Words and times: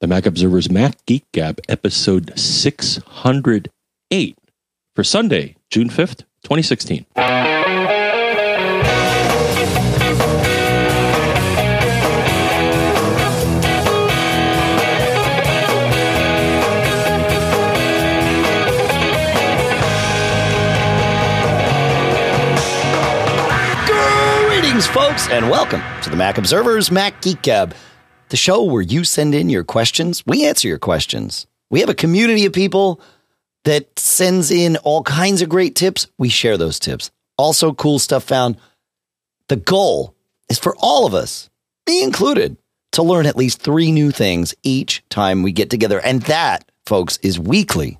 the 0.00 0.06
Mac 0.06 0.26
Observer's 0.26 0.70
Mac 0.70 1.04
Geek 1.06 1.24
Gab, 1.32 1.58
episode 1.68 2.38
608 2.38 4.38
for 4.94 5.04
Sunday, 5.04 5.56
June 5.70 5.88
5th, 5.88 6.20
2016. 6.44 7.06
Greetings, 24.48 24.86
folks, 24.86 25.28
and 25.30 25.48
welcome 25.48 25.80
to 26.02 26.10
the 26.10 26.16
Mac 26.16 26.36
Observer's 26.38 26.90
Mac 26.90 27.20
Geek 27.22 27.40
Gab, 27.42 27.74
the 28.28 28.36
show 28.36 28.62
where 28.62 28.82
you 28.82 29.04
send 29.04 29.34
in 29.34 29.48
your 29.48 29.64
questions, 29.64 30.24
we 30.26 30.46
answer 30.46 30.68
your 30.68 30.78
questions. 30.78 31.46
We 31.70 31.80
have 31.80 31.88
a 31.88 31.94
community 31.94 32.46
of 32.46 32.52
people 32.52 33.00
that 33.64 33.98
sends 33.98 34.50
in 34.50 34.76
all 34.78 35.02
kinds 35.02 35.42
of 35.42 35.48
great 35.48 35.74
tips. 35.74 36.06
We 36.18 36.28
share 36.28 36.56
those 36.56 36.78
tips. 36.78 37.10
Also, 37.36 37.72
cool 37.72 37.98
stuff 37.98 38.24
found. 38.24 38.56
The 39.48 39.56
goal 39.56 40.14
is 40.48 40.58
for 40.58 40.76
all 40.78 41.06
of 41.06 41.14
us, 41.14 41.50
me 41.88 42.02
included, 42.02 42.56
to 42.92 43.02
learn 43.02 43.26
at 43.26 43.36
least 43.36 43.60
three 43.60 43.92
new 43.92 44.10
things 44.10 44.54
each 44.62 45.02
time 45.08 45.42
we 45.42 45.52
get 45.52 45.70
together. 45.70 46.00
And 46.00 46.22
that, 46.22 46.70
folks, 46.86 47.18
is 47.18 47.38
weekly. 47.38 47.98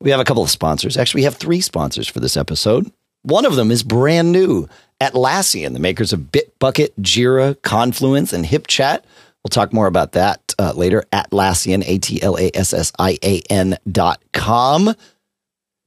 We 0.00 0.10
have 0.10 0.20
a 0.20 0.24
couple 0.24 0.42
of 0.42 0.50
sponsors. 0.50 0.96
Actually, 0.96 1.20
we 1.20 1.24
have 1.24 1.36
three 1.36 1.60
sponsors 1.60 2.08
for 2.08 2.20
this 2.20 2.36
episode. 2.36 2.90
One 3.22 3.44
of 3.44 3.54
them 3.54 3.70
is 3.70 3.82
brand 3.82 4.32
new 4.32 4.68
Atlassian, 5.02 5.72
the 5.72 5.80
makers 5.80 6.12
of 6.12 6.30
Bitbucket, 6.30 6.90
Jira, 7.00 7.60
Confluence, 7.62 8.32
and 8.32 8.44
HipChat. 8.44 9.02
We'll 9.42 9.48
talk 9.50 9.72
more 9.72 9.88
about 9.88 10.12
that 10.12 10.54
uh, 10.58 10.72
later. 10.76 11.04
Atlassian, 11.12 11.82
A 11.86 11.98
T 11.98 12.22
L 12.22 12.38
A 12.38 12.50
S 12.54 12.72
S 12.72 12.92
I 12.98 13.18
A 13.24 13.42
N 13.50 13.76
dot 13.90 14.22
com. 14.32 14.94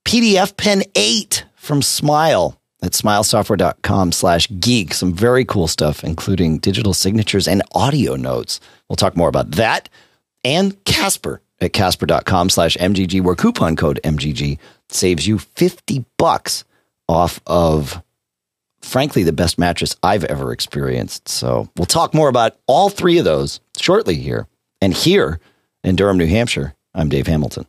PDF 0.05 0.55
Pen 0.57 0.83
8 0.93 1.45
from 1.55 1.81
Smile 1.81 2.59
at 2.83 2.91
smilesoftware.com 2.91 4.11
slash 4.11 4.47
geek. 4.59 4.93
Some 4.93 5.13
very 5.13 5.45
cool 5.45 5.67
stuff, 5.67 6.03
including 6.03 6.59
digital 6.59 6.93
signatures 6.93 7.47
and 7.47 7.63
audio 7.73 8.15
notes. 8.15 8.59
We'll 8.89 8.97
talk 8.97 9.17
more 9.17 9.29
about 9.29 9.51
that. 9.51 9.89
And 10.43 10.83
Casper 10.85 11.41
at 11.59 11.73
casper.com 11.73 12.49
slash 12.49 12.77
MGG, 12.77 13.21
where 13.21 13.35
coupon 13.35 13.75
code 13.75 13.99
MGG 14.03 14.59
saves 14.89 15.25
you 15.25 15.39
50 15.39 16.05
bucks 16.17 16.65
off 17.07 17.39
of 17.47 18.03
frankly, 18.85 19.23
the 19.23 19.33
best 19.33 19.57
mattress 19.57 19.95
I've 20.03 20.23
ever 20.25 20.51
experienced. 20.51 21.27
So 21.27 21.69
we'll 21.77 21.85
talk 21.85 22.13
more 22.13 22.29
about 22.29 22.57
all 22.67 22.89
three 22.89 23.17
of 23.17 23.25
those 23.25 23.59
shortly 23.77 24.15
here. 24.15 24.47
And 24.81 24.93
here 24.93 25.39
in 25.83 25.95
Durham, 25.95 26.17
New 26.17 26.27
Hampshire, 26.27 26.75
I'm 26.93 27.09
Dave 27.09 27.27
Hamilton. 27.27 27.65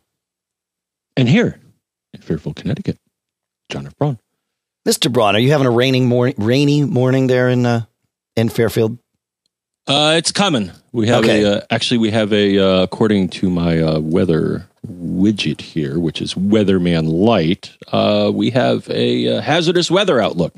And 1.15 1.27
here 1.27 1.59
in 2.13 2.21
Fairfield, 2.21 2.55
Connecticut, 2.55 2.97
John 3.69 3.87
F. 3.87 3.95
Braun. 3.97 4.19
Mr. 4.87 5.11
Braun, 5.11 5.35
are 5.35 5.39
you 5.39 5.51
having 5.51 5.67
a 5.67 5.71
raining 5.71 6.07
morning, 6.07 6.35
rainy 6.37 6.83
morning 6.83 7.27
there 7.27 7.49
in 7.49 7.65
uh, 7.65 7.81
in 8.35 8.49
Fairfield? 8.49 8.97
Uh, 9.87 10.15
it's 10.17 10.31
coming. 10.31 10.71
We 10.91 11.07
have 11.07 11.23
Okay. 11.23 11.43
a 11.43 11.57
uh, 11.57 11.61
actually 11.69 11.97
we 11.97 12.11
have 12.11 12.31
a 12.33 12.57
uh, 12.59 12.83
according 12.83 13.29
to 13.29 13.49
my 13.49 13.79
uh, 13.81 13.99
weather 13.99 14.67
widget 14.85 15.59
here, 15.61 15.99
which 15.99 16.21
is 16.21 16.35
Weatherman 16.35 17.07
Light. 17.11 17.75
Uh, 17.91 18.31
we 18.33 18.51
have 18.51 18.89
a 18.89 19.37
uh, 19.37 19.41
hazardous 19.41 19.89
weather 19.91 20.21
outlook 20.21 20.53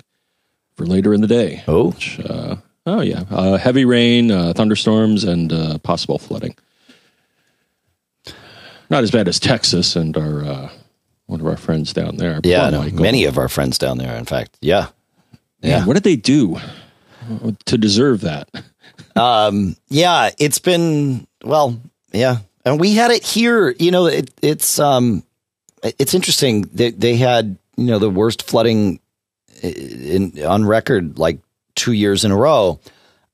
for 0.80 0.86
later 0.86 1.14
in 1.14 1.20
the 1.20 1.28
day. 1.28 1.62
Oh, 1.68 1.90
Which, 1.90 2.22
uh, 2.22 2.56
oh 2.86 3.02
yeah, 3.02 3.26
uh, 3.30 3.58
heavy 3.58 3.84
rain, 3.84 4.32
uh, 4.32 4.54
thunderstorms, 4.54 5.26
and 5.26 5.52
uh, 5.52 5.78
possible 5.80 6.18
flooding. 6.18 6.56
Not 8.90 9.04
as 9.04 9.12
bad 9.12 9.28
as 9.28 9.40
Texas 9.42 9.98
and 9.98 10.16
our 10.16 10.44
uh, 10.44 10.70
one 11.26 11.42
of 11.42 11.48
our 11.48 11.58
friends 11.58 11.92
down 11.92 12.16
there. 12.16 12.40
yeah, 12.46 12.70
no, 12.70 12.84
many 12.90 13.26
of 13.26 13.38
our 13.38 13.50
friends 13.50 13.78
down 13.78 13.98
there. 13.98 14.16
In 14.16 14.24
fact, 14.24 14.58
yeah, 14.62 14.88
Man, 15.62 15.86
what 15.86 15.96
did 15.96 16.04
they 16.04 16.16
do 16.16 16.58
to 17.66 17.78
deserve 17.78 18.22
that? 18.22 18.50
um, 19.18 19.76
yeah. 19.90 20.30
It's 20.40 20.60
been 20.60 21.28
well, 21.44 21.78
yeah, 22.14 22.38
and 22.64 22.80
we 22.80 22.94
had 22.96 23.12
it 23.12 23.24
here. 23.26 23.72
You 23.78 23.92
know, 23.92 24.06
it, 24.06 24.32
it's 24.42 24.80
um, 24.80 25.24
it's 25.84 26.14
interesting. 26.14 26.62
They 26.74 26.92
they 26.92 27.18
had 27.18 27.58
you 27.76 27.86
know 27.88 28.00
the 28.00 28.10
worst 28.10 28.44
flooding 28.44 29.02
in, 29.62 30.44
on 30.44 30.66
record 30.66 31.18
like 31.18 31.40
two 31.76 31.94
years 31.94 32.26
in 32.26 32.32
a 32.32 32.38
row. 32.38 32.80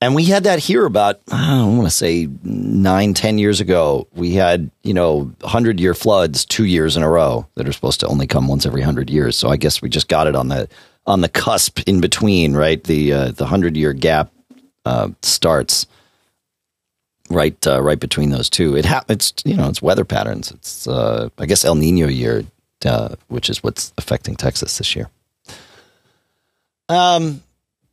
And 0.01 0.13
we 0.13 0.25
had 0.25 0.43
that 0.43 0.59
here 0.59 0.85
about, 0.85 1.21
I 1.31 1.47
don't 1.57 1.77
want 1.77 1.87
to 1.89 1.95
say 1.95 2.27
nine, 2.43 3.13
ten 3.13 3.37
years 3.37 3.61
ago. 3.61 4.07
We 4.13 4.33
had, 4.33 4.69
you 4.83 4.93
know, 4.93 5.31
100 5.39 5.79
year 5.79 5.93
floods 5.93 6.45
two 6.45 6.65
years 6.65 6.97
in 6.97 7.03
a 7.03 7.09
row 7.09 7.47
that 7.55 7.67
are 7.67 7.73
supposed 7.73 8.01
to 8.01 8.07
only 8.07 8.27
come 8.27 8.47
once 8.47 8.65
every 8.65 8.81
100 8.81 9.09
years. 9.09 9.37
So 9.37 9.49
I 9.49 9.57
guess 9.57 9.81
we 9.81 9.89
just 9.89 10.07
got 10.07 10.27
it 10.27 10.35
on 10.35 10.49
the 10.49 10.67
on 11.07 11.21
the 11.21 11.29
cusp 11.29 11.79
in 11.87 12.01
between, 12.01 12.55
right? 12.55 12.83
The 12.83 13.13
uh, 13.13 13.31
the 13.31 13.43
100 13.43 13.77
year 13.77 13.93
gap 13.93 14.31
uh, 14.85 15.09
starts 15.21 15.87
right 17.29 17.65
uh, 17.65 17.81
right 17.81 17.99
between 17.99 18.29
those 18.29 18.49
two. 18.49 18.75
It 18.75 18.85
ha- 18.85 19.05
it's 19.09 19.33
you 19.45 19.55
know, 19.55 19.69
it's 19.69 19.81
weather 19.81 20.05
patterns. 20.05 20.51
It's 20.51 20.87
uh, 20.87 21.29
I 21.37 21.45
guess 21.45 21.65
El 21.65 21.75
Nino 21.75 22.07
year, 22.07 22.43
uh, 22.85 23.15
which 23.27 23.49
is 23.49 23.63
what's 23.63 23.93
affecting 23.97 24.35
Texas 24.35 24.77
this 24.77 24.95
year. 24.95 25.09
Um, 26.89 27.41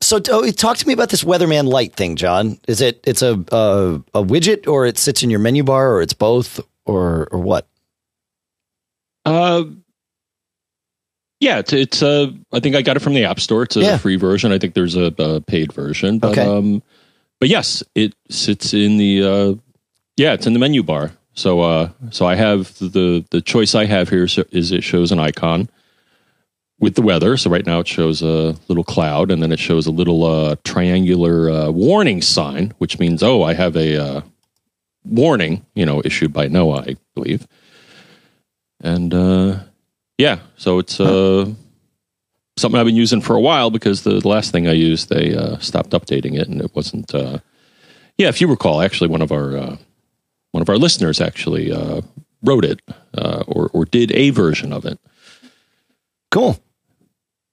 so 0.01 0.21
oh, 0.31 0.51
talk 0.51 0.77
to 0.79 0.87
me 0.87 0.93
about 0.93 1.09
this 1.11 1.25
Weatherman 1.25 1.67
Light 1.69 1.95
thing, 1.95 2.17
John. 2.17 2.59
Is 2.69 2.81
it 2.81 3.01
it's 3.05 3.23
a 3.23 3.33
a, 3.53 4.03
a 4.15 4.23
widget 4.25 4.67
or 4.67 4.87
it 4.87 4.99
sits 4.99 5.23
in 5.23 5.31
your 5.31 5.39
menu 5.41 5.63
bar 5.63 5.95
or 5.95 6.03
it's 6.03 6.13
both 6.15 6.61
or 6.85 7.29
or 7.31 7.39
what? 7.39 7.67
Uh, 9.25 9.65
yeah, 11.41 11.59
it's, 11.59 11.73
it's 11.73 12.03
uh, 12.03 12.31
I 12.53 12.61
think 12.61 12.75
I 12.77 12.83
got 12.83 12.97
it 12.97 13.01
from 13.01 13.15
the 13.15 13.25
App 13.25 13.41
Store. 13.41 13.63
It's 13.63 13.77
a 13.77 13.81
Yeah. 13.81 13.97
free 13.99 14.17
version. 14.17 14.53
I 14.53 14.59
think 14.59 14.75
there's 14.75 14.97
a, 14.97 15.13
a 15.19 15.41
paid 15.41 15.73
version. 15.73 16.19
But, 16.19 16.33
Okay. 16.33 16.47
Um, 16.47 16.83
but 17.41 17.49
yes, 17.49 17.83
it 17.95 18.15
sits 18.31 18.73
in 18.75 18.97
the 18.99 19.23
uh, 19.23 19.55
yeah, 20.17 20.33
it's 20.35 20.47
in 20.47 20.53
the 20.53 20.59
menu 20.59 20.83
bar. 20.83 21.13
So 21.35 21.61
uh, 21.61 21.91
so 22.11 22.27
I 22.27 22.35
have 22.35 22.77
the 22.79 23.25
the 23.31 23.41
choice 23.41 23.75
I 23.75 23.87
have 23.87 24.09
here 24.09 24.25
is, 24.25 24.39
is 24.51 24.71
it 24.73 24.85
shows 24.85 25.11
an 25.13 25.19
icon 25.19 25.69
with 26.83 26.97
the 26.97 27.03
weather. 27.03 27.37
So 27.37 27.49
right 27.49 27.65
now 27.65 27.79
it 27.79 27.89
shows 27.89 28.21
a 28.21 28.57
little 28.69 28.85
cloud, 28.85 29.31
and 29.31 29.43
then 29.43 29.53
it 29.53 29.61
shows 29.61 29.87
a 29.87 29.91
little 29.93 30.25
uh, 30.25 30.57
triangular 30.65 31.49
uh, 31.49 31.71
warning 31.71 32.21
sign, 32.21 32.75
which 32.79 32.99
means 32.99 33.23
oh, 33.23 33.43
I 33.43 33.55
have 33.55 33.77
a 33.77 33.97
uh, 33.97 34.21
warning, 35.05 35.65
you 35.75 35.87
know, 35.87 36.03
issued 36.05 36.33
by 36.33 36.49
NOAA, 36.49 36.91
I 36.91 36.97
believe. 37.15 37.47
And 38.81 39.15
uh, 39.15 39.61
yeah, 40.19 40.41
so 40.57 40.81
it's 40.81 40.99
uh, 40.99 41.47
something 42.57 42.79
I've 42.79 42.87
been 42.87 42.97
using 42.97 43.21
for 43.21 43.37
a 43.37 43.41
while 43.41 43.71
because 43.71 44.03
the, 44.03 44.27
last 44.27 44.51
thing 44.51 44.67
I 44.67 44.73
used, 44.73 45.09
they 45.09 45.37
uh, 45.37 45.59
stopped 45.59 45.91
updating 45.91 46.39
it, 46.39 46.49
and 46.49 46.61
it 46.61 46.75
wasn't. 46.75 47.15
Uh, 47.15 47.39
yeah, 48.19 48.29
if 48.29 48.41
you 48.41 48.49
recall, 48.49 48.83
actually, 48.83 49.09
one 49.09 49.23
of 49.23 49.31
our 49.31 49.57
uh, 49.57 49.77
one 50.51 50.63
of 50.63 50.69
our 50.69 50.79
listeners 50.79 51.21
actually 51.21 51.73
uh, 51.73 52.01
wrote 52.43 52.65
it 52.65 52.83
uh, 53.15 53.45
or 53.47 53.71
or 53.73 53.85
did 53.85 54.11
a 54.11 54.31
version 54.31 54.73
of 54.73 54.85
it. 54.85 54.99
Cool. 56.33 56.59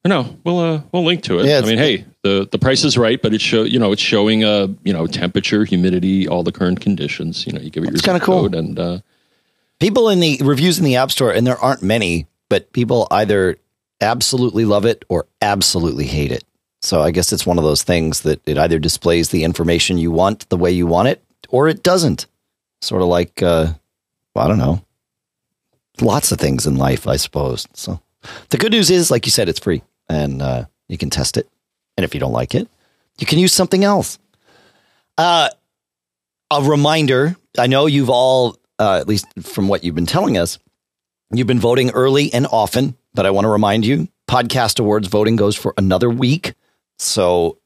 No, 0.06 0.38
we'll 0.44 0.60
uh, 0.60 0.82
we'll 0.92 1.04
link 1.04 1.24
to 1.24 1.40
it. 1.40 1.46
Yeah, 1.46 1.60
I 1.60 1.62
mean, 1.62 1.78
hey, 1.78 2.06
the 2.24 2.48
the 2.50 2.58
price 2.58 2.84
is 2.84 2.98
right, 2.98 3.22
but 3.22 3.34
it 3.34 3.42
show 3.42 3.64
you 3.64 3.80
know 3.80 3.92
it's 3.92 4.02
showing 4.02 4.44
uh 4.44 4.68
you 4.84 4.94
know 4.94 5.08
temperature, 5.08 5.66
humidity, 5.66 6.28
all 6.28 6.42
the 6.42 6.52
current 6.52 6.80
conditions. 6.80 7.46
You 7.46 7.54
know, 7.54 7.62
you 7.62 7.70
give 7.70 7.84
it 7.84 7.92
your 7.92 8.00
kinda 8.00 8.20
cool. 8.20 8.44
code 8.44 8.56
and 8.56 8.80
uh, 8.80 9.00
People 9.80 10.10
in 10.10 10.20
the 10.20 10.40
reviews 10.44 10.78
in 10.78 10.84
the 10.84 10.98
App 10.98 11.10
Store, 11.10 11.32
and 11.32 11.48
there 11.48 11.58
aren't 11.58 11.82
many, 11.82 12.28
but 12.50 12.72
people 12.74 13.08
either 13.12 13.58
absolutely 14.02 14.66
love 14.66 14.86
it 14.86 15.06
or 15.08 15.26
absolutely 15.42 16.06
hate 16.06 16.34
it. 16.34 16.44
So 16.82 17.02
I 17.02 17.12
guess 17.12 17.32
it's 17.32 17.46
one 17.46 17.58
of 17.58 17.64
those 17.64 17.84
things 17.84 18.22
that 18.22 18.42
it 18.46 18.58
either 18.58 18.78
displays 18.78 19.30
the 19.30 19.46
information 19.46 19.98
you 19.98 20.12
want 20.12 20.48
the 20.50 20.58
way 20.58 20.72
you 20.72 20.86
want 20.86 21.08
it, 21.08 21.24
or 21.48 21.70
it 21.70 21.82
doesn't. 21.82 22.26
Sort 22.82 23.02
of 23.02 23.08
like, 23.08 23.42
uh, 23.42 23.74
well, 24.36 24.46
I 24.46 24.48
don't 24.50 24.58
know, 24.58 24.82
lots 26.02 26.32
of 26.34 26.40
things 26.40 26.66
in 26.68 26.76
life, 26.76 27.08
I 27.08 27.16
suppose. 27.16 27.66
So 27.74 28.02
the 28.50 28.58
good 28.58 28.72
news 28.72 28.90
is, 28.90 29.12
like 29.12 29.26
you 29.26 29.32
said, 29.32 29.50
it's 29.50 29.60
free, 29.60 29.84
and 30.08 30.42
uh, 30.42 30.66
you 30.88 30.98
can 30.98 31.10
test 31.10 31.38
it. 31.38 31.48
And 31.98 32.04
if 32.04 32.14
you 32.14 32.20
don't 32.20 32.34
like 32.34 32.56
it, 32.56 32.68
you 33.20 33.28
can 33.28 33.40
use 33.40 33.54
something 33.54 33.84
else. 33.84 34.20
Uh, 35.18 35.50
a 36.52 36.64
reminder 36.64 37.36
I 37.58 37.68
know 37.68 37.86
you've 37.86 38.10
all, 38.10 38.58
uh, 38.80 38.98
at 38.98 39.08
least 39.08 39.26
from 39.42 39.68
what 39.68 39.84
you've 39.84 39.96
been 39.96 40.06
telling 40.06 40.38
us, 40.38 40.60
you've 41.32 41.48
been 41.48 41.60
voting 41.60 41.92
early 41.92 42.34
and 42.34 42.48
often, 42.48 42.96
but 43.14 43.26
I 43.26 43.32
want 43.32 43.46
to 43.46 43.50
remind 43.50 43.86
you 43.86 44.08
Podcast 44.28 44.80
Awards 44.80 45.08
voting 45.08 45.36
goes 45.36 45.56
for 45.56 45.74
another 45.78 46.10
week. 46.10 46.54
So 46.98 47.59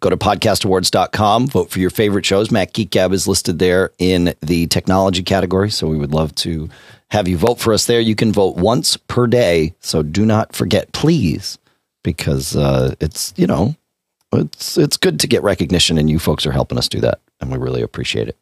go 0.00 0.10
to 0.10 0.16
podcastawards.com, 0.16 1.46
vote 1.48 1.70
for 1.70 1.78
your 1.78 1.90
favorite 1.90 2.26
shows. 2.26 2.50
Mac 2.50 2.72
Geek 2.72 2.90
Gab 2.90 3.12
is 3.12 3.28
listed 3.28 3.58
there 3.58 3.92
in 3.98 4.34
the 4.40 4.66
technology 4.66 5.22
category. 5.22 5.70
So 5.70 5.86
we 5.86 5.98
would 5.98 6.12
love 6.12 6.34
to 6.36 6.68
have 7.10 7.28
you 7.28 7.36
vote 7.36 7.60
for 7.60 7.72
us 7.72 7.86
there. 7.86 8.00
You 8.00 8.14
can 8.14 8.32
vote 8.32 8.56
once 8.56 8.96
per 8.96 9.26
day. 9.26 9.74
So 9.80 10.02
do 10.02 10.24
not 10.24 10.54
forget, 10.54 10.92
please, 10.92 11.58
because 12.02 12.56
uh, 12.56 12.94
it's, 13.00 13.34
you 13.36 13.46
know, 13.46 13.76
it's, 14.32 14.78
it's 14.78 14.96
good 14.96 15.20
to 15.20 15.26
get 15.26 15.42
recognition 15.42 15.98
and 15.98 16.08
you 16.08 16.18
folks 16.18 16.46
are 16.46 16.52
helping 16.52 16.78
us 16.78 16.88
do 16.88 17.00
that. 17.00 17.20
And 17.40 17.50
we 17.50 17.58
really 17.58 17.82
appreciate 17.82 18.28
it. 18.28 18.36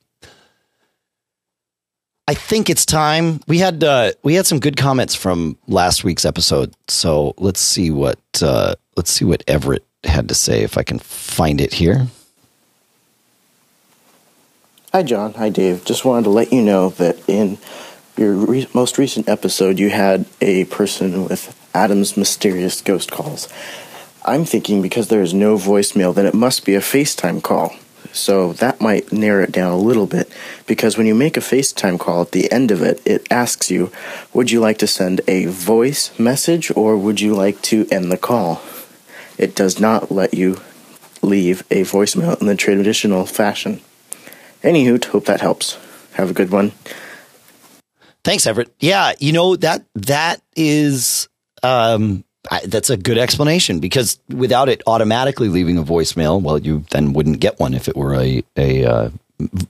I 2.29 2.35
think 2.35 2.69
it's 2.69 2.85
time. 2.85 3.41
We 3.49 3.57
had 3.57 3.83
uh, 3.83 4.13
we 4.23 4.35
had 4.35 4.47
some 4.47 4.61
good 4.61 4.77
comments 4.77 5.15
from 5.15 5.57
last 5.67 6.05
week's 6.05 6.27
episode, 6.27 6.75
so 6.87 7.33
let's 7.39 7.59
see 7.59 7.91
what 7.91 8.19
uh, 8.43 8.75
let's 8.97 9.11
see 9.11 9.25
what 9.25 9.43
Everett 9.49 9.88
had 10.05 10.29
to 10.29 10.35
say 10.35 10.63
if 10.63 10.79
I 10.79 10.83
can 10.83 10.99
find 10.99 11.61
it 11.61 11.75
here. 11.75 12.07
Hi, 14.93 15.03
John. 15.03 15.35
Hi, 15.35 15.49
Dave. 15.49 15.85
Just 15.85 16.05
wanted 16.05 16.25
to 16.25 16.31
let 16.31 16.53
you 16.53 16.63
know 16.63 16.91
that 16.91 17.19
in 17.29 17.59
your 18.17 18.33
re- 18.33 18.69
most 18.73 18.97
recent 18.97 19.29
episode, 19.29 19.79
you 19.79 19.91
had 19.91 20.25
a 20.41 20.65
person 20.67 21.25
with 21.25 21.55
Adam's 21.75 22.17
mysterious 22.17 22.81
ghost 22.81 23.11
calls. 23.11 23.49
I'm 24.25 24.45
thinking 24.45 24.83
because 24.83 25.09
there 25.09 25.23
is 25.23 25.35
no 25.35 25.57
voicemail, 25.57 26.15
then 26.15 26.27
it 26.27 26.35
must 26.35 26.65
be 26.65 26.75
a 26.75 26.81
FaceTime 26.81 27.43
call. 27.43 27.75
So 28.13 28.53
that 28.55 28.81
might 28.81 29.13
narrow 29.13 29.43
it 29.45 29.53
down 29.53 29.73
a 29.73 29.79
little 29.79 30.07
bit 30.07 30.33
because 30.67 30.97
when 30.97 31.07
you 31.07 31.15
make 31.15 31.37
a 31.37 31.41
FaceTime 31.41 31.99
call 31.99 32.23
at 32.23 32.33
the 32.33 32.51
end 32.51 32.71
of 32.71 32.83
it, 32.83 33.03
it 33.05 33.31
asks 33.31 33.71
you, 33.71 33.93
would 34.33 34.51
you 34.51 34.61
like 34.61 34.79
to 34.79 34.87
send 34.87 35.21
a 35.29 35.47
voice 35.47 36.19
message 36.19 36.73
or 36.75 36.97
would 36.97 37.21
you 37.21 37.35
like 37.35 37.61
to 37.63 37.87
end 37.91 38.11
the 38.11 38.17
call? 38.17 38.63
It 39.39 39.55
does 39.55 39.81
not 39.81 40.11
let 40.11 40.35
you 40.35 40.61
leave 41.23 41.61
a 41.71 41.83
voicemail 41.83 42.41
in 42.41 42.47
the 42.47 42.57
traditional 42.57 43.25
fashion. 43.25 43.81
Anywho, 44.63 45.03
hope 45.05 45.27
that 45.27 45.41
helps. 45.41 45.79
Have 46.15 46.31
a 46.31 46.35
good 46.35 46.51
one. 46.51 46.73
Thanks, 48.25 48.47
Everett. 48.47 48.75
Yeah, 48.81 49.13
you 49.21 49.33
know 49.33 49.57
that 49.57 49.85
that 49.95 50.43
is 50.57 51.29
um, 51.63 52.25
I, 52.51 52.61
that's 52.67 52.91
a 52.91 52.97
good 52.97 53.19
explanation 53.19 53.81
because 53.81 54.19
without 54.29 54.69
it 54.69 54.83
automatically 54.87 55.49
leaving 55.49 55.79
a 55.79 55.83
voicemail, 55.83 56.41
well, 56.41 56.59
you 56.59 56.85
then 56.91 57.13
wouldn't 57.13 57.41
get 57.41 57.59
one 57.59 57.75
if 57.75 57.89
it 57.89 57.97
were 57.97 58.15
a 58.15 58.43
a 58.57 58.85
uh, 58.85 59.11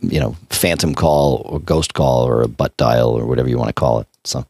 you 0.01 0.21
know 0.21 0.37
phantom 0.51 0.95
call 0.95 1.43
or 1.45 1.61
ghost 1.61 1.95
call 1.95 2.27
or 2.27 2.43
a 2.43 2.49
butt 2.49 2.77
dial 2.77 3.11
or 3.11 3.27
whatever 3.27 3.49
you 3.49 3.59
want 3.59 3.69
to 3.69 3.75
call 3.75 4.01
it. 4.01 4.07
So, 4.25 4.45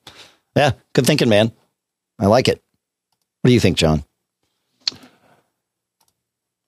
yeah, 0.56 0.72
good 0.92 1.06
thinking, 1.06 1.28
man. 1.28 1.52
I 2.18 2.26
like 2.26 2.48
it. 2.48 2.62
What 3.42 3.48
do 3.48 3.54
you 3.54 3.60
think, 3.60 3.76
John? 3.76 4.04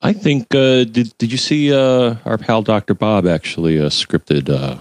I 0.03 0.13
think 0.13 0.55
uh, 0.55 0.85
did 0.85 1.17
did 1.19 1.31
you 1.31 1.39
see 1.39 1.75
uh, 1.75 2.17
our 2.25 2.39
pal 2.39 2.63
Doctor 2.63 2.95
Bob 2.95 3.27
actually 3.27 3.79
uh, 3.79 3.91
scripted 3.91 4.49
uh, 4.49 4.79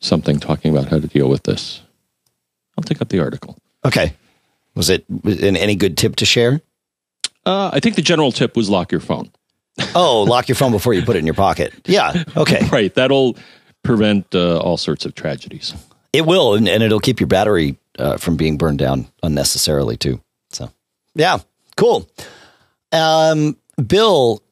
something 0.00 0.40
talking 0.40 0.74
about 0.74 0.88
how 0.88 0.98
to 0.98 1.06
deal 1.06 1.28
with 1.28 1.42
this? 1.42 1.82
I'll 2.76 2.84
take 2.84 3.02
up 3.02 3.08
the 3.08 3.20
article. 3.20 3.58
Okay. 3.84 4.14
Was 4.74 4.88
it 4.88 5.04
any 5.26 5.74
good 5.74 5.98
tip 5.98 6.16
to 6.16 6.24
share? 6.24 6.62
Uh, 7.44 7.70
I 7.72 7.80
think 7.80 7.96
the 7.96 8.02
general 8.02 8.32
tip 8.32 8.56
was 8.56 8.70
lock 8.70 8.90
your 8.90 9.00
phone. 9.00 9.30
oh, 9.94 10.22
lock 10.22 10.48
your 10.48 10.56
phone 10.56 10.72
before 10.72 10.94
you 10.94 11.02
put 11.02 11.16
it 11.16 11.18
in 11.18 11.26
your 11.26 11.34
pocket. 11.34 11.74
Yeah. 11.84 12.24
Okay. 12.36 12.66
right. 12.72 12.94
That'll 12.94 13.36
prevent 13.82 14.34
uh, 14.34 14.58
all 14.58 14.76
sorts 14.76 15.04
of 15.04 15.14
tragedies. 15.14 15.74
It 16.12 16.26
will, 16.26 16.54
and, 16.54 16.68
and 16.68 16.82
it'll 16.82 17.00
keep 17.00 17.20
your 17.20 17.26
battery 17.26 17.76
uh, 17.98 18.16
from 18.16 18.36
being 18.36 18.56
burned 18.56 18.78
down 18.78 19.08
unnecessarily 19.22 19.96
too. 19.96 20.20
So, 20.50 20.70
yeah, 21.14 21.38
cool. 21.76 22.08
Um, 22.92 23.56
Bill 23.86 24.42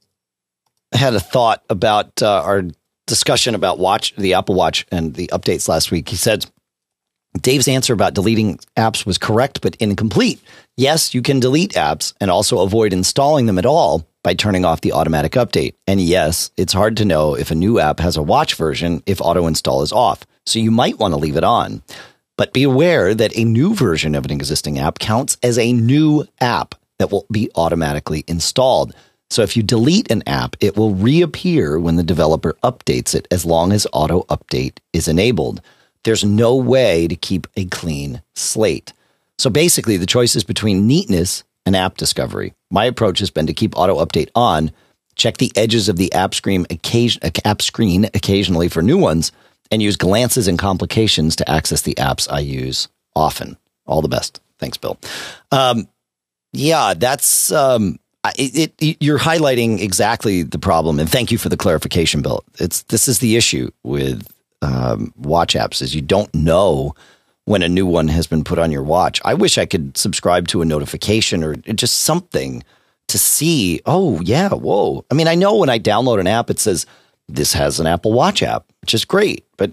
had 0.92 1.14
a 1.14 1.20
thought 1.20 1.62
about 1.70 2.22
uh, 2.22 2.42
our 2.42 2.64
discussion 3.06 3.54
about 3.54 3.78
watch 3.78 4.14
the 4.16 4.34
Apple 4.34 4.54
Watch 4.54 4.86
and 4.90 5.14
the 5.14 5.28
updates 5.28 5.68
last 5.68 5.90
week. 5.90 6.08
He 6.08 6.16
said 6.16 6.46
Dave's 7.40 7.68
answer 7.68 7.92
about 7.92 8.14
deleting 8.14 8.58
apps 8.76 9.06
was 9.06 9.18
correct 9.18 9.60
but 9.60 9.76
incomplete. 9.76 10.40
Yes, 10.76 11.14
you 11.14 11.22
can 11.22 11.40
delete 11.40 11.72
apps 11.72 12.14
and 12.20 12.30
also 12.30 12.60
avoid 12.60 12.92
installing 12.92 13.46
them 13.46 13.58
at 13.58 13.66
all 13.66 14.06
by 14.22 14.34
turning 14.34 14.64
off 14.64 14.80
the 14.80 14.92
automatic 14.92 15.32
update. 15.32 15.74
And 15.86 16.00
yes, 16.00 16.50
it's 16.56 16.72
hard 16.72 16.96
to 16.98 17.04
know 17.04 17.34
if 17.34 17.50
a 17.50 17.54
new 17.54 17.78
app 17.78 18.00
has 18.00 18.16
a 18.16 18.22
watch 18.22 18.54
version 18.54 19.02
if 19.06 19.20
auto 19.20 19.46
install 19.46 19.82
is 19.82 19.92
off. 19.92 20.24
So 20.46 20.58
you 20.58 20.70
might 20.70 20.98
want 20.98 21.12
to 21.12 21.18
leave 21.18 21.36
it 21.36 21.44
on. 21.44 21.82
But 22.36 22.52
be 22.52 22.62
aware 22.62 23.14
that 23.14 23.36
a 23.36 23.44
new 23.44 23.74
version 23.74 24.14
of 24.14 24.24
an 24.24 24.30
existing 24.30 24.78
app 24.78 24.98
counts 24.98 25.36
as 25.42 25.58
a 25.58 25.72
new 25.72 26.26
app 26.40 26.74
that 26.98 27.10
will 27.10 27.26
be 27.30 27.50
automatically 27.54 28.24
installed. 28.26 28.94
So 29.30 29.42
if 29.42 29.56
you 29.56 29.62
delete 29.62 30.10
an 30.10 30.24
app, 30.26 30.56
it 30.60 30.76
will 30.76 30.94
reappear 30.94 31.78
when 31.78 31.96
the 31.96 32.02
developer 32.02 32.56
updates 32.64 33.14
it 33.14 33.28
as 33.30 33.46
long 33.46 33.72
as 33.72 33.86
auto 33.92 34.22
update 34.24 34.78
is 34.92 35.06
enabled. 35.06 35.62
There's 36.02 36.24
no 36.24 36.56
way 36.56 37.06
to 37.06 37.14
keep 37.14 37.46
a 37.56 37.66
clean 37.66 38.22
slate. 38.34 38.92
So 39.38 39.48
basically, 39.48 39.96
the 39.96 40.06
choice 40.06 40.34
is 40.34 40.44
between 40.44 40.86
neatness 40.86 41.44
and 41.64 41.76
app 41.76 41.96
discovery. 41.96 42.54
My 42.70 42.84
approach 42.86 43.20
has 43.20 43.30
been 43.30 43.46
to 43.46 43.54
keep 43.54 43.76
auto 43.76 44.04
update 44.04 44.30
on, 44.34 44.72
check 45.14 45.36
the 45.36 45.52
edges 45.56 45.88
of 45.88 45.96
the 45.96 46.12
app 46.12 46.34
screen, 46.34 46.66
occasion, 46.70 47.22
app 47.44 47.62
screen 47.62 48.06
occasionally 48.06 48.68
for 48.68 48.82
new 48.82 48.98
ones, 48.98 49.30
and 49.70 49.80
use 49.80 49.96
glances 49.96 50.48
and 50.48 50.58
complications 50.58 51.36
to 51.36 51.48
access 51.48 51.82
the 51.82 51.94
apps 51.94 52.30
I 52.30 52.40
use 52.40 52.88
often. 53.14 53.56
All 53.86 54.02
the 54.02 54.08
best. 54.08 54.40
Thanks, 54.58 54.76
Bill. 54.76 54.98
Um, 55.52 55.88
yeah, 56.52 56.94
that's 56.94 57.52
um, 57.52 57.98
it, 58.36 58.72
it, 58.78 58.96
You're 59.00 59.18
highlighting 59.18 59.80
exactly 59.80 60.42
the 60.42 60.58
problem, 60.58 60.98
and 60.98 61.10
thank 61.10 61.30
you 61.30 61.38
for 61.38 61.48
the 61.48 61.56
clarification, 61.56 62.22
Bill. 62.22 62.44
It's 62.58 62.82
this 62.84 63.08
is 63.08 63.20
the 63.20 63.36
issue 63.36 63.70
with 63.82 64.30
um, 64.62 65.12
watch 65.16 65.54
apps 65.54 65.80
is 65.80 65.94
you 65.94 66.02
don't 66.02 66.32
know 66.34 66.94
when 67.46 67.62
a 67.62 67.68
new 67.68 67.86
one 67.86 68.08
has 68.08 68.26
been 68.26 68.44
put 68.44 68.58
on 68.58 68.70
your 68.70 68.82
watch. 68.82 69.20
I 69.24 69.34
wish 69.34 69.58
I 69.58 69.66
could 69.66 69.96
subscribe 69.96 70.48
to 70.48 70.62
a 70.62 70.64
notification 70.64 71.42
or 71.42 71.56
just 71.56 71.98
something 71.98 72.62
to 73.08 73.18
see, 73.18 73.80
oh, 73.86 74.20
yeah, 74.20 74.50
whoa. 74.50 75.04
I 75.10 75.14
mean, 75.14 75.26
I 75.26 75.34
know 75.34 75.56
when 75.56 75.68
I 75.68 75.78
download 75.78 76.20
an 76.20 76.28
app, 76.28 76.48
it 76.48 76.60
says 76.60 76.86
this 77.28 77.52
has 77.54 77.80
an 77.80 77.88
Apple 77.88 78.12
Watch 78.12 78.42
app, 78.42 78.66
which 78.82 78.94
is 78.94 79.04
great. 79.04 79.44
But, 79.56 79.72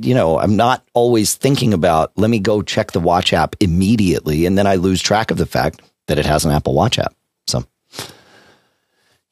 you 0.00 0.14
know, 0.14 0.38
I'm 0.38 0.56
not 0.56 0.82
always 0.94 1.34
thinking 1.34 1.74
about, 1.74 2.12
let 2.16 2.30
me 2.30 2.38
go 2.38 2.62
check 2.62 2.92
the 2.92 3.00
watch 3.00 3.34
app 3.34 3.54
immediately. 3.60 4.46
And 4.46 4.56
then 4.56 4.66
I 4.66 4.76
lose 4.76 5.02
track 5.02 5.30
of 5.30 5.36
the 5.36 5.44
fact 5.44 5.82
that 6.06 6.18
it 6.18 6.24
has 6.24 6.46
an 6.46 6.52
Apple 6.52 6.72
Watch 6.72 6.98
app. 6.98 7.14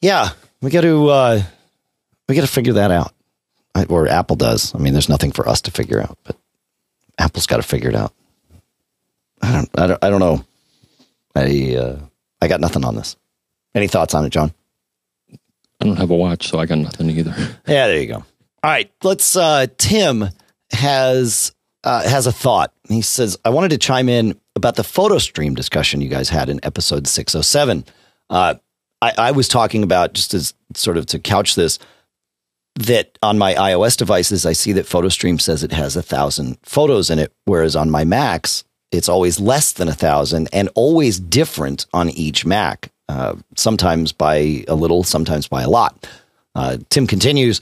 Yeah, 0.01 0.31
we 0.61 0.71
got 0.71 0.83
to, 0.83 1.09
uh, 1.09 1.43
we 2.29 2.35
got 2.35 2.43
to 2.43 2.47
figure 2.47 2.75
that 2.75 2.91
out 2.91 3.13
or 3.89 4.09
Apple 4.09 4.37
does. 4.37 4.75
I 4.75 4.79
mean, 4.79 4.93
there's 4.93 5.09
nothing 5.09 5.33
for 5.33 5.49
us 5.49 5.61
to 5.63 5.71
figure 5.71 6.01
out, 6.01 6.19
but 6.25 6.37
Apple's 7.19 7.47
got 7.47 7.57
to 7.57 7.63
figure 7.63 7.91
it 7.91 7.97
out. 7.97 8.13
I 9.43 9.53
don't, 9.53 9.71
I 9.79 9.87
don't, 9.87 10.05
I 10.05 10.11
don't 10.11 10.21
know. 10.21 10.45
I, 11.35 11.77
uh, 11.77 11.99
I 12.41 12.49
got 12.49 12.61
nothing 12.61 12.85
on 12.85 12.97
this. 12.97 13.17
Any 13.75 13.89
thoughts 13.89 14.15
on 14.15 14.25
it, 14.25 14.31
John? 14.31 14.53
I 15.81 15.85
don't 15.85 15.97
have 15.97 16.11
a 16.11 16.17
watch, 16.17 16.49
so 16.49 16.59
I 16.59 16.67
got 16.67 16.79
nothing 16.79 17.11
either. 17.11 17.35
Yeah, 17.67 17.89
there 17.89 18.01
you 18.01 18.07
go. 18.07 18.17
All 18.17 18.71
right, 18.71 18.91
let's. 19.03 19.37
Uh, 19.37 19.67
Tim 19.77 20.31
has 20.71 21.53
uh, 21.85 22.09
has 22.09 22.27
a 22.27 22.33
thought. 22.33 22.73
He 22.89 23.03
says, 23.03 23.37
"I 23.45 23.51
wanted 23.51 23.69
to 23.73 23.79
chime 23.79 24.09
in 24.09 24.41
about 24.57 24.77
the 24.77 24.83
photo 24.85 25.19
stream 25.19 25.55
discussion 25.55 26.01
you 26.01 26.09
guys 26.09 26.31
had 26.31 26.49
in 26.49 26.59
episode 26.63 27.07
six 27.07 27.35
oh 27.35 27.43
seven. 27.43 27.85
Uh, 28.31 28.55
I, 29.03 29.13
I 29.19 29.31
was 29.33 29.49
talking 29.49 29.83
about 29.83 30.15
just 30.15 30.35
as 30.35 30.55
sort 30.75 30.97
of 30.97 31.07
to 31.07 31.19
couch 31.19 31.55
this 31.55 31.79
that 32.77 33.19
on 33.23 33.39
my 33.39 33.55
iOS 33.55 33.97
devices, 33.97 34.45
I 34.45 34.53
see 34.53 34.73
that 34.73 34.85
PhotoStream 34.85 35.41
says 35.41 35.63
it 35.63 35.73
has 35.73 35.97
a 35.97 36.03
thousand 36.03 36.59
photos 36.63 37.09
in 37.09 37.19
it, 37.19 37.33
whereas 37.47 37.75
on 37.75 37.91
my 37.91 38.05
Macs, 38.05 38.65
it's 38.93 39.09
always 39.09 39.41
less 39.41 39.73
than 39.73 39.89
a 39.89 39.95
thousand 39.95 40.49
and 40.53 40.69
always 40.75 41.19
different 41.19 41.87
on 41.95 42.11
each 42.11 42.45
Mac, 42.45 42.91
uh, 43.09 43.35
sometimes 43.57 44.13
by 44.13 44.65
a 44.69 44.75
little, 44.75 45.05
sometimes 45.05 45.49
by 45.49 45.63
a 45.63 45.71
lot. 45.71 46.07
Uh, 46.55 46.79
Tim 46.91 47.07
continues 47.07 47.61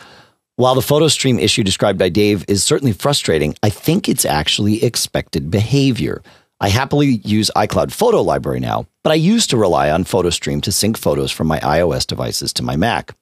While 0.57 0.75
the 0.75 0.81
PhotoStream 0.81 1.41
issue 1.41 1.63
described 1.63 1.99
by 1.99 2.09
Dave 2.09 2.45
is 2.49 2.65
certainly 2.65 2.93
frustrating, 2.93 3.55
I 3.63 3.71
think 3.71 4.09
it's 4.09 4.25
actually 4.25 4.83
expected 4.85 5.51
behavior. 5.51 6.23
I 6.65 6.71
happily 6.71 7.21
use 7.27 7.51
iCloud 7.55 7.93
Photo 7.93 8.23
Library 8.23 8.59
now, 8.59 8.87
but 9.03 9.11
I 9.11 9.17
used 9.17 9.51
to 9.51 9.59
rely 9.59 9.91
on 9.91 10.03
PhotoStream 10.05 10.63
to 10.63 10.73
sync 10.73 10.97
photos 10.97 11.31
from 11.31 11.47
my 11.47 11.61
iOS 11.61 12.07
devices 12.07 12.55
to 12.55 12.63
my 12.63 12.75
Mac. 12.75 13.15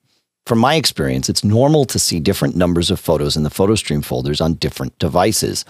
From 0.46 0.61
my 0.61 0.76
experience, 0.76 1.28
it's 1.28 1.42
normal 1.42 1.84
to 1.87 1.99
see 1.99 2.20
different 2.20 2.54
numbers 2.54 2.88
of 2.88 3.00
photos 3.00 3.37
in 3.37 3.42
the 3.42 3.50
PhotoStream 3.50 4.04
folders 4.04 4.40
on 4.40 4.54
different 4.54 4.96
devices. 5.00 5.64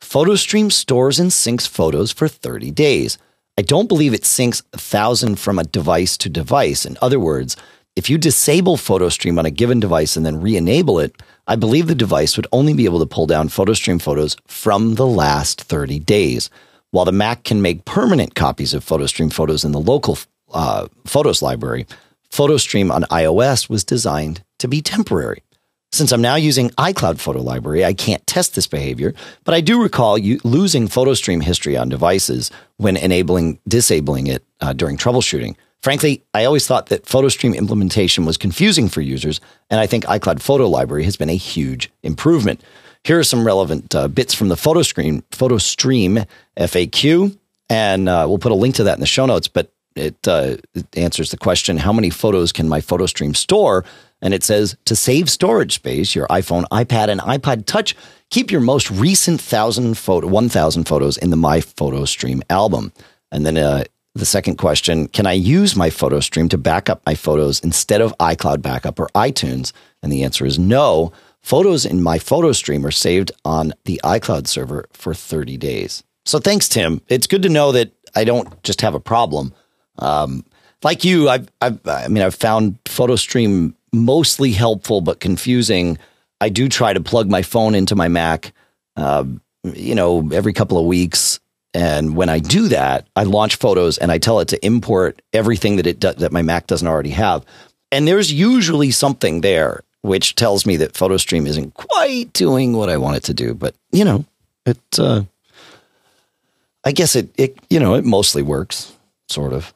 PhotoStream 0.00 0.72
stores 0.72 1.20
and 1.20 1.30
syncs 1.30 1.68
photos 1.68 2.12
for 2.12 2.28
30 2.28 2.70
days. 2.70 3.18
I 3.58 3.60
don't 3.60 3.88
believe 3.88 4.14
it 4.14 4.22
syncs 4.22 4.62
1,000 4.72 5.38
from 5.38 5.58
a 5.58 5.64
device 5.64 6.16
to 6.16 6.30
device. 6.30 6.86
In 6.86 6.96
other 7.02 7.20
words, 7.20 7.58
if 7.94 8.08
you 8.08 8.16
disable 8.16 8.78
PhotoStream 8.78 9.38
on 9.38 9.44
a 9.44 9.50
given 9.50 9.80
device 9.80 10.16
and 10.16 10.24
then 10.24 10.40
re 10.40 10.56
enable 10.56 10.98
it, 10.98 11.14
I 11.46 11.56
believe 11.56 11.88
the 11.88 11.94
device 11.94 12.38
would 12.38 12.46
only 12.52 12.72
be 12.72 12.86
able 12.86 13.00
to 13.00 13.06
pull 13.06 13.26
down 13.26 13.50
PhotoStream 13.50 14.00
photos 14.00 14.34
from 14.46 14.94
the 14.94 15.06
last 15.06 15.60
30 15.60 15.98
days. 15.98 16.48
While 16.90 17.04
the 17.04 17.12
Mac 17.12 17.44
can 17.44 17.60
make 17.60 17.84
permanent 17.84 18.34
copies 18.34 18.72
of 18.72 18.84
PhotoStream 18.84 19.32
photos 19.32 19.64
in 19.64 19.72
the 19.72 19.80
local 19.80 20.18
uh, 20.52 20.88
Photos 21.06 21.42
library, 21.42 21.86
PhotoStream 22.30 22.90
on 22.90 23.02
iOS 23.04 23.68
was 23.68 23.84
designed 23.84 24.42
to 24.58 24.68
be 24.68 24.80
temporary. 24.80 25.42
Since 25.90 26.12
I'm 26.12 26.20
now 26.20 26.34
using 26.34 26.68
iCloud 26.70 27.18
Photo 27.18 27.40
Library, 27.40 27.82
I 27.84 27.94
can't 27.94 28.26
test 28.26 28.54
this 28.54 28.66
behavior, 28.66 29.14
but 29.44 29.54
I 29.54 29.62
do 29.62 29.82
recall 29.82 30.18
losing 30.44 30.86
PhotoStream 30.86 31.42
history 31.42 31.78
on 31.78 31.88
devices 31.88 32.50
when 32.76 32.96
enabling 32.96 33.58
disabling 33.66 34.26
it 34.26 34.44
uh, 34.60 34.74
during 34.74 34.98
troubleshooting. 34.98 35.56
Frankly, 35.80 36.22
I 36.34 36.44
always 36.44 36.66
thought 36.66 36.86
that 36.86 37.04
PhotoStream 37.04 37.56
implementation 37.56 38.26
was 38.26 38.36
confusing 38.36 38.88
for 38.88 39.00
users, 39.00 39.40
and 39.70 39.80
I 39.80 39.86
think 39.86 40.04
iCloud 40.04 40.42
Photo 40.42 40.68
Library 40.68 41.04
has 41.04 41.16
been 41.16 41.30
a 41.30 41.36
huge 41.36 41.90
improvement. 42.02 42.60
Here 43.08 43.18
are 43.18 43.24
some 43.24 43.46
relevant 43.46 43.94
uh, 43.94 44.06
bits 44.06 44.34
from 44.34 44.48
the 44.48 44.54
PhotoStream 44.54 45.22
PhotoStream 45.30 46.26
FAQ, 46.58 47.38
and 47.70 48.06
uh, 48.06 48.26
we'll 48.28 48.36
put 48.36 48.52
a 48.52 48.54
link 48.54 48.74
to 48.74 48.84
that 48.84 48.98
in 48.98 49.00
the 49.00 49.06
show 49.06 49.24
notes. 49.24 49.48
But 49.48 49.72
it, 49.96 50.28
uh, 50.28 50.58
it 50.74 50.86
answers 50.94 51.30
the 51.30 51.38
question: 51.38 51.78
How 51.78 51.90
many 51.90 52.10
photos 52.10 52.52
can 52.52 52.68
my 52.68 52.82
PhotoStream 52.82 53.34
store? 53.34 53.86
And 54.20 54.34
it 54.34 54.44
says 54.44 54.76
to 54.84 54.94
save 54.94 55.30
storage 55.30 55.72
space, 55.72 56.14
your 56.14 56.26
iPhone, 56.26 56.64
iPad, 56.70 57.08
and 57.08 57.22
iPod 57.22 57.64
Touch, 57.64 57.96
keep 58.28 58.50
your 58.50 58.60
most 58.60 58.90
recent 58.90 59.40
thousand 59.40 59.96
photo, 59.96 60.26
one 60.26 60.50
thousand 60.50 60.84
photos 60.84 61.16
in 61.16 61.30
the 61.30 61.36
My 61.36 61.60
PhotoStream 61.60 62.42
album. 62.50 62.92
And 63.32 63.46
then 63.46 63.56
uh, 63.56 63.84
the 64.16 64.26
second 64.26 64.56
question: 64.56 65.08
Can 65.08 65.24
I 65.26 65.32
use 65.32 65.74
my 65.74 65.88
PhotoStream 65.88 66.50
to 66.50 66.58
back 66.58 66.90
up 66.90 67.00
my 67.06 67.14
photos 67.14 67.60
instead 67.60 68.02
of 68.02 68.14
iCloud 68.18 68.60
Backup 68.60 69.00
or 69.00 69.08
iTunes? 69.14 69.72
And 70.02 70.12
the 70.12 70.24
answer 70.24 70.44
is 70.44 70.58
no. 70.58 71.10
Photos 71.42 71.86
in 71.86 72.02
my 72.02 72.18
photo 72.18 72.52
stream 72.52 72.84
are 72.84 72.90
saved 72.90 73.32
on 73.44 73.72
the 73.84 74.00
iCloud 74.04 74.46
server 74.46 74.86
for 74.92 75.14
30 75.14 75.56
days. 75.56 76.02
So 76.26 76.38
thanks, 76.38 76.68
Tim. 76.68 77.00
It's 77.08 77.26
good 77.26 77.42
to 77.42 77.48
know 77.48 77.72
that 77.72 77.92
I 78.14 78.24
don't 78.24 78.62
just 78.62 78.80
have 78.82 78.94
a 78.94 79.00
problem. 79.00 79.54
Um, 79.98 80.44
like 80.82 81.04
you, 81.04 81.28
I've, 81.28 81.48
I've, 81.60 81.80
I 81.86 82.08
mean, 82.08 82.22
I've 82.22 82.34
found 82.34 82.82
PhotoStream 82.84 83.74
mostly 83.92 84.52
helpful 84.52 85.00
but 85.00 85.20
confusing. 85.20 85.98
I 86.40 86.50
do 86.50 86.68
try 86.68 86.92
to 86.92 87.00
plug 87.00 87.30
my 87.30 87.42
phone 87.42 87.74
into 87.74 87.96
my 87.96 88.08
Mac, 88.08 88.52
uh, 88.96 89.24
you 89.64 89.94
know, 89.94 90.28
every 90.32 90.52
couple 90.52 90.78
of 90.78 90.86
weeks. 90.86 91.40
And 91.74 92.16
when 92.16 92.28
I 92.28 92.38
do 92.38 92.68
that, 92.68 93.06
I 93.16 93.24
launch 93.24 93.56
photos 93.56 93.98
and 93.98 94.10
I 94.10 94.18
tell 94.18 94.40
it 94.40 94.48
to 94.48 94.66
import 94.66 95.20
everything 95.32 95.76
that 95.76 95.86
it 95.86 96.00
do- 96.00 96.12
that 96.12 96.32
my 96.32 96.42
Mac 96.42 96.66
doesn't 96.66 96.86
already 96.86 97.10
have. 97.10 97.44
And 97.90 98.06
there's 98.06 98.32
usually 98.32 98.90
something 98.90 99.40
there 99.40 99.82
which 100.02 100.34
tells 100.34 100.64
me 100.66 100.76
that 100.76 100.94
PhotoStream 100.94 101.46
isn't 101.46 101.74
quite 101.74 102.32
doing 102.32 102.74
what 102.74 102.88
I 102.88 102.96
want 102.96 103.16
it 103.16 103.24
to 103.24 103.34
do. 103.34 103.54
But 103.54 103.74
you 103.92 104.04
know, 104.04 104.24
it. 104.66 104.78
Uh, 104.98 105.22
I 106.84 106.92
guess 106.92 107.16
it. 107.16 107.28
It 107.36 107.58
you 107.68 107.80
know 107.80 107.94
it 107.94 108.04
mostly 108.04 108.42
works, 108.42 108.92
sort 109.28 109.52
of. 109.52 109.74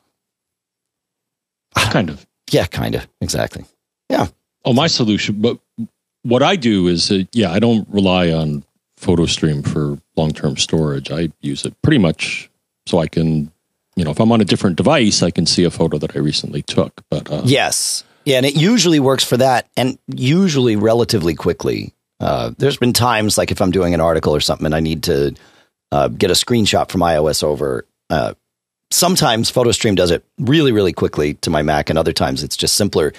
Kind 1.75 2.11
of. 2.11 2.27
Yeah, 2.51 2.67
kind 2.67 2.95
of. 2.95 3.07
Exactly. 3.21 3.65
Yeah. 4.09 4.27
Oh, 4.65 4.73
my 4.73 4.87
solution. 4.87 5.41
But 5.41 5.59
what 6.23 6.43
I 6.43 6.57
do 6.57 6.87
is, 6.87 7.11
uh, 7.11 7.25
yeah, 7.33 7.51
I 7.51 7.59
don't 7.59 7.89
rely 7.89 8.31
on 8.31 8.65
PhotoStream 9.01 9.67
for 9.67 9.99
long 10.17 10.33
term 10.33 10.57
storage. 10.57 11.11
I 11.11 11.31
use 11.41 11.65
it 11.65 11.75
pretty 11.83 11.99
much 11.99 12.51
so 12.87 12.99
I 12.99 13.07
can, 13.07 13.51
you 13.97 14.05
know, 14.05 14.11
if 14.11 14.21
I'm 14.21 14.33
on 14.33 14.41
a 14.41 14.45
different 14.45 14.77
device, 14.77 15.23
I 15.23 15.31
can 15.31 15.47
see 15.47 15.65
a 15.65 15.71
photo 15.71 15.99
that 15.99 16.15
I 16.17 16.21
recently 16.21 16.63
took. 16.63 17.03
But 17.11 17.31
uh, 17.31 17.43
yes, 17.45 18.05
yeah, 18.25 18.37
and 18.37 18.47
it 18.47 18.55
usually 18.55 19.01
works 19.01 19.25
for 19.25 19.37
that, 19.37 19.69
and 19.77 19.99
usually 20.07 20.77
relatively 20.77 21.35
quickly. 21.35 21.93
Uh, 22.21 22.53
there's 22.59 22.77
been 22.77 22.93
times 22.93 23.37
like 23.37 23.51
if 23.51 23.61
I'm 23.61 23.73
doing 23.73 23.95
an 23.95 24.01
article 24.01 24.35
or 24.35 24.41
something 24.41 24.67
and 24.67 24.77
I 24.77 24.81
need 24.81 25.03
to 25.05 25.35
uh, 25.91 26.07
get 26.07 26.31
a 26.31 26.35
screenshot 26.35 26.89
from 26.89 27.01
iOS 27.01 27.43
over. 27.43 27.85
Uh, 28.11 28.35
sometimes 28.91 29.51
PhotoStream 29.51 29.97
does 29.97 30.13
it 30.13 30.25
really, 30.39 30.71
really 30.71 30.93
quickly 30.93 31.35
to 31.35 31.51
my 31.51 31.63
Mac, 31.63 31.91
and 31.91 31.99
other 31.99 32.13
times 32.13 32.45
it's 32.45 32.57
just 32.57 32.77
simpler. 32.77 33.13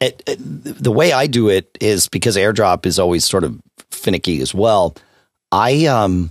It, 0.00 0.22
it, 0.26 0.38
the 0.38 0.92
way 0.92 1.12
I 1.12 1.26
do 1.26 1.48
it 1.48 1.76
is 1.80 2.08
because 2.08 2.36
AirDrop 2.36 2.86
is 2.86 2.98
always 2.98 3.24
sort 3.24 3.44
of 3.44 3.60
finicky 3.90 4.40
as 4.40 4.54
well. 4.54 4.94
I 5.52 5.86
um 5.86 6.30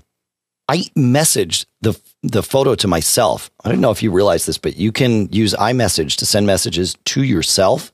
I 0.67 0.85
message 0.95 1.65
the 1.81 1.99
the 2.23 2.43
photo 2.43 2.75
to 2.75 2.87
myself. 2.87 3.49
I 3.63 3.69
don't 3.69 3.81
know 3.81 3.91
if 3.91 4.03
you 4.03 4.11
realize 4.11 4.45
this, 4.45 4.57
but 4.57 4.75
you 4.75 4.91
can 4.91 5.31
use 5.31 5.53
iMessage 5.53 6.15
to 6.17 6.25
send 6.25 6.45
messages 6.45 6.95
to 7.05 7.23
yourself. 7.23 7.91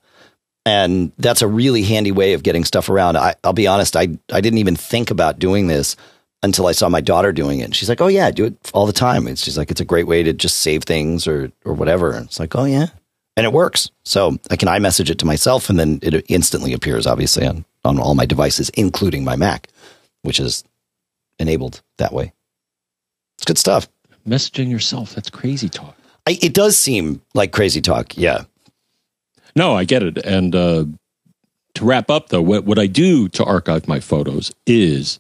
And 0.66 1.12
that's 1.18 1.42
a 1.42 1.48
really 1.48 1.84
handy 1.84 2.12
way 2.12 2.34
of 2.34 2.42
getting 2.44 2.66
stuff 2.66 2.90
around. 2.90 3.18
I, 3.18 3.36
will 3.44 3.54
be 3.54 3.68
honest, 3.68 3.96
I, 3.96 4.18
I 4.32 4.42
didn't 4.42 4.58
even 4.58 4.76
think 4.76 5.12
about 5.12 5.38
doing 5.38 5.68
this 5.68 5.96
until 6.42 6.68
I 6.68 6.72
saw 6.72 6.90
my 6.90 7.02
daughter 7.02 7.32
doing 7.32 7.60
it. 7.60 7.66
And 7.66 7.76
she's 7.76 7.90
like, 7.90 8.02
Oh 8.02 8.08
yeah, 8.08 8.28
I 8.28 8.32
do 8.32 8.46
it 8.46 8.72
all 8.74 8.86
the 8.86 8.94
time. 8.94 9.28
And 9.28 9.38
she's 9.38 9.58
like, 9.58 9.72
it's 9.72 9.82
a 9.82 9.86
great 9.86 10.08
way 10.08 10.24
to 10.24 10.34
just 10.34 10.60
save 10.60 10.84
things 10.84 11.28
or 11.28 11.52
or 11.66 11.74
whatever. 11.74 12.12
And 12.12 12.26
it's 12.26 12.40
like, 12.40 12.56
oh 12.56 12.66
yeah. 12.66 12.88
And 13.38 13.46
it 13.46 13.54
works. 13.54 13.92
So 14.06 14.38
I 14.50 14.56
can 14.56 14.70
iMessage 14.70 15.10
it 15.10 15.20
to 15.20 15.26
myself 15.26 15.70
and 15.70 15.78
then 15.78 16.00
it 16.02 16.26
instantly 16.30 16.74
appears 16.74 17.06
obviously 17.06 17.46
on, 17.46 17.66
on 17.84 18.00
all 18.00 18.16
my 18.16 18.26
devices, 18.26 18.70
including 18.70 19.24
my 19.24 19.36
Mac, 19.36 19.68
which 20.22 20.40
is 20.40 20.64
enabled 21.38 21.82
that 21.98 22.14
way. 22.14 22.34
It's 23.38 23.46
good 23.46 23.58
stuff. 23.58 23.88
Messaging 24.28 24.72
yourself, 24.72 25.14
that's 25.14 25.30
crazy 25.30 25.70
talk. 25.70 25.96
I, 26.28 26.40
it 26.42 26.54
does 26.54 26.78
seem 26.78 27.22
like 27.34 27.52
crazy 27.52 27.82
talk. 27.82 28.18
Yeah. 28.18 28.46
No, 29.56 29.76
I 29.76 29.86
get 29.86 30.04
it. 30.04 30.18
And 30.18 30.56
uh, 30.56 30.86
to 31.76 31.86
wrap 31.86 32.10
up, 32.10 32.30
though, 32.30 32.42
what, 32.42 32.66
what 32.66 32.80
I 32.80 32.88
do 32.88 33.30
to 33.30 33.44
archive 33.44 33.88
my 33.88 34.00
photos 34.00 34.52
is 34.66 35.20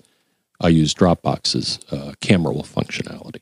I 0.59 0.69
use 0.69 0.93
Dropbox's 0.93 1.79
uh, 1.91 2.13
camera 2.21 2.53
roll 2.53 2.63
functionality. 2.63 3.41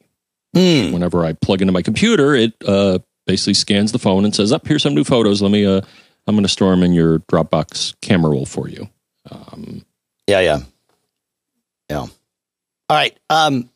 Mm. 0.55 0.93
Whenever 0.93 1.25
I 1.25 1.33
plug 1.33 1.61
into 1.61 1.71
my 1.71 1.81
computer, 1.81 2.35
it 2.35 2.53
uh, 2.67 2.99
basically 3.25 3.55
scans 3.55 3.91
the 3.91 3.99
phone 3.99 4.23
and 4.23 4.35
says, 4.35 4.51
"Up 4.51 4.61
oh, 4.65 4.67
here's 4.67 4.83
some 4.83 4.93
new 4.93 5.03
photos. 5.03 5.41
Let 5.41 5.51
me. 5.51 5.65
Uh, 5.65 5.81
I'm 6.27 6.35
going 6.35 6.43
to 6.43 6.49
store 6.49 6.71
them 6.71 6.83
in 6.83 6.93
your 6.93 7.19
Dropbox 7.19 7.95
camera 8.01 8.31
roll 8.31 8.45
for 8.45 8.67
you." 8.67 8.87
Um, 9.31 9.83
yeah, 10.27 10.41
yeah, 10.41 10.59
yeah. 11.89 11.97
All 11.97 12.09
right. 12.91 13.17
Um, 13.31 13.69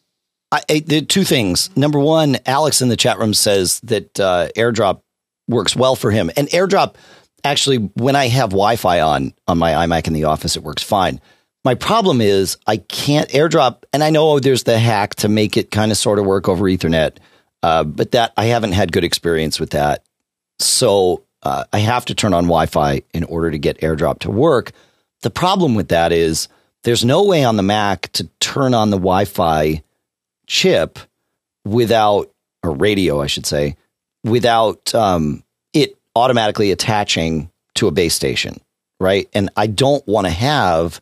I, 0.52 0.62
I, 0.70 0.80
the 0.80 1.02
two 1.02 1.24
things. 1.24 1.76
Number 1.76 2.00
one, 2.00 2.38
Alex 2.46 2.82
in 2.82 2.90
the 2.90 2.96
chat 2.96 3.18
room 3.18 3.34
says 3.34 3.80
that 3.82 4.20
uh, 4.20 4.50
AirDrop 4.56 5.02
works 5.48 5.76
well 5.76 5.96
for 5.96 6.12
him, 6.12 6.30
and 6.36 6.48
AirDrop 6.50 6.96
actually, 7.44 7.78
when 7.96 8.16
I 8.16 8.28
have 8.28 8.50
Wi-Fi 8.50 9.02
on 9.02 9.34
on 9.48 9.58
my 9.58 9.72
iMac 9.72 10.08
in 10.08 10.14
the 10.14 10.26
office, 10.26 10.56
it 10.56 10.64
works 10.64 10.84
fine. 10.84 11.22
My 11.64 11.76
problem 11.76 12.22
is 12.22 12.58
I 12.68 12.78
can't 12.78 13.30
AirDrop, 13.30 13.84
and 13.94 14.04
I 14.04 14.10
know 14.10 14.40
there's 14.40 14.64
the 14.64 14.80
hack 14.80 15.16
to 15.16 15.28
make 15.28 15.58
it 15.58 15.72
kind 15.72 15.92
of 15.92 15.98
sort 15.98 16.20
of 16.20 16.26
work 16.26 16.48
over 16.48 16.66
Ethernet, 16.66 17.18
uh, 17.64 17.84
but 17.84 18.12
that 18.12 18.34
I 18.38 18.46
haven't 18.46 18.74
had 18.74 18.92
good 18.92 19.04
experience 19.04 19.60
with 19.60 19.72
that. 19.72 20.04
So 20.60 21.24
uh, 21.44 21.66
I 21.74 21.80
have 21.80 22.06
to 22.06 22.16
turn 22.16 22.34
on 22.34 22.46
Wi-Fi 22.46 23.02
in 23.14 23.24
order 23.26 23.52
to 23.52 23.58
get 23.58 23.80
AirDrop 23.82 24.20
to 24.20 24.32
work. 24.32 24.72
The 25.22 25.30
problem 25.30 25.76
with 25.76 25.90
that 25.90 26.12
is 26.12 26.48
there's 26.84 27.04
no 27.04 27.26
way 27.26 27.44
on 27.44 27.58
the 27.58 27.64
Mac 27.64 28.12
to 28.14 28.30
turn 28.40 28.74
on 28.74 28.90
the 28.90 28.98
Wi-Fi 28.98 29.84
chip 30.46 31.00
without 31.66 32.32
a 32.64 32.70
radio, 32.70 33.22
I 33.22 33.28
should 33.28 33.46
say, 33.46 33.76
without 34.24 34.94
um, 34.94 35.44
it 35.74 35.98
automatically 36.16 36.72
attaching 36.72 37.50
to 37.76 37.88
a 37.88 37.92
base 37.92 38.14
station, 38.14 38.60
right? 39.00 39.30
And 39.34 39.50
I 39.56 39.68
don't 39.68 40.06
want 40.08 40.26
to 40.28 40.32
have 40.32 41.02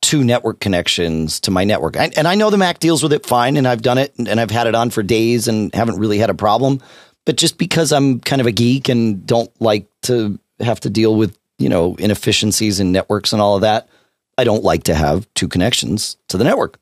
two 0.00 0.22
network 0.22 0.60
connections 0.60 1.40
to 1.40 1.50
my 1.50 1.64
network. 1.64 1.96
I, 1.96 2.10
and 2.16 2.28
I 2.28 2.34
know 2.34 2.50
the 2.50 2.58
Mac 2.58 2.78
deals 2.78 3.02
with 3.02 3.12
it 3.12 3.24
fine, 3.24 3.56
and 3.56 3.66
I've 3.66 3.82
done 3.82 3.98
it, 3.98 4.14
and 4.18 4.38
I've 4.40 4.50
had 4.50 4.66
it 4.66 4.74
on 4.74 4.90
for 4.90 5.02
days 5.02 5.48
and 5.48 5.74
haven't 5.74 5.98
really 5.98 6.18
had 6.18 6.30
a 6.30 6.34
problem. 6.34 6.80
But 7.24 7.36
just 7.36 7.56
because 7.56 7.90
I'm 7.92 8.20
kind 8.20 8.40
of 8.40 8.46
a 8.46 8.52
geek 8.52 8.88
and 8.88 9.26
don't 9.26 9.50
like 9.60 9.86
to 10.02 10.38
have 10.60 10.80
to 10.80 10.90
deal 10.90 11.16
with 11.16 11.36
you 11.58 11.68
know 11.68 11.94
inefficiencies 11.96 12.80
in 12.80 12.92
networks 12.92 13.32
and 13.32 13.40
all 13.40 13.54
of 13.54 13.62
that, 13.62 13.88
I 14.36 14.44
don't 14.44 14.62
like 14.62 14.84
to 14.84 14.94
have 14.94 15.26
two 15.34 15.48
connections 15.48 16.16
to 16.28 16.36
the 16.36 16.44
network. 16.44 16.78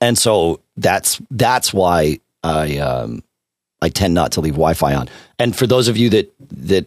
And 0.00 0.16
so 0.16 0.60
that's 0.76 1.20
that's 1.30 1.74
why 1.74 2.20
I 2.42 2.78
um, 2.78 3.22
I 3.82 3.88
tend 3.88 4.14
not 4.14 4.32
to 4.32 4.40
leave 4.40 4.54
Wi-Fi 4.54 4.94
on. 4.94 5.08
And 5.38 5.56
for 5.56 5.66
those 5.66 5.88
of 5.88 5.96
you 5.96 6.10
that 6.10 6.32
that 6.50 6.86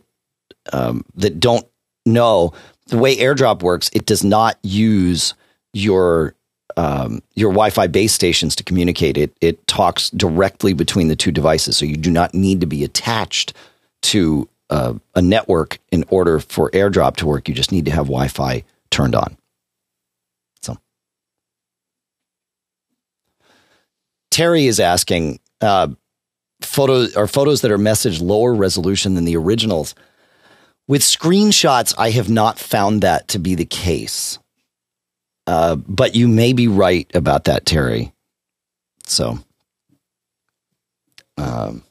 um, 0.71 1.03
that 1.15 1.39
don't 1.39 1.67
know, 2.05 2.53
the 2.88 2.97
way 2.97 3.15
AirDrop 3.15 3.63
works, 3.63 3.89
it 3.93 4.05
does 4.05 4.23
not 4.23 4.57
use 4.63 5.33
your 5.73 6.35
um, 6.77 7.21
your 7.35 7.51
Wi-Fi 7.51 7.88
base 7.88 8.13
stations 8.13 8.55
to 8.55 8.63
communicate. 8.63 9.17
It 9.17 9.35
it 9.41 9.65
talks 9.67 10.09
directly 10.12 10.73
between 10.73 11.07
the 11.07 11.15
two 11.15 11.31
devices, 11.31 11.77
so 11.77 11.85
you 11.85 11.97
do 11.97 12.12
not 12.12 12.33
need 12.33 12.62
to 12.62 12.67
be 12.67 12.83
attached 12.83 13.53
to 14.03 14.47
uh, 14.69 14.93
a 15.15 15.21
network 15.21 15.79
in 15.91 16.03
order 16.09 16.39
for 16.39 16.69
AirDrop 16.71 17.15
to 17.17 17.27
work. 17.27 17.47
You 17.47 17.55
just 17.55 17.71
need 17.71 17.85
to 17.85 17.91
have 17.91 18.05
Wi-Fi 18.05 18.63
turned 18.89 19.15
on. 19.15 19.38
So, 20.62 20.77
Terry 24.31 24.65
is 24.65 24.79
asking 24.79 25.39
uh, 25.62 25.89
photos 26.65 27.15
or 27.15 27.27
photos 27.27 27.62
that 27.62 27.72
are 27.72 27.77
messaged 27.77 28.22
lower 28.22 28.53
resolution 28.53 29.15
than 29.15 29.25
the 29.25 29.38
originals. 29.38 29.96
With 30.88 31.01
screenshots, 31.01 31.93
I 31.98 32.10
have 32.12 32.29
not 32.29 32.60
found 32.60 33.01
that 33.01 33.29
to 33.29 33.39
be 33.39 33.55
the 33.55 33.65
case. 33.65 34.38
Uh, 35.46 35.75
but 35.75 36.15
you 36.15 36.27
may 36.27 36.53
be 36.53 36.67
right 36.67 37.10
about 37.13 37.46
that, 37.46 37.65
Terry. 37.65 38.13
So, 39.05 39.39
um, 41.38 41.84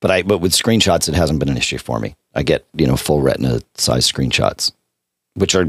but 0.00 0.10
I 0.10 0.22
but 0.22 0.38
with 0.38 0.52
screenshots, 0.52 1.08
it 1.08 1.14
hasn't 1.14 1.38
been 1.38 1.48
an 1.48 1.56
issue 1.56 1.78
for 1.78 1.98
me. 1.98 2.14
I 2.34 2.42
get 2.42 2.66
you 2.74 2.86
know 2.86 2.96
full 2.96 3.22
Retina 3.22 3.60
size 3.74 4.10
screenshots, 4.10 4.72
which 5.34 5.54
are, 5.54 5.66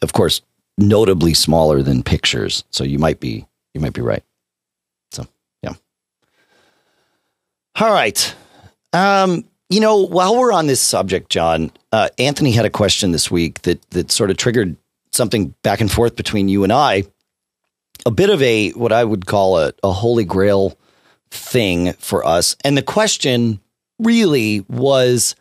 of 0.00 0.12
course, 0.14 0.40
notably 0.78 1.34
smaller 1.34 1.82
than 1.82 2.02
pictures. 2.02 2.64
So 2.70 2.84
you 2.84 2.98
might 2.98 3.20
be 3.20 3.46
you 3.74 3.80
might 3.80 3.92
be 3.92 4.00
right. 4.00 4.22
So 5.10 5.26
yeah. 5.62 5.74
All 7.76 7.92
right. 7.92 8.34
Um, 8.92 9.44
you 9.70 9.80
know, 9.80 9.98
while 9.98 10.36
we're 10.36 10.52
on 10.52 10.66
this 10.66 10.80
subject, 10.80 11.30
John, 11.30 11.70
uh, 11.92 12.08
Anthony 12.18 12.52
had 12.52 12.64
a 12.64 12.70
question 12.70 13.12
this 13.12 13.30
week 13.30 13.62
that 13.62 13.88
that 13.90 14.10
sort 14.10 14.30
of 14.30 14.36
triggered 14.36 14.76
something 15.12 15.54
back 15.62 15.80
and 15.80 15.90
forth 15.90 16.16
between 16.16 16.48
you 16.48 16.64
and 16.64 16.72
I. 16.72 17.04
A 18.06 18.10
bit 18.10 18.30
of 18.30 18.40
a 18.42 18.70
what 18.70 18.92
I 18.92 19.04
would 19.04 19.26
call 19.26 19.58
a, 19.58 19.72
a 19.82 19.92
holy 19.92 20.24
grail 20.24 20.78
thing 21.30 21.92
for 21.94 22.24
us, 22.26 22.56
and 22.64 22.76
the 22.76 22.82
question 22.82 23.60
really 23.98 24.64
was, 24.68 25.34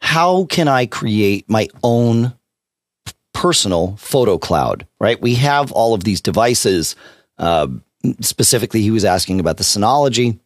how 0.00 0.44
can 0.44 0.68
I 0.68 0.86
create 0.86 1.48
my 1.48 1.68
own 1.82 2.34
personal 3.32 3.96
photo 3.96 4.38
cloud? 4.38 4.86
Right? 5.00 5.20
We 5.20 5.34
have 5.36 5.72
all 5.72 5.94
of 5.94 6.04
these 6.04 6.20
devices. 6.20 6.94
Uh, 7.38 7.68
specifically, 8.20 8.82
he 8.82 8.90
was 8.90 9.04
asking 9.04 9.40
about 9.40 9.56
the 9.56 9.64
Synology. 9.64 10.38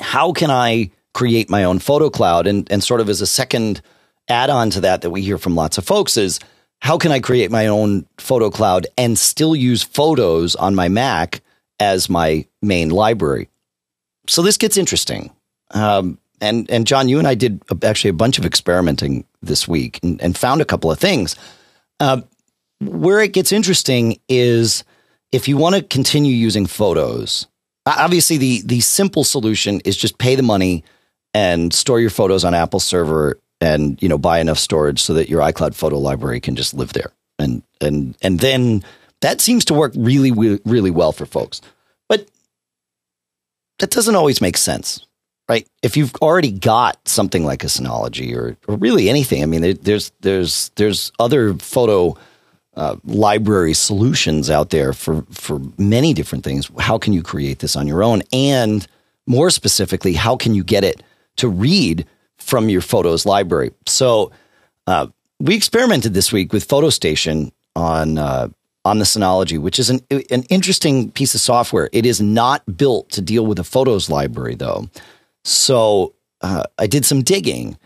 How 0.00 0.32
can 0.32 0.50
I 0.50 0.90
create 1.12 1.50
my 1.50 1.64
own 1.64 1.78
photo 1.78 2.10
cloud. 2.10 2.46
And, 2.46 2.70
and 2.70 2.82
sort 2.82 3.00
of 3.00 3.08
as 3.08 3.20
a 3.20 3.26
second 3.26 3.80
add 4.28 4.50
on 4.50 4.70
to 4.70 4.80
that, 4.80 5.02
that 5.02 5.10
we 5.10 5.22
hear 5.22 5.38
from 5.38 5.56
lots 5.56 5.78
of 5.78 5.84
folks 5.84 6.16
is 6.16 6.38
how 6.80 6.96
can 6.96 7.12
I 7.12 7.20
create 7.20 7.50
my 7.50 7.66
own 7.66 8.06
photo 8.18 8.50
cloud 8.50 8.86
and 8.96 9.18
still 9.18 9.54
use 9.54 9.82
photos 9.82 10.54
on 10.54 10.74
my 10.74 10.88
Mac 10.88 11.42
as 11.78 12.08
my 12.08 12.46
main 12.62 12.90
library? 12.90 13.48
So 14.28 14.42
this 14.42 14.56
gets 14.56 14.76
interesting. 14.76 15.30
Um, 15.72 16.18
and, 16.40 16.70
and 16.70 16.86
John, 16.86 17.08
you 17.08 17.18
and 17.18 17.28
I 17.28 17.34
did 17.34 17.60
actually 17.82 18.10
a 18.10 18.14
bunch 18.14 18.38
of 18.38 18.46
experimenting 18.46 19.26
this 19.42 19.68
week 19.68 20.00
and, 20.02 20.20
and 20.22 20.38
found 20.38 20.62
a 20.62 20.64
couple 20.64 20.90
of 20.90 20.98
things. 20.98 21.36
Uh, 21.98 22.22
where 22.80 23.20
it 23.20 23.34
gets 23.34 23.52
interesting 23.52 24.18
is 24.28 24.84
if 25.32 25.48
you 25.48 25.58
want 25.58 25.74
to 25.74 25.82
continue 25.82 26.32
using 26.32 26.64
photos, 26.64 27.46
Uh, 27.90 27.94
obviously 27.98 28.36
the 28.36 28.62
the 28.64 28.80
simple 28.80 29.24
solution 29.24 29.80
is 29.84 29.96
just 29.96 30.18
pay 30.18 30.36
the 30.36 30.42
money 30.42 30.84
and 31.34 31.72
store 31.72 31.98
your 31.98 32.10
photos 32.10 32.44
on 32.44 32.54
Apple 32.54 32.78
server 32.78 33.38
and 33.60 34.00
you 34.00 34.08
know 34.08 34.18
buy 34.18 34.38
enough 34.38 34.58
storage 34.58 35.00
so 35.00 35.14
that 35.14 35.28
your 35.28 35.40
iCloud 35.40 35.74
photo 35.74 35.98
library 35.98 36.40
can 36.40 36.54
just 36.54 36.72
live 36.72 36.92
there. 36.92 37.12
And 37.38 37.62
and 37.80 38.16
and 38.22 38.38
then 38.38 38.84
that 39.22 39.40
seems 39.40 39.64
to 39.66 39.74
work 39.74 39.92
really 39.96 40.30
really 40.64 40.90
well 40.90 41.10
for 41.10 41.26
folks. 41.26 41.60
But 42.08 42.28
that 43.80 43.90
doesn't 43.90 44.14
always 44.14 44.40
make 44.40 44.56
sense. 44.56 45.04
Right? 45.48 45.66
If 45.82 45.96
you've 45.96 46.14
already 46.22 46.52
got 46.52 47.08
something 47.08 47.44
like 47.44 47.64
a 47.64 47.66
Synology 47.66 48.36
or 48.36 48.56
or 48.68 48.76
really 48.76 49.08
anything, 49.08 49.42
I 49.42 49.46
mean 49.46 49.78
there's 49.82 50.12
there's 50.20 50.70
there's 50.76 51.10
other 51.18 51.54
photo 51.54 52.16
uh, 52.80 52.96
library 53.04 53.74
solutions 53.74 54.50
out 54.50 54.70
there 54.70 54.92
for 54.92 55.22
for 55.30 55.60
many 55.76 56.14
different 56.14 56.44
things. 56.44 56.70
How 56.78 56.98
can 56.98 57.12
you 57.12 57.22
create 57.22 57.58
this 57.60 57.76
on 57.76 57.86
your 57.86 58.02
own? 58.02 58.22
And 58.32 58.86
more 59.26 59.50
specifically, 59.50 60.14
how 60.14 60.36
can 60.36 60.54
you 60.54 60.64
get 60.64 60.82
it 60.82 61.02
to 61.36 61.48
read 61.48 62.06
from 62.40 62.68
your 62.68 62.80
photos 62.80 63.24
library. 63.24 63.70
So 63.86 64.32
uh, 64.86 65.08
we 65.38 65.54
experimented 65.54 66.14
this 66.14 66.32
week 66.32 66.52
with 66.52 66.66
PhotoStation 66.66 67.52
on 67.76 68.18
uh, 68.18 68.48
on 68.84 68.98
the 68.98 69.04
Synology, 69.04 69.58
which 69.58 69.78
is 69.78 69.90
an 69.90 70.00
an 70.30 70.42
interesting 70.44 71.10
piece 71.10 71.34
of 71.34 71.40
software. 71.40 71.88
It 71.92 72.06
is 72.06 72.20
not 72.20 72.76
built 72.76 73.10
to 73.10 73.22
deal 73.22 73.46
with 73.46 73.58
a 73.58 73.64
photos 73.64 74.10
library, 74.10 74.54
though. 74.54 74.88
So 75.44 76.14
uh, 76.40 76.64
I 76.78 76.86
did 76.86 77.04
some 77.04 77.22
digging, 77.22 77.78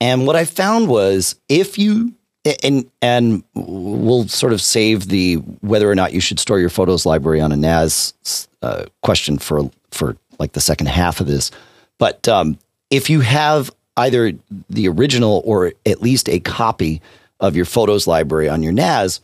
and 0.00 0.26
what 0.26 0.36
I 0.36 0.44
found 0.44 0.88
was 0.88 1.36
if 1.48 1.78
you 1.78 2.14
and 2.62 2.90
and 3.00 3.44
we'll 3.54 4.26
sort 4.28 4.52
of 4.52 4.60
save 4.60 5.08
the 5.08 5.36
whether 5.60 5.90
or 5.90 5.94
not 5.94 6.12
you 6.12 6.20
should 6.20 6.40
store 6.40 6.58
your 6.58 6.68
photos 6.68 7.06
library 7.06 7.40
on 7.40 7.52
a 7.52 7.56
NAS 7.56 8.48
uh, 8.62 8.86
question 9.02 9.38
for 9.38 9.70
for 9.90 10.16
like 10.38 10.52
the 10.52 10.60
second 10.60 10.86
half 10.86 11.20
of 11.20 11.26
this. 11.26 11.50
But 11.98 12.26
um, 12.26 12.58
if 12.90 13.08
you 13.08 13.20
have 13.20 13.70
either 13.96 14.32
the 14.70 14.88
original 14.88 15.42
or 15.44 15.72
at 15.86 16.02
least 16.02 16.28
a 16.28 16.40
copy 16.40 17.00
of 17.40 17.54
your 17.54 17.64
photos 17.64 18.06
library 18.06 18.48
on 18.48 18.62
your 18.62 18.72
NAS, 18.72 19.20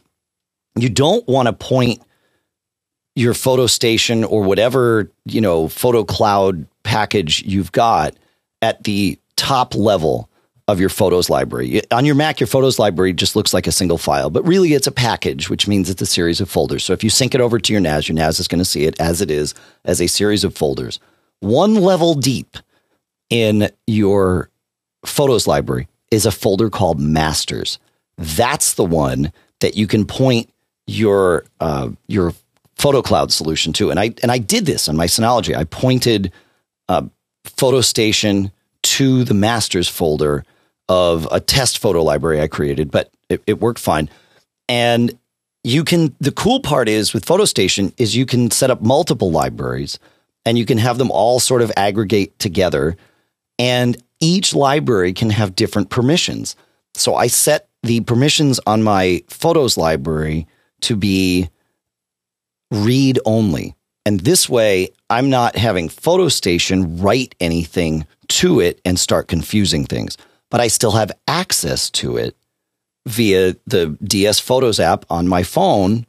you 0.76 0.88
don't 0.88 1.26
want 1.26 1.46
to 1.46 1.52
point 1.52 2.02
your 3.14 3.34
photo 3.34 3.66
station 3.66 4.22
or 4.22 4.42
whatever, 4.42 5.10
you 5.24 5.40
know, 5.40 5.66
photo 5.66 6.04
cloud 6.04 6.66
package 6.84 7.42
you've 7.42 7.72
got 7.72 8.14
at 8.62 8.84
the 8.84 9.18
top 9.36 9.74
level 9.74 10.27
of 10.68 10.78
your 10.78 10.90
photos 10.90 11.30
library. 11.30 11.80
On 11.90 12.04
your 12.04 12.14
Mac, 12.14 12.38
your 12.38 12.46
photos 12.46 12.78
library 12.78 13.14
just 13.14 13.34
looks 13.34 13.54
like 13.54 13.66
a 13.66 13.72
single 13.72 13.96
file, 13.96 14.28
but 14.28 14.46
really 14.46 14.74
it's 14.74 14.86
a 14.86 14.92
package, 14.92 15.48
which 15.48 15.66
means 15.66 15.88
it's 15.88 16.02
a 16.02 16.06
series 16.06 16.42
of 16.42 16.50
folders. 16.50 16.84
So 16.84 16.92
if 16.92 17.02
you 17.02 17.08
sync 17.08 17.34
it 17.34 17.40
over 17.40 17.58
to 17.58 17.72
your 17.72 17.80
NAS, 17.80 18.06
your 18.06 18.14
NAS 18.14 18.38
is 18.38 18.46
going 18.46 18.58
to 18.58 18.66
see 18.66 18.84
it 18.84 19.00
as 19.00 19.22
it 19.22 19.30
is, 19.30 19.54
as 19.86 20.00
a 20.00 20.06
series 20.06 20.44
of 20.44 20.54
folders. 20.54 21.00
One 21.40 21.74
level 21.74 22.14
deep 22.14 22.58
in 23.30 23.70
your 23.86 24.50
photos 25.06 25.46
library 25.46 25.88
is 26.10 26.26
a 26.26 26.30
folder 26.30 26.68
called 26.68 27.00
masters. 27.00 27.78
That's 28.18 28.74
the 28.74 28.84
one 28.84 29.32
that 29.60 29.74
you 29.76 29.86
can 29.86 30.04
point 30.04 30.50
your 30.86 31.44
uh, 31.60 31.90
your 32.08 32.34
photo 32.76 33.00
cloud 33.00 33.32
solution 33.32 33.72
to. 33.74 33.90
And 33.90 33.98
I 33.98 34.14
and 34.22 34.30
I 34.30 34.38
did 34.38 34.66
this 34.66 34.88
on 34.88 34.96
my 34.96 35.06
Synology. 35.06 35.56
I 35.56 35.64
pointed 35.64 36.32
uh, 36.88 37.02
PhotoStation 37.44 38.52
to 38.82 39.24
the 39.24 39.34
masters 39.34 39.88
folder 39.88 40.44
of 40.88 41.28
a 41.30 41.40
test 41.40 41.78
photo 41.78 42.02
library 42.02 42.40
I 42.40 42.48
created, 42.48 42.90
but 42.90 43.10
it, 43.28 43.42
it 43.46 43.60
worked 43.60 43.80
fine. 43.80 44.08
And 44.68 45.16
you 45.64 45.84
can 45.84 46.14
the 46.20 46.32
cool 46.32 46.60
part 46.60 46.88
is 46.88 47.12
with 47.12 47.26
PhotoStation 47.26 47.92
is 47.98 48.16
you 48.16 48.26
can 48.26 48.50
set 48.50 48.70
up 48.70 48.80
multiple 48.80 49.30
libraries 49.30 49.98
and 50.46 50.56
you 50.56 50.64
can 50.64 50.78
have 50.78 50.98
them 50.98 51.10
all 51.10 51.40
sort 51.40 51.62
of 51.62 51.72
aggregate 51.76 52.38
together 52.38 52.96
and 53.58 54.02
each 54.20 54.54
library 54.54 55.12
can 55.12 55.30
have 55.30 55.56
different 55.56 55.90
permissions. 55.90 56.56
So 56.94 57.14
I 57.14 57.26
set 57.26 57.68
the 57.82 58.00
permissions 58.00 58.60
on 58.66 58.82
my 58.82 59.22
photos 59.28 59.76
library 59.76 60.46
to 60.82 60.96
be 60.96 61.48
read 62.70 63.18
only. 63.24 63.74
And 64.04 64.20
this 64.20 64.48
way, 64.48 64.90
I'm 65.10 65.28
not 65.30 65.56
having 65.56 65.88
PhotoStation 65.88 67.02
write 67.02 67.34
anything 67.40 68.06
to 68.28 68.60
it 68.60 68.80
and 68.84 68.98
start 68.98 69.28
confusing 69.28 69.84
things, 69.84 70.16
but 70.50 70.60
I 70.60 70.68
still 70.68 70.92
have 70.92 71.12
access 71.26 71.90
to 71.90 72.16
it 72.16 72.36
via 73.06 73.56
the 73.66 73.96
DS 74.02 74.38
Photos 74.40 74.80
app 74.80 75.04
on 75.10 75.28
my 75.28 75.42
phone 75.42 76.06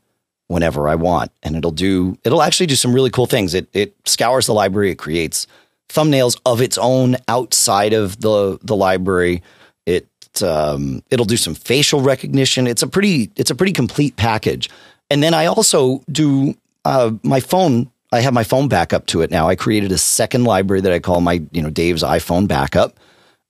whenever 0.47 0.89
I 0.89 0.95
want. 0.95 1.31
And 1.43 1.55
it'll 1.55 1.71
do, 1.71 2.17
it'll 2.23 2.41
actually 2.41 2.65
do 2.65 2.75
some 2.75 2.93
really 2.93 3.09
cool 3.09 3.27
things. 3.27 3.53
It, 3.53 3.69
it 3.73 3.95
scours 4.05 4.47
the 4.47 4.53
library, 4.53 4.91
it 4.91 4.97
creates 4.97 5.47
thumbnails 5.89 6.39
of 6.45 6.61
its 6.61 6.77
own 6.77 7.17
outside 7.27 7.93
of 7.93 8.21
the 8.21 8.59
the 8.61 8.75
library. 8.75 9.41
It 9.85 10.07
um, 10.41 11.03
it'll 11.09 11.25
do 11.25 11.37
some 11.37 11.55
facial 11.55 12.01
recognition. 12.01 12.67
It's 12.67 12.83
a 12.83 12.87
pretty 12.87 13.31
it's 13.35 13.51
a 13.51 13.55
pretty 13.55 13.73
complete 13.73 14.15
package. 14.15 14.69
And 15.09 15.21
then 15.23 15.33
I 15.33 15.47
also 15.47 16.03
do 16.11 16.55
uh, 16.85 17.11
my 17.23 17.39
phone. 17.39 17.91
I 18.11 18.21
have 18.21 18.33
my 18.33 18.43
phone 18.43 18.67
backup 18.67 19.05
to 19.07 19.21
it 19.21 19.29
now. 19.29 19.47
I 19.49 19.55
created 19.55 19.91
a 19.91 19.97
second 19.97 20.43
library 20.43 20.81
that 20.81 20.93
I 20.93 20.99
call 20.99 21.21
my 21.21 21.41
you 21.51 21.61
know 21.61 21.69
Dave's 21.69 22.03
iPhone 22.03 22.47
backup, 22.47 22.99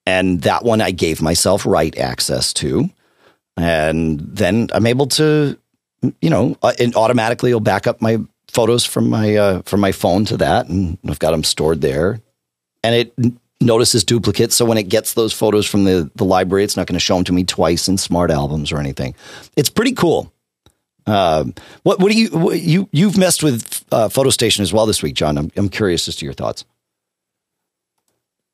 and 0.10 0.42
that 0.42 0.64
one 0.64 0.82
I 0.82 0.92
gave 0.92 1.22
myself 1.22 1.66
write 1.66 1.98
access 1.98 2.54
to, 2.54 2.90
and 3.58 4.20
then 4.20 4.68
I'm 4.74 4.88
able 4.88 5.08
to 5.08 5.58
you 6.22 6.30
know 6.30 6.58
uh, 6.64 6.74
and 6.80 6.96
automatically 6.96 7.52
it'll 7.52 7.60
back 7.60 7.88
up 7.88 8.02
my 8.02 8.18
photos 8.48 8.86
from 8.86 9.10
my 9.10 9.36
uh, 9.36 9.62
from 9.64 9.80
my 9.80 9.92
phone 9.92 10.26
to 10.26 10.38
that, 10.38 10.68
and 10.68 10.98
I've 11.08 11.20
got 11.20 11.32
them 11.32 11.44
stored 11.44 11.82
there 11.82 12.22
and 12.84 12.96
it 12.96 13.14
notices 13.62 14.04
duplicates. 14.04 14.56
So 14.56 14.66
when 14.66 14.78
it 14.78 14.90
gets 14.90 15.14
those 15.14 15.34
photos 15.34 15.66
from 15.66 15.84
the, 15.84 16.10
the 16.16 16.26
library, 16.26 16.64
it's 16.64 16.78
not 16.78 16.88
going 16.88 16.96
to 16.96 17.00
show 17.00 17.16
them 17.16 17.24
to 17.26 17.34
me 17.34 17.44
twice 17.44 17.88
in 17.88 17.98
smart 17.98 18.32
albums 18.32 18.72
or 18.72 18.80
anything. 18.80 19.16
It's 19.56 19.70
pretty 19.70 19.94
cool. 19.94 20.32
Uh, 21.06 21.46
what 21.84 22.00
what 22.00 22.12
do 22.12 22.20
you 22.20 22.30
what, 22.30 22.60
you 22.60 22.88
you've 22.92 23.18
messed 23.18 23.42
with 23.42 23.84
uh, 23.92 24.10
PhotoStation 24.10 24.60
as 24.60 24.72
well 24.72 24.86
this 24.86 25.02
week, 25.02 25.16
John? 25.16 25.38
I'm 25.38 25.52
I'm 25.56 25.70
curious 25.70 26.08
as 26.08 26.16
to 26.18 26.26
your 26.26 26.34
thoughts. 26.34 26.66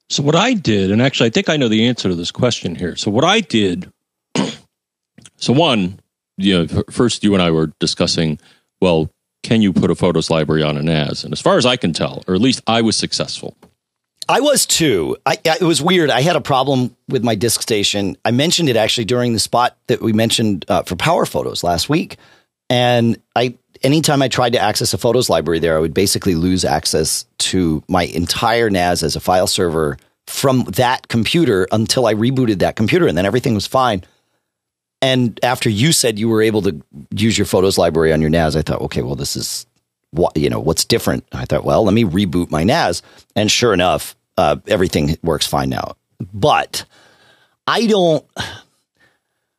So 0.09 0.21
what 0.23 0.35
I 0.35 0.53
did, 0.53 0.91
and 0.91 1.01
actually 1.01 1.27
I 1.27 1.29
think 1.31 1.49
I 1.49 1.57
know 1.57 1.67
the 1.67 1.87
answer 1.87 2.09
to 2.09 2.15
this 2.15 2.31
question 2.31 2.75
here. 2.75 2.95
So 2.95 3.09
what 3.09 3.23
I 3.23 3.41
did, 3.41 3.91
so 5.37 5.53
one, 5.53 5.99
you 6.37 6.65
know, 6.67 6.83
first 6.91 7.23
you 7.23 7.33
and 7.33 7.41
I 7.41 7.51
were 7.51 7.71
discussing, 7.79 8.39
well, 8.81 9.09
can 9.43 9.61
you 9.61 9.73
put 9.73 9.91
a 9.91 9.95
photos 9.95 10.29
library 10.29 10.63
on 10.63 10.77
a 10.77 10.83
NAS? 10.83 11.23
And 11.23 11.31
as 11.31 11.41
far 11.41 11.57
as 11.57 11.65
I 11.65 11.77
can 11.77 11.93
tell, 11.93 12.23
or 12.27 12.35
at 12.35 12.41
least 12.41 12.61
I 12.67 12.81
was 12.81 12.95
successful. 12.95 13.55
I 14.27 14.39
was 14.39 14.65
too. 14.65 15.17
I, 15.25 15.37
it 15.45 15.61
was 15.61 15.81
weird. 15.81 16.09
I 16.09 16.21
had 16.21 16.35
a 16.35 16.41
problem 16.41 16.95
with 17.07 17.23
my 17.23 17.35
disk 17.35 17.61
station. 17.61 18.17
I 18.25 18.31
mentioned 18.31 18.69
it 18.69 18.75
actually 18.75 19.05
during 19.05 19.33
the 19.33 19.39
spot 19.39 19.77
that 19.87 20.01
we 20.01 20.13
mentioned 20.13 20.65
uh, 20.67 20.81
for 20.81 20.95
Power 20.95 21.27
Photos 21.27 21.63
last 21.63 21.89
week. 21.89 22.17
And 22.69 23.21
I, 23.35 23.55
anytime 23.85 24.21
I 24.21 24.27
tried 24.27 24.53
to 24.53 24.59
access 24.59 24.93
a 24.93 24.97
photos 24.97 25.29
library 25.29 25.59
there, 25.59 25.77
I 25.77 25.79
would 25.79 25.93
basically 25.93 26.35
lose 26.35 26.65
access 26.65 27.25
to 27.39 27.83
my 27.87 28.03
entire 28.03 28.69
NAS 28.69 29.03
as 29.03 29.15
a 29.15 29.19
file 29.19 29.47
server 29.47 29.97
from 30.27 30.63
that 30.63 31.07
computer 31.07 31.67
until 31.71 32.07
I 32.07 32.13
rebooted 32.13 32.59
that 32.59 32.75
computer, 32.75 33.07
and 33.07 33.17
then 33.17 33.25
everything 33.25 33.53
was 33.53 33.67
fine. 33.67 34.03
And 35.01 35.39
after 35.43 35.69
you 35.69 35.91
said 35.91 36.19
you 36.19 36.27
were 36.27 36.41
able 36.41 36.63
to 36.63 36.81
use 37.11 37.37
your 37.37 37.45
photos 37.45 37.77
library 37.77 38.11
on 38.11 38.21
your 38.21 38.29
NAS, 38.29 38.55
I 38.55 38.61
thought, 38.61 38.81
okay, 38.81 39.03
well, 39.03 39.15
this 39.15 39.35
is 39.35 39.65
what 40.11 40.35
you 40.37 40.49
know 40.49 40.61
what's 40.61 40.85
different 40.85 41.25
i 41.33 41.43
thought 41.43 41.65
well 41.65 41.83
let 41.83 41.93
me 41.93 42.05
reboot 42.05 42.49
my 42.49 42.63
nas 42.63 43.01
and 43.35 43.51
sure 43.51 43.73
enough 43.73 44.15
uh, 44.37 44.57
everything 44.67 45.17
works 45.23 45.47
fine 45.47 45.69
now. 45.69 45.95
But 46.33 46.85
I 47.67 47.85
don't. 47.87 48.25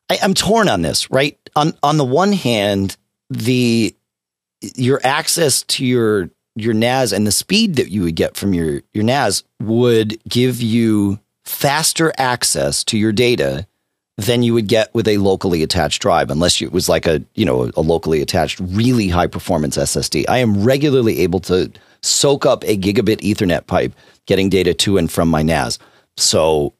I, 0.09 0.19
I'm 0.23 0.35
torn 0.35 0.69
on 0.69 0.83
this. 0.83 1.11
Right 1.11 1.39
on 1.57 1.73
on 1.83 1.97
the 1.97 2.05
one 2.05 2.33
hand, 2.33 2.97
the 3.31 3.96
your 4.75 5.01
access 5.05 5.63
to 5.63 5.85
your 5.85 6.31
your 6.55 6.75
NAS 6.75 7.13
and 7.13 7.27
the 7.27 7.33
speed 7.33 7.77
that 7.77 7.91
you 7.91 8.03
would 8.03 8.17
get 8.17 8.37
from 8.37 8.55
your 8.55 8.83
your 8.93 9.05
NAS 9.05 9.45
would 9.63 10.23
give 10.29 10.61
you 10.63 11.21
faster 11.45 12.13
access 12.19 12.83
to 12.85 12.99
your 12.99 13.13
data 13.13 13.67
than 14.19 14.43
you 14.43 14.55
would 14.55 14.67
get 14.67 14.93
with 14.95 15.07
a 15.07 15.19
locally 15.19 15.63
attached 15.63 16.01
drive, 16.01 16.31
unless 16.31 16.63
it 16.63 16.73
was 16.73 16.89
like 16.89 17.07
a 17.07 17.23
you 17.35 17.45
know 17.45 17.71
a 17.77 17.83
locally 17.83 18.23
attached 18.23 18.59
really 18.61 19.09
high 19.09 19.27
performance 19.27 19.77
SSD. 19.77 20.25
I 20.29 20.39
am 20.39 20.65
regularly 20.65 21.21
able 21.21 21.41
to 21.41 21.71
soak 22.03 22.47
up 22.47 22.65
a 22.65 22.77
gigabit 22.77 23.21
Ethernet 23.21 23.67
pipe 23.67 23.93
getting 24.27 24.49
data 24.49 24.75
to 24.75 24.99
and 24.99 25.11
from 25.11 25.29
my 25.29 25.43
NAS. 25.43 25.79
So, 26.17 26.73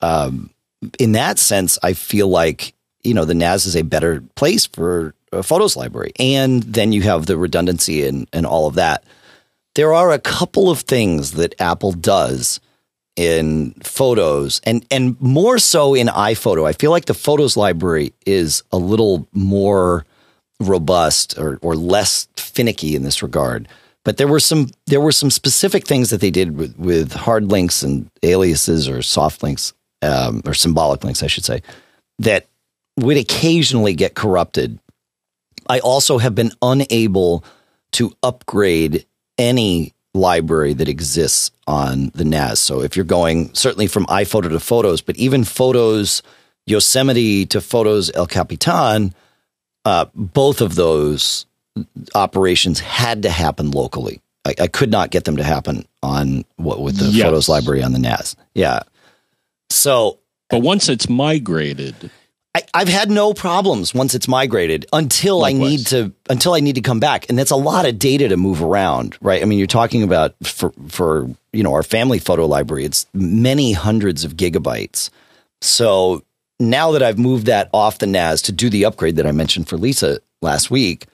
um, 0.00 0.50
in 0.98 1.12
that 1.12 1.38
sense, 1.38 1.78
I 1.82 1.94
feel 1.94 2.28
like 2.28 2.74
you 3.02 3.14
know 3.14 3.24
the 3.24 3.34
NAS 3.34 3.66
is 3.66 3.76
a 3.76 3.82
better 3.82 4.22
place 4.36 4.66
for 4.66 5.14
photos 5.40 5.76
library, 5.76 6.12
and 6.18 6.62
then 6.62 6.92
you 6.92 7.02
have 7.02 7.26
the 7.26 7.38
redundancy 7.38 8.06
and 8.06 8.28
and 8.32 8.44
all 8.44 8.66
of 8.66 8.74
that. 8.74 9.04
There 9.74 9.94
are 9.94 10.12
a 10.12 10.18
couple 10.18 10.70
of 10.70 10.80
things 10.80 11.32
that 11.32 11.58
Apple 11.58 11.92
does 11.92 12.60
in 13.16 13.72
photos 13.82 14.60
and 14.64 14.84
and 14.90 15.20
more 15.20 15.58
so 15.58 15.94
in 15.94 16.08
iPhoto. 16.08 16.66
I 16.66 16.72
feel 16.72 16.90
like 16.90 17.06
the 17.06 17.14
photos 17.14 17.56
library 17.56 18.12
is 18.26 18.62
a 18.72 18.78
little 18.78 19.28
more 19.32 20.04
robust 20.60 21.38
or 21.38 21.58
or 21.62 21.76
less 21.76 22.28
finicky 22.36 22.94
in 22.94 23.02
this 23.02 23.22
regard. 23.22 23.68
But 24.04 24.16
there 24.16 24.28
were 24.28 24.40
some 24.40 24.70
there 24.86 25.00
were 25.00 25.12
some 25.12 25.30
specific 25.30 25.86
things 25.86 26.10
that 26.10 26.20
they 26.20 26.30
did 26.30 26.56
with, 26.56 26.76
with 26.78 27.12
hard 27.12 27.50
links 27.50 27.82
and 27.82 28.10
aliases 28.22 28.88
or 28.88 29.02
soft 29.02 29.42
links 29.42 29.72
um, 30.02 30.42
or 30.44 30.54
symbolic 30.54 31.04
links, 31.04 31.22
I 31.22 31.28
should 31.28 31.44
say, 31.44 31.62
that 32.18 32.46
would 32.98 33.16
occasionally 33.16 33.94
get 33.94 34.14
corrupted. 34.14 34.78
I 35.72 35.78
also 35.78 36.18
have 36.18 36.34
been 36.34 36.52
unable 36.60 37.46
to 37.92 38.14
upgrade 38.22 39.06
any 39.38 39.94
library 40.12 40.74
that 40.74 40.86
exists 40.86 41.50
on 41.66 42.12
the 42.14 42.26
NAS. 42.26 42.60
So 42.60 42.82
if 42.82 42.94
you're 42.94 43.06
going 43.06 43.54
certainly 43.54 43.86
from 43.86 44.04
iPhoto 44.04 44.50
to 44.50 44.60
Photos, 44.60 45.00
but 45.00 45.16
even 45.16 45.44
Photos 45.44 46.22
Yosemite 46.66 47.46
to 47.46 47.62
Photos 47.62 48.10
El 48.14 48.26
Capitan, 48.26 49.14
uh, 49.86 50.04
both 50.14 50.60
of 50.60 50.74
those 50.74 51.46
operations 52.14 52.78
had 52.78 53.22
to 53.22 53.30
happen 53.30 53.70
locally. 53.70 54.20
I, 54.44 54.54
I, 54.60 54.66
could 54.66 54.90
not 54.90 55.10
get 55.10 55.24
them 55.24 55.38
to 55.38 55.42
happen 55.42 55.86
on 56.02 56.44
what 56.56 56.82
with 56.82 56.98
the 56.98 57.06
yes. 57.06 57.24
Photos 57.24 57.48
library 57.48 57.82
on 57.82 57.92
the 57.92 57.98
NAS. 57.98 58.36
Yeah. 58.54 58.80
So, 59.70 60.18
but 60.50 60.60
once 60.60 60.90
it's 60.90 61.08
migrated, 61.08 62.10
I, 62.54 62.62
have 62.74 62.88
had 62.88 63.10
no 63.10 63.32
problems 63.32 63.94
once 63.94 64.14
it's 64.14 64.28
migrated 64.28 64.84
until 64.92 65.38
Likewise. 65.38 65.62
I 65.62 65.70
need 65.70 65.86
to 65.86 66.12
until 66.28 66.54
I 66.54 66.60
need 66.60 66.74
to 66.74 66.82
come 66.82 67.00
back, 67.00 67.28
and 67.28 67.38
that's 67.38 67.50
a 67.50 67.56
lot 67.56 67.86
of 67.86 67.98
data 67.98 68.28
to 68.28 68.36
move 68.36 68.62
around, 68.62 69.16
right? 69.22 69.40
I 69.40 69.46
mean, 69.46 69.58
you're 69.58 69.66
talking 69.66 70.02
about 70.02 70.34
for 70.42 70.72
for 70.88 71.30
you 71.52 71.62
know 71.62 71.72
our 71.72 71.82
family 71.82 72.18
photo 72.18 72.46
library, 72.46 72.84
it's 72.84 73.06
many 73.14 73.72
hundreds 73.72 74.22
of 74.24 74.36
gigabytes. 74.36 75.08
So 75.62 76.22
now 76.60 76.92
that 76.92 77.02
I've 77.02 77.18
moved 77.18 77.46
that 77.46 77.70
off 77.72 77.98
the 77.98 78.06
NAS 78.06 78.42
to 78.42 78.52
do 78.52 78.68
the 78.68 78.84
upgrade 78.84 79.16
that 79.16 79.26
I 79.26 79.32
mentioned 79.32 79.68
for 79.68 79.78
Lisa 79.78 80.20
last 80.42 80.70
week, 80.70 81.06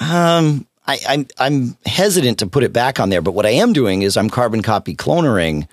um, 0.00 0.66
I, 0.88 0.98
I'm 1.08 1.26
I'm 1.38 1.76
hesitant 1.86 2.40
to 2.40 2.48
put 2.48 2.64
it 2.64 2.72
back 2.72 2.98
on 2.98 3.10
there. 3.10 3.22
But 3.22 3.34
what 3.34 3.46
I 3.46 3.50
am 3.50 3.72
doing 3.72 4.02
is 4.02 4.16
I'm 4.16 4.28
carbon 4.28 4.60
copy 4.60 4.96
clonering. 4.96 5.68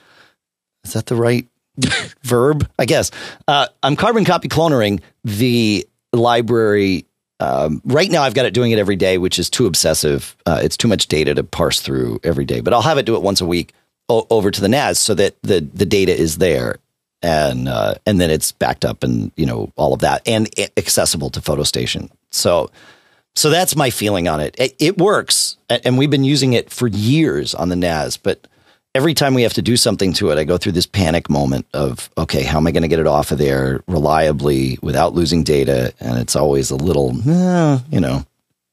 Is 0.84 0.94
that 0.94 1.08
the 1.08 1.16
right 1.16 1.48
verb, 2.24 2.70
I 2.80 2.86
guess. 2.86 3.12
Uh, 3.48 3.68
I'm 3.84 3.96
carbon 3.96 4.26
copy 4.26 4.48
cloning 4.48 5.02
the 5.24 5.88
library. 6.14 7.06
Um, 7.40 7.82
right 7.86 8.10
now, 8.10 8.24
I've 8.24 8.34
got 8.34 8.46
it 8.46 8.54
doing 8.54 8.72
it 8.72 8.80
every 8.80 8.96
day, 8.96 9.18
which 9.18 9.38
is 9.38 9.50
too 9.50 9.66
obsessive. 9.68 10.36
Uh, 10.46 10.60
it's 10.64 10.78
too 10.78 10.88
much 10.88 11.08
data 11.08 11.36
to 11.36 11.44
parse 11.44 11.82
through 11.82 12.20
every 12.24 12.46
day. 12.46 12.62
But 12.62 12.74
I'll 12.74 12.82
have 12.82 12.98
it 12.98 13.06
do 13.06 13.16
it 13.16 13.22
once 13.22 13.42
a 13.42 13.46
week 13.46 13.74
o- 14.10 14.28
over 14.30 14.52
to 14.52 14.62
the 14.62 14.70
NAS 14.70 15.00
so 15.00 15.14
that 15.14 15.36
the 15.44 15.62
the 15.62 15.86
data 15.86 16.16
is 16.16 16.38
there 16.38 16.78
and 17.22 17.68
uh, 17.68 17.96
and 18.06 18.20
then 18.20 18.30
it's 18.32 18.52
backed 18.52 18.86
up 18.86 19.04
and 19.04 19.32
you 19.36 19.46
know 19.46 19.72
all 19.76 19.94
of 19.94 20.00
that 20.02 20.28
and 20.28 20.50
accessible 20.78 21.30
to 21.32 21.42
PhotoStation. 21.42 22.10
So 22.32 22.72
so 23.36 23.52
that's 23.52 23.76
my 23.76 23.92
feeling 23.92 24.28
on 24.28 24.40
it. 24.40 24.56
It, 24.58 24.76
it 24.80 24.98
works, 24.98 25.58
and 25.70 25.98
we've 25.98 26.10
been 26.10 26.24
using 26.24 26.54
it 26.54 26.72
for 26.72 26.88
years 26.88 27.54
on 27.54 27.70
the 27.70 27.76
NAS, 27.76 28.18
but 28.18 28.48
every 28.98 29.14
time 29.14 29.36
we 29.36 29.44
have 29.44 29.54
to 29.54 29.62
do 29.62 29.78
something 29.78 30.12
to 30.12 30.32
it, 30.32 30.40
I 30.40 30.44
go 30.44 30.58
through 30.58 30.72
this 30.72 30.88
panic 30.88 31.30
moment 31.30 31.68
of, 31.72 32.10
okay, 32.18 32.42
how 32.42 32.58
am 32.58 32.66
I 32.66 32.72
going 32.72 32.82
to 32.82 32.88
get 32.88 32.98
it 32.98 33.06
off 33.06 33.32
of 33.32 33.38
there 33.38 33.84
reliably 33.86 34.80
without 34.82 35.14
losing 35.14 35.44
data? 35.44 35.94
And 36.00 36.18
it's 36.18 36.36
always 36.36 36.72
a 36.72 36.76
little, 36.76 37.12
eh, 37.30 37.80
you 37.92 38.00
know, 38.00 38.26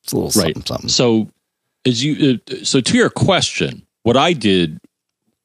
it's 0.03 0.15
a 0.15 0.17
little 0.17 0.41
right. 0.41 0.55
something, 0.55 0.65
something. 0.65 0.89
So, 0.89 1.29
as 1.85 2.03
you, 2.03 2.41
uh, 2.51 2.55
so 2.63 2.81
to 2.81 2.97
your 2.97 3.11
question, 3.11 3.85
what 4.03 4.17
I 4.17 4.33
did 4.33 4.81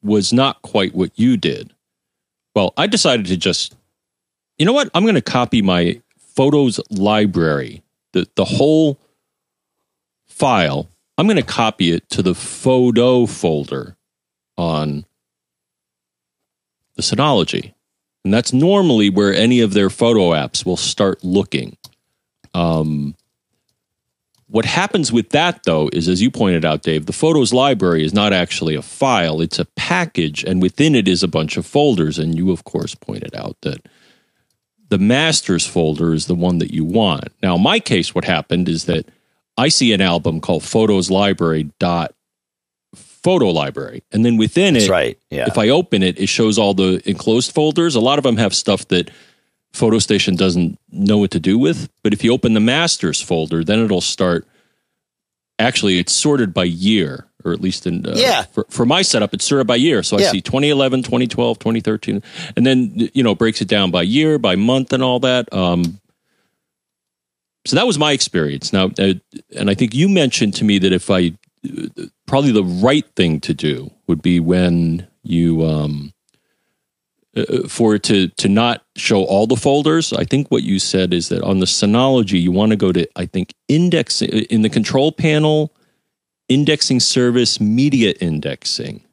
was 0.02 0.32
not 0.32 0.62
quite 0.62 0.96
what 0.96 1.12
you 1.16 1.36
did. 1.36 1.74
Well, 2.56 2.74
I 2.78 2.88
decided 2.88 3.26
to 3.26 3.36
just, 3.36 3.76
you 4.58 4.66
know 4.66 4.72
what? 4.72 4.90
I'm 4.94 5.04
going 5.04 5.16
to 5.16 5.22
copy 5.22 5.62
my 5.62 6.02
photos 6.36 6.80
library, 6.90 7.84
the 8.14 8.30
the 8.36 8.46
whole 8.46 8.98
file. 10.26 10.88
I'm 11.18 11.28
going 11.28 11.36
to 11.36 11.44
copy 11.44 11.92
it 11.92 12.10
to 12.12 12.22
the 12.22 12.34
photo 12.34 13.26
folder 13.26 13.98
on 14.60 15.06
the 16.96 17.02
Synology. 17.02 17.74
And 18.26 18.34
that's 18.34 18.52
normally 18.52 19.10
where 19.10 19.34
any 19.34 19.62
of 19.62 19.74
their 19.74 19.90
photo 19.90 20.32
apps 20.32 20.66
will 20.66 20.78
start 20.78 21.24
looking. 21.24 21.78
Um, 22.54 23.16
what 24.48 24.66
happens 24.66 25.14
with 25.14 25.30
that, 25.30 25.62
though, 25.64 25.90
is 25.94 26.10
as 26.10 26.22
you 26.22 26.30
pointed 26.30 26.66
out, 26.66 26.82
Dave, 26.82 27.06
the 27.06 27.14
photos 27.14 27.54
library 27.54 28.04
is 28.04 28.14
not 28.14 28.34
actually 28.34 28.76
a 28.76 28.82
file, 28.82 29.40
it's 29.40 29.60
a 29.60 29.66
package, 29.78 30.44
and 30.44 30.62
within 30.62 30.94
it 30.94 31.08
is 31.08 31.24
a 31.24 31.28
bunch 31.28 31.56
of 31.56 31.66
folders. 31.66 32.20
And 32.20 32.36
you, 32.36 32.52
of 32.52 32.66
course, 32.66 32.96
pointed 32.96 33.34
out 33.36 33.56
that 33.62 33.88
the 34.90 34.98
masters 34.98 35.66
folder 35.66 36.14
is 36.14 36.26
the 36.26 36.36
one 36.36 36.58
that 36.58 36.74
you 36.74 36.84
want. 36.84 37.30
Now, 37.42 37.56
in 37.56 37.64
my 37.64 37.80
case, 37.80 38.14
what 38.14 38.26
happened 38.26 38.68
is 38.68 38.86
that 38.86 39.06
I 39.56 39.70
see 39.70 39.94
an 39.94 40.02
album 40.02 40.42
called 40.42 40.64
Photos 40.64 41.10
Library 41.10 41.72
dot 41.80 42.14
photo 43.24 43.50
library. 43.50 44.04
And 44.12 44.26
then 44.26 44.38
within 44.38 44.74
That's 44.74 44.86
it, 44.86 44.92
right. 44.92 45.18
Yeah. 45.30 45.46
if 45.48 45.58
I 45.58 45.70
open 45.70 46.04
it, 46.04 46.20
it 46.20 46.28
shows 46.28 46.58
all 46.58 46.74
the 46.74 47.02
enclosed 47.06 47.52
folders. 47.52 47.96
A 47.96 48.00
lot 48.00 48.18
of 48.18 48.24
them 48.24 48.38
have 48.38 48.54
stuff 48.54 48.88
that 48.90 49.12
Photo 49.74 50.00
Station 50.00 50.36
doesn't 50.36 50.80
know 50.92 51.18
what 51.18 51.32
to 51.32 51.40
do 51.40 51.58
with. 51.58 51.90
But 52.04 52.14
if 52.14 52.24
you 52.24 52.34
open 52.34 52.54
the 52.54 52.60
masters 52.60 53.22
folder, 53.22 53.64
then 53.64 53.80
it'll 53.80 54.02
start. 54.02 54.48
Actually, 55.60 56.00
it's 56.00 56.14
sorted 56.14 56.54
by 56.54 56.64
year, 56.64 57.28
or 57.44 57.52
at 57.52 57.62
least 57.62 57.86
in 57.86 58.06
uh, 58.06 58.14
yeah. 58.16 58.44
For, 58.44 58.66
for, 58.70 58.86
my 58.86 59.02
setup, 59.02 59.34
it's 59.34 59.46
sorted 59.46 59.68
by 59.68 59.76
year. 59.76 60.04
So 60.04 60.18
I 60.18 60.22
yeah. 60.22 60.32
see 60.32 60.42
2011, 60.42 61.04
2012, 61.04 61.60
2013, 61.60 62.24
and 62.56 62.66
then 62.66 63.10
you 63.14 63.24
know 63.24 63.36
breaks 63.36 63.62
it 63.62 63.68
down 63.68 63.92
by 63.92 64.04
year, 64.04 64.40
by 64.40 64.56
month, 64.56 64.94
and 64.94 65.04
all 65.04 65.20
that. 65.20 65.52
Um, 65.54 66.00
so 67.66 67.76
that 67.76 67.86
was 67.86 68.00
my 68.00 68.14
experience. 68.14 68.72
Now, 68.72 68.90
uh, 68.98 69.16
and 69.56 69.70
I 69.70 69.76
think 69.76 69.94
you 69.94 70.08
mentioned 70.08 70.56
to 70.56 70.64
me 70.64 70.80
that 70.80 70.94
if 70.94 71.12
I 71.12 71.34
probably 72.30 72.52
the 72.52 72.64
right 72.64 73.06
thing 73.16 73.40
to 73.42 73.54
do 73.56 73.92
would 74.08 74.22
be 74.22 74.40
when 74.40 75.08
you 75.24 75.66
um, 75.66 76.14
uh, 77.36 77.42
uh, 77.42 77.68
for 77.68 77.96
it 77.96 78.04
to 78.04 78.28
to 78.28 78.48
not 78.48 78.86
show 78.96 79.24
all 79.24 79.48
the 79.48 79.56
folders. 79.56 80.14
I 80.14 80.26
think 80.26 80.50
what 80.50 80.64
you 80.64 80.78
said 80.78 81.12
is 81.12 81.30
that 81.30 81.42
on 81.42 81.60
the 81.60 81.66
Synology 81.66 82.40
you 82.40 82.52
want 82.52 82.70
to 82.70 82.76
go 82.76 82.92
to 82.92 83.08
I 83.16 83.26
think 83.26 83.56
index 83.68 84.22
in 84.22 84.62
the 84.62 84.70
control 84.70 85.12
panel, 85.12 85.74
indexing 86.48 87.00
service, 87.00 87.60
media 87.60 88.14
indexing. 88.22 89.04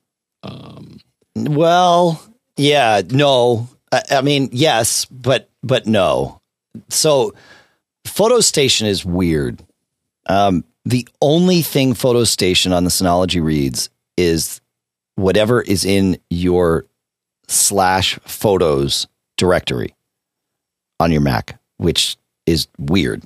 Um, 0.42 1.00
well, 1.34 2.22
yeah, 2.58 3.00
no, 3.08 3.68
I, 3.90 4.02
I 4.10 4.20
mean 4.20 4.50
yes, 4.52 5.06
but 5.06 5.48
but 5.62 5.86
no. 5.86 6.42
So, 6.90 7.34
PhotoStation 8.06 8.86
is 8.86 9.06
weird. 9.06 9.64
Um, 10.28 10.64
the 10.86 11.06
only 11.20 11.62
thing 11.62 11.94
Photo 11.94 12.22
Station 12.22 12.72
on 12.72 12.84
the 12.84 12.90
Synology 12.90 13.42
reads 13.42 13.90
is 14.16 14.60
whatever 15.16 15.60
is 15.60 15.84
in 15.84 16.18
your 16.30 16.86
slash 17.48 18.18
photos 18.24 19.08
directory 19.36 19.94
on 21.00 21.10
your 21.10 21.20
Mac, 21.20 21.58
which 21.78 22.16
is 22.46 22.68
weird. 22.78 23.24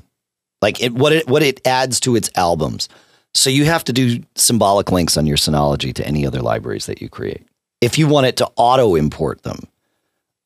Like 0.62 0.82
it, 0.82 0.94
what 0.94 1.12
it 1.12 1.28
what 1.28 1.42
it 1.42 1.64
adds 1.66 2.00
to 2.00 2.16
its 2.16 2.30
albums. 2.34 2.88
So 3.34 3.50
you 3.50 3.66
have 3.66 3.84
to 3.84 3.92
do 3.92 4.22
symbolic 4.34 4.90
links 4.90 5.16
on 5.16 5.26
your 5.26 5.36
Synology 5.36 5.92
to 5.94 6.06
any 6.06 6.26
other 6.26 6.40
libraries 6.40 6.86
that 6.86 7.02
you 7.02 7.10
create 7.10 7.46
if 7.82 7.98
you 7.98 8.08
want 8.08 8.26
it 8.26 8.36
to 8.38 8.50
auto 8.56 8.94
import 8.94 9.42
them. 9.42 9.60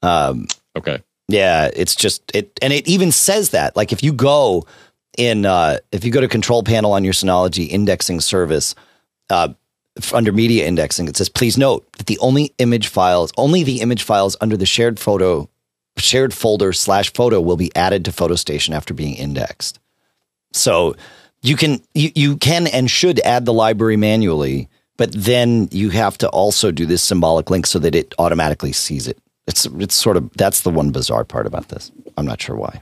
Um, 0.02 0.46
okay. 0.76 1.02
Yeah, 1.28 1.70
it's 1.74 1.94
just 1.94 2.22
it, 2.34 2.50
and 2.60 2.72
it 2.72 2.86
even 2.88 3.12
says 3.12 3.50
that. 3.50 3.76
Like 3.76 3.92
if 3.92 4.02
you 4.02 4.12
go 4.12 4.66
in 5.18 5.46
uh, 5.46 5.78
if 5.92 6.04
you 6.04 6.10
go 6.10 6.20
to 6.20 6.28
control 6.28 6.62
panel 6.62 6.92
on 6.92 7.04
your 7.04 7.12
Synology 7.12 7.68
indexing 7.68 8.20
service, 8.20 8.74
uh, 9.30 9.48
under 10.12 10.32
media 10.32 10.66
indexing, 10.66 11.06
it 11.06 11.16
says, 11.16 11.28
please 11.28 11.56
note 11.56 11.90
that 11.92 12.06
the 12.06 12.18
only 12.18 12.52
image 12.58 12.88
files, 12.88 13.32
only 13.36 13.62
the 13.62 13.80
image 13.80 14.02
files 14.02 14.36
under 14.40 14.56
the 14.56 14.66
shared 14.66 14.98
photo, 14.98 15.48
shared 15.96 16.34
folder 16.34 16.72
slash 16.72 17.12
photo 17.12 17.40
will 17.40 17.56
be 17.56 17.74
added 17.76 18.04
to 18.04 18.10
PhotoStation 18.10 18.74
after 18.74 18.92
being 18.92 19.14
indexed. 19.14 19.78
So 20.52 20.96
you 21.42 21.56
can, 21.56 21.80
you, 21.94 22.10
you 22.14 22.36
can 22.36 22.66
and 22.66 22.90
should 22.90 23.20
add 23.20 23.44
the 23.44 23.52
library 23.52 23.96
manually, 23.96 24.68
but 24.96 25.12
then 25.12 25.68
you 25.70 25.90
have 25.90 26.18
to 26.18 26.28
also 26.28 26.72
do 26.72 26.86
this 26.86 27.02
symbolic 27.02 27.48
link 27.48 27.66
so 27.66 27.78
that 27.78 27.94
it 27.94 28.14
automatically 28.18 28.72
sees 28.72 29.06
it. 29.06 29.18
It's, 29.46 29.66
it's 29.66 29.94
sort 29.94 30.16
of, 30.16 30.30
that's 30.32 30.62
the 30.62 30.70
one 30.70 30.90
bizarre 30.90 31.24
part 31.24 31.46
about 31.46 31.68
this. 31.68 31.92
I'm 32.16 32.26
not 32.26 32.40
sure 32.40 32.56
why. 32.56 32.80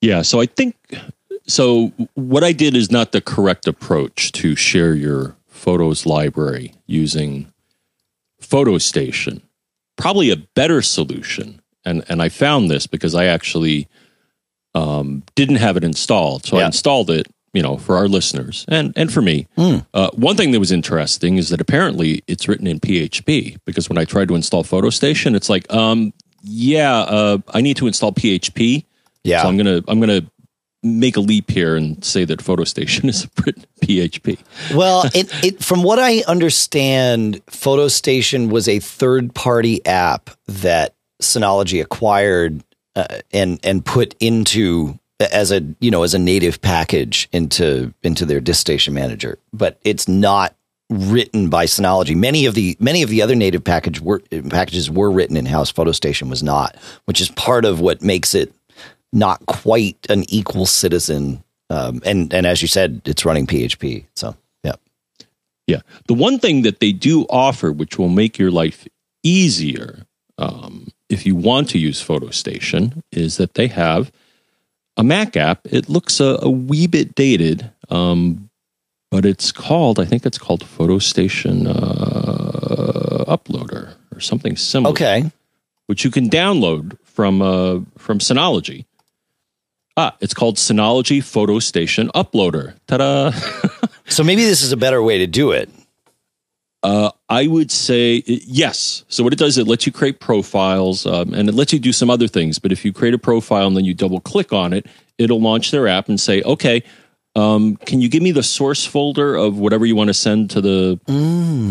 Yeah. 0.00 0.22
So 0.22 0.40
I 0.40 0.46
think, 0.46 0.76
so 1.46 1.92
what 2.14 2.42
I 2.44 2.52
did 2.52 2.74
is 2.74 2.90
not 2.90 3.12
the 3.12 3.20
correct 3.20 3.66
approach 3.66 4.32
to 4.32 4.56
share 4.56 4.94
your 4.94 5.36
photos 5.46 6.06
library 6.06 6.74
using 6.86 7.52
PhotoStation. 8.42 9.40
Probably 9.96 10.30
a 10.30 10.36
better 10.36 10.82
solution, 10.82 11.60
and 11.84 12.04
and 12.08 12.20
I 12.20 12.28
found 12.28 12.70
this 12.70 12.86
because 12.86 13.14
I 13.14 13.26
actually 13.26 13.88
um, 14.74 15.22
didn't 15.36 15.56
have 15.56 15.76
it 15.76 15.84
installed, 15.84 16.44
so 16.46 16.56
Yeah. 16.56 16.64
I 16.64 16.66
installed 16.66 17.10
it. 17.10 17.26
You 17.52 17.62
know, 17.62 17.76
for 17.76 17.96
our 17.96 18.08
listeners 18.08 18.64
and 18.66 18.92
and 18.96 19.12
for 19.12 19.22
me, 19.22 19.46
uh, 19.94 20.10
one 20.14 20.36
thing 20.36 20.50
that 20.50 20.58
was 20.58 20.72
interesting 20.72 21.36
is 21.38 21.50
that 21.50 21.60
apparently 21.60 22.24
it's 22.26 22.48
written 22.48 22.66
in 22.66 22.80
PHP 22.80 23.58
because 23.64 23.88
when 23.88 23.96
I 23.96 24.04
tried 24.04 24.26
to 24.26 24.34
install 24.34 24.64
PhotoStation, 24.64 25.36
it's 25.36 25.48
like, 25.48 25.72
um, 25.72 26.12
yeah, 26.42 26.98
uh, 27.02 27.38
I 27.54 27.60
need 27.60 27.76
to 27.76 27.86
install 27.86 28.10
PHP. 28.10 28.84
Yeah. 29.22 29.42
So 29.42 29.48
I'm 29.48 29.56
gonna 29.56 29.80
I'm 29.86 30.00
gonna 30.00 30.22
make 30.84 31.16
a 31.16 31.20
leap 31.20 31.50
here 31.50 31.74
and 31.74 32.04
say 32.04 32.24
that 32.24 32.40
PhotoStation 32.40 33.04
is 33.08 33.26
written 33.44 33.64
PHP. 33.82 34.38
Well, 34.74 35.04
it, 35.14 35.32
it 35.44 35.62
from 35.62 35.82
what 35.82 35.98
I 35.98 36.22
understand, 36.28 37.44
PhotoStation 37.46 38.50
was 38.50 38.68
a 38.68 38.78
third 38.78 39.34
party 39.34 39.84
app 39.86 40.30
that 40.46 40.94
Synology 41.22 41.80
acquired 41.80 42.62
uh, 42.94 43.06
and 43.32 43.58
and 43.64 43.84
put 43.84 44.14
into 44.20 44.98
as 45.20 45.50
a 45.50 45.62
you 45.80 45.90
know 45.90 46.02
as 46.02 46.14
a 46.14 46.18
native 46.18 46.60
package 46.60 47.28
into 47.32 47.92
into 48.02 48.24
their 48.24 48.40
DiskStation 48.40 48.92
manager, 48.92 49.38
but 49.52 49.78
it's 49.84 50.06
not 50.06 50.54
written 50.90 51.48
by 51.48 51.64
Synology. 51.64 52.14
Many 52.14 52.46
of 52.46 52.54
the 52.54 52.76
many 52.78 53.02
of 53.02 53.10
the 53.10 53.22
other 53.22 53.34
native 53.34 53.64
package 53.64 54.00
were, 54.00 54.20
packages 54.50 54.90
were 54.90 55.10
written 55.10 55.36
in 55.36 55.46
house. 55.46 55.72
PhotoStation 55.72 56.28
was 56.28 56.42
not, 56.42 56.76
which 57.06 57.20
is 57.20 57.30
part 57.30 57.64
of 57.64 57.80
what 57.80 58.02
makes 58.02 58.34
it 58.34 58.52
not 59.14 59.46
quite 59.46 60.06
an 60.10 60.24
equal 60.28 60.66
citizen. 60.66 61.42
Um, 61.70 62.02
and 62.04 62.34
and 62.34 62.46
as 62.46 62.60
you 62.60 62.68
said, 62.68 63.00
it's 63.06 63.24
running 63.24 63.46
PHP. 63.46 64.04
So 64.14 64.36
yeah, 64.62 64.74
Yeah. 65.66 65.80
The 66.08 66.14
one 66.14 66.38
thing 66.38 66.62
that 66.62 66.80
they 66.80 66.92
do 66.92 67.24
offer, 67.30 67.72
which 67.72 67.98
will 67.98 68.10
make 68.10 68.38
your 68.38 68.50
life 68.50 68.86
easier 69.22 70.04
um, 70.36 70.88
if 71.08 71.24
you 71.24 71.36
want 71.36 71.70
to 71.70 71.78
use 71.78 72.04
PhotoStation, 72.04 73.00
is 73.12 73.36
that 73.36 73.54
they 73.54 73.68
have 73.68 74.10
a 74.96 75.04
Mac 75.04 75.36
app. 75.36 75.60
It 75.64 75.88
looks 75.88 76.20
a, 76.20 76.38
a 76.42 76.50
wee 76.50 76.86
bit 76.86 77.14
dated, 77.14 77.70
um, 77.88 78.50
but 79.10 79.24
it's 79.24 79.52
called, 79.52 80.00
I 80.00 80.04
think 80.04 80.26
it's 80.26 80.38
called 80.38 80.64
PhotoStation 80.64 81.66
uh, 81.68 83.24
Uploader 83.24 83.94
or 84.12 84.20
something 84.20 84.56
similar. 84.56 84.92
okay. 84.92 85.30
which 85.86 86.04
you 86.04 86.10
can 86.10 86.28
download 86.28 86.98
from 87.04 87.42
uh, 87.42 87.80
from 87.96 88.18
Synology. 88.18 88.86
Ah, 89.96 90.16
it's 90.20 90.34
called 90.34 90.56
Synology 90.56 91.22
Photo 91.22 91.58
Station 91.60 92.10
Uploader. 92.14 92.74
Ta-da! 92.86 93.30
So 94.06 94.22
maybe 94.22 94.44
this 94.44 94.62
is 94.62 94.70
a 94.70 94.76
better 94.76 95.02
way 95.02 95.18
to 95.18 95.26
do 95.26 95.52
it. 95.52 95.70
uh, 96.82 97.10
I 97.30 97.46
would 97.46 97.70
say 97.70 98.18
uh, 98.18 98.22
yes. 98.26 99.02
So 99.08 99.24
what 99.24 99.32
it 99.32 99.38
does, 99.38 99.56
it 99.56 99.66
lets 99.66 99.86
you 99.86 99.92
create 99.92 100.20
profiles, 100.20 101.06
um, 101.06 101.32
and 101.32 101.48
it 101.48 101.54
lets 101.54 101.72
you 101.72 101.78
do 101.78 101.90
some 101.92 102.10
other 102.10 102.28
things. 102.28 102.58
But 102.58 102.70
if 102.70 102.84
you 102.84 102.92
create 102.92 103.14
a 103.14 103.18
profile 103.18 103.66
and 103.66 103.74
then 103.76 103.86
you 103.86 103.94
double 103.94 104.20
click 104.20 104.52
on 104.52 104.74
it, 104.74 104.86
it'll 105.16 105.40
launch 105.40 105.70
their 105.70 105.88
app 105.88 106.08
and 106.10 106.20
say, 106.20 106.42
"Okay, 106.42 106.82
um, 107.34 107.76
can 107.86 108.02
you 108.02 108.10
give 108.10 108.22
me 108.22 108.30
the 108.30 108.42
source 108.42 108.84
folder 108.84 109.34
of 109.36 109.58
whatever 109.58 109.86
you 109.86 109.96
want 109.96 110.08
to 110.08 110.14
send 110.14 110.50
to 110.50 110.60
the 110.60 111.00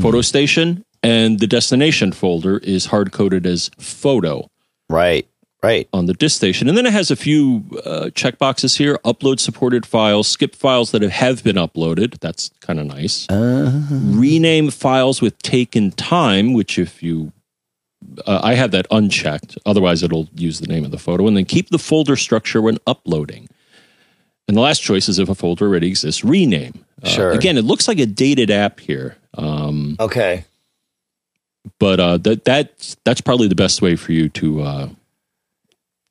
photo 0.02 0.22
station?" 0.22 0.84
And 1.04 1.40
the 1.40 1.48
destination 1.48 2.14
folder 2.14 2.58
is 2.58 2.88
hard 2.88 3.12
coded 3.12 3.46
as 3.46 3.70
photo. 3.78 4.50
Right. 4.90 5.28
Right. 5.64 5.88
on 5.94 6.08
the 6.08 6.14
disk 6.14 6.36
station. 6.36 6.68
And 6.68 6.78
then 6.78 6.86
it 6.86 6.92
has 6.92 7.10
a 7.10 7.16
few 7.16 7.64
uh, 7.86 8.10
checkboxes 8.14 8.78
here 8.78 9.00
upload 9.06 9.40
supported 9.40 9.86
files, 9.86 10.28
skip 10.28 10.56
files 10.56 10.92
that 10.92 11.02
have 11.02 11.42
been 11.44 11.56
uploaded. 11.56 12.20
That's 12.20 12.52
kind 12.60 12.80
of 12.82 12.86
nice. 12.86 13.26
Rename 13.32 14.70
files 14.72 15.22
with 15.22 15.42
taken 15.42 15.92
time, 15.92 16.52
which 16.54 16.78
if 16.78 17.02
you. 17.02 17.32
Uh, 18.28 18.42
I 18.44 18.56
have 18.56 18.72
that 18.72 18.86
unchecked. 18.92 19.58
Otherwise, 19.66 20.04
it'll 20.04 20.28
use 20.36 20.60
the 20.60 20.68
name 20.68 20.84
of 20.84 20.92
the 20.92 20.98
photo. 20.98 21.26
And 21.28 21.38
then 21.38 21.46
keep 21.46 21.70
the 21.70 21.80
folder 21.80 22.18
structure 22.18 22.62
when 22.62 22.78
uploading. 22.86 23.48
And 24.50 24.58
the 24.58 24.62
last 24.62 24.80
choice 24.84 25.08
is 25.08 25.20
if 25.20 25.30
a 25.30 25.36
folder 25.36 25.66
already 25.68 25.88
exists, 25.88 26.24
rename. 26.26 26.84
Uh, 27.02 27.08
Sure. 27.08 27.32
Again, 27.32 27.58
it 27.58 27.64
looks 27.64 27.88
like 27.88 28.00
a 28.00 28.06
dated 28.06 28.52
app 28.52 28.82
here. 28.82 29.16
Um, 29.38 29.96
Okay. 30.02 30.44
but 31.80 32.00
uh, 32.02 32.18
that 32.18 32.44
that's 32.44 32.98
that's 33.06 33.22
probably 33.22 33.48
the 33.48 33.56
best 33.56 33.82
way 33.82 33.96
for 33.96 34.12
you 34.12 34.28
to 34.30 34.62
uh, 34.62 34.90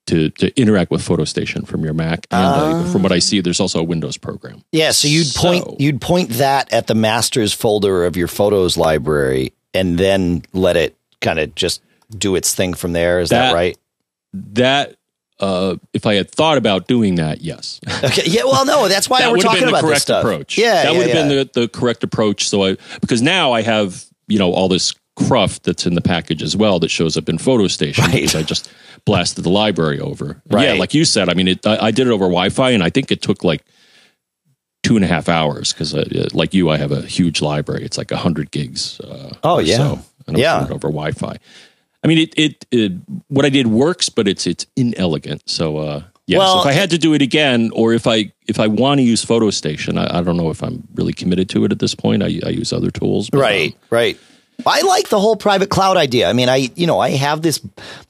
to 0.07 0.31
to 0.31 0.61
interact 0.61 0.91
with 0.91 1.01
PhotoStation 1.07 1.67
from 1.67 1.85
your 1.85 1.95
Mac. 1.95 2.27
And 2.31 2.87
uh, 2.87 2.93
from 2.93 3.03
what 3.03 3.13
I 3.13 3.19
see, 3.21 3.41
there's 3.41 3.61
also 3.61 3.81
a 3.81 3.85
Windows 3.85 4.17
program. 4.17 4.65
Yeah. 4.73 4.91
So 4.91 5.09
you'd 5.09 5.33
point 5.35 5.65
So- 5.65 5.77
you'd 5.79 6.01
point 6.01 6.31
that 6.31 6.73
at 6.73 6.87
the 6.87 6.95
masters 6.95 7.53
folder 7.53 8.05
of 8.05 8.17
your 8.17 8.29
photos 8.29 8.77
library, 8.77 9.53
and 9.75 9.99
then 9.99 10.43
let 10.53 10.77
it 10.77 10.97
kind 11.21 11.39
of 11.39 11.55
just 11.55 11.81
do 12.17 12.35
its 12.37 12.55
thing 12.55 12.75
from 12.75 12.93
there. 12.93 13.21
Is 13.21 13.31
that, 13.31 13.49
That- 13.49 13.55
right? 13.55 13.79
That 14.35 14.97
uh, 15.41 15.77
if 15.93 16.07
I 16.07 16.15
had 16.15 16.31
thought 16.31 16.57
about 16.57 16.87
doing 16.87 17.17
that, 17.17 17.41
yes, 17.43 17.81
Okay. 18.05 18.23
Yeah. 18.27 18.45
Well, 18.45 18.65
no. 18.65 18.89
That's 18.89 19.11
why 19.11 19.21
that 19.21 19.31
we're 19.31 19.39
talking 19.39 19.61
been 19.61 19.67
the 19.73 19.79
about 19.79 19.81
this 19.83 19.89
correct 19.89 20.03
stuff. 20.03 20.25
approach. 20.25 20.57
Yeah. 20.59 20.85
that 20.85 20.93
yeah, 20.93 20.99
would 20.99 21.07
have 21.09 21.17
yeah. 21.17 21.29
been 21.29 21.49
the, 21.53 21.61
the 21.63 21.69
correct 21.69 22.03
approach. 22.05 22.49
So 22.49 22.65
I 22.65 22.77
because 23.01 23.21
now 23.23 23.53
I 23.53 23.63
have 23.63 24.05
you 24.29 24.39
know 24.39 24.53
all 24.53 24.69
this 24.69 24.95
cruft 25.17 25.65
that's 25.65 25.87
in 25.87 25.95
the 25.95 26.01
package 26.01 26.43
as 26.43 26.57
well 26.57 26.79
that 26.81 26.89
shows 26.91 27.17
up 27.17 27.29
in 27.29 27.37
PhotoStation 27.39 27.99
Right. 27.99 28.13
because 28.15 28.35
I 28.35 28.43
just 28.43 28.71
blasted 29.05 29.45
the 29.45 29.51
library 29.51 30.01
over. 30.01 30.41
right. 30.51 30.63
Yeah, 30.65 30.71
Right. 30.71 30.79
like 30.81 30.95
you 30.95 31.05
said, 31.05 31.29
I 31.29 31.35
mean, 31.35 31.49
it, 31.49 31.67
I, 31.67 31.87
I 31.87 31.91
did 31.91 32.07
it 32.07 32.11
over 32.11 32.25
Wi-Fi, 32.25 32.71
and 32.71 32.83
I 32.83 32.91
think 32.91 33.11
it 33.13 33.21
took 33.23 33.45
like 33.45 33.63
two 34.83 34.97
and 34.97 35.05
a 35.05 35.09
half 35.09 35.29
hours 35.29 35.73
because, 35.73 35.95
uh, 35.95 36.29
like 36.33 36.55
you, 36.55 36.71
I 36.71 36.77
have 36.77 36.93
a 36.93 37.03
huge 37.03 37.41
library. 37.43 37.85
It's 37.85 37.99
like 37.99 38.11
hundred 38.11 38.51
gigs. 38.51 39.01
Uh, 39.01 39.35
Oh, 39.45 39.59
yeah. 39.59 39.77
so, 39.77 39.99
and 40.27 40.39
Yeah. 40.39 40.65
it 40.65 40.71
over 40.71 40.89
Wi-Fi. 40.89 41.37
I 42.05 42.09
mean, 42.09 42.19
it, 42.19 42.35
it 42.37 42.67
it 42.73 42.93
what 43.29 43.45
I 43.45 43.49
did 43.49 43.69
works, 43.69 44.09
but 44.09 44.27
it's 44.27 44.47
it's 44.47 44.67
inelegant. 44.77 45.49
So. 45.49 45.79
uh 45.79 46.03
Yes, 46.29 46.39
Well, 46.39 46.61
if 46.61 46.67
I 46.69 46.73
had 46.73 46.91
to 46.91 46.99
do 46.99 47.15
it 47.15 47.21
again, 47.21 47.71
or 47.75 47.93
if 47.93 48.07
I 48.07 48.33
if 48.47 48.61
I 48.61 48.69
want 48.69 48.99
to 49.01 49.03
use 49.03 49.25
PhotoStation, 49.25 49.99
I, 49.99 50.19
I 50.19 50.23
don't 50.23 50.37
know 50.37 50.51
if 50.51 50.63
I'm 50.63 50.87
really 50.95 51.13
committed 51.13 51.49
to 51.51 51.65
it 51.65 51.73
at 51.73 51.81
this 51.81 51.97
point. 51.97 52.23
I, 52.23 52.41
I 52.47 52.51
use 52.51 52.73
other 52.73 52.93
tools, 52.93 53.29
but, 53.29 53.39
Right, 53.41 53.73
um, 53.73 53.79
right. 53.91 54.19
I 54.67 54.83
like 54.83 55.09
the 55.09 55.21
whole 55.21 55.37
private 55.37 55.71
cloud 55.71 55.97
idea. 55.97 56.29
I 56.29 56.33
mean, 56.33 56.49
I 56.49 56.71
you 56.77 56.87
know 56.87 57.01
I 57.01 57.11
have 57.11 57.43
this 57.43 57.61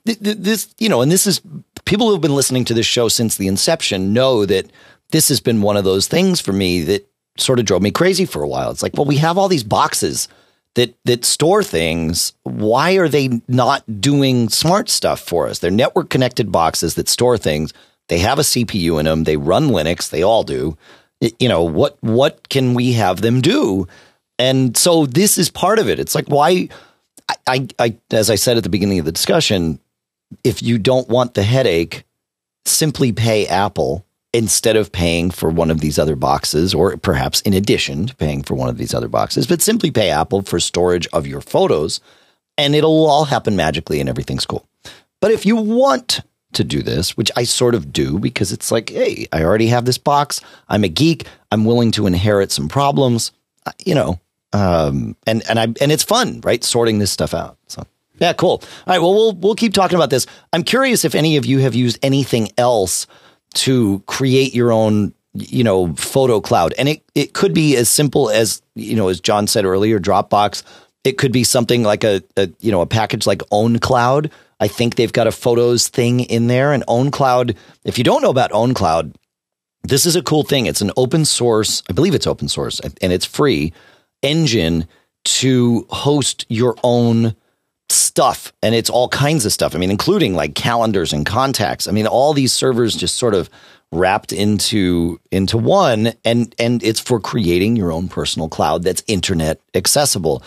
th- 0.07 0.21
th- 0.21 0.39
this 0.39 0.75
you 0.79 0.89
know, 0.89 1.01
and 1.01 1.11
this 1.11 1.27
is 1.27 1.41
people 1.85 2.09
who've 2.09 2.21
been 2.21 2.35
listening 2.35 2.65
to 2.67 2.75
this 2.75 2.87
show 2.87 3.09
since 3.09 3.37
the 3.37 3.49
inception 3.49 4.13
know 4.13 4.47
that 4.47 4.71
this 5.11 5.29
has 5.29 5.41
been 5.41 5.63
one 5.63 5.77
of 5.77 5.85
those 5.85 6.07
things 6.07 6.41
for 6.41 6.53
me 6.53 6.83
that 6.83 7.09
sort 7.37 7.59
of 7.59 7.65
drove 7.65 7.83
me 7.83 7.91
crazy 7.91 8.25
for 8.25 8.43
a 8.43 8.49
while. 8.49 8.71
It's 8.71 8.83
like, 8.83 8.95
well, 8.95 9.05
we 9.05 9.17
have 9.17 9.39
all 9.39 9.49
these 9.49 9.65
boxes 9.65 10.29
that 10.75 10.95
that 11.05 11.25
store 11.25 11.63
things. 11.63 12.33
Why 12.43 12.95
are 12.95 13.09
they 13.09 13.41
not 13.49 14.01
doing 14.01 14.49
smart 14.49 14.89
stuff 14.89 15.21
for 15.21 15.49
us? 15.49 15.59
They're 15.59 15.71
network 15.71 16.11
connected 16.11 16.53
boxes 16.53 16.95
that 16.95 17.09
store 17.09 17.39
things. 17.39 17.73
They 18.09 18.19
have 18.19 18.39
a 18.39 18.43
CPU 18.43 18.99
in 18.99 19.07
them. 19.07 19.25
They 19.25 19.37
run 19.37 19.69
Linux. 19.69 20.11
They 20.11 20.23
all 20.23 20.45
do. 20.45 20.77
You 21.39 21.49
know 21.49 21.63
what? 21.63 21.97
What 22.03 22.49
can 22.49 22.75
we 22.75 22.93
have 22.95 23.21
them 23.21 23.41
do? 23.41 23.87
And 24.39 24.77
so 24.77 25.07
this 25.07 25.39
is 25.39 25.51
part 25.51 25.79
of 25.79 25.89
it. 25.89 25.99
It's 25.99 26.15
like 26.15 26.27
why 26.29 26.69
I, 27.29 27.37
I, 27.47 27.69
I 27.79 27.97
as 28.11 28.31
I 28.31 28.35
said 28.35 28.57
at 28.57 28.63
the 28.63 28.69
beginning 28.69 28.99
of 28.99 29.05
the 29.05 29.13
discussion, 29.13 29.79
if 30.43 30.63
you 30.63 30.79
don't 30.79 31.09
want 31.09 31.35
the 31.35 31.43
headache, 31.43 32.05
simply 32.65 33.13
pay 33.13 33.47
Apple 33.47 34.05
instead 34.33 34.77
of 34.77 34.93
paying 34.93 35.31
for 35.31 35.51
one 35.51 35.71
of 35.71 35.81
these 35.81 35.99
other 35.99 36.17
boxes, 36.17 36.73
or 36.73 36.97
perhaps 36.97 37.43
in 37.43 37.53
addition 37.53 38.07
to 38.07 38.17
paying 38.17 38.43
for 38.43 38.55
one 38.55 38.71
of 38.71 38.79
these 38.79 38.95
other 38.95 39.09
boxes, 39.09 39.47
but 39.47 39.61
simply 39.61 39.91
pay 39.91 40.09
Apple 40.09 40.41
for 40.41 40.59
storage 40.59 41.07
of 41.09 41.27
your 41.27 41.43
photos, 41.43 42.01
and 42.57 42.75
it'll 42.75 43.07
all 43.07 43.27
happen 43.27 43.57
magically 43.57 44.01
and 44.01 44.09
everything's 44.09 44.47
cool. 44.47 44.67
But 45.21 45.33
if 45.33 45.45
you 45.45 45.57
want 45.57 46.21
to 46.55 46.65
do 46.65 46.83
this, 46.83 47.17
which 47.17 47.31
I 47.37 47.45
sort 47.45 47.75
of 47.75 47.93
do 47.93 48.19
because 48.19 48.53
it's 48.53 48.71
like, 48.71 48.91
hey, 48.91 49.27
I 49.33 49.43
already 49.43 49.69
have 49.69 49.85
this 49.85 49.99
box. 49.99 50.41
I'm 50.69 50.85
a 50.85 50.89
geek. 50.89 51.27
I'm 51.51 51.65
willing 51.65 51.91
to 51.93 52.07
inherit 52.07 52.53
some 52.53 52.69
problems, 52.69 53.33
you 53.85 53.95
know, 53.95 54.21
um, 54.53 55.17
and 55.27 55.43
and 55.49 55.59
I 55.59 55.65
and 55.65 55.93
it's 55.93 56.05
fun, 56.05 56.41
right? 56.43 56.63
Sorting 56.63 56.99
this 56.99 57.11
stuff 57.11 57.35
out. 57.35 57.59
So 57.69 57.87
yeah, 58.19 58.33
cool. 58.33 58.63
All 58.63 58.69
right, 58.87 59.01
well, 59.01 59.15
we'll 59.15 59.33
we'll 59.33 59.55
keep 59.55 59.75
talking 59.75 59.97
about 59.97 60.11
this. 60.11 60.27
I'm 60.53 60.63
curious 60.63 61.05
if 61.05 61.15
any 61.15 61.37
of 61.37 61.47
you 61.47 61.59
have 61.61 61.75
used 61.75 61.99
anything 62.03 62.51
else 62.59 63.07
to 63.55 64.03
create 64.07 64.55
your 64.55 64.73
own 64.73 65.15
you 65.35 65.65
know, 65.65 65.95
photo 65.95 66.41
cloud. 66.41 66.75
And 66.79 66.89
it, 66.89 67.03
it 67.15 67.33
could 67.33 67.55
be 67.55 67.77
as 67.77 67.89
simple 67.89 68.31
as, 68.31 68.63
you 68.75 68.97
know, 68.97 69.09
as 69.09 69.21
John 69.21 69.47
said 69.47 69.65
earlier, 69.65 69.99
Dropbox. 69.99 70.63
It 71.05 71.19
could 71.19 71.33
be 71.33 71.45
something 71.45 71.83
like 71.83 72.05
a, 72.05 72.23
a 72.37 72.51
you 72.61 72.71
know, 72.71 72.81
a 72.81 72.87
package 72.87 73.27
like 73.27 73.41
OwnCloud. 73.51 74.31
I 74.61 74.69
think 74.69 74.95
they've 74.95 75.13
got 75.13 75.27
a 75.27 75.33
photos 75.33 75.89
thing 75.89 76.21
in 76.21 76.47
there. 76.47 76.73
And 76.73 76.87
OwnCloud, 76.87 77.57
if 77.85 77.99
you 77.99 78.05
don't 78.05 78.23
know 78.23 78.31
about 78.31 78.53
OwnCloud, 78.53 79.15
this 79.83 80.07
is 80.07 80.17
a 80.17 80.23
cool 80.23 80.43
thing. 80.43 80.67
It's 80.67 80.81
an 80.81 80.93
open 80.97 81.25
source, 81.25 81.83
I 81.89 81.93
believe 81.93 82.15
it's 82.15 82.27
open 82.27 82.49
source, 82.49 82.81
and 82.81 83.13
it's 83.13 83.25
free 83.25 83.73
engine 84.23 84.87
to 85.25 85.87
host 85.91 86.47
your 86.49 86.77
own 86.83 87.35
stuff. 87.89 88.53
And 88.63 88.75
it's 88.75 88.91
all 88.91 89.09
kinds 89.09 89.45
of 89.45 89.53
stuff. 89.53 89.75
I 89.75 89.79
mean, 89.79 89.91
including 89.91 90.35
like 90.35 90.55
calendars 90.55 91.13
and 91.13 91.27
contacts. 91.27 91.87
I 91.87 91.93
mean, 91.93 92.07
all 92.07 92.33
these 92.33 92.53
servers 92.53 92.95
just 92.95 93.17
sort 93.17 93.35
of 93.35 93.51
wrapped 93.93 94.33
into 94.33 95.21
into 95.31 95.59
one 95.59 96.15
and 96.25 96.55
and 96.59 96.83
it's 96.83 96.99
for 96.99 97.21
creating 97.21 97.77
your 97.77 97.93
own 97.93 98.09
personal 98.09 98.49
cloud 98.49 98.83
that's 98.83 99.03
internet 99.07 99.61
accessible. 99.75 100.43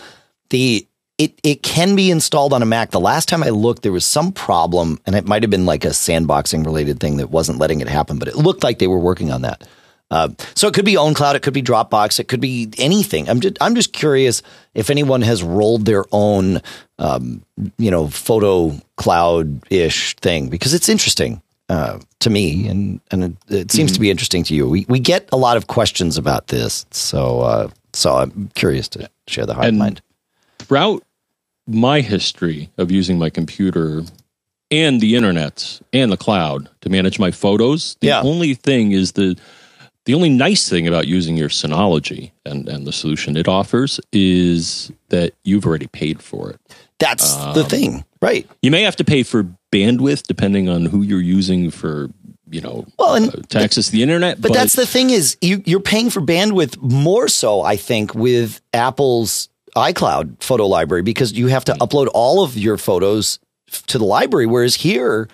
The 0.50 0.86
it 1.18 1.38
it 1.42 1.62
can 1.62 1.96
be 1.96 2.10
installed 2.10 2.52
on 2.52 2.62
a 2.62 2.66
Mac. 2.66 2.90
The 2.90 3.00
last 3.00 3.28
time 3.28 3.42
I 3.42 3.50
looked, 3.50 3.82
there 3.82 3.92
was 3.92 4.04
some 4.04 4.32
problem, 4.32 4.98
and 5.06 5.14
it 5.14 5.26
might 5.26 5.42
have 5.42 5.50
been 5.50 5.66
like 5.66 5.84
a 5.84 5.88
sandboxing 5.88 6.64
related 6.64 7.00
thing 7.00 7.16
that 7.18 7.30
wasn't 7.30 7.58
letting 7.58 7.80
it 7.80 7.88
happen. 7.88 8.18
But 8.18 8.28
it 8.28 8.36
looked 8.36 8.62
like 8.62 8.78
they 8.78 8.86
were 8.86 8.98
working 8.98 9.30
on 9.30 9.42
that. 9.42 9.66
Uh, 10.08 10.28
so 10.54 10.68
it 10.68 10.74
could 10.74 10.84
be 10.84 10.94
OwnCloud, 10.94 11.34
it 11.34 11.42
could 11.42 11.54
be 11.54 11.62
Dropbox, 11.62 12.20
it 12.20 12.28
could 12.28 12.40
be 12.40 12.70
anything. 12.78 13.28
I'm 13.28 13.40
just 13.40 13.56
I'm 13.60 13.74
just 13.74 13.92
curious 13.92 14.40
if 14.74 14.88
anyone 14.88 15.22
has 15.22 15.42
rolled 15.42 15.84
their 15.84 16.04
own, 16.12 16.60
um, 16.98 17.42
you 17.76 17.90
know, 17.90 18.06
photo 18.06 18.72
cloud 18.96 19.66
ish 19.70 20.14
thing 20.16 20.48
because 20.48 20.74
it's 20.74 20.88
interesting 20.88 21.42
uh, 21.68 21.98
to 22.20 22.30
me, 22.30 22.68
and 22.68 23.00
and 23.10 23.24
it, 23.24 23.32
it 23.48 23.72
seems 23.72 23.90
mm-hmm. 23.90 23.94
to 23.94 24.00
be 24.00 24.10
interesting 24.10 24.44
to 24.44 24.54
you. 24.54 24.68
We 24.68 24.86
we 24.88 25.00
get 25.00 25.28
a 25.32 25.36
lot 25.36 25.56
of 25.56 25.66
questions 25.66 26.16
about 26.18 26.48
this, 26.48 26.86
so 26.92 27.40
uh, 27.40 27.70
so 27.92 28.16
I'm 28.16 28.50
curious 28.54 28.88
to 28.90 29.10
share 29.26 29.46
the 29.46 29.54
heart 29.54 29.66
and 29.66 29.78
mind. 29.78 30.02
Throughout 30.60 31.02
my 31.66 32.00
history 32.00 32.70
of 32.78 32.90
using 32.90 33.18
my 33.18 33.30
computer 33.30 34.02
and 34.70 35.00
the 35.00 35.14
internet 35.16 35.80
and 35.92 36.10
the 36.10 36.16
cloud 36.16 36.68
to 36.80 36.88
manage 36.88 37.18
my 37.18 37.30
photos, 37.30 37.96
the 38.00 38.08
yeah. 38.08 38.20
only 38.22 38.54
thing 38.54 38.92
is 38.92 39.12
the 39.12 39.36
the 40.04 40.14
only 40.14 40.28
nice 40.28 40.68
thing 40.68 40.86
about 40.86 41.08
using 41.08 41.36
your 41.36 41.48
Synology 41.48 42.30
and, 42.44 42.68
and 42.68 42.86
the 42.86 42.92
solution 42.92 43.36
it 43.36 43.48
offers 43.48 43.98
is 44.12 44.92
that 45.08 45.34
you've 45.42 45.66
already 45.66 45.88
paid 45.88 46.22
for 46.22 46.50
it. 46.50 46.60
That's 47.00 47.34
um, 47.34 47.54
the 47.54 47.64
thing, 47.64 48.04
right? 48.22 48.48
You 48.62 48.70
may 48.70 48.82
have 48.82 48.94
to 48.96 49.04
pay 49.04 49.24
for 49.24 49.48
bandwidth 49.72 50.22
depending 50.22 50.68
on 50.68 50.86
who 50.86 51.02
you're 51.02 51.20
using 51.20 51.70
for 51.70 52.08
you 52.48 52.60
know 52.60 52.86
well, 52.98 53.14
and, 53.16 53.28
uh, 53.28 53.42
to 53.48 53.58
access 53.58 53.90
the 53.90 54.02
internet. 54.02 54.40
But, 54.40 54.52
but, 54.52 54.54
that's 54.54 54.74
the 54.74 54.86
thing 54.86 55.10
is 55.10 55.36
you, 55.40 55.62
you're 55.66 55.80
paying 55.80 56.10
for 56.10 56.20
bandwidth 56.20 56.80
more 56.80 57.26
so, 57.26 57.62
I 57.62 57.76
think, 57.76 58.14
with 58.14 58.60
Apple's 58.72 59.48
iCloud 59.76 60.42
photo 60.42 60.66
library 60.66 61.02
because 61.02 61.32
you 61.32 61.46
have 61.48 61.64
to 61.66 61.72
upload 61.74 62.08
all 62.14 62.42
of 62.42 62.56
your 62.56 62.78
photos 62.78 63.38
to 63.86 63.98
the 63.98 64.04
library. 64.04 64.46
Whereas 64.46 64.74
here, 64.74 65.28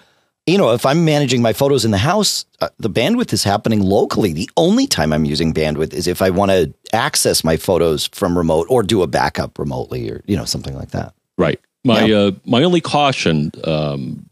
you 0.46 0.58
know, 0.58 0.72
if 0.72 0.84
I'm 0.84 1.04
managing 1.04 1.40
my 1.40 1.52
photos 1.52 1.84
in 1.84 1.92
the 1.92 1.98
house, 1.98 2.44
uh, 2.60 2.68
the 2.78 2.90
bandwidth 2.90 3.32
is 3.32 3.44
happening 3.44 3.80
locally. 3.80 4.32
The 4.32 4.50
only 4.56 4.86
time 4.86 5.12
I'm 5.12 5.24
using 5.24 5.54
bandwidth 5.54 5.94
is 5.94 6.08
if 6.08 6.20
I 6.20 6.30
want 6.30 6.50
to 6.50 6.74
access 6.92 7.44
my 7.44 7.56
photos 7.56 8.08
from 8.08 8.36
remote 8.36 8.66
or 8.68 8.82
do 8.82 9.02
a 9.02 9.06
backup 9.06 9.58
remotely 9.58 10.10
or, 10.10 10.22
you 10.26 10.36
know, 10.36 10.44
something 10.44 10.74
like 10.74 10.90
that. 10.90 11.14
Right. 11.38 11.60
My, 11.84 12.04
yeah. 12.04 12.16
uh, 12.16 12.30
my 12.44 12.64
only 12.64 12.80
caution, 12.80 13.52
um, 13.64 14.28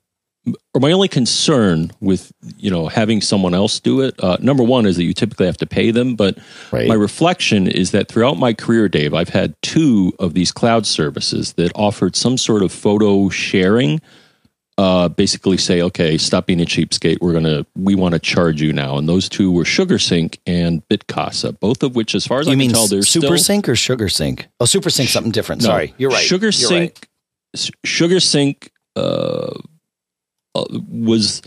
my 0.75 0.91
only 0.93 1.09
concern 1.09 1.91
with 2.01 2.33
you 2.57 2.71
know 2.71 2.89
having 2.89 3.21
someone 3.21 3.55
else 3.55 3.79
do 3.79 4.01
it 4.01 4.15
uh, 4.23 4.37
number 4.41 4.63
one 4.63 4.87
is 4.87 4.97
that 4.97 5.05
you 5.05 5.13
typically 5.13 5.47
have 5.47 5.57
to 5.57 5.67
pay 5.67 5.91
them 5.91 6.17
but 6.17 6.39
right. 6.73 6.89
my 6.89 6.95
reflection 6.95 7.67
is 7.67 7.91
that 7.91 8.09
throughout 8.09 8.39
my 8.39 8.55
career 8.55 8.89
dave 8.89 9.13
i've 9.13 9.29
had 9.29 9.55
two 9.63 10.13
of 10.19 10.35
these 10.35 10.51
cloud 10.51 10.87
services 10.87 11.53
that 11.55 11.71
offered 11.75 12.17
some 12.17 12.39
sort 12.39 12.63
of 12.63 12.73
photo 12.73 13.29
sharing 13.29 14.01
uh, 14.79 15.11
basically 15.11 15.59
say 15.59 15.83
okay 15.83 16.17
stop 16.17 16.47
being 16.47 16.61
a 16.61 16.65
cheapskate. 16.65 17.19
We're 17.21 17.35
gonna 17.35 17.67
we 17.77 17.95
want 17.95 18.15
to 18.15 18.19
charge 18.19 18.63
you 18.63 18.73
now. 18.73 18.97
And 18.97 19.07
those 19.07 19.29
two 19.29 19.53
were 19.53 19.65
sugarsync 19.65 20.39
and 20.47 20.87
bitcasa 20.89 21.59
both 21.61 21.83
of 21.83 21.95
which 21.95 22.15
as 22.15 22.27
far 22.27 22.41
as 22.41 22.47
you 22.47 22.55
i 22.55 22.57
mean 22.57 22.71
can 22.71 22.77
tell 22.77 22.87
they're 22.87 23.03
super 23.03 23.37
sync 23.37 23.69
or 23.69 23.73
sugarsync? 23.73 24.47
Oh 24.59 24.65
super 24.65 24.89
sync 24.89 25.11
something 25.11 25.33
different. 25.33 25.61
no, 25.61 25.67
sorry. 25.67 25.95
You're 25.99 26.11
right. 26.11 26.25
Sugar 26.25 26.49
you're 26.49 26.71
right. 26.71 27.09
sugarsync 27.85 28.71
uh, 28.97 29.53
was 30.55 31.43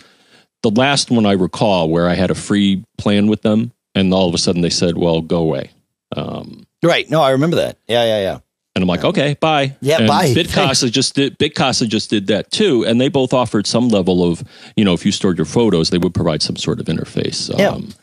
the 0.61 0.71
last 0.71 1.11
one 1.11 1.25
I 1.25 1.33
recall 1.33 1.89
where 1.89 2.07
I 2.07 2.15
had 2.15 2.31
a 2.31 2.35
free 2.35 2.83
plan 2.97 3.27
with 3.27 3.41
them, 3.41 3.71
and 3.95 4.13
all 4.13 4.27
of 4.27 4.33
a 4.33 4.37
sudden 4.37 4.61
they 4.61 4.69
said, 4.69 4.97
"Well, 4.97 5.21
go 5.21 5.39
away." 5.39 5.71
Um, 6.15 6.65
right? 6.81 7.09
No, 7.09 7.21
I 7.21 7.31
remember 7.31 7.57
that. 7.57 7.77
Yeah, 7.87 8.03
yeah, 8.03 8.21
yeah. 8.21 8.39
And 8.75 8.81
I'm 8.81 8.87
like, 8.87 9.03
okay, 9.03 9.35
bye. 9.39 9.75
Yeah, 9.81 9.99
and 9.99 10.07
bye. 10.07 10.33
Bitcasa 10.33 10.91
just 10.91 11.13
did. 11.13 11.37
Bitcasa 11.37 11.87
just 11.87 12.09
did 12.09 12.27
that 12.27 12.49
too, 12.49 12.83
and 12.85 12.99
they 12.99 13.07
both 13.07 13.33
offered 13.33 13.67
some 13.67 13.89
level 13.89 14.23
of, 14.23 14.43
you 14.75 14.83
know, 14.83 14.93
if 14.93 15.05
you 15.05 15.11
stored 15.11 15.37
your 15.37 15.45
photos, 15.45 15.91
they 15.91 15.99
would 15.99 16.13
provide 16.13 16.41
some 16.41 16.55
sort 16.55 16.79
of 16.79 16.87
interface. 16.87 17.55
Yeah. 17.57 17.69
Um, 17.69 17.93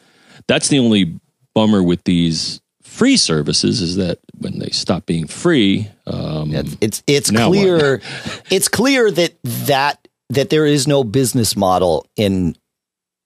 that's 0.47 0.69
the 0.69 0.79
only 0.79 1.19
bummer 1.55 1.83
with 1.83 2.05
these 2.05 2.61
free 2.83 3.17
services 3.17 3.81
is 3.81 3.97
that 3.97 4.19
when 4.39 4.59
they 4.59 4.69
stop 4.71 5.07
being 5.07 5.27
free, 5.27 5.89
um, 6.07 6.55
it's 6.55 6.77
it's, 6.81 7.03
it's 7.07 7.31
clear. 7.31 8.01
it's 8.51 8.69
clear 8.69 9.11
that 9.11 9.35
that 9.43 10.07
that 10.31 10.51
there 10.51 10.65
is 10.65 10.89
no 10.89 11.05
business 11.05 11.57
model 11.57 12.07
in 12.17 12.57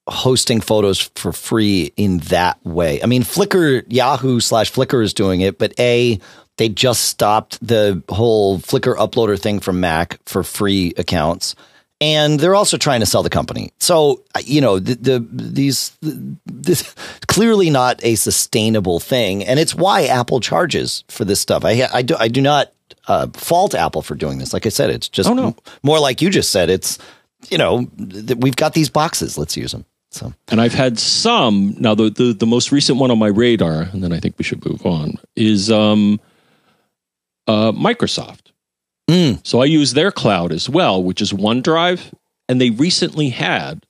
hosting 0.08 0.60
photos 0.60 1.10
for 1.14 1.32
free 1.32 1.92
in 1.96 2.18
that 2.18 2.58
way. 2.64 3.02
I 3.02 3.06
mean, 3.06 3.22
Flickr, 3.22 3.84
Yahoo 3.88 4.40
slash 4.40 4.72
Flickr 4.72 5.02
is 5.02 5.14
doing 5.14 5.40
it, 5.40 5.58
but 5.58 5.72
A, 5.78 6.18
they 6.56 6.68
just 6.68 7.04
stopped 7.04 7.66
the 7.66 8.02
whole 8.08 8.58
Flickr 8.58 8.96
uploader 8.96 9.40
thing 9.40 9.60
from 9.60 9.80
Mac 9.80 10.18
for 10.26 10.42
free 10.42 10.92
accounts. 10.96 11.54
And 12.00 12.38
they're 12.38 12.54
also 12.54 12.76
trying 12.76 13.00
to 13.00 13.06
sell 13.06 13.22
the 13.22 13.30
company. 13.30 13.70
So, 13.78 14.22
you 14.44 14.60
know, 14.60 14.78
the, 14.78 14.94
the 14.94 15.26
these 15.30 15.96
this 16.44 16.94
clearly 17.28 17.70
not 17.70 18.04
a 18.04 18.16
sustainable 18.16 19.00
thing. 19.00 19.44
And 19.44 19.58
it's 19.58 19.74
why 19.74 20.06
Apple 20.06 20.40
charges 20.40 21.04
for 21.08 21.24
this 21.24 21.40
stuff. 21.40 21.64
I, 21.64 21.88
I 21.92 22.02
do, 22.02 22.16
I 22.18 22.28
do 22.28 22.42
not 22.42 22.72
uh, 23.08 23.28
fault 23.34 23.74
Apple 23.74 24.02
for 24.02 24.14
doing 24.14 24.38
this. 24.38 24.52
Like 24.52 24.66
I 24.66 24.70
said, 24.70 24.90
it's 24.90 25.08
just 25.08 25.28
oh, 25.28 25.34
no. 25.34 25.56
more 25.82 25.98
like 25.98 26.22
you 26.22 26.30
just 26.30 26.50
said. 26.50 26.70
It's 26.70 26.98
you 27.50 27.58
know 27.58 27.86
th- 27.98 28.38
we've 28.38 28.56
got 28.56 28.74
these 28.74 28.88
boxes. 28.88 29.36
Let's 29.38 29.56
use 29.56 29.72
them. 29.72 29.84
So, 30.10 30.32
and 30.48 30.60
I've 30.60 30.74
had 30.74 30.98
some 30.98 31.74
now. 31.78 31.94
The, 31.94 32.08
the 32.08 32.32
the 32.32 32.46
most 32.46 32.70
recent 32.70 32.98
one 32.98 33.10
on 33.10 33.18
my 33.18 33.26
radar, 33.26 33.82
and 33.82 34.02
then 34.02 34.12
I 34.12 34.20
think 34.20 34.36
we 34.38 34.44
should 34.44 34.64
move 34.64 34.86
on. 34.86 35.14
Is 35.34 35.70
um, 35.70 36.20
uh, 37.46 37.72
Microsoft. 37.72 38.52
Mm. 39.10 39.46
So 39.46 39.60
I 39.60 39.66
use 39.66 39.92
their 39.92 40.10
cloud 40.10 40.52
as 40.52 40.68
well, 40.68 41.02
which 41.02 41.20
is 41.20 41.32
OneDrive, 41.32 42.12
and 42.48 42.60
they 42.60 42.70
recently 42.70 43.28
had 43.28 43.84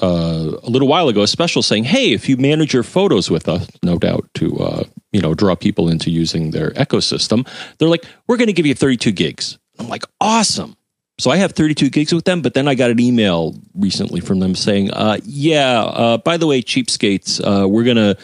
uh, 0.00 0.56
a 0.62 0.70
little 0.70 0.86
while 0.86 1.08
ago 1.08 1.22
a 1.22 1.26
special 1.26 1.62
saying, 1.62 1.84
"Hey, 1.84 2.12
if 2.12 2.28
you 2.28 2.36
manage 2.36 2.74
your 2.74 2.82
photos 2.82 3.30
with 3.30 3.48
us, 3.48 3.66
no 3.82 3.98
doubt 3.98 4.28
to 4.34 4.58
uh, 4.58 4.84
you 5.12 5.20
know 5.20 5.34
draw 5.34 5.54
people 5.54 5.88
into 5.88 6.10
using 6.10 6.50
their 6.50 6.70
ecosystem, 6.72 7.46
they're 7.78 7.88
like, 7.88 8.04
we're 8.26 8.36
going 8.36 8.48
to 8.48 8.52
give 8.52 8.66
you 8.66 8.74
32 8.74 9.12
gigs." 9.12 9.58
I'm 9.78 9.88
like, 9.88 10.04
"Awesome!" 10.20 10.76
So 11.18 11.30
I 11.30 11.36
have 11.36 11.52
32 11.52 11.90
gigs 11.90 12.14
with 12.14 12.24
them, 12.24 12.40
but 12.40 12.54
then 12.54 12.66
I 12.66 12.74
got 12.74 12.90
an 12.90 12.98
email 12.98 13.54
recently 13.74 14.20
from 14.20 14.40
them 14.40 14.54
saying, 14.54 14.90
uh, 14.92 15.18
"Yeah, 15.24 15.82
uh, 15.82 16.16
by 16.16 16.36
the 16.36 16.46
way, 16.46 16.62
cheapskates, 16.62 17.40
uh, 17.40 17.68
we're 17.68 17.84
gonna 17.84 18.16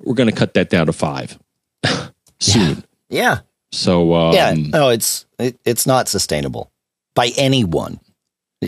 we're 0.00 0.14
gonna 0.14 0.32
cut 0.32 0.54
that 0.54 0.68
down 0.68 0.86
to 0.86 0.92
five 0.92 1.38
soon." 2.40 2.84
Yeah. 3.08 3.20
yeah. 3.20 3.38
So 3.70 4.14
um, 4.14 4.34
yeah, 4.34 4.54
no, 4.54 4.88
it's 4.90 5.26
it, 5.38 5.58
it's 5.64 5.86
not 5.86 6.08
sustainable 6.08 6.72
by 7.14 7.30
anyone. 7.36 8.00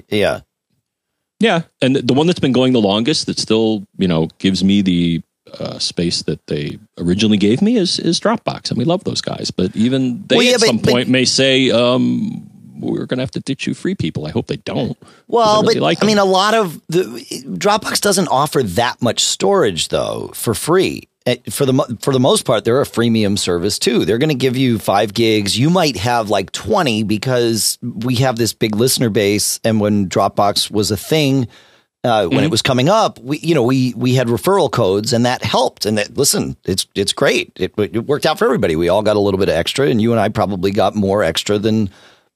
Yeah. 0.08 0.40
Yeah, 1.40 1.62
and 1.82 1.96
the 1.96 2.14
one 2.14 2.26
that's 2.26 2.38
been 2.38 2.52
going 2.52 2.72
the 2.72 2.80
longest 2.80 3.26
that 3.26 3.38
still 3.38 3.86
you 3.98 4.08
know 4.08 4.28
gives 4.38 4.62
me 4.62 4.82
the 4.82 5.22
uh, 5.52 5.78
space 5.78 6.22
that 6.22 6.46
they 6.46 6.78
originally 6.98 7.36
gave 7.36 7.62
me 7.62 7.76
is 7.76 7.98
is 7.98 8.20
Dropbox, 8.20 8.70
and 8.70 8.78
we 8.78 8.84
love 8.84 9.04
those 9.04 9.20
guys. 9.20 9.50
But 9.50 9.74
even 9.76 10.24
they 10.26 10.36
well, 10.36 10.44
yeah, 10.44 10.54
at 10.54 10.60
but, 10.60 10.66
some 10.66 10.78
point 10.78 11.08
may 11.08 11.24
say, 11.24 11.70
um, 11.70 12.50
"We're 12.78 13.06
going 13.06 13.18
to 13.18 13.22
have 13.22 13.30
to 13.32 13.40
ditch 13.40 13.66
you, 13.66 13.74
free 13.74 13.94
people." 13.94 14.26
I 14.26 14.30
hope 14.30 14.46
they 14.46 14.56
don't. 14.56 14.96
Well, 15.28 15.62
really 15.62 15.74
but 15.74 15.82
like 15.82 16.02
I 16.02 16.06
mean, 16.06 16.18
a 16.18 16.24
lot 16.24 16.54
of 16.54 16.80
the 16.88 17.04
Dropbox 17.46 18.00
doesn't 18.00 18.28
offer 18.28 18.62
that 18.62 19.02
much 19.02 19.20
storage 19.20 19.88
though 19.88 20.30
for 20.34 20.54
free. 20.54 21.08
Eh, 21.26 21.36
for 21.50 21.64
the 21.64 21.98
for 22.00 22.12
the 22.12 22.20
most 22.20 22.44
part, 22.44 22.64
they're 22.64 22.80
a 22.80 22.86
freemium 22.86 23.38
service 23.38 23.78
too. 23.78 24.04
They're 24.04 24.18
going 24.18 24.28
to 24.28 24.34
give 24.34 24.56
you 24.56 24.78
five 24.78 25.14
gigs. 25.14 25.58
You 25.58 25.70
might 25.70 25.96
have 25.96 26.30
like 26.30 26.52
twenty 26.52 27.02
because 27.02 27.78
we 27.82 28.16
have 28.16 28.36
this 28.36 28.52
big 28.52 28.76
listener 28.76 29.10
base. 29.10 29.60
And 29.64 29.80
when 29.80 30.08
Dropbox 30.08 30.70
was 30.70 30.90
a 30.90 30.96
thing, 30.96 31.48
uh, 32.04 32.26
when 32.26 32.38
mm-hmm. 32.38 32.44
it 32.44 32.50
was 32.50 32.60
coming 32.60 32.88
up, 32.88 33.18
we 33.18 33.38
you 33.38 33.54
know 33.54 33.62
we 33.62 33.94
we 33.94 34.14
had 34.14 34.28
referral 34.28 34.70
codes 34.70 35.12
and 35.12 35.24
that 35.24 35.42
helped. 35.42 35.86
And 35.86 35.96
that 35.96 36.16
listen, 36.16 36.56
it's 36.64 36.86
it's 36.94 37.14
great. 37.14 37.52
It, 37.56 37.72
it 37.78 38.06
worked 38.06 38.26
out 38.26 38.38
for 38.38 38.44
everybody. 38.44 38.76
We 38.76 38.90
all 38.90 39.02
got 39.02 39.16
a 39.16 39.20
little 39.20 39.38
bit 39.38 39.48
of 39.48 39.54
extra, 39.54 39.88
and 39.88 40.00
you 40.00 40.12
and 40.12 40.20
I 40.20 40.28
probably 40.28 40.70
got 40.70 40.94
more 40.94 41.24
extra 41.24 41.58
than 41.58 41.90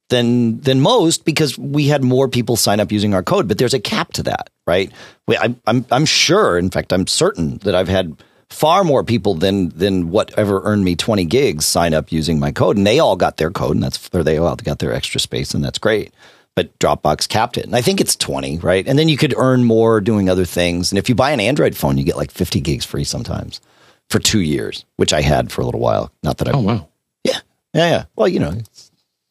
than 0.08 0.60
than 0.60 0.80
most 0.80 1.26
because 1.26 1.58
we 1.58 1.88
had 1.88 2.02
more 2.02 2.28
people 2.28 2.56
sign 2.56 2.80
up 2.80 2.90
using 2.90 3.12
our 3.12 3.22
code. 3.22 3.46
But 3.46 3.58
there's 3.58 3.74
a 3.74 3.80
cap 3.80 4.14
to 4.14 4.22
that, 4.24 4.48
right? 4.66 4.90
We, 5.26 5.36
I, 5.36 5.54
I'm 5.66 5.84
I'm 5.90 6.06
sure, 6.06 6.56
in 6.56 6.70
fact, 6.70 6.92
I'm 6.92 7.06
certain 7.06 7.58
that 7.58 7.74
I've 7.74 7.88
had 7.88 8.16
far 8.48 8.84
more 8.84 9.04
people 9.04 9.34
than 9.34 9.68
than 9.70 10.10
whatever 10.10 10.62
earned 10.64 10.84
me 10.84 10.96
20 10.96 11.26
gigs 11.26 11.66
sign 11.66 11.92
up 11.92 12.10
using 12.10 12.40
my 12.40 12.52
code, 12.52 12.78
and 12.78 12.86
they 12.86 12.98
all 12.98 13.16
got 13.16 13.36
their 13.36 13.50
code, 13.50 13.74
and 13.74 13.82
that's 13.82 14.08
or 14.14 14.22
they 14.22 14.38
all 14.38 14.56
got 14.56 14.78
their 14.78 14.94
extra 14.94 15.20
space, 15.20 15.52
and 15.52 15.62
that's 15.62 15.78
great. 15.78 16.14
But 16.58 16.76
Dropbox 16.80 17.28
capped 17.28 17.56
it, 17.56 17.66
and 17.66 17.76
I 17.76 17.80
think 17.80 18.00
it's 18.00 18.16
20, 18.16 18.58
right? 18.58 18.84
And 18.84 18.98
then 18.98 19.08
you 19.08 19.16
could 19.16 19.32
earn 19.36 19.62
more 19.62 20.00
doing 20.00 20.28
other 20.28 20.44
things. 20.44 20.90
And 20.90 20.98
if 20.98 21.08
you 21.08 21.14
buy 21.14 21.30
an 21.30 21.38
Android 21.38 21.76
phone, 21.76 21.96
you 21.96 22.02
get 22.02 22.16
like 22.16 22.32
50 22.32 22.60
gigs 22.60 22.84
free 22.84 23.04
sometimes 23.04 23.60
for 24.10 24.18
two 24.18 24.40
years, 24.40 24.84
which 24.96 25.12
I 25.12 25.20
had 25.20 25.52
for 25.52 25.62
a 25.62 25.64
little 25.64 25.78
while. 25.78 26.10
Not 26.24 26.38
that 26.38 26.48
I. 26.48 26.50
Oh 26.54 26.58
wow. 26.58 26.88
Yeah, 27.22 27.38
yeah, 27.74 27.90
yeah. 27.90 28.04
Well, 28.16 28.26
you 28.26 28.40
know, 28.40 28.54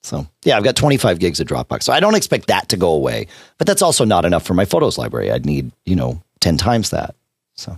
so 0.04 0.26
yeah, 0.46 0.56
I've 0.56 0.64
got 0.64 0.78
25 0.78 1.20
gigs 1.20 1.42
of 1.42 1.48
Dropbox, 1.48 1.84
so 1.84 1.92
I 1.92 2.00
don't 2.00 2.16
expect 2.16 2.48
that 2.48 2.70
to 2.70 2.78
go 2.78 2.92
away. 2.92 3.28
But 3.58 3.68
that's 3.68 3.82
also 3.82 4.06
not 4.06 4.24
enough 4.24 4.46
for 4.46 4.54
my 4.54 4.64
photos 4.64 4.98
library. 4.98 5.30
I'd 5.30 5.46
need 5.46 5.74
you 5.86 5.98
know 5.98 6.24
10 6.40 6.56
times 6.56 6.92
that. 6.92 7.14
So. 7.56 7.78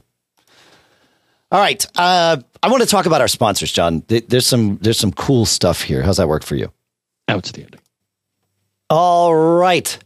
All 1.51 1.59
right, 1.59 1.83
uh, 1.95 2.37
I 2.61 2.69
want 2.69 2.83
to 2.83 2.87
talk 2.87 3.07
about 3.07 3.21
our 3.21 3.27
sponsors, 3.27 3.71
John. 3.71 4.03
There's 4.09 4.45
some 4.45 4.77
there's 4.83 4.99
some 4.99 5.11
cool 5.11 5.47
stuff 5.47 5.81
here. 5.81 6.03
How's 6.03 6.17
that 6.17 6.27
work 6.27 6.43
for 6.43 6.55
you? 6.55 6.71
Outstanding. 7.31 7.79
All 8.91 9.35
right. 9.35 9.99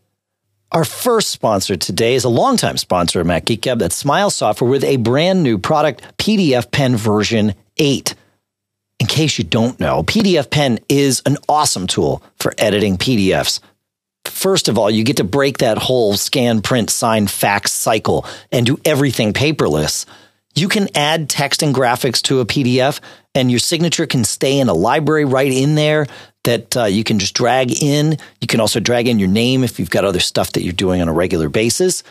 Our 0.74 0.84
first 0.84 1.30
sponsor 1.30 1.78
today 1.78 2.16
is 2.16 2.26
a 2.26 2.30
longtime 2.30 2.76
sponsor 2.76 3.22
of 3.22 3.28
Mac 3.28 3.46
Geek 3.46 3.62
Gab, 3.62 3.80
That's 3.80 3.96
Smile 3.96 4.30
Software 4.30 4.70
with 4.70 4.84
a 4.84 4.98
brand 4.98 5.42
new 5.42 5.58
product, 5.58 6.02
PDF 6.18 6.70
Pen 6.70 6.98
version 6.98 7.54
8. 7.78 8.14
In 9.00 9.08
case 9.08 9.38
you 9.38 9.46
don't 9.46 9.80
know, 9.80 10.04
PDF 10.04 10.50
Pen 10.50 10.80
is 10.90 11.22
an 11.26 11.38
awesome 11.48 11.88
tool 11.88 12.22
for 12.40 12.54
editing 12.58 12.98
PDFs. 12.98 13.62
First 14.26 14.68
of 14.68 14.78
all, 14.78 14.92
you 14.92 15.06
get 15.06 15.18
to 15.18 15.24
break 15.24 15.60
that 15.60 15.78
whole 15.78 16.16
scan, 16.16 16.62
print, 16.62 16.90
sign, 16.90 17.28
fax 17.28 17.72
cycle 17.72 18.26
and 18.52 18.66
do 18.66 18.78
everything 18.84 19.32
paperless. 19.32 20.06
You 20.56 20.68
can 20.68 20.88
add 20.96 21.30
text 21.30 21.64
and 21.64 21.74
graphics 21.74 22.22
to 22.24 22.40
a 22.40 22.46
PDF, 22.46 23.00
and 23.34 23.50
your 23.50 23.60
signature 23.60 24.06
can 24.06 24.24
stay 24.24 24.60
in 24.60 24.70
a 24.70 24.74
library 24.74 25.26
right 25.26 25.52
in 25.52 25.76
there 25.76 26.06
that 26.44 26.78
uh, 26.78 26.86
you 26.86 27.04
can 27.04 27.20
just 27.20 27.34
drag 27.34 27.72
in. 27.82 28.18
You 28.42 28.48
can 28.48 28.60
also 28.60 28.80
drag 28.80 29.08
in 29.08 29.20
your 29.20 29.30
name 29.30 29.64
if 29.64 29.80
you've 29.80 29.90
got 29.90 30.06
other 30.06 30.20
stuff 30.20 30.52
that 30.54 30.64
you're 30.64 30.74
doing 30.74 31.02
on 31.02 31.08
a 31.08 31.14
regular 31.14 31.50
basis. 31.50 32.04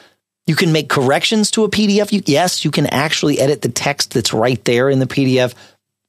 You 0.47 0.57
can 0.57 0.73
make 0.73 0.89
corrections 0.89 1.51
to 1.53 1.65
a 1.65 1.71
PDF. 1.71 2.11
You, 2.11 2.23
yes, 2.27 2.65
you 2.65 2.71
can 2.71 2.87
actually 2.87 3.39
edit 3.39 3.63
the 3.63 3.69
text 3.69 4.13
that's 4.13 4.33
right 4.33 4.63
there 4.65 4.91
in 4.91 4.99
the 4.99 5.07
PDF. 5.07 5.55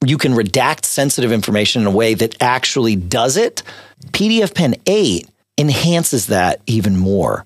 You 0.06 0.18
can 0.18 0.34
redact 0.34 0.86
sensitive 0.86 1.32
information 1.32 1.82
in 1.82 1.88
a 1.88 1.92
way 1.92 2.14
that 2.16 2.42
actually 2.42 2.96
does 2.96 3.38
it. 3.38 3.62
PDF 4.08 4.56
Pen 4.56 4.76
8 4.88 5.30
enhances 5.58 6.28
that 6.28 6.62
even 6.66 6.98
more. 6.98 7.46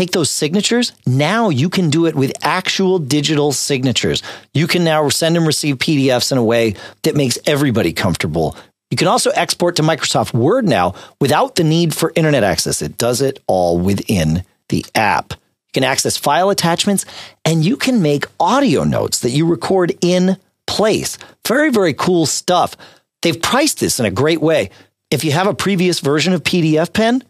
Take 0.00 0.12
those 0.12 0.30
signatures. 0.30 0.92
Now 1.06 1.50
you 1.50 1.68
can 1.68 1.90
do 1.90 2.06
it 2.06 2.14
with 2.14 2.32
actual 2.42 2.98
digital 2.98 3.52
signatures. 3.52 4.22
You 4.54 4.66
can 4.66 4.82
now 4.82 5.06
send 5.10 5.36
and 5.36 5.46
receive 5.46 5.76
PDFs 5.76 6.32
in 6.32 6.38
a 6.38 6.44
way 6.44 6.74
that 7.02 7.14
makes 7.14 7.38
everybody 7.46 7.92
comfortable 7.92 8.56
you 8.90 8.96
can 8.96 9.06
also 9.06 9.30
export 9.30 9.76
to 9.76 9.82
Microsoft 9.82 10.34
Word 10.34 10.68
now 10.68 10.94
without 11.20 11.54
the 11.54 11.64
need 11.64 11.94
for 11.94 12.12
internet 12.16 12.42
access. 12.42 12.82
It 12.82 12.98
does 12.98 13.20
it 13.20 13.40
all 13.46 13.78
within 13.78 14.44
the 14.68 14.84
app. 14.94 15.32
You 15.32 15.72
can 15.74 15.84
access 15.84 16.16
file 16.16 16.50
attachments 16.50 17.04
and 17.44 17.64
you 17.64 17.76
can 17.76 18.02
make 18.02 18.24
audio 18.40 18.82
notes 18.82 19.20
that 19.20 19.30
you 19.30 19.46
record 19.46 19.96
in 20.00 20.36
place. 20.66 21.18
Very, 21.46 21.70
very 21.70 21.94
cool 21.94 22.26
stuff. 22.26 22.76
They've 23.22 23.40
priced 23.40 23.78
this 23.78 24.00
in 24.00 24.06
a 24.06 24.10
great 24.10 24.40
way. 24.40 24.70
If 25.10 25.24
you 25.24 25.32
have 25.32 25.46
a 25.46 25.54
previous 25.54 26.00
version 26.00 26.32
of 26.32 26.42
PDF 26.42 26.92
Pen, 26.92 27.22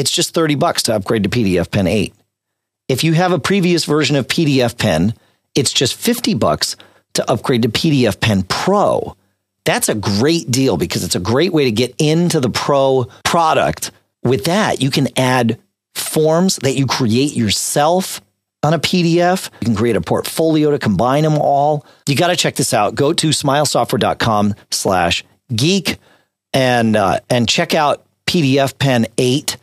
it's 0.00 0.10
just 0.10 0.32
30 0.32 0.54
bucks 0.54 0.84
to 0.84 0.94
upgrade 0.94 1.24
to 1.24 1.28
PDF 1.28 1.70
Pen 1.70 1.86
8. 1.86 2.14
If 2.88 3.04
you 3.04 3.12
have 3.12 3.32
a 3.32 3.38
previous 3.38 3.84
version 3.84 4.16
of 4.16 4.26
PDF 4.26 4.78
Pen, 4.78 5.12
it's 5.54 5.74
just 5.74 5.94
50 5.94 6.32
bucks 6.34 6.74
to 7.12 7.30
upgrade 7.30 7.62
to 7.62 7.68
PDF 7.68 8.18
Pen 8.18 8.42
Pro. 8.44 9.14
That's 9.66 9.90
a 9.90 9.94
great 9.94 10.50
deal 10.50 10.78
because 10.78 11.04
it's 11.04 11.16
a 11.16 11.20
great 11.20 11.52
way 11.52 11.64
to 11.64 11.70
get 11.70 11.94
into 11.98 12.40
the 12.40 12.48
pro 12.48 13.08
product. 13.24 13.90
With 14.22 14.46
that, 14.46 14.80
you 14.80 14.90
can 14.90 15.08
add 15.18 15.60
forms 15.94 16.56
that 16.56 16.76
you 16.76 16.86
create 16.86 17.36
yourself 17.36 18.22
on 18.62 18.72
a 18.72 18.78
PDF. 18.78 19.50
You 19.60 19.66
can 19.66 19.76
create 19.76 19.96
a 19.96 20.00
portfolio 20.00 20.70
to 20.70 20.78
combine 20.78 21.24
them 21.24 21.36
all. 21.36 21.84
You 22.08 22.16
got 22.16 22.28
to 22.28 22.36
check 22.36 22.56
this 22.56 22.72
out. 22.72 22.94
Go 22.94 23.12
to 23.12 23.28
smilesoftware.com 23.28 24.54
slash 24.70 25.24
geek 25.54 25.98
and, 26.54 26.96
uh, 26.96 27.20
and 27.28 27.46
check 27.46 27.74
out 27.74 28.06
PDF 28.26 28.78
Pen 28.78 29.06
8. 29.18 29.58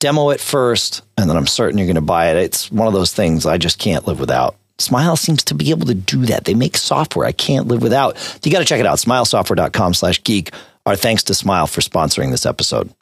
Demo 0.00 0.30
it 0.30 0.40
first, 0.40 1.02
and 1.16 1.30
then 1.30 1.36
I'm 1.36 1.46
certain 1.46 1.78
you're 1.78 1.86
going 1.86 1.94
to 1.94 2.00
buy 2.00 2.30
it. 2.30 2.36
It's 2.36 2.72
one 2.72 2.88
of 2.88 2.94
those 2.94 3.12
things 3.12 3.46
I 3.46 3.58
just 3.58 3.78
can't 3.78 4.06
live 4.06 4.18
without. 4.18 4.56
Smile 4.78 5.14
seems 5.16 5.44
to 5.44 5.54
be 5.54 5.70
able 5.70 5.86
to 5.86 5.94
do 5.94 6.24
that. 6.26 6.44
They 6.44 6.54
make 6.54 6.76
software 6.76 7.26
I 7.26 7.32
can't 7.32 7.68
live 7.68 7.82
without. 7.82 8.16
You 8.42 8.50
got 8.50 8.60
to 8.60 8.64
check 8.64 8.80
it 8.80 8.86
out. 8.86 8.98
Smilesoftware.com 8.98 9.94
slash 9.94 10.22
geek. 10.24 10.52
Our 10.86 10.96
thanks 10.96 11.22
to 11.24 11.34
Smile 11.34 11.66
for 11.66 11.82
sponsoring 11.82 12.30
this 12.30 12.46
episode. 12.46 12.92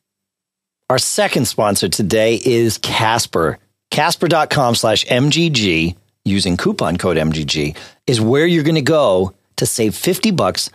Our 0.91 0.99
second 0.99 1.47
sponsor 1.47 1.89
today 1.89 2.41
is 2.45 2.79
Casper. 2.79 3.59
Casper.com 3.91 4.75
slash 4.75 5.05
MGG 5.05 5.97
using 6.25 6.57
coupon 6.57 6.97
code 6.97 7.17
MGG 7.17 7.77
is 8.07 8.21
where 8.21 8.47
you're 8.47 8.65
going 8.65 8.75
to 8.75 8.83
go 8.83 9.35
to 9.57 9.67
save 9.67 9.95
50 9.95 10.33
bucks 10.33 10.71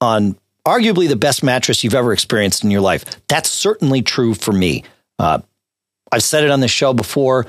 on 0.00 0.36
arguably 0.66 1.08
the 1.08 1.16
best 1.16 1.42
mattress 1.42 1.84
you've 1.84 1.94
ever 1.94 2.12
experienced 2.12 2.64
in 2.64 2.70
your 2.70 2.80
life. 2.80 3.04
That's 3.28 3.50
certainly 3.50 4.02
true 4.02 4.34
for 4.34 4.52
me. 4.52 4.84
Uh, 5.18 5.40
I've 6.16 6.22
said 6.22 6.44
it 6.44 6.50
on 6.50 6.60
the 6.60 6.68
show 6.68 6.94
before. 6.94 7.40
A 7.40 7.46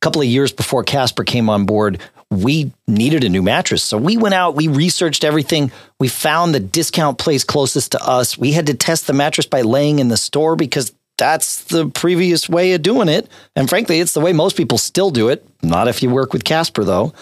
couple 0.00 0.22
of 0.22 0.26
years 0.26 0.52
before 0.52 0.84
Casper 0.84 1.22
came 1.22 1.50
on 1.50 1.66
board, 1.66 2.00
we 2.30 2.72
needed 2.88 3.24
a 3.24 3.28
new 3.28 3.42
mattress. 3.42 3.82
So 3.82 3.98
we 3.98 4.16
went 4.16 4.34
out, 4.34 4.54
we 4.54 4.68
researched 4.68 5.22
everything. 5.22 5.70
We 6.00 6.08
found 6.08 6.54
the 6.54 6.60
discount 6.60 7.18
place 7.18 7.44
closest 7.44 7.92
to 7.92 8.02
us. 8.02 8.38
We 8.38 8.52
had 8.52 8.68
to 8.68 8.74
test 8.74 9.06
the 9.06 9.12
mattress 9.12 9.44
by 9.44 9.60
laying 9.60 9.98
in 9.98 10.08
the 10.08 10.16
store 10.16 10.56
because 10.56 10.94
that's 11.18 11.64
the 11.64 11.90
previous 11.90 12.48
way 12.48 12.72
of 12.72 12.80
doing 12.80 13.10
it. 13.10 13.28
And 13.54 13.68
frankly, 13.68 14.00
it's 14.00 14.14
the 14.14 14.20
way 14.20 14.32
most 14.32 14.56
people 14.56 14.78
still 14.78 15.10
do 15.10 15.28
it. 15.28 15.46
Not 15.62 15.86
if 15.86 16.02
you 16.02 16.08
work 16.08 16.32
with 16.32 16.42
Casper, 16.42 16.84
though. 16.84 17.12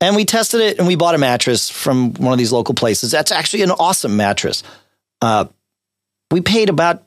And 0.00 0.14
we 0.14 0.24
tested 0.24 0.60
it 0.60 0.78
and 0.78 0.86
we 0.86 0.94
bought 0.94 1.16
a 1.16 1.18
mattress 1.18 1.70
from 1.70 2.14
one 2.14 2.32
of 2.32 2.38
these 2.38 2.52
local 2.52 2.76
places. 2.76 3.10
That's 3.10 3.32
actually 3.32 3.64
an 3.64 3.72
awesome 3.72 4.16
mattress. 4.16 4.62
Uh, 5.20 5.46
we 6.30 6.40
paid 6.40 6.68
about 6.68 7.02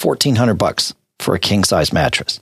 1400 0.00 0.54
bucks 0.54 0.94
for 1.20 1.34
a 1.34 1.38
king 1.38 1.64
size 1.64 1.92
mattress 1.92 2.40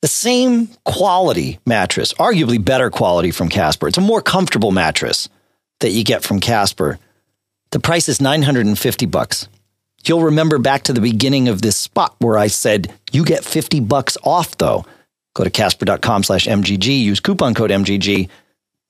the 0.00 0.08
same 0.08 0.68
quality 0.84 1.58
mattress, 1.66 2.12
arguably 2.14 2.62
better 2.64 2.90
quality 2.90 3.30
from 3.30 3.48
Casper. 3.48 3.88
It's 3.88 3.98
a 3.98 4.02
more 4.02 4.22
comfortable 4.22 4.70
mattress 4.70 5.28
that 5.80 5.90
you 5.90 6.04
get 6.04 6.22
from 6.22 6.40
Casper. 6.40 6.98
The 7.70 7.80
price 7.80 8.08
is 8.08 8.20
950 8.20 9.06
bucks. 9.06 9.48
You'll 10.04 10.22
remember 10.22 10.58
back 10.58 10.84
to 10.84 10.92
the 10.92 11.00
beginning 11.00 11.48
of 11.48 11.60
this 11.60 11.76
spot 11.76 12.14
where 12.20 12.38
I 12.38 12.46
said 12.46 12.92
you 13.10 13.24
get 13.24 13.44
50 13.44 13.80
bucks 13.80 14.16
off 14.22 14.56
though. 14.58 14.86
Go 15.34 15.44
to 15.44 15.50
casper.com 15.50 16.22
slash 16.22 16.46
MGG, 16.46 17.00
use 17.00 17.20
coupon 17.20 17.54
code 17.54 17.70
MGG. 17.70 18.28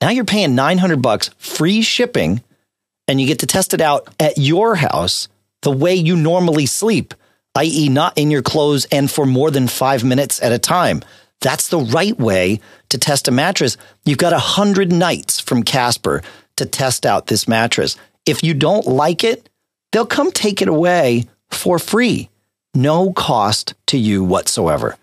Now 0.01 0.11
you're 0.11 0.25
paying 0.25 0.55
900 0.55 1.03
bucks 1.03 1.31
free 1.39 1.81
shipping 1.83 2.43
and 3.09 3.21
you 3.21 3.27
get 3.27 3.41
to 3.41 3.47
test 3.47 3.73
it 3.73 3.81
out 3.81 4.15
at 4.21 4.37
your 4.37 4.75
house 4.77 5.29
the 5.63 5.73
way 5.73 5.95
you 5.95 6.17
normally 6.17 6.67
sleep 6.67 7.15
i.e., 7.57 7.89
not 7.89 8.17
in 8.17 8.31
your 8.31 8.43
clothes 8.43 8.87
and 8.87 9.11
for 9.11 9.27
more 9.27 9.51
than 9.51 9.69
five 9.69 10.05
minutes 10.05 10.43
at 10.43 10.53
a 10.53 10.59
time. 10.59 11.03
That's 11.41 11.69
the 11.69 11.79
right 11.79 12.19
way 12.19 12.61
to 12.89 12.99
test 12.99 13.29
a 13.29 13.33
mattress. 13.33 13.77
You've 14.05 14.19
got 14.19 14.33
a 14.33 14.39
hundred 14.39 14.93
nights 14.93 15.41
from 15.41 15.63
Casper 15.63 16.23
to 16.57 16.67
test 16.67 17.07
out 17.07 17.27
this 17.27 17.47
mattress. 17.47 17.97
If 18.27 18.43
you 18.43 18.55
don't 18.55 18.87
like 18.87 19.25
it, 19.25 19.49
they'll 19.93 20.07
come 20.07 20.33
take 20.33 20.61
it 20.61 20.69
away 20.69 21.27
for 21.51 21.79
free. 21.79 22.29
No 22.75 23.13
cost 23.13 23.75
to 23.87 23.99
you 23.99 24.23
whatsoever. 24.25 24.97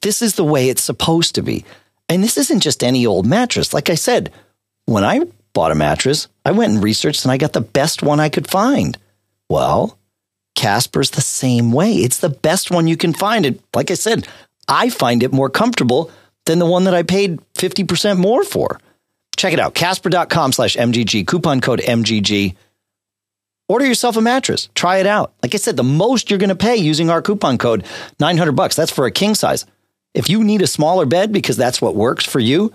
This 0.00 0.22
is 0.22 0.34
the 0.34 0.44
way 0.44 0.68
it's 0.68 0.82
supposed 0.82 1.34
to 1.36 1.42
be. 1.42 1.64
And 2.08 2.22
this 2.22 2.36
isn't 2.36 2.60
just 2.60 2.82
any 2.82 3.06
old 3.06 3.26
mattress. 3.26 3.72
Like 3.72 3.90
I 3.90 3.94
said, 3.94 4.32
when 4.86 5.04
I 5.04 5.20
bought 5.52 5.70
a 5.70 5.76
mattress, 5.76 6.28
I 6.44 6.52
went 6.52 6.72
and 6.72 6.82
researched 6.82 7.24
and 7.24 7.32
I 7.32 7.36
got 7.36 7.52
the 7.52 7.60
best 7.60 8.02
one 8.02 8.20
I 8.20 8.28
could 8.28 8.48
find. 8.48 8.98
Well, 9.48 9.98
Casper's 10.54 11.10
the 11.10 11.20
same 11.20 11.72
way. 11.72 11.94
It's 11.94 12.18
the 12.18 12.28
best 12.28 12.70
one 12.70 12.86
you 12.86 12.96
can 12.96 13.12
find. 13.12 13.46
And 13.46 13.62
like 13.74 13.90
I 13.90 13.94
said, 13.94 14.28
I 14.68 14.90
find 14.90 15.22
it 15.22 15.32
more 15.32 15.50
comfortable 15.50 16.10
than 16.46 16.58
the 16.58 16.66
one 16.66 16.84
that 16.84 16.94
I 16.94 17.02
paid 17.02 17.40
50% 17.54 18.18
more 18.18 18.44
for. 18.44 18.80
Check 19.36 19.52
it 19.52 19.60
out. 19.60 19.74
Casper.com 19.74 20.52
slash 20.52 20.76
MGG, 20.76 21.26
coupon 21.26 21.60
code 21.60 21.80
MGG. 21.80 22.54
Order 23.68 23.86
yourself 23.86 24.16
a 24.16 24.20
mattress. 24.20 24.68
Try 24.74 24.98
it 24.98 25.06
out. 25.06 25.32
Like 25.42 25.54
I 25.54 25.58
said, 25.58 25.76
the 25.76 25.82
most 25.82 26.30
you're 26.30 26.38
going 26.38 26.50
to 26.50 26.54
pay 26.54 26.76
using 26.76 27.08
our 27.08 27.22
coupon 27.22 27.58
code, 27.58 27.86
900 28.20 28.52
bucks. 28.52 28.76
That's 28.76 28.92
for 28.92 29.06
a 29.06 29.10
king 29.10 29.34
size. 29.34 29.64
If 30.14 30.28
you 30.28 30.44
need 30.44 30.60
a 30.60 30.66
smaller 30.66 31.06
bed 31.06 31.32
because 31.32 31.56
that's 31.56 31.80
what 31.80 31.94
works 31.94 32.24
for 32.26 32.38
you, 32.38 32.72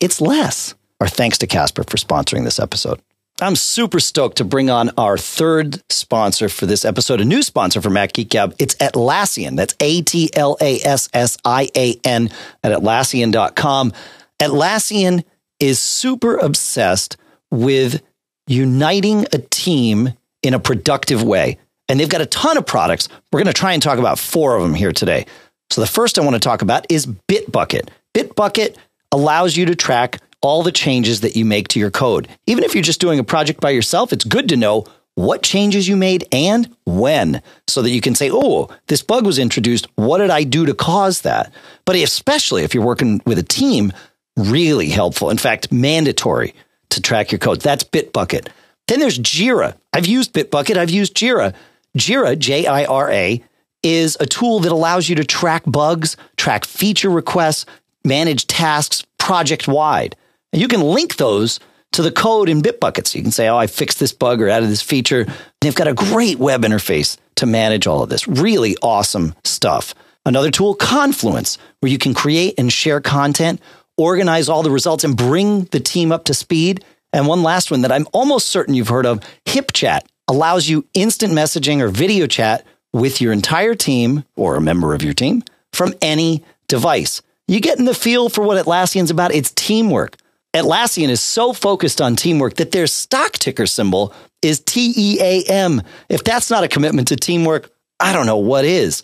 it's 0.00 0.20
less. 0.20 0.74
Our 1.00 1.08
thanks 1.08 1.38
to 1.38 1.46
Casper 1.46 1.82
for 1.84 1.96
sponsoring 1.96 2.44
this 2.44 2.60
episode. 2.60 3.00
I'm 3.42 3.56
super 3.56 3.98
stoked 3.98 4.36
to 4.36 4.44
bring 4.44 4.70
on 4.70 4.90
our 4.96 5.18
third 5.18 5.82
sponsor 5.90 6.48
for 6.48 6.66
this 6.66 6.84
episode, 6.84 7.20
a 7.20 7.24
new 7.24 7.42
sponsor 7.42 7.82
for 7.82 7.90
Mac 7.90 8.12
Geek 8.12 8.28
Gab. 8.28 8.54
It's 8.60 8.76
Atlassian. 8.76 9.56
That's 9.56 9.74
A 9.80 10.02
T 10.02 10.30
L 10.34 10.56
A 10.60 10.80
S 10.80 11.08
S 11.12 11.36
I 11.44 11.68
A 11.76 11.98
N 12.04 12.30
at 12.62 12.70
Atlassian.com. 12.70 13.92
Atlassian 14.40 15.24
is 15.58 15.80
super 15.80 16.36
obsessed 16.36 17.16
with 17.50 18.00
uniting 18.46 19.26
a 19.32 19.38
team 19.38 20.12
in 20.42 20.54
a 20.54 20.60
productive 20.60 21.22
way. 21.24 21.58
And 21.88 21.98
they've 21.98 22.08
got 22.08 22.20
a 22.20 22.26
ton 22.26 22.56
of 22.56 22.64
products. 22.64 23.08
We're 23.32 23.38
going 23.38 23.52
to 23.52 23.58
try 23.58 23.72
and 23.72 23.82
talk 23.82 23.98
about 23.98 24.18
four 24.18 24.56
of 24.56 24.62
them 24.62 24.74
here 24.74 24.92
today. 24.92 25.26
So 25.70 25.80
the 25.80 25.86
first 25.86 26.18
I 26.18 26.22
want 26.22 26.34
to 26.34 26.40
talk 26.40 26.62
about 26.62 26.86
is 26.90 27.06
Bitbucket. 27.06 27.88
Bitbucket 28.14 28.76
allows 29.10 29.56
you 29.56 29.66
to 29.66 29.74
track 29.74 30.20
all 30.42 30.62
the 30.62 30.72
changes 30.72 31.20
that 31.20 31.36
you 31.36 31.44
make 31.44 31.68
to 31.68 31.80
your 31.80 31.90
code. 31.90 32.28
Even 32.46 32.64
if 32.64 32.74
you're 32.74 32.82
just 32.82 33.00
doing 33.00 33.18
a 33.18 33.24
project 33.24 33.60
by 33.60 33.70
yourself, 33.70 34.12
it's 34.12 34.24
good 34.24 34.48
to 34.48 34.56
know 34.56 34.84
what 35.14 35.42
changes 35.42 35.88
you 35.88 35.96
made 35.96 36.26
and 36.32 36.74
when 36.84 37.42
so 37.68 37.82
that 37.82 37.90
you 37.90 38.00
can 38.00 38.14
say, 38.14 38.30
oh, 38.32 38.68
this 38.88 39.02
bug 39.02 39.26
was 39.26 39.38
introduced. 39.38 39.86
What 39.94 40.18
did 40.18 40.30
I 40.30 40.44
do 40.44 40.66
to 40.66 40.74
cause 40.74 41.20
that? 41.20 41.52
But 41.84 41.96
especially 41.96 42.64
if 42.64 42.74
you're 42.74 42.84
working 42.84 43.20
with 43.26 43.38
a 43.38 43.42
team, 43.42 43.92
really 44.36 44.88
helpful. 44.88 45.30
In 45.30 45.36
fact, 45.38 45.70
mandatory 45.70 46.54
to 46.90 47.00
track 47.00 47.30
your 47.30 47.38
code. 47.38 47.60
That's 47.60 47.84
Bitbucket. 47.84 48.48
Then 48.88 49.00
there's 49.00 49.18
Jira. 49.18 49.76
I've 49.92 50.06
used 50.06 50.32
Bitbucket, 50.32 50.76
I've 50.76 50.90
used 50.90 51.14
Jira. 51.14 51.54
Jira, 51.96 52.38
J 52.38 52.66
I 52.66 52.84
R 52.86 53.10
A, 53.10 53.44
is 53.82 54.16
a 54.18 54.26
tool 54.26 54.60
that 54.60 54.72
allows 54.72 55.08
you 55.08 55.16
to 55.16 55.24
track 55.24 55.62
bugs, 55.66 56.16
track 56.36 56.64
feature 56.64 57.10
requests, 57.10 57.66
manage 58.04 58.46
tasks 58.46 59.04
project 59.18 59.68
wide. 59.68 60.16
And 60.52 60.60
you 60.60 60.68
can 60.68 60.80
link 60.80 61.16
those 61.16 61.60
to 61.92 62.02
the 62.02 62.10
code 62.10 62.48
in 62.48 62.62
Bitbucket. 62.62 63.06
So 63.06 63.18
you 63.18 63.22
can 63.22 63.32
say, 63.32 63.48
oh, 63.48 63.56
I 63.56 63.66
fixed 63.66 64.00
this 64.00 64.12
bug 64.12 64.40
or 64.40 64.48
added 64.48 64.68
this 64.68 64.82
feature. 64.82 65.26
They've 65.60 65.74
got 65.74 65.88
a 65.88 65.94
great 65.94 66.38
web 66.38 66.62
interface 66.62 67.16
to 67.36 67.46
manage 67.46 67.86
all 67.86 68.02
of 68.02 68.08
this. 68.08 68.26
Really 68.26 68.76
awesome 68.82 69.34
stuff. 69.44 69.94
Another 70.24 70.50
tool, 70.50 70.74
Confluence, 70.74 71.58
where 71.80 71.90
you 71.90 71.98
can 71.98 72.14
create 72.14 72.54
and 72.56 72.72
share 72.72 73.00
content, 73.00 73.60
organize 73.96 74.48
all 74.48 74.62
the 74.62 74.70
results, 74.70 75.04
and 75.04 75.16
bring 75.16 75.64
the 75.64 75.80
team 75.80 76.12
up 76.12 76.24
to 76.24 76.34
speed. 76.34 76.84
And 77.12 77.26
one 77.26 77.42
last 77.42 77.70
one 77.70 77.82
that 77.82 77.92
I'm 77.92 78.06
almost 78.12 78.48
certain 78.48 78.74
you've 78.74 78.88
heard 78.88 79.06
of, 79.06 79.20
HipChat, 79.46 80.02
allows 80.28 80.68
you 80.68 80.86
instant 80.94 81.32
messaging 81.32 81.80
or 81.80 81.88
video 81.88 82.26
chat 82.26 82.64
with 82.92 83.20
your 83.20 83.32
entire 83.32 83.74
team 83.74 84.24
or 84.36 84.56
a 84.56 84.60
member 84.60 84.94
of 84.94 85.02
your 85.02 85.14
team 85.14 85.42
from 85.72 85.94
any 86.00 86.44
device. 86.68 87.20
You 87.48 87.60
get 87.60 87.78
in 87.78 87.84
the 87.84 87.94
feel 87.94 88.28
for 88.28 88.42
what 88.42 88.64
Atlassian's 88.64 89.10
about. 89.10 89.34
It's 89.34 89.50
teamwork. 89.50 90.16
Atlassian 90.54 91.08
is 91.08 91.20
so 91.20 91.52
focused 91.52 92.00
on 92.00 92.14
teamwork 92.14 92.54
that 92.54 92.72
their 92.72 92.86
stock 92.86 93.32
ticker 93.32 93.66
symbol 93.66 94.12
is 94.42 94.60
T 94.60 94.92
E 94.96 95.18
A 95.20 95.44
M. 95.44 95.82
If 96.08 96.24
that's 96.24 96.50
not 96.50 96.64
a 96.64 96.68
commitment 96.68 97.08
to 97.08 97.16
teamwork, 97.16 97.70
I 97.98 98.12
don't 98.12 98.26
know 98.26 98.36
what 98.36 98.64
is. 98.64 99.02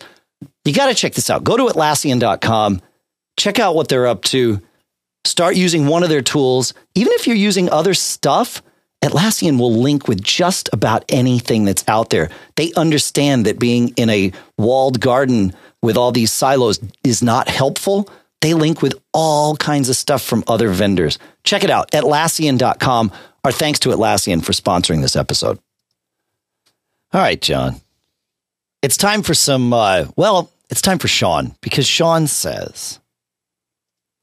You 0.65 0.73
got 0.73 0.87
to 0.87 0.93
check 0.93 1.13
this 1.13 1.29
out. 1.29 1.43
Go 1.43 1.57
to 1.57 1.73
Atlassian.com, 1.73 2.81
check 3.39 3.57
out 3.59 3.73
what 3.73 3.87
they're 3.87 4.05
up 4.05 4.21
to, 4.25 4.61
start 5.25 5.55
using 5.55 5.87
one 5.87 6.03
of 6.03 6.09
their 6.09 6.21
tools. 6.21 6.73
Even 6.93 7.13
if 7.13 7.25
you're 7.25 7.35
using 7.35 7.69
other 7.71 7.95
stuff, 7.95 8.61
Atlassian 9.03 9.57
will 9.57 9.73
link 9.73 10.07
with 10.07 10.21
just 10.21 10.69
about 10.73 11.05
anything 11.09 11.65
that's 11.65 11.87
out 11.87 12.09
there. 12.09 12.29
They 12.57 12.73
understand 12.73 13.45
that 13.45 13.57
being 13.57 13.89
in 13.95 14.09
a 14.09 14.31
walled 14.57 14.99
garden 14.99 15.53
with 15.81 15.97
all 15.97 16.11
these 16.11 16.31
silos 16.31 16.79
is 17.03 17.23
not 17.23 17.47
helpful. 17.47 18.09
They 18.41 18.53
link 18.53 18.81
with 18.81 18.93
all 19.13 19.55
kinds 19.55 19.89
of 19.89 19.95
stuff 19.95 20.21
from 20.21 20.43
other 20.47 20.69
vendors. 20.69 21.17
Check 21.49 21.63
it 21.63 21.71
out, 21.71 21.89
Atlassian.com. 21.93 23.11
Our 23.43 23.51
thanks 23.51 23.79
to 23.79 23.89
Atlassian 23.89 24.45
for 24.45 24.51
sponsoring 24.51 25.01
this 25.01 25.15
episode. 25.15 25.57
All 27.11 27.21
right, 27.21 27.41
John. 27.41 27.77
It's 28.83 28.97
time 28.97 29.23
for 29.23 29.33
some, 29.33 29.73
uh, 29.73 30.05
well, 30.15 30.51
it's 30.69 30.83
time 30.83 30.99
for 30.99 31.07
Sean 31.07 31.55
because 31.61 31.87
Sean 31.87 32.27
says, 32.27 32.99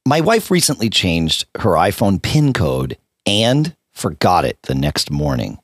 My 0.07 0.21
wife 0.21 0.53
recently 0.53 0.89
changed 0.89 1.47
her 1.57 1.71
iPhone 1.71 2.23
PIN 2.23 2.53
code 2.53 2.97
and 3.27 3.75
forgot 3.93 4.45
it 4.45 4.63
the 4.63 4.77
next 4.77 5.11
morning. 5.11 5.59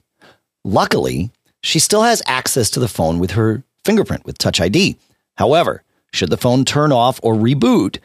Luckily, 0.65 1.31
she 1.63 1.79
still 1.79 2.03
has 2.03 2.25
access 2.27 2.71
to 2.71 2.81
the 2.81 2.89
phone 2.89 3.21
with 3.21 3.31
her 3.31 3.63
fingerprint 3.85 4.25
with 4.25 4.37
Touch 4.37 4.61
ID. 4.61 4.97
However, 5.37 5.85
should 6.13 6.31
the 6.31 6.37
phone 6.37 6.65
turn 6.65 6.91
off 6.91 7.21
or 7.23 7.37
reboot, 7.37 7.99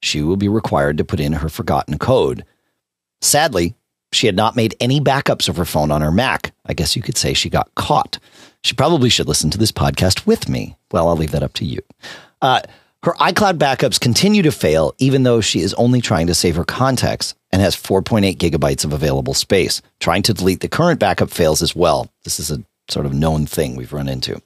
she 0.00 0.22
will 0.22 0.38
be 0.38 0.48
required 0.48 0.96
to 0.96 1.04
put 1.04 1.20
in 1.20 1.34
her 1.34 1.50
forgotten 1.50 1.98
code. 1.98 2.46
Sadly, 3.22 3.74
she 4.12 4.26
had 4.26 4.36
not 4.36 4.56
made 4.56 4.76
any 4.78 5.00
backups 5.00 5.48
of 5.48 5.56
her 5.56 5.64
phone 5.64 5.90
on 5.90 6.02
her 6.02 6.12
Mac. 6.12 6.52
I 6.66 6.74
guess 6.74 6.94
you 6.94 7.02
could 7.02 7.16
say 7.16 7.32
she 7.32 7.48
got 7.48 7.74
caught. 7.74 8.18
She 8.62 8.74
probably 8.74 9.08
should 9.08 9.28
listen 9.28 9.50
to 9.50 9.58
this 9.58 9.72
podcast 9.72 10.26
with 10.26 10.48
me. 10.48 10.76
Well, 10.90 11.08
I'll 11.08 11.16
leave 11.16 11.30
that 11.30 11.42
up 11.42 11.54
to 11.54 11.64
you. 11.64 11.80
Uh, 12.42 12.60
her 13.04 13.14
iCloud 13.14 13.58
backups 13.58 13.98
continue 13.98 14.42
to 14.42 14.52
fail, 14.52 14.94
even 14.98 15.22
though 15.22 15.40
she 15.40 15.60
is 15.60 15.74
only 15.74 16.00
trying 16.00 16.26
to 16.28 16.34
save 16.34 16.56
her 16.56 16.64
contacts 16.64 17.34
and 17.50 17.60
has 17.60 17.74
4.8 17.74 18.36
gigabytes 18.36 18.84
of 18.84 18.92
available 18.92 19.34
space. 19.34 19.82
Trying 19.98 20.22
to 20.24 20.34
delete 20.34 20.60
the 20.60 20.68
current 20.68 21.00
backup 21.00 21.30
fails 21.30 21.62
as 21.62 21.74
well. 21.74 22.08
This 22.24 22.38
is 22.38 22.50
a 22.50 22.62
sort 22.88 23.06
of 23.06 23.14
known 23.14 23.46
thing 23.46 23.74
we've 23.74 23.92
run 23.92 24.08
into. 24.08 24.40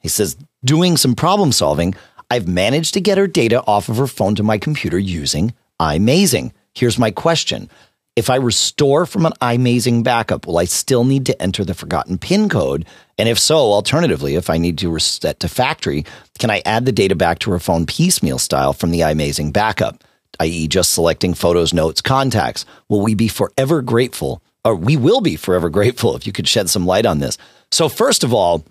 He 0.00 0.08
says, 0.08 0.36
doing 0.64 0.96
some 0.96 1.14
problem 1.14 1.52
solving, 1.52 1.94
I've 2.30 2.48
managed 2.48 2.94
to 2.94 3.00
get 3.00 3.18
her 3.18 3.26
data 3.26 3.62
off 3.66 3.88
of 3.88 3.96
her 3.96 4.06
phone 4.06 4.34
to 4.36 4.42
my 4.42 4.58
computer 4.58 4.98
using 4.98 5.54
iMazing. 5.80 6.52
Here's 6.74 6.98
my 6.98 7.10
question. 7.10 7.68
If 8.18 8.30
I 8.30 8.34
restore 8.34 9.06
from 9.06 9.26
an 9.26 9.32
iMazing 9.40 10.02
backup, 10.02 10.44
will 10.44 10.58
I 10.58 10.64
still 10.64 11.04
need 11.04 11.24
to 11.26 11.40
enter 11.40 11.64
the 11.64 11.72
forgotten 11.72 12.18
PIN 12.18 12.48
code? 12.48 12.84
And 13.16 13.28
if 13.28 13.38
so, 13.38 13.58
alternatively, 13.58 14.34
if 14.34 14.50
I 14.50 14.58
need 14.58 14.76
to 14.78 14.90
reset 14.90 15.38
to 15.38 15.46
factory, 15.46 16.04
can 16.40 16.50
I 16.50 16.60
add 16.66 16.84
the 16.84 16.90
data 16.90 17.14
back 17.14 17.38
to 17.40 17.52
her 17.52 17.60
phone 17.60 17.86
piecemeal 17.86 18.40
style 18.40 18.72
from 18.72 18.90
the 18.90 19.02
iMazing 19.02 19.52
backup, 19.52 20.02
i.e., 20.40 20.66
just 20.66 20.90
selecting 20.90 21.32
photos, 21.32 21.72
notes, 21.72 22.00
contacts? 22.00 22.64
Will 22.88 23.02
we 23.02 23.14
be 23.14 23.28
forever 23.28 23.82
grateful, 23.82 24.42
or 24.64 24.74
we 24.74 24.96
will 24.96 25.20
be 25.20 25.36
forever 25.36 25.70
grateful 25.70 26.16
if 26.16 26.26
you 26.26 26.32
could 26.32 26.48
shed 26.48 26.68
some 26.68 26.86
light 26.86 27.06
on 27.06 27.20
this? 27.20 27.38
So, 27.70 27.88
first 27.88 28.24
of 28.24 28.34
all, 28.34 28.64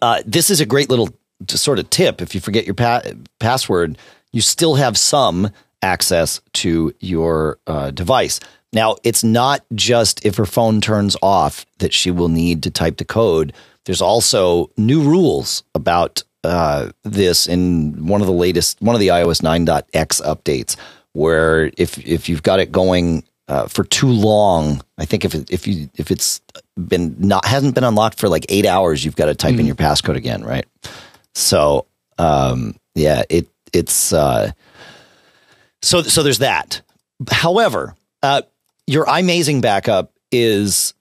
uh, 0.00 0.22
this 0.24 0.48
is 0.48 0.62
a 0.62 0.66
great 0.66 0.88
little 0.88 1.10
sort 1.50 1.78
of 1.78 1.90
tip 1.90 2.22
if 2.22 2.34
you 2.34 2.40
forget 2.40 2.64
your 2.64 2.72
pa- 2.72 3.02
password, 3.40 3.98
you 4.32 4.40
still 4.40 4.76
have 4.76 4.96
some 4.96 5.50
access 5.84 6.40
to 6.54 6.92
your 6.98 7.58
uh, 7.66 7.90
device. 7.92 8.40
Now, 8.72 8.96
it's 9.04 9.22
not 9.22 9.64
just 9.74 10.24
if 10.26 10.36
her 10.36 10.46
phone 10.46 10.80
turns 10.80 11.16
off 11.22 11.64
that 11.78 11.92
she 11.92 12.10
will 12.10 12.28
need 12.28 12.62
to 12.64 12.70
type 12.70 12.96
the 12.96 13.04
code. 13.04 13.52
There's 13.84 14.02
also 14.02 14.70
new 14.76 15.02
rules 15.02 15.62
about 15.74 16.24
uh, 16.42 16.90
this 17.04 17.46
in 17.46 18.06
one 18.06 18.20
of 18.20 18.26
the 18.26 18.32
latest, 18.32 18.80
one 18.82 18.96
of 18.96 19.00
the 19.00 19.08
iOS 19.08 19.42
9.x 19.42 20.20
updates, 20.22 20.76
where 21.12 21.70
if 21.76 21.98
if 21.98 22.28
you've 22.28 22.42
got 22.42 22.58
it 22.60 22.72
going 22.72 23.22
uh, 23.46 23.68
for 23.68 23.84
too 23.84 24.08
long, 24.08 24.82
I 24.98 25.04
think 25.04 25.24
if 25.24 25.34
it, 25.34 25.50
if 25.50 25.66
you 25.66 25.88
if 25.94 26.10
it's 26.10 26.40
been 26.76 27.14
not 27.18 27.44
hasn't 27.44 27.74
been 27.74 27.84
unlocked 27.84 28.18
for 28.18 28.28
like 28.28 28.46
eight 28.48 28.66
hours, 28.66 29.04
you've 29.04 29.16
got 29.16 29.26
to 29.26 29.34
type 29.34 29.52
mm-hmm. 29.52 29.60
in 29.60 29.66
your 29.66 29.76
passcode 29.76 30.16
again, 30.16 30.42
right? 30.42 30.66
So 31.34 31.86
um, 32.18 32.76
yeah, 32.94 33.22
it 33.28 33.48
it's 33.72 34.12
uh, 34.12 34.52
so 35.84 36.02
so 36.02 36.22
there's 36.22 36.38
that. 36.38 36.82
However, 37.30 37.94
uh, 38.22 38.42
your 38.86 39.04
iMazing 39.06 39.60
backup 39.60 40.12
is 40.32 40.94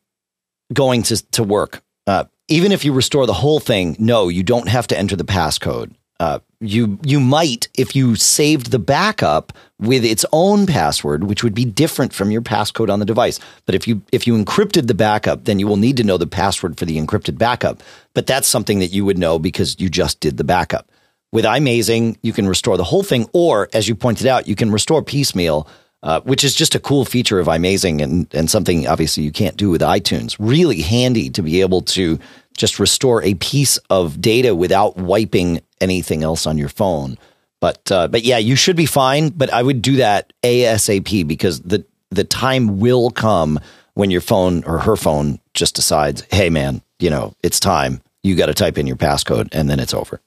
going 0.74 1.04
to 1.04 1.18
to 1.32 1.44
work. 1.44 1.82
Uh, 2.06 2.26
even 2.48 2.72
if 2.72 2.84
you 2.84 2.94
restore 2.94 3.26
the 3.26 3.34
whole 3.34 3.60
thing, 3.60 3.96
no, 3.98 4.28
you 4.28 4.44
don't 4.44 4.68
have 4.68 4.88
to 4.88 4.98
enter 4.98 5.16
the 5.16 5.24
passcode. 5.24 5.94
Uh, 6.20 6.40
you 6.60 7.00
you 7.04 7.20
might 7.20 7.68
if 7.76 7.96
you 7.96 8.16
saved 8.16 8.72
the 8.72 8.80
backup 8.80 9.52
with 9.80 10.06
its 10.06 10.26
own 10.32 10.66
password, 10.66 11.26
which 11.26 11.44
would 11.44 11.56
be 11.56 11.66
different 11.66 12.14
from 12.14 12.32
your 12.32 12.42
passcode 12.42 12.92
on 12.92 13.00
the 13.00 13.06
device. 13.06 13.40
But 13.66 13.76
if 13.76 13.88
you 13.88 14.02
if 14.12 14.28
you 14.28 14.36
encrypted 14.36 14.88
the 14.88 14.94
backup, 14.94 15.46
then 15.46 15.60
you 15.60 15.68
will 15.68 15.78
need 15.78 15.98
to 15.98 16.04
know 16.04 16.18
the 16.18 16.28
password 16.28 16.78
for 16.78 16.86
the 16.86 16.98
encrypted 16.98 17.38
backup. 17.38 17.82
But 18.14 18.28
that's 18.28 18.48
something 18.48 18.80
that 18.80 18.94
you 18.94 19.04
would 19.06 19.18
know 19.18 19.40
because 19.40 19.80
you 19.80 19.90
just 19.90 20.20
did 20.20 20.38
the 20.38 20.44
backup. 20.44 20.90
With 21.34 21.46
iMazing, 21.46 22.18
you 22.22 22.32
can 22.32 22.48
restore 22.48 22.78
the 22.78 22.84
whole 22.84 23.02
thing, 23.02 23.28
or 23.34 23.68
as 23.74 23.88
you 23.88 23.96
pointed 23.96 24.28
out, 24.28 24.48
you 24.48 24.56
can 24.56 24.72
restore 24.72 25.02
piecemeal, 25.02 25.68
uh, 26.04 26.22
which 26.22 26.44
is 26.44 26.54
just 26.54 26.76
a 26.76 26.80
cool 26.80 27.06
feature 27.06 27.40
of 27.40 27.48
iMazing 27.48 28.04
and 28.04 28.28
and 28.36 28.52
something 28.52 28.88
obviously 28.88 29.24
you 29.24 29.32
can't 29.32 29.58
do 29.58 29.72
with 29.72 29.82
iTunes. 29.82 30.36
Really 30.38 30.82
handy 30.82 31.32
to 31.32 31.42
be 31.42 31.62
able 31.62 31.82
to 31.98 32.20
just 32.56 32.78
restore 32.78 33.24
a 33.24 33.34
piece 33.34 33.78
of 33.90 34.22
data 34.22 34.54
without 34.54 34.96
wiping 34.96 35.62
anything 35.82 36.22
else 36.22 36.46
on 36.46 36.60
your 36.60 36.70
phone. 36.70 37.18
But 37.60 37.92
uh, 37.92 38.10
but 38.10 38.22
yeah, 38.22 38.38
you 38.38 38.56
should 38.56 38.76
be 38.76 38.86
fine. 38.86 39.30
But 39.30 39.52
I 39.52 39.64
would 39.64 39.82
do 39.82 39.96
that 39.96 40.34
ASAP 40.44 41.28
because 41.28 41.62
the 41.62 41.84
the 42.12 42.26
time 42.26 42.80
will 42.80 43.10
come 43.10 43.60
when 43.96 44.12
your 44.12 44.22
phone 44.22 44.64
or 44.66 44.78
her 44.78 44.96
phone 44.96 45.40
just 45.56 45.74
decides, 45.74 46.24
hey 46.30 46.52
man, 46.52 46.84
you 47.00 47.10
know, 47.10 47.34
it's 47.42 47.60
time. 47.60 48.04
You 48.22 48.36
got 48.36 48.46
to 48.46 48.54
type 48.54 48.78
in 48.78 48.86
your 48.86 48.98
passcode 48.98 49.50
and 49.52 49.68
then 49.68 49.80
it's 49.80 49.96
over. 49.96 50.22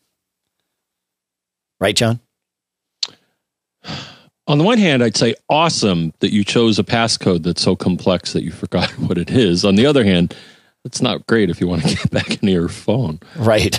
Right, 1.81 1.97
John? 1.97 2.21
On 4.49 4.59
the 4.59 4.65
one 4.65 4.79
hand, 4.79 5.03
I'd 5.03 5.17
say 5.17 5.35
awesome 5.49 6.13
that 6.21 6.33
you 6.33 6.45
chose 6.45 6.79
a 6.79 6.85
passcode 6.85 7.43
that's 7.43 7.63
so 7.63 7.75
complex 7.75 8.33
that 8.33 8.45
you 8.45 8.53
forgot 8.53 8.91
what 8.99 9.19
it 9.19 9.31
is. 9.31 9.65
On 9.65 9.75
the 9.75 9.87
other 9.87 10.05
hand, 10.05 10.35
it's 10.85 11.03
not 11.03 11.27
great 11.27 11.51
if 11.51 11.61
you 11.61 11.67
want 11.67 11.83
to 11.83 11.89
get 11.97 12.11
back 12.11 12.31
into 12.31 12.53
your 12.53 12.69
phone. 12.69 13.21
Right. 13.35 13.79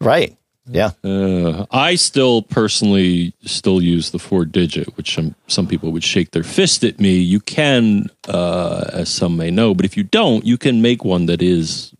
Right. 0.00 0.36
Yeah. 0.68 0.92
Uh, 1.04 1.66
I 1.70 1.94
still 1.94 2.42
personally 2.42 3.34
still 3.44 3.80
use 3.80 4.10
the 4.10 4.18
four 4.18 4.44
digit, 4.44 4.96
which 4.96 5.14
some, 5.14 5.36
some 5.46 5.68
people 5.68 5.92
would 5.92 6.02
shake 6.02 6.32
their 6.32 6.42
fist 6.42 6.82
at 6.82 6.98
me. 6.98 7.18
You 7.18 7.38
can, 7.38 8.10
uh, 8.26 8.90
as 8.92 9.08
some 9.08 9.36
may 9.36 9.50
know, 9.50 9.74
but 9.74 9.84
if 9.84 9.96
you 9.96 10.02
don't, 10.02 10.44
you 10.44 10.58
can 10.58 10.82
make 10.82 11.04
one 11.04 11.26
that 11.26 11.40
is 11.40 11.94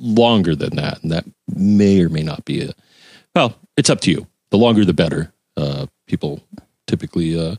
longer 0.00 0.56
than 0.56 0.76
that. 0.76 1.02
And 1.02 1.12
that 1.12 1.24
may 1.54 2.00
or 2.02 2.08
may 2.08 2.22
not 2.22 2.44
be 2.44 2.62
a, 2.62 2.72
well, 3.36 3.56
it's 3.76 3.90
up 3.90 4.00
to 4.00 4.10
you. 4.10 4.26
The 4.52 4.58
longer, 4.58 4.84
the 4.84 4.92
better. 4.92 5.32
Uh, 5.56 5.86
people 6.06 6.42
typically 6.86 7.38
uh, 7.38 7.56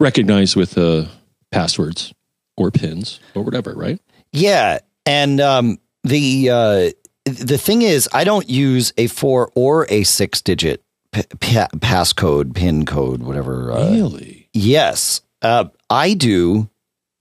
recognize 0.00 0.56
with 0.56 0.78
uh, 0.78 1.04
passwords 1.52 2.14
or 2.56 2.70
pins 2.70 3.20
or 3.34 3.42
whatever, 3.42 3.74
right? 3.74 4.00
Yeah. 4.32 4.78
And 5.04 5.38
um, 5.40 5.78
the, 6.02 6.48
uh, 6.50 6.90
the 7.24 7.58
thing 7.58 7.82
is, 7.82 8.08
I 8.14 8.24
don't 8.24 8.48
use 8.48 8.92
a 8.96 9.06
four 9.06 9.52
or 9.54 9.86
a 9.90 10.02
six 10.04 10.40
digit 10.40 10.82
p- 11.12 11.24
p- 11.40 11.56
passcode, 11.76 12.54
pin 12.54 12.86
code, 12.86 13.22
whatever. 13.22 13.70
Uh, 13.70 13.90
really? 13.90 14.48
Yes. 14.54 15.20
Uh, 15.42 15.66
I 15.90 16.14
do 16.14 16.70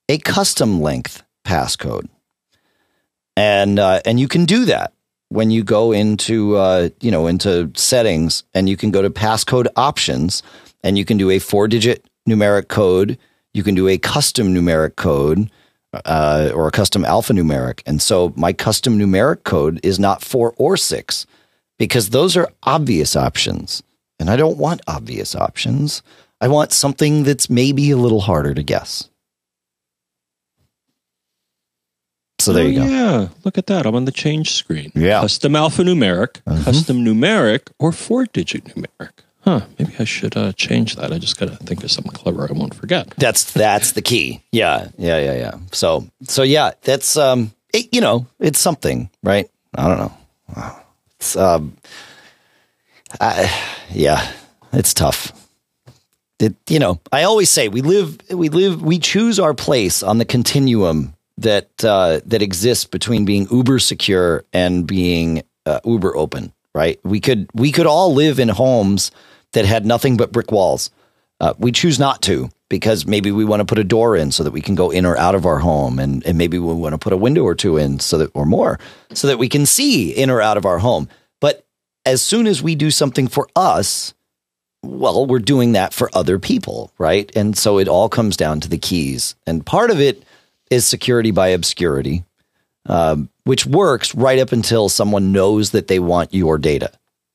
a 0.07 0.17
custom 0.17 0.79
length 0.79 1.23
passcode. 1.45 2.07
And 3.35 3.79
uh, 3.79 3.99
and 4.05 4.17
you 4.19 4.27
can 4.27 4.45
do 4.45 4.65
that 4.65 4.93
when 5.33 5.49
you 5.49 5.63
go 5.63 5.91
into 5.91 6.55
uh, 6.55 6.89
you 7.01 7.09
know 7.09 7.27
into 7.27 7.71
settings 7.75 8.43
and 8.53 8.69
you 8.69 8.77
can 8.77 8.91
go 8.91 9.01
to 9.01 9.09
passcode 9.09 9.67
options 9.75 10.43
and 10.83 10.97
you 10.97 11.05
can 11.05 11.17
do 11.17 11.31
a 11.31 11.39
four 11.39 11.67
digit 11.67 12.05
numeric 12.29 12.67
code. 12.67 13.17
You 13.53 13.63
can 13.63 13.75
do 13.75 13.87
a 13.87 13.97
custom 13.97 14.53
numeric 14.53 14.95
code 14.95 15.49
uh, 16.05 16.51
or 16.53 16.67
a 16.67 16.71
custom 16.71 17.03
alphanumeric. 17.03 17.81
And 17.85 18.01
so 18.01 18.33
my 18.35 18.53
custom 18.53 18.97
numeric 18.97 19.43
code 19.43 19.79
is 19.83 19.99
not 19.99 20.23
four 20.23 20.53
or 20.57 20.77
six 20.77 21.25
because 21.77 22.09
those 22.09 22.37
are 22.37 22.49
obvious 22.63 23.15
options. 23.15 23.83
And 24.19 24.29
I 24.29 24.35
don't 24.35 24.57
want 24.57 24.81
obvious 24.87 25.35
options. 25.35 26.03
I 26.41 26.47
want 26.47 26.71
something 26.71 27.23
that's 27.23 27.49
maybe 27.49 27.91
a 27.91 27.97
little 27.97 28.21
harder 28.21 28.53
to 28.53 28.63
guess. 28.63 29.09
So 32.43 32.53
there 32.53 32.65
Oh, 32.65 32.67
you 32.67 32.79
go. 32.79 32.85
Yeah, 32.85 33.27
look 33.43 33.57
at 33.57 33.67
that. 33.67 33.85
I'm 33.85 33.95
on 33.95 34.05
the 34.05 34.11
change 34.11 34.51
screen. 34.53 34.91
Yeah. 34.95 35.21
Custom 35.21 35.53
alphanumeric, 35.53 36.41
Mhm. 36.47 36.63
custom 36.65 37.03
numeric, 37.05 37.69
or 37.79 37.91
four 37.91 38.25
digit 38.25 38.65
numeric. 38.65 39.11
Huh. 39.45 39.61
Maybe 39.77 39.93
I 39.99 40.03
should 40.05 40.37
uh, 40.37 40.51
change 40.53 40.95
that. 40.95 41.11
I 41.11 41.17
just 41.19 41.37
got 41.37 41.49
to 41.49 41.55
think 41.57 41.83
of 41.83 41.91
something 41.91 42.13
clever 42.13 42.47
I 42.49 42.53
won't 42.53 42.73
forget. 42.75 43.09
That's 43.17 43.43
that's 43.51 43.91
the 43.91 44.01
key. 44.01 44.41
Yeah, 44.51 44.87
yeah, 44.97 45.19
yeah, 45.19 45.33
yeah. 45.35 45.53
So 45.71 46.07
so 46.23 46.43
yeah, 46.43 46.71
that's 46.83 47.17
um, 47.17 47.51
it, 47.73 47.87
you 47.93 47.99
know, 48.01 48.25
it's 48.39 48.59
something, 48.59 49.09
right? 49.21 49.49
I 49.75 49.87
don't 49.87 49.97
know. 49.99 50.13
It's 51.19 51.35
um, 51.35 51.75
I, 53.19 53.51
yeah, 53.91 54.31
it's 54.71 54.93
tough. 54.93 55.31
It 56.39 56.55
you 56.69 56.79
know, 56.79 56.99
I 57.11 57.23
always 57.23 57.49
say 57.49 57.67
we 57.67 57.81
live 57.81 58.17
we 58.29 58.49
live 58.49 58.81
we 58.81 58.97
choose 58.99 59.39
our 59.39 59.53
place 59.53 60.03
on 60.03 60.17
the 60.19 60.25
continuum 60.25 61.13
that 61.43 61.83
uh, 61.83 62.19
that 62.25 62.41
exists 62.41 62.85
between 62.85 63.23
being 63.25 63.47
uber 63.49 63.79
secure 63.79 64.43
and 64.51 64.85
being 64.85 65.43
uh, 65.65 65.79
uber 65.85 66.15
open. 66.15 66.53
Right? 66.75 66.99
We 67.03 67.19
could 67.19 67.49
we 67.53 67.71
could 67.71 67.85
all 67.85 68.13
live 68.13 68.39
in 68.39 68.49
homes 68.49 69.11
that 69.51 69.65
had 69.65 69.85
nothing 69.85 70.17
but 70.17 70.31
brick 70.31 70.51
walls. 70.51 70.89
Uh, 71.39 71.53
we 71.57 71.71
choose 71.71 71.99
not 71.99 72.21
to 72.23 72.49
because 72.69 73.05
maybe 73.05 73.31
we 73.31 73.45
want 73.45 73.59
to 73.59 73.65
put 73.65 73.77
a 73.77 73.83
door 73.83 74.15
in 74.15 74.31
so 74.31 74.43
that 74.43 74.51
we 74.51 74.61
can 74.61 74.73
go 74.73 74.89
in 74.89 75.05
or 75.05 75.15
out 75.17 75.35
of 75.35 75.45
our 75.45 75.59
home, 75.59 75.99
and, 75.99 76.25
and 76.25 76.37
maybe 76.37 76.57
we 76.57 76.73
want 76.73 76.93
to 76.93 76.97
put 76.97 77.13
a 77.13 77.17
window 77.17 77.43
or 77.43 77.53
two 77.53 77.77
in 77.77 77.99
so 77.99 78.17
that 78.17 78.31
or 78.33 78.45
more 78.45 78.79
so 79.13 79.27
that 79.27 79.37
we 79.37 79.47
can 79.47 79.65
see 79.65 80.11
in 80.11 80.29
or 80.29 80.41
out 80.41 80.57
of 80.57 80.65
our 80.65 80.79
home. 80.79 81.07
But 81.39 81.65
as 82.05 82.21
soon 82.21 82.47
as 82.47 82.63
we 82.63 82.73
do 82.73 82.89
something 82.89 83.27
for 83.27 83.47
us, 83.55 84.13
well, 84.81 85.25
we're 85.27 85.39
doing 85.39 85.73
that 85.73 85.93
for 85.93 86.09
other 86.13 86.39
people, 86.39 86.91
right? 86.97 87.31
And 87.35 87.55
so 87.55 87.77
it 87.77 87.87
all 87.87 88.09
comes 88.09 88.35
down 88.35 88.59
to 88.61 88.69
the 88.69 88.79
keys, 88.79 89.35
and 89.45 89.63
part 89.65 89.91
of 89.91 90.01
it 90.01 90.23
is 90.73 90.85
security 90.85 91.31
by 91.31 91.49
obscurity, 91.49 92.23
um, 92.87 93.29
which 93.43 93.65
works 93.65 94.13
right 94.15 94.39
up 94.39 94.51
until 94.51 94.89
someone 94.89 95.31
knows 95.31 95.71
that 95.71 95.87
they 95.87 95.99
want 95.99 96.33
your 96.33 96.57
data. 96.57 96.91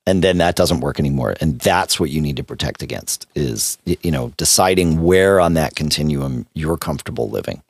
And 0.06 0.24
then 0.24 0.38
that 0.38 0.56
doesn't 0.56 0.80
work 0.80 0.98
anymore. 0.98 1.34
And 1.40 1.60
that's 1.60 2.00
what 2.00 2.10
you 2.10 2.20
need 2.20 2.36
to 2.36 2.44
protect 2.44 2.82
against 2.82 3.26
is 3.34 3.78
you 3.84 4.10
know 4.10 4.32
deciding 4.36 5.02
where 5.02 5.38
on 5.38 5.54
that 5.54 5.76
continuum 5.76 6.46
you're 6.54 6.78
comfortable 6.78 7.28
living. 7.30 7.62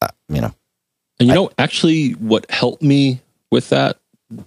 Uh, 0.00 0.08
you 0.28 0.40
know. 0.40 0.54
And 1.20 1.28
you 1.28 1.34
know, 1.34 1.50
actually, 1.58 2.12
what 2.12 2.48
helped 2.48 2.80
me 2.80 3.20
with 3.50 3.70
that, 3.70 3.98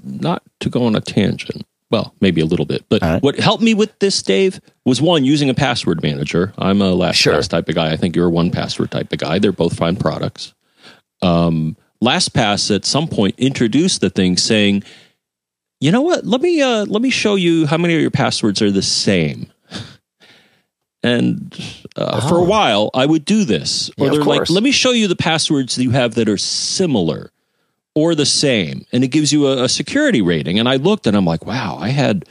not 0.03 0.41
to 0.61 0.69
go 0.69 0.85
on 0.85 0.95
a 0.95 1.01
tangent, 1.01 1.65
well, 1.91 2.13
maybe 2.21 2.41
a 2.41 2.45
little 2.45 2.65
bit, 2.65 2.85
but 2.89 3.01
right. 3.01 3.21
what 3.21 3.37
helped 3.37 3.61
me 3.63 3.73
with 3.73 3.97
this, 3.99 4.21
Dave, 4.23 4.59
was 4.85 5.01
one, 5.01 5.23
using 5.25 5.49
a 5.49 5.53
password 5.53 6.01
manager. 6.01 6.53
I'm 6.57 6.81
a 6.81 6.91
LastPass 6.93 7.13
Sure. 7.15 7.41
type 7.43 7.67
of 7.69 7.75
guy. 7.75 7.91
I 7.91 7.97
think 7.97 8.15
you're 8.15 8.27
a 8.27 8.31
one 8.31 8.49
password 8.51 8.91
type 8.91 9.11
of 9.11 9.19
guy. 9.19 9.37
They're 9.39 9.51
both 9.51 9.75
fine 9.77 9.97
products. 9.97 10.53
Um, 11.21 11.75
LastPass 12.03 12.73
at 12.73 12.85
some 12.85 13.07
point 13.07 13.35
introduced 13.37 14.01
the 14.01 14.09
thing 14.09 14.37
saying, 14.37 14.83
you 15.79 15.91
know 15.91 16.01
what? 16.01 16.25
Let 16.25 16.41
me 16.41 16.61
uh, 16.61 16.85
let 16.85 17.01
me 17.01 17.09
show 17.09 17.35
you 17.35 17.65
how 17.67 17.77
many 17.77 17.93
of 17.95 18.01
your 18.01 18.11
passwords 18.11 18.61
are 18.61 18.71
the 18.71 18.81
same. 18.81 19.51
And 21.03 21.51
uh, 21.95 22.27
for 22.29 22.35
a 22.35 22.41
Oh. 22.41 22.43
while, 22.43 22.91
I 22.93 23.05
would 23.07 23.25
do 23.25 23.43
this. 23.43 23.89
Or 23.97 24.05
Yeah, 24.05 24.11
they're 24.13 24.23
like, 24.23 24.49
let 24.49 24.61
me 24.63 24.71
show 24.71 24.91
you 24.91 25.07
the 25.07 25.15
passwords 25.15 25.75
that 25.75 25.83
you 25.83 25.91
have 25.91 26.13
that 26.15 26.29
are 26.29 26.37
similar 26.37 27.31
or 27.95 28.15
the 28.15 28.25
same. 28.25 28.85
And 28.91 29.03
it 29.03 29.09
gives 29.09 29.31
you 29.33 29.47
a, 29.47 29.63
a 29.63 29.69
security 29.69 30.21
rating. 30.21 30.59
And 30.59 30.67
I 30.69 30.75
looked 30.77 31.07
and 31.07 31.15
I'm 31.17 31.25
like, 31.25 31.45
wow, 31.45 31.77
I 31.79 31.89
had 31.89 32.25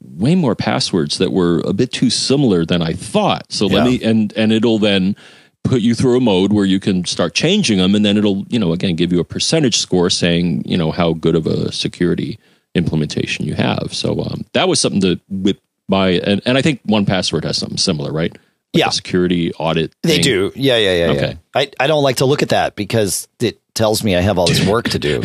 way 0.00 0.34
more 0.34 0.54
passwords 0.54 1.18
that 1.18 1.32
were 1.32 1.60
a 1.64 1.72
bit 1.72 1.90
too 1.92 2.10
similar 2.10 2.64
than 2.66 2.82
I 2.82 2.92
thought. 2.92 3.50
So 3.52 3.66
let 3.66 3.84
Yeah. 3.86 3.90
me, 3.92 4.02
and, 4.02 4.32
and 4.34 4.52
it'll 4.52 4.78
then 4.78 5.16
put 5.62 5.80
you 5.80 5.94
through 5.94 6.16
a 6.18 6.20
mode 6.20 6.52
where 6.52 6.66
you 6.66 6.78
can 6.78 7.04
start 7.06 7.34
changing 7.34 7.78
them. 7.78 7.94
And 7.94 8.04
then 8.04 8.18
it'll, 8.18 8.44
you 8.48 8.58
know, 8.58 8.72
again, 8.72 8.96
give 8.96 9.12
you 9.12 9.20
a 9.20 9.24
percentage 9.24 9.78
score 9.78 10.10
saying, 10.10 10.64
you 10.66 10.76
know, 10.76 10.90
how 10.90 11.14
good 11.14 11.34
of 11.34 11.46
a 11.46 11.72
security 11.72 12.38
implementation 12.74 13.46
you 13.46 13.54
have. 13.54 13.88
So 13.92 14.20
um, 14.20 14.44
that 14.52 14.68
was 14.68 14.80
something 14.80 15.00
to 15.00 15.20
whip 15.30 15.60
by. 15.88 16.10
And, 16.10 16.42
and 16.44 16.58
I 16.58 16.62
think 16.62 16.80
one 16.84 17.06
password 17.06 17.44
has 17.44 17.56
something 17.56 17.78
similar, 17.78 18.12
right? 18.12 18.32
Like 18.32 18.40
Yeah. 18.80 18.88
security 18.90 19.52
audit. 19.54 19.94
they 20.02 20.14
thing. 20.16 20.22
do 20.22 20.52
yeah 20.56 20.76
yeah 20.76 20.94
yeah 21.06 21.12
Okay. 21.12 21.28
yeah 21.28 21.34
I, 21.60 21.70
I 21.80 21.86
don't 21.86 22.02
like 22.02 22.16
to 22.16 22.24
look 22.26 22.42
at 22.42 22.48
that 22.50 22.74
because 22.76 23.28
it 23.40 23.58
tells 23.74 24.02
me 24.04 24.16
i 24.16 24.20
have 24.20 24.38
all 24.38 24.46
this 24.46 24.66
work 24.68 24.88
to 24.90 24.98
do. 24.98 25.22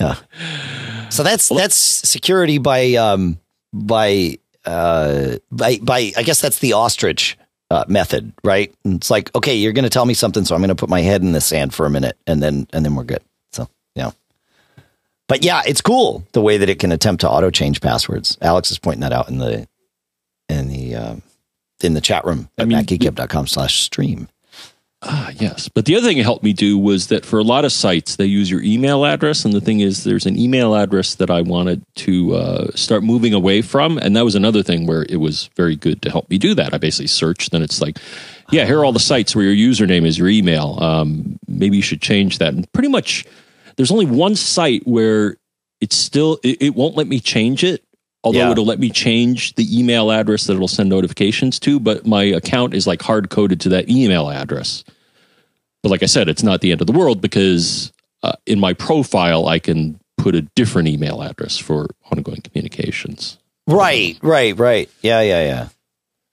Yeah. 0.00 0.16
So 1.10 1.22
that's 1.22 1.48
that's 1.48 1.76
security 1.76 2.58
by 2.58 2.94
um 2.94 3.38
by 3.72 4.38
uh 4.64 5.36
by 5.50 5.78
by 5.78 6.12
i 6.16 6.22
guess 6.22 6.40
that's 6.40 6.58
the 6.58 6.72
ostrich 6.72 7.38
uh, 7.70 7.84
method 7.88 8.32
right? 8.42 8.74
And 8.84 8.96
it's 8.96 9.10
like 9.10 9.34
okay 9.34 9.54
you're 9.54 9.72
going 9.72 9.84
to 9.84 9.90
tell 9.90 10.04
me 10.04 10.14
something 10.14 10.44
so 10.44 10.54
i'm 10.54 10.60
going 10.60 10.68
to 10.68 10.74
put 10.74 10.88
my 10.88 11.00
head 11.00 11.22
in 11.22 11.32
the 11.32 11.40
sand 11.40 11.74
for 11.74 11.86
a 11.86 11.90
minute 11.90 12.16
and 12.26 12.42
then 12.42 12.66
and 12.72 12.84
then 12.84 12.94
we're 12.94 13.04
good. 13.04 13.22
So 13.52 13.68
yeah. 13.94 14.10
But 15.28 15.44
yeah 15.44 15.62
it's 15.66 15.80
cool 15.80 16.26
the 16.32 16.42
way 16.42 16.56
that 16.58 16.68
it 16.68 16.78
can 16.78 16.92
attempt 16.92 17.20
to 17.22 17.30
auto 17.30 17.50
change 17.50 17.80
passwords. 17.80 18.36
Alex 18.40 18.70
is 18.70 18.78
pointing 18.78 19.02
that 19.02 19.12
out 19.12 19.28
in 19.28 19.38
the 19.38 19.68
in 20.48 20.68
the 20.68 20.94
um 20.96 21.22
in 21.82 21.94
the 21.94 22.00
chat 22.00 22.24
room 22.24 22.48
I 22.58 22.62
at 22.62 22.68
mean, 22.68 22.78
macgeekgab.com 22.78 23.46
slash 23.46 23.80
stream 23.80 24.28
Ah, 25.06 25.30
yes. 25.38 25.68
But 25.68 25.84
the 25.84 25.96
other 25.96 26.06
thing 26.06 26.16
it 26.16 26.24
helped 26.24 26.42
me 26.42 26.54
do 26.54 26.78
was 26.78 27.08
that 27.08 27.26
for 27.26 27.38
a 27.38 27.42
lot 27.42 27.66
of 27.66 27.72
sites, 27.72 28.16
they 28.16 28.24
use 28.24 28.50
your 28.50 28.62
email 28.62 29.04
address. 29.04 29.44
And 29.44 29.52
the 29.52 29.60
thing 29.60 29.80
is, 29.80 30.02
there's 30.04 30.24
an 30.24 30.38
email 30.38 30.74
address 30.74 31.14
that 31.16 31.30
I 31.30 31.42
wanted 31.42 31.82
to 31.96 32.34
uh, 32.34 32.70
start 32.74 33.02
moving 33.04 33.34
away 33.34 33.60
from. 33.60 33.98
And 33.98 34.16
that 34.16 34.24
was 34.24 34.34
another 34.34 34.62
thing 34.62 34.86
where 34.86 35.04
it 35.08 35.16
was 35.16 35.50
very 35.56 35.76
good 35.76 36.00
to 36.02 36.10
help 36.10 36.30
me 36.30 36.38
do 36.38 36.54
that. 36.54 36.72
I 36.72 36.78
basically 36.78 37.08
searched, 37.08 37.52
and 37.52 37.62
it's 37.62 37.82
like, 37.82 37.98
yeah, 38.50 38.64
here 38.64 38.80
are 38.80 38.84
all 38.84 38.92
the 38.92 38.98
sites 38.98 39.36
where 39.36 39.44
your 39.44 39.72
username 39.72 40.06
is 40.06 40.16
your 40.16 40.28
email. 40.28 40.78
Um, 40.82 41.38
maybe 41.46 41.76
you 41.76 41.82
should 41.82 42.00
change 42.00 42.38
that. 42.38 42.54
And 42.54 42.70
pretty 42.72 42.88
much, 42.88 43.26
there's 43.76 43.90
only 43.90 44.06
one 44.06 44.36
site 44.36 44.86
where 44.86 45.36
it's 45.82 45.96
still, 45.96 46.38
it, 46.42 46.62
it 46.62 46.74
won't 46.74 46.96
let 46.96 47.08
me 47.08 47.20
change 47.20 47.62
it. 47.62 47.84
Although 48.22 48.38
Yeah. 48.38 48.52
it'll 48.52 48.64
let 48.64 48.78
me 48.78 48.88
change 48.88 49.54
the 49.56 49.78
email 49.78 50.10
address 50.10 50.46
that 50.46 50.54
it'll 50.54 50.66
send 50.66 50.88
notifications 50.88 51.60
to, 51.60 51.78
but 51.78 52.06
my 52.06 52.22
account 52.22 52.72
is 52.72 52.86
like 52.86 53.02
hard 53.02 53.28
coded 53.28 53.60
to 53.60 53.68
that 53.68 53.90
email 53.90 54.30
address. 54.30 54.82
But 55.84 55.90
like 55.90 56.02
I 56.02 56.06
said, 56.06 56.30
it's 56.30 56.42
not 56.42 56.62
the 56.62 56.72
end 56.72 56.80
of 56.80 56.86
the 56.86 56.94
world 56.94 57.20
because 57.20 57.92
uh, 58.22 58.32
in 58.46 58.58
my 58.58 58.72
profile, 58.72 59.48
I 59.48 59.58
can 59.58 60.00
put 60.16 60.34
a 60.34 60.40
different 60.40 60.88
email 60.88 61.20
address 61.20 61.58
for 61.58 61.88
ongoing 62.10 62.40
communications. 62.40 63.36
Right, 63.66 64.18
right, 64.22 64.58
right. 64.58 64.88
Yeah, 65.02 65.20
yeah, 65.20 65.44
yeah. 65.44 65.68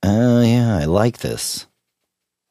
Oh, 0.04 0.42
yeah, 0.42 0.78
I 0.78 0.86
like 0.86 1.18
this. 1.18 1.68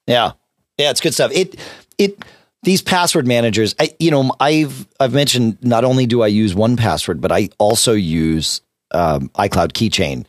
Yeah. 0.07 0.33
Yeah, 0.77 0.91
it's 0.91 1.01
good 1.01 1.15
stuff. 1.15 1.33
It 1.35 1.57
it 1.97 2.23
these 2.65 2.83
password 2.83 3.27
managers, 3.27 3.75
I 3.81 3.97
you 3.99 4.11
know, 4.11 4.35
I've 4.39 4.87
I've 5.01 5.15
mentioned 5.15 5.57
not 5.63 5.85
only 5.85 6.05
do 6.05 6.21
I 6.21 6.27
use 6.27 6.55
one 6.55 6.77
password, 6.77 7.23
but 7.23 7.33
I 7.33 7.49
also 7.59 7.95
use 7.95 8.61
um, 8.91 9.31
iCloud 9.31 9.73
Keychain. 9.73 10.27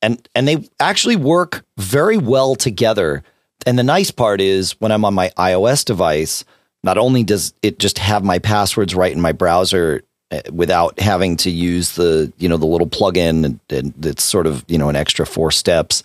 and 0.00 0.26
and 0.34 0.48
they 0.48 0.68
actually 0.80 1.16
work 1.16 1.66
very 1.76 2.16
well 2.16 2.54
together. 2.56 3.22
And 3.66 3.78
the 3.78 3.82
nice 3.82 4.10
part 4.10 4.40
is 4.40 4.72
when 4.80 4.92
I'm 4.92 5.04
on 5.04 5.14
my 5.14 5.30
iOS 5.38 5.84
device, 5.84 6.44
not 6.82 6.98
only 6.98 7.24
does 7.24 7.54
it 7.62 7.78
just 7.78 7.98
have 7.98 8.22
my 8.22 8.38
passwords 8.38 8.94
right 8.94 9.12
in 9.12 9.20
my 9.20 9.32
browser 9.32 10.02
uh, 10.30 10.40
without 10.52 11.00
having 11.00 11.36
to 11.38 11.50
use 11.50 11.92
the 11.92 12.32
you 12.38 12.48
know 12.48 12.56
the 12.56 12.66
little 12.66 12.86
plugin 12.86 13.44
and, 13.44 13.60
and 13.70 14.06
it's 14.06 14.22
sort 14.22 14.46
of 14.46 14.64
you 14.68 14.78
know 14.78 14.88
an 14.88 14.96
extra 14.96 15.26
four 15.26 15.50
steps, 15.50 16.02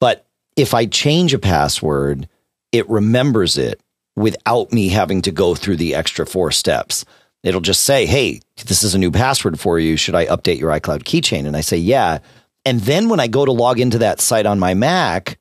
but 0.00 0.26
if 0.56 0.74
I 0.74 0.86
change 0.86 1.34
a 1.34 1.38
password, 1.38 2.28
it 2.72 2.88
remembers 2.88 3.58
it 3.58 3.80
without 4.16 4.72
me 4.72 4.88
having 4.88 5.22
to 5.22 5.30
go 5.30 5.54
through 5.54 5.76
the 5.76 5.94
extra 5.94 6.26
four 6.26 6.50
steps. 6.50 7.04
It'll 7.42 7.60
just 7.60 7.82
say, 7.82 8.06
"Hey, 8.06 8.40
this 8.66 8.82
is 8.82 8.94
a 8.94 8.98
new 8.98 9.10
password 9.10 9.58
for 9.58 9.78
you. 9.78 9.96
Should 9.96 10.14
I 10.14 10.26
update 10.26 10.60
your 10.60 10.70
iCloud 10.70 11.02
keychain?" 11.02 11.46
And 11.46 11.56
I 11.56 11.60
say, 11.60 11.76
"Yeah." 11.76 12.18
And 12.64 12.80
then 12.80 13.08
when 13.08 13.20
I 13.20 13.26
go 13.26 13.44
to 13.44 13.52
log 13.52 13.80
into 13.80 13.98
that 13.98 14.20
site 14.20 14.46
on 14.46 14.58
my 14.58 14.74
Mac, 14.74 15.38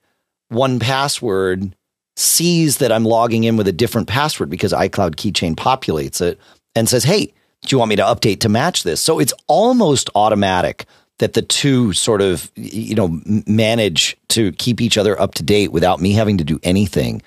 one 0.49 0.79
password 0.79 1.75
sees 2.17 2.77
that 2.77 2.91
I'm 2.91 3.05
logging 3.05 3.45
in 3.45 3.55
with 3.55 3.67
a 3.67 3.71
different 3.71 4.07
password 4.07 4.49
because 4.49 4.73
iCloud 4.73 5.15
keychain 5.15 5.55
populates 5.55 6.21
it 6.21 6.39
and 6.75 6.89
says, 6.89 7.05
Hey, 7.05 7.33
do 7.61 7.73
you 7.73 7.77
want 7.77 7.89
me 7.89 7.95
to 7.95 8.03
update 8.03 8.41
to 8.41 8.49
match 8.49 8.83
this? 8.83 9.01
So 9.01 9.19
it's 9.19 9.33
almost 9.47 10.09
automatic 10.15 10.85
that 11.19 11.33
the 11.33 11.41
two 11.41 11.93
sort 11.93 12.21
of, 12.21 12.51
you 12.55 12.95
know, 12.95 13.21
manage 13.45 14.17
to 14.29 14.51
keep 14.53 14.81
each 14.81 14.97
other 14.97 15.19
up 15.19 15.35
to 15.35 15.43
date 15.43 15.71
without 15.71 16.01
me 16.01 16.13
having 16.13 16.37
to 16.37 16.43
do 16.43 16.59
anything. 16.63 17.21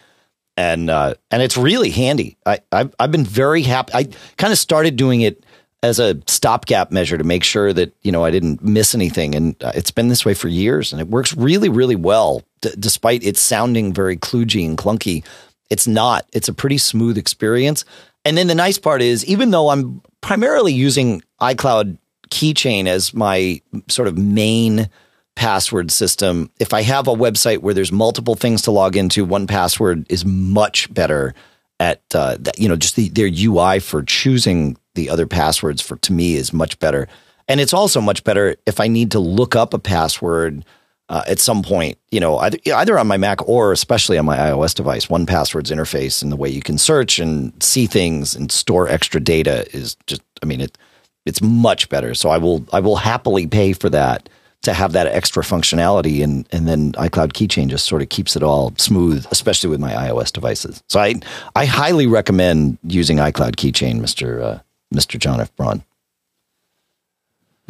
And, 0.56 0.90
uh, 0.90 1.14
and 1.30 1.42
it's 1.42 1.56
really 1.56 1.90
handy. 1.90 2.36
I, 2.44 2.60
I've, 2.70 2.94
I've 2.98 3.12
been 3.12 3.24
very 3.24 3.62
happy. 3.62 3.92
I 3.94 4.08
kind 4.36 4.52
of 4.52 4.58
started 4.58 4.96
doing 4.96 5.20
it 5.22 5.41
as 5.82 5.98
a 5.98 6.20
stopgap 6.26 6.92
measure 6.92 7.18
to 7.18 7.24
make 7.24 7.42
sure 7.42 7.72
that 7.72 7.94
you 8.02 8.12
know 8.12 8.24
I 8.24 8.30
didn't 8.30 8.62
miss 8.62 8.94
anything. 8.94 9.34
And 9.34 9.62
uh, 9.62 9.72
it's 9.74 9.90
been 9.90 10.08
this 10.08 10.24
way 10.24 10.34
for 10.34 10.48
years, 10.48 10.92
and 10.92 11.00
it 11.00 11.08
works 11.08 11.36
really, 11.36 11.68
really 11.68 11.96
well. 11.96 12.42
D- 12.60 12.70
despite 12.78 13.22
it 13.24 13.36
sounding 13.36 13.92
very 13.92 14.16
kludgy 14.16 14.66
and 14.66 14.78
clunky, 14.78 15.24
it's 15.70 15.86
not. 15.86 16.26
It's 16.32 16.48
a 16.48 16.54
pretty 16.54 16.78
smooth 16.78 17.18
experience. 17.18 17.84
And 18.24 18.36
then 18.36 18.46
the 18.46 18.54
nice 18.54 18.78
part 18.78 19.02
is, 19.02 19.24
even 19.26 19.50
though 19.50 19.70
I'm 19.70 20.00
primarily 20.20 20.72
using 20.72 21.22
iCloud 21.40 21.98
Keychain 22.30 22.86
as 22.86 23.12
my 23.12 23.60
sort 23.88 24.06
of 24.06 24.16
main 24.16 24.88
password 25.34 25.90
system, 25.90 26.50
if 26.60 26.72
I 26.72 26.82
have 26.82 27.08
a 27.08 27.14
website 27.14 27.58
where 27.58 27.74
there's 27.74 27.90
multiple 27.90 28.36
things 28.36 28.62
to 28.62 28.70
log 28.70 28.96
into, 28.96 29.24
one 29.24 29.46
password 29.46 30.06
is 30.08 30.24
much 30.24 30.92
better 30.94 31.34
at 31.80 32.02
uh, 32.14 32.36
that, 32.38 32.60
you 32.60 32.68
know 32.68 32.76
just 32.76 32.94
the, 32.94 33.08
their 33.08 33.28
UI 33.28 33.80
for 33.80 34.02
choosing 34.04 34.76
the 34.94 35.10
other 35.10 35.26
passwords 35.26 35.80
for 35.80 35.96
to 35.96 36.12
me 36.12 36.34
is 36.34 36.52
much 36.52 36.78
better. 36.78 37.08
And 37.48 37.60
it's 37.60 37.74
also 37.74 38.00
much 38.00 38.24
better 38.24 38.56
if 38.66 38.80
I 38.80 38.88
need 38.88 39.10
to 39.12 39.18
look 39.18 39.56
up 39.56 39.74
a 39.74 39.78
password 39.78 40.64
uh, 41.08 41.22
at 41.26 41.38
some 41.38 41.62
point, 41.62 41.98
you 42.10 42.20
know, 42.20 42.38
either, 42.38 42.58
either 42.74 42.98
on 42.98 43.06
my 43.06 43.16
Mac 43.16 43.46
or 43.46 43.72
especially 43.72 44.16
on 44.16 44.24
my 44.24 44.36
iOS 44.36 44.74
device. 44.74 45.10
One 45.10 45.26
Password's 45.26 45.70
interface 45.70 46.22
and 46.22 46.32
the 46.32 46.36
way 46.36 46.48
you 46.48 46.62
can 46.62 46.78
search 46.78 47.18
and 47.18 47.52
see 47.62 47.86
things 47.86 48.34
and 48.34 48.50
store 48.50 48.88
extra 48.88 49.20
data 49.20 49.66
is 49.76 49.96
just, 50.06 50.22
I 50.42 50.46
mean, 50.46 50.60
it 50.60 50.78
it's 51.26 51.42
much 51.42 51.88
better. 51.88 52.14
So 52.14 52.30
I 52.30 52.38
will 52.38 52.64
I 52.72 52.80
will 52.80 52.96
happily 52.96 53.46
pay 53.46 53.72
for 53.72 53.90
that 53.90 54.28
to 54.62 54.72
have 54.72 54.92
that 54.92 55.08
extra 55.08 55.42
functionality 55.42 56.22
and 56.22 56.48
and 56.52 56.66
then 56.66 56.92
iCloud 56.92 57.32
Keychain 57.32 57.68
just 57.68 57.86
sort 57.86 58.02
of 58.02 58.08
keeps 58.08 58.36
it 58.36 58.42
all 58.42 58.72
smooth, 58.78 59.26
especially 59.30 59.70
with 59.70 59.80
my 59.80 59.92
iOS 59.92 60.32
devices. 60.32 60.82
So 60.88 61.00
I 61.00 61.14
I 61.54 61.66
highly 61.66 62.06
recommend 62.06 62.78
using 62.84 63.18
iCloud 63.18 63.56
Keychain, 63.56 64.00
Mister 64.00 64.42
uh, 64.42 64.58
Mister 64.92 65.18
John 65.18 65.40
F. 65.40 65.54
Braun. 65.56 65.84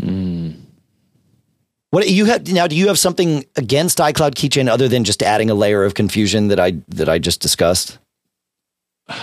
Mm. 0.00 0.56
What 1.90 2.08
you 2.08 2.24
have 2.24 2.50
now? 2.50 2.66
Do 2.66 2.74
you 2.74 2.88
have 2.88 2.98
something 2.98 3.44
against 3.56 3.98
iCloud 3.98 4.34
Keychain 4.34 4.68
other 4.68 4.88
than 4.88 5.04
just 5.04 5.22
adding 5.22 5.50
a 5.50 5.54
layer 5.54 5.84
of 5.84 5.92
confusion 5.94 6.48
that 6.48 6.58
I 6.58 6.72
that 6.88 7.08
I 7.08 7.18
just 7.18 7.40
discussed? 7.40 7.98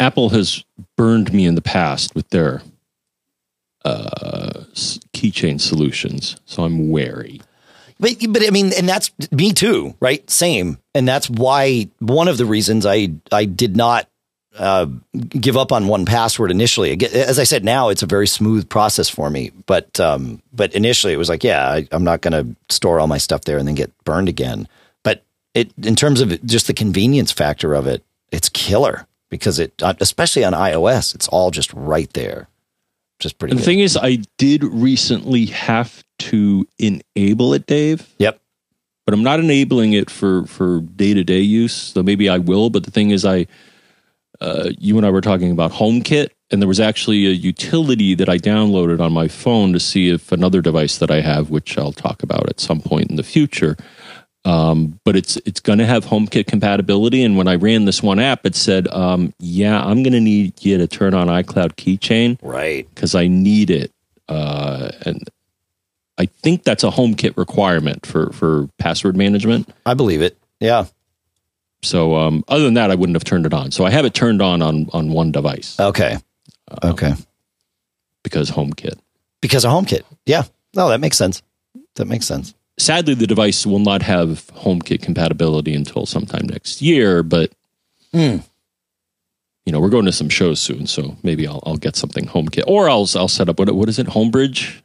Apple 0.00 0.28
has 0.30 0.64
burned 0.96 1.32
me 1.32 1.46
in 1.46 1.54
the 1.54 1.62
past 1.62 2.14
with 2.14 2.28
their 2.28 2.62
uh, 3.84 4.64
keychain 5.14 5.60
solutions, 5.60 6.36
so 6.44 6.64
I'm 6.64 6.90
wary. 6.90 7.40
But 8.00 8.16
but 8.28 8.46
I 8.46 8.50
mean, 8.50 8.72
and 8.76 8.88
that's 8.88 9.10
me 9.30 9.52
too, 9.52 9.94
right? 10.00 10.28
Same, 10.28 10.78
and 10.94 11.08
that's 11.08 11.30
why 11.30 11.88
one 12.00 12.28
of 12.28 12.36
the 12.38 12.44
reasons 12.44 12.84
I 12.84 13.12
I 13.32 13.44
did 13.46 13.76
not 13.76 14.08
uh, 14.58 14.86
give 15.28 15.56
up 15.56 15.72
on 15.72 15.86
one 15.86 16.04
password 16.04 16.50
initially. 16.50 16.92
As 17.12 17.38
I 17.38 17.44
said, 17.44 17.64
now 17.64 17.88
it's 17.88 18.02
a 18.02 18.06
very 18.06 18.26
smooth 18.26 18.68
process 18.68 19.08
for 19.08 19.30
me. 19.30 19.50
But 19.66 19.98
um, 19.98 20.42
but 20.52 20.74
initially, 20.74 21.12
it 21.12 21.16
was 21.16 21.28
like, 21.28 21.44
yeah, 21.44 21.68
I, 21.68 21.88
I'm 21.92 22.04
not 22.04 22.20
going 22.20 22.32
to 22.32 22.74
store 22.74 23.00
all 23.00 23.06
my 23.06 23.18
stuff 23.18 23.42
there 23.42 23.58
and 23.58 23.66
then 23.66 23.74
get 23.74 23.92
burned 24.04 24.28
again. 24.28 24.68
But 25.02 25.24
it 25.54 25.72
in 25.82 25.96
terms 25.96 26.20
of 26.20 26.44
just 26.44 26.66
the 26.66 26.74
convenience 26.74 27.32
factor 27.32 27.74
of 27.74 27.86
it, 27.86 28.02
it's 28.30 28.48
killer 28.48 29.06
because 29.28 29.58
it, 29.58 29.72
uh, 29.82 29.94
especially 30.00 30.44
on 30.44 30.52
iOS, 30.52 31.14
it's 31.14 31.28
all 31.28 31.50
just 31.50 31.72
right 31.72 32.12
there. 32.12 32.48
Just 33.18 33.38
pretty. 33.38 33.56
The 33.56 33.62
thing 33.62 33.80
is, 33.80 33.96
I 33.96 34.18
did 34.38 34.62
recently 34.64 35.46
have 35.46 36.04
to 36.18 36.66
enable 36.78 37.54
it, 37.54 37.66
Dave. 37.66 38.08
Yep. 38.18 38.40
But 39.04 39.14
I'm 39.14 39.22
not 39.22 39.40
enabling 39.40 39.92
it 39.92 40.10
for 40.10 40.46
for 40.46 40.80
day 40.80 41.14
to 41.14 41.24
day 41.24 41.40
use. 41.40 41.74
So 41.74 42.02
maybe 42.02 42.28
I 42.28 42.38
will. 42.38 42.70
But 42.70 42.84
the 42.84 42.90
thing 42.90 43.10
is, 43.10 43.24
I 43.24 43.46
uh, 44.44 44.70
you 44.78 44.98
and 44.98 45.06
I 45.06 45.10
were 45.10 45.22
talking 45.22 45.50
about 45.50 45.72
HomeKit, 45.72 46.28
and 46.50 46.60
there 46.60 46.68
was 46.68 46.80
actually 46.80 47.26
a 47.26 47.30
utility 47.30 48.14
that 48.14 48.28
I 48.28 48.36
downloaded 48.36 49.00
on 49.00 49.12
my 49.12 49.26
phone 49.26 49.72
to 49.72 49.80
see 49.80 50.10
if 50.10 50.32
another 50.32 50.60
device 50.60 50.98
that 50.98 51.10
I 51.10 51.22
have, 51.22 51.48
which 51.48 51.78
I'll 51.78 51.92
talk 51.92 52.22
about 52.22 52.48
at 52.50 52.60
some 52.60 52.80
point 52.80 53.08
in 53.08 53.16
the 53.16 53.22
future, 53.22 53.76
um, 54.44 55.00
but 55.04 55.16
it's 55.16 55.36
it's 55.46 55.60
going 55.60 55.78
to 55.78 55.86
have 55.86 56.04
HomeKit 56.04 56.46
compatibility. 56.46 57.22
And 57.22 57.38
when 57.38 57.48
I 57.48 57.54
ran 57.54 57.86
this 57.86 58.02
one 58.02 58.18
app, 58.18 58.44
it 58.44 58.54
said, 58.54 58.86
um, 58.88 59.32
"Yeah, 59.38 59.82
I'm 59.82 60.02
going 60.02 60.12
to 60.12 60.20
need 60.20 60.62
you 60.62 60.76
to 60.76 60.86
turn 60.86 61.14
on 61.14 61.28
iCloud 61.28 61.76
Keychain, 61.76 62.38
right? 62.42 62.86
Because 62.94 63.14
I 63.14 63.28
need 63.28 63.70
it." 63.70 63.92
Uh, 64.28 64.90
and 65.06 65.26
I 66.18 66.26
think 66.26 66.64
that's 66.64 66.84
a 66.84 66.90
HomeKit 66.90 67.38
requirement 67.38 68.04
for 68.04 68.30
for 68.32 68.68
password 68.78 69.16
management. 69.16 69.70
I 69.86 69.94
believe 69.94 70.20
it. 70.20 70.36
Yeah. 70.60 70.86
So 71.84 72.16
um, 72.16 72.44
other 72.48 72.64
than 72.64 72.74
that, 72.74 72.90
I 72.90 72.94
wouldn't 72.94 73.16
have 73.16 73.24
turned 73.24 73.46
it 73.46 73.54
on. 73.54 73.70
So 73.70 73.84
I 73.84 73.90
have 73.90 74.04
it 74.04 74.14
turned 74.14 74.42
on 74.42 74.62
on 74.62 74.88
on 74.92 75.10
one 75.10 75.32
device. 75.32 75.78
Okay. 75.78 76.18
Um, 76.82 76.92
okay. 76.92 77.14
Because 78.22 78.50
HomeKit. 78.50 78.98
Because 79.40 79.64
of 79.64 79.70
HomeKit. 79.72 80.02
Yeah. 80.26 80.44
No, 80.74 80.88
that 80.88 81.00
makes 81.00 81.16
sense. 81.16 81.42
That 81.96 82.06
makes 82.06 82.26
sense. 82.26 82.54
Sadly, 82.78 83.14
the 83.14 83.26
device 83.26 83.64
will 83.66 83.78
not 83.78 84.02
have 84.02 84.46
HomeKit 84.56 85.02
compatibility 85.02 85.74
until 85.74 86.06
sometime 86.06 86.46
next 86.46 86.82
year. 86.82 87.22
But 87.22 87.52
mm. 88.12 88.42
you 89.64 89.72
know, 89.72 89.78
we're 89.80 89.90
going 89.90 90.06
to 90.06 90.12
some 90.12 90.28
shows 90.28 90.60
soon, 90.60 90.86
so 90.86 91.16
maybe 91.22 91.46
I'll 91.46 91.62
I'll 91.66 91.76
get 91.76 91.96
something 91.96 92.26
HomeKit, 92.26 92.64
or 92.66 92.88
I'll 92.88 93.08
I'll 93.14 93.28
set 93.28 93.48
up 93.48 93.58
what 93.58 93.70
what 93.72 93.88
is 93.88 93.98
it, 93.98 94.08
Homebridge? 94.08 94.80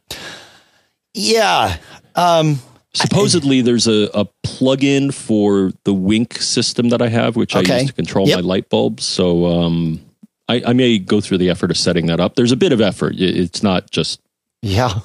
Yeah. 1.14 1.76
Um, 2.14 2.60
Supposedly, 2.92 3.60
there's 3.60 3.86
a, 3.86 4.10
a 4.14 4.24
plug-in 4.42 5.12
for 5.12 5.72
the 5.84 5.94
Wink 5.94 6.34
system 6.34 6.88
that 6.88 7.00
I 7.00 7.08
have, 7.08 7.36
which 7.36 7.54
okay. 7.54 7.72
I 7.72 7.78
use 7.80 7.88
to 7.88 7.92
control 7.92 8.26
yep. 8.26 8.38
my 8.38 8.42
light 8.42 8.68
bulbs. 8.68 9.04
So 9.04 9.46
um, 9.46 10.00
I, 10.48 10.62
I, 10.66 10.72
may 10.72 10.98
go 10.98 11.20
through 11.20 11.38
the 11.38 11.50
effort 11.50 11.70
of 11.70 11.76
setting 11.76 12.06
that 12.06 12.18
up. 12.18 12.34
There's 12.34 12.50
a 12.50 12.56
bit 12.56 12.72
of 12.72 12.80
effort. 12.80 13.14
It's 13.16 13.62
not 13.62 13.90
just 13.90 14.20
yeah. 14.62 15.00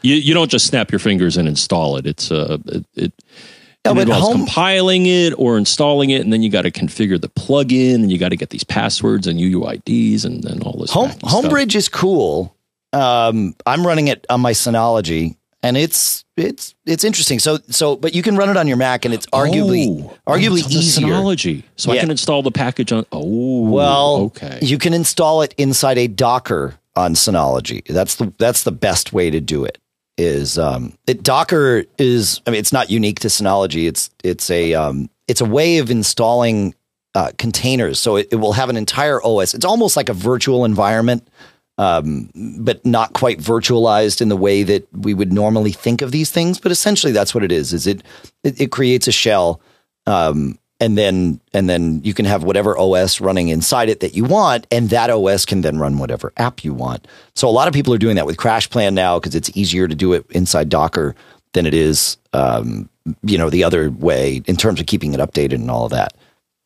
You 0.00 0.14
you 0.14 0.32
don't 0.32 0.50
just 0.50 0.66
snap 0.66 0.90
your 0.90 0.98
fingers 0.98 1.36
and 1.36 1.46
install 1.46 1.96
it. 1.96 2.06
It's 2.06 2.30
uh 2.30 2.58
it, 2.66 2.84
it 2.96 3.12
no, 3.84 3.98
involves 3.98 4.26
home, 4.26 4.36
compiling 4.38 5.06
it 5.06 5.34
or 5.36 5.58
installing 5.58 6.10
it, 6.10 6.22
and 6.22 6.32
then 6.32 6.42
you 6.42 6.50
got 6.50 6.62
to 6.62 6.70
configure 6.70 7.20
the 7.20 7.28
plugin, 7.28 7.96
and 7.96 8.12
you 8.12 8.18
got 8.18 8.30
to 8.30 8.36
get 8.36 8.50
these 8.50 8.64
passwords 8.64 9.26
and 9.26 9.38
UUIDs, 9.38 10.24
and 10.24 10.42
then 10.42 10.62
all 10.62 10.78
this. 10.78 10.90
Home, 10.92 11.10
Homebridge 11.10 11.74
is 11.74 11.88
cool. 11.88 12.56
Um, 12.92 13.54
I'm 13.66 13.86
running 13.86 14.08
it 14.08 14.24
on 14.30 14.40
my 14.40 14.52
Synology, 14.52 15.36
and 15.62 15.76
it's 15.76 16.24
it's 16.36 16.74
it's 16.86 17.04
interesting. 17.04 17.38
So 17.38 17.58
so, 17.68 17.96
but 17.96 18.14
you 18.14 18.22
can 18.22 18.36
run 18.36 18.48
it 18.48 18.56
on 18.56 18.66
your 18.66 18.76
Mac, 18.76 19.04
and 19.04 19.12
it's 19.12 19.26
arguably 19.26 19.86
oh, 19.88 20.18
arguably 20.26 20.68
easier. 20.70 21.06
Synology, 21.08 21.64
so 21.76 21.92
yeah. 21.92 21.98
I 21.98 22.00
can 22.00 22.10
install 22.10 22.42
the 22.42 22.50
package 22.50 22.92
on. 22.92 23.04
Oh, 23.12 23.68
well, 23.68 24.16
okay. 24.24 24.58
You 24.62 24.78
can 24.78 24.94
install 24.94 25.42
it 25.42 25.54
inside 25.58 25.98
a 25.98 26.08
Docker 26.08 26.74
on 26.96 27.14
Synology. 27.14 27.86
That's 27.86 28.16
the 28.16 28.32
that's 28.38 28.62
the 28.62 28.72
best 28.72 29.12
way 29.12 29.30
to 29.30 29.40
do 29.40 29.64
it. 29.64 29.78
Is 30.16 30.58
um, 30.58 30.96
it 31.06 31.22
Docker 31.22 31.84
is? 31.98 32.40
I 32.46 32.50
mean, 32.50 32.60
it's 32.60 32.72
not 32.72 32.90
unique 32.90 33.20
to 33.20 33.28
Synology. 33.28 33.86
It's 33.86 34.10
it's 34.24 34.50
a 34.50 34.74
um, 34.74 35.10
it's 35.28 35.40
a 35.40 35.46
way 35.46 35.78
of 35.78 35.90
installing 35.90 36.74
uh, 37.14 37.32
containers. 37.38 38.00
So 38.00 38.16
it, 38.16 38.28
it 38.32 38.36
will 38.36 38.54
have 38.54 38.70
an 38.70 38.76
entire 38.76 39.22
OS. 39.22 39.54
It's 39.54 39.64
almost 39.64 39.96
like 39.96 40.08
a 40.08 40.14
virtual 40.14 40.64
environment 40.64 41.28
um, 41.82 42.30
but 42.60 42.84
not 42.86 43.12
quite 43.12 43.40
virtualized 43.40 44.20
in 44.20 44.28
the 44.28 44.36
way 44.36 44.62
that 44.62 44.86
we 44.92 45.14
would 45.14 45.32
normally 45.32 45.72
think 45.72 46.00
of 46.00 46.12
these 46.12 46.30
things. 46.30 46.60
But 46.60 46.70
essentially, 46.70 47.12
that's 47.12 47.34
what 47.34 47.42
it 47.42 47.50
is. 47.50 47.72
Is 47.72 47.88
it 47.88 48.04
it, 48.44 48.60
it 48.60 48.70
creates 48.70 49.08
a 49.08 49.12
shell, 49.12 49.60
um, 50.06 50.60
and 50.78 50.96
then 50.96 51.40
and 51.52 51.68
then 51.68 52.00
you 52.04 52.14
can 52.14 52.24
have 52.24 52.44
whatever 52.44 52.78
OS 52.78 53.20
running 53.20 53.48
inside 53.48 53.88
it 53.88 53.98
that 53.98 54.14
you 54.14 54.22
want, 54.22 54.68
and 54.70 54.90
that 54.90 55.10
OS 55.10 55.44
can 55.44 55.62
then 55.62 55.80
run 55.80 55.98
whatever 55.98 56.32
app 56.36 56.62
you 56.62 56.72
want. 56.72 57.08
So 57.34 57.48
a 57.48 57.50
lot 57.50 57.66
of 57.66 57.74
people 57.74 57.92
are 57.92 57.98
doing 57.98 58.14
that 58.14 58.26
with 58.26 58.36
CrashPlan 58.36 58.94
now 58.94 59.18
because 59.18 59.34
it's 59.34 59.50
easier 59.56 59.88
to 59.88 59.94
do 59.96 60.12
it 60.12 60.24
inside 60.30 60.68
Docker. 60.68 61.16
than 61.52 61.66
it 61.66 61.74
is, 61.74 62.16
um, 62.32 62.88
you 63.24 63.36
know, 63.36 63.50
the 63.50 63.64
other 63.64 63.90
way 63.90 64.40
in 64.46 64.54
terms 64.56 64.78
of 64.78 64.86
keeping 64.86 65.14
it 65.14 65.20
updated 65.20 65.56
and 65.56 65.70
all 65.70 65.84
of 65.84 65.90
that. 65.90 66.16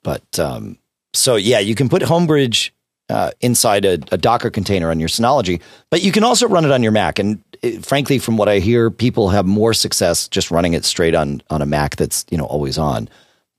But 0.05 0.39
um, 0.39 0.79
so 1.15 1.37
yeah, 1.37 1.59
you 1.59 1.75
can 1.75 1.89
put 1.89 2.03
Homebridge 2.03 2.71
uh, 3.09 3.31
inside 3.41 3.85
a, 3.85 3.99
a, 4.11 4.19
Docker 4.19 4.51
container 4.51 4.91
on 4.91 4.99
your 4.99 5.09
Synology, 5.09 5.61
but 5.91 6.03
you 6.03 6.11
can 6.11 6.25
also 6.25 6.49
run 6.49 6.65
it 6.65 6.73
on 6.73 6.83
your 6.83 6.93
Mac. 6.93 7.19
And 7.19 7.43
it, 7.63 7.87
frankly, 7.87 8.19
from 8.19 8.37
what 8.37 8.49
I 8.49 8.59
hear, 8.59 8.91
people 8.91 9.29
have 9.29 9.47
more 9.47 9.75
success 9.75 10.27
just 10.29 10.51
running 10.51 10.75
it 10.75 10.85
straight 10.85 11.15
on 11.15 11.43
on 11.51 11.63
a 11.63 11.67
Mac 11.67 11.97
that's 11.97 12.27
you 12.31 12.39
know 12.39 12.47
always 12.47 12.79
on. 12.79 13.09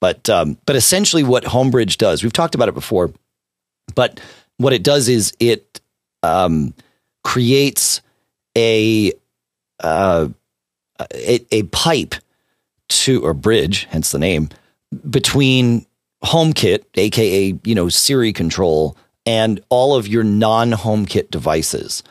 But 0.01 0.29
um, 0.29 0.57
but 0.65 0.75
essentially, 0.75 1.23
what 1.23 1.43
Homebridge 1.43 1.97
does, 1.97 2.23
we've 2.23 2.33
talked 2.33 2.55
about 2.55 2.67
it 2.67 2.75
before, 2.75 3.11
but 3.95 4.19
what 4.57 4.73
it 4.73 4.83
does 4.83 5.07
is 5.07 5.33
it 5.39 5.79
um, 6.23 6.73
creates 7.23 8.01
a, 8.57 9.13
uh, 9.79 10.27
a 10.99 11.45
a 11.51 11.63
pipe 11.63 12.15
to 12.89 13.23
or 13.23 13.33
bridge, 13.33 13.87
hence 13.89 14.11
the 14.11 14.19
name, 14.19 14.49
between 15.09 15.85
HomeKit, 16.23 16.83
aka 16.95 17.57
you 17.63 17.75
know 17.75 17.89
Siri 17.89 18.33
control, 18.33 18.97
and 19.27 19.59
all 19.69 19.95
of 19.95 20.07
your 20.07 20.23
non 20.23 20.71
HomeKit 20.71 21.29
devices. 21.29 22.01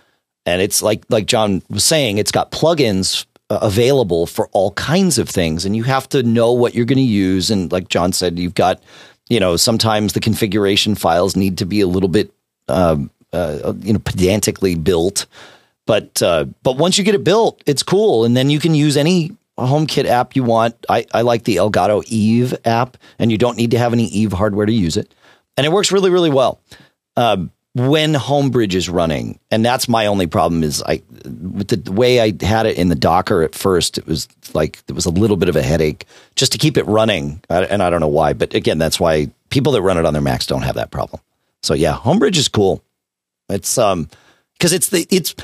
And 0.44 0.62
it's 0.62 0.82
like 0.82 1.02
like 1.08 1.26
John 1.26 1.62
was 1.68 1.82
saying, 1.82 2.18
it's 2.18 2.30
got 2.30 2.52
plugins 2.52 3.26
uh, 3.50 3.58
available 3.62 4.26
for 4.26 4.48
all 4.52 4.70
kinds 4.72 5.18
of 5.18 5.28
things, 5.28 5.64
and 5.64 5.74
you 5.74 5.82
have 5.82 6.08
to 6.10 6.22
know 6.22 6.52
what 6.52 6.74
you're 6.74 6.84
going 6.84 6.98
to 6.98 7.02
use. 7.02 7.50
And 7.50 7.72
like 7.72 7.88
John 7.88 8.12
said, 8.12 8.38
you've 8.38 8.54
got 8.54 8.80
you 9.28 9.40
know 9.40 9.56
sometimes 9.56 10.12
the 10.12 10.20
configuration 10.20 10.94
files 10.94 11.34
need 11.34 11.58
to 11.58 11.64
be 11.64 11.80
a 11.80 11.86
little 11.88 12.08
bit 12.08 12.32
uh, 12.68 12.96
uh, 13.32 13.72
you 13.80 13.92
know 13.92 13.98
pedantically 13.98 14.76
built. 14.76 15.26
But 15.86 16.22
uh, 16.22 16.44
but 16.62 16.76
once 16.76 16.98
you 16.98 17.02
get 17.02 17.14
it 17.14 17.24
built, 17.24 17.62
it's 17.66 17.82
cool, 17.82 18.24
and 18.24 18.36
then 18.36 18.50
you 18.50 18.60
can 18.60 18.74
use 18.74 18.96
any 18.96 19.32
HomeKit 19.58 20.04
app 20.04 20.36
you 20.36 20.44
want. 20.44 20.76
I, 20.88 21.06
I 21.14 21.22
like 21.22 21.44
the 21.44 21.56
Elgato 21.56 22.04
Eve 22.06 22.54
app, 22.64 22.96
and 23.18 23.32
you 23.32 23.38
don't 23.38 23.56
need 23.56 23.70
to 23.72 23.78
have 23.78 23.92
any 23.92 24.04
Eve 24.06 24.32
hardware 24.32 24.66
to 24.66 24.72
use 24.72 24.96
it, 24.96 25.12
and 25.56 25.66
it 25.66 25.72
works 25.72 25.90
really 25.90 26.10
really 26.10 26.30
well. 26.30 26.60
Uh, 27.16 27.46
when 27.76 28.14
Homebridge 28.14 28.74
is 28.74 28.88
running, 28.88 29.38
and 29.50 29.62
that's 29.62 29.86
my 29.86 30.06
only 30.06 30.26
problem 30.26 30.62
is 30.62 30.82
I 30.82 31.02
with 31.42 31.68
the 31.68 31.92
way 31.92 32.22
I 32.22 32.32
had 32.40 32.64
it 32.64 32.78
in 32.78 32.88
the 32.88 32.94
Docker 32.94 33.42
at 33.42 33.54
first, 33.54 33.98
it 33.98 34.06
was 34.06 34.28
like 34.54 34.82
it 34.88 34.94
was 34.94 35.04
a 35.04 35.10
little 35.10 35.36
bit 35.36 35.50
of 35.50 35.56
a 35.56 35.62
headache 35.62 36.06
just 36.36 36.52
to 36.52 36.58
keep 36.58 36.78
it 36.78 36.86
running, 36.86 37.42
and 37.50 37.82
I 37.82 37.90
don't 37.90 38.00
know 38.00 38.08
why, 38.08 38.32
but 38.32 38.54
again, 38.54 38.78
that's 38.78 38.98
why 38.98 39.30
people 39.50 39.72
that 39.72 39.82
run 39.82 39.98
it 39.98 40.06
on 40.06 40.14
their 40.14 40.22
Macs 40.22 40.46
don't 40.46 40.62
have 40.62 40.76
that 40.76 40.90
problem. 40.90 41.20
So 41.62 41.74
yeah, 41.74 41.94
Homebridge 41.94 42.38
is 42.38 42.48
cool. 42.48 42.82
It's 43.50 43.76
um 43.76 44.08
because 44.54 44.72
it's 44.72 44.88
the 44.88 45.06
it's 45.10 45.34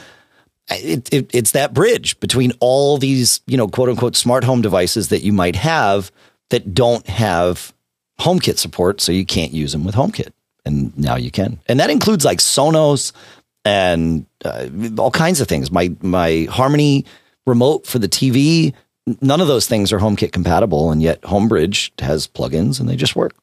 it, 0.71 1.13
it, 1.13 1.35
it's 1.35 1.51
that 1.51 1.75
bridge 1.75 2.19
between 2.19 2.53
all 2.61 2.97
these 2.97 3.43
you 3.47 3.59
know 3.59 3.69
quote 3.69 3.91
unquote 3.91 4.17
smart 4.17 4.45
home 4.45 4.63
devices 4.63 5.11
that 5.11 5.23
you 5.23 5.35
might 5.35 5.57
have 5.57 6.11
that 6.49 6.73
don't 6.73 7.07
have 7.09 7.75
HomeKit 8.21 8.59
support, 8.59 9.03
so 9.03 9.13
you 9.13 9.27
can't 9.27 9.53
use 9.53 9.73
them 9.73 9.85
with 9.85 9.97
HomeKit 9.97 10.33
and 10.65 10.97
now 10.97 11.17
you 11.17 11.31
can. 11.31 11.61
And 11.67 11.81
that 11.81 11.91
includes 11.91 12.25
like 12.25 12.39
Sonos 12.39 13.13
and 13.65 14.27
uh, 14.45 14.69
all 14.99 15.11
kinds 15.11 15.41
of 15.41 15.49
things. 15.49 15.71
My 15.71 15.95
my 16.01 16.47
Harmony 16.51 17.05
remote 17.47 17.87
for 17.87 17.99
the 17.99 18.09
TV, 18.09 18.73
none 19.21 19.41
of 19.41 19.49
those 19.49 19.67
things 19.67 19.93
are 19.93 19.99
HomeKit 19.99 20.33
compatible, 20.33 20.91
and 20.91 21.03
yet 21.03 21.21
Homebridge 21.23 21.99
has 22.01 22.27
plugins 22.27 22.81
and 22.81 22.89
they 22.89 22.97
just 22.97 23.17
work. 23.17 23.35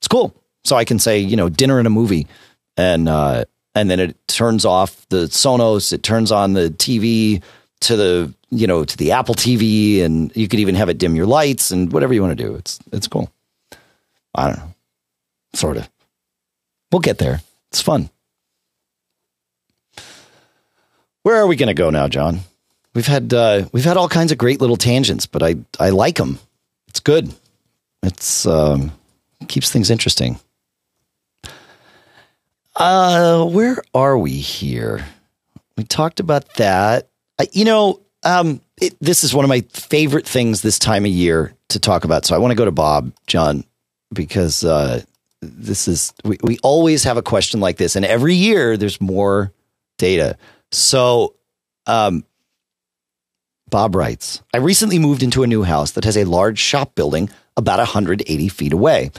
It's 0.00 0.08
cool. 0.08 0.34
So 0.64 0.76
I 0.76 0.84
can 0.84 0.98
say, 0.98 1.18
you 1.18 1.36
know, 1.36 1.48
dinner 1.48 1.78
and 1.78 1.86
a 1.86 1.90
movie, 1.90 2.26
and 2.76 3.08
uh, 3.08 3.44
and 3.74 3.90
then 3.90 4.00
it 4.00 4.16
turns 4.28 4.64
off 4.64 5.06
the 5.08 5.26
Sonos, 5.26 5.92
it 5.92 6.02
turns 6.02 6.32
on 6.32 6.54
the 6.54 6.70
TV 6.70 7.42
to 7.80 7.96
the 7.96 8.34
you 8.50 8.66
know 8.66 8.84
to 8.84 8.96
the 8.96 9.12
Apple 9.12 9.34
TV, 9.34 10.02
and 10.02 10.34
you 10.36 10.48
could 10.48 10.60
even 10.60 10.74
have 10.74 10.88
it 10.88 10.98
dim 10.98 11.14
your 11.14 11.26
lights 11.26 11.70
and 11.70 11.92
whatever 11.92 12.14
you 12.14 12.22
want 12.22 12.36
to 12.36 12.44
do. 12.44 12.54
It's 12.54 12.78
it's 12.92 13.06
cool. 13.06 13.30
I 14.34 14.48
don't 14.48 14.58
know 14.58 14.75
sort 15.56 15.76
of. 15.76 15.88
We'll 16.92 17.00
get 17.00 17.18
there. 17.18 17.40
It's 17.70 17.80
fun. 17.80 18.10
Where 21.22 21.36
are 21.36 21.46
we 21.46 21.56
going 21.56 21.68
to 21.68 21.74
go 21.74 21.90
now, 21.90 22.06
John? 22.06 22.40
We've 22.94 23.06
had 23.06 23.34
uh, 23.34 23.68
we've 23.72 23.84
had 23.84 23.96
all 23.96 24.08
kinds 24.08 24.32
of 24.32 24.38
great 24.38 24.60
little 24.60 24.76
tangents, 24.76 25.26
but 25.26 25.42
I 25.42 25.56
I 25.78 25.90
like 25.90 26.16
them. 26.16 26.38
It's 26.88 27.00
good. 27.00 27.34
It's 28.02 28.46
um, 28.46 28.92
keeps 29.48 29.70
things 29.70 29.90
interesting. 29.90 30.38
Uh, 32.76 33.44
where 33.44 33.82
are 33.94 34.16
we 34.16 34.32
here? 34.32 35.04
We 35.76 35.84
talked 35.84 36.20
about 36.20 36.54
that. 36.54 37.08
I, 37.38 37.48
you 37.52 37.64
know, 37.64 38.00
um, 38.22 38.60
it, 38.80 38.96
this 39.00 39.24
is 39.24 39.34
one 39.34 39.44
of 39.44 39.48
my 39.48 39.62
favorite 39.72 40.26
things 40.26 40.62
this 40.62 40.78
time 40.78 41.04
of 41.04 41.10
year 41.10 41.54
to 41.70 41.80
talk 41.80 42.04
about. 42.04 42.24
So 42.24 42.34
I 42.34 42.38
want 42.38 42.52
to 42.52 42.56
go 42.56 42.64
to 42.64 42.70
Bob, 42.70 43.12
John, 43.26 43.64
because 44.12 44.64
uh, 44.64 45.02
this 45.42 45.88
is 45.88 46.12
we, 46.24 46.38
we 46.42 46.58
always 46.62 47.04
have 47.04 47.16
a 47.16 47.22
question 47.22 47.60
like 47.60 47.76
this 47.76 47.96
and 47.96 48.04
every 48.04 48.34
year 48.34 48.76
there's 48.76 49.00
more 49.00 49.52
data. 49.98 50.36
So 50.72 51.34
um, 51.86 52.24
bob 53.68 53.94
writes 53.94 54.42
i 54.54 54.58
recently 54.58 54.98
moved 54.98 55.22
into 55.22 55.42
a 55.42 55.46
new 55.46 55.62
house 55.62 55.92
that 55.92 56.04
has 56.04 56.16
a 56.16 56.24
large 56.24 56.58
shop 56.58 56.94
building 56.94 57.28
about 57.56 57.78
180 57.78 58.48
feet 58.48 58.72
away. 58.72 59.10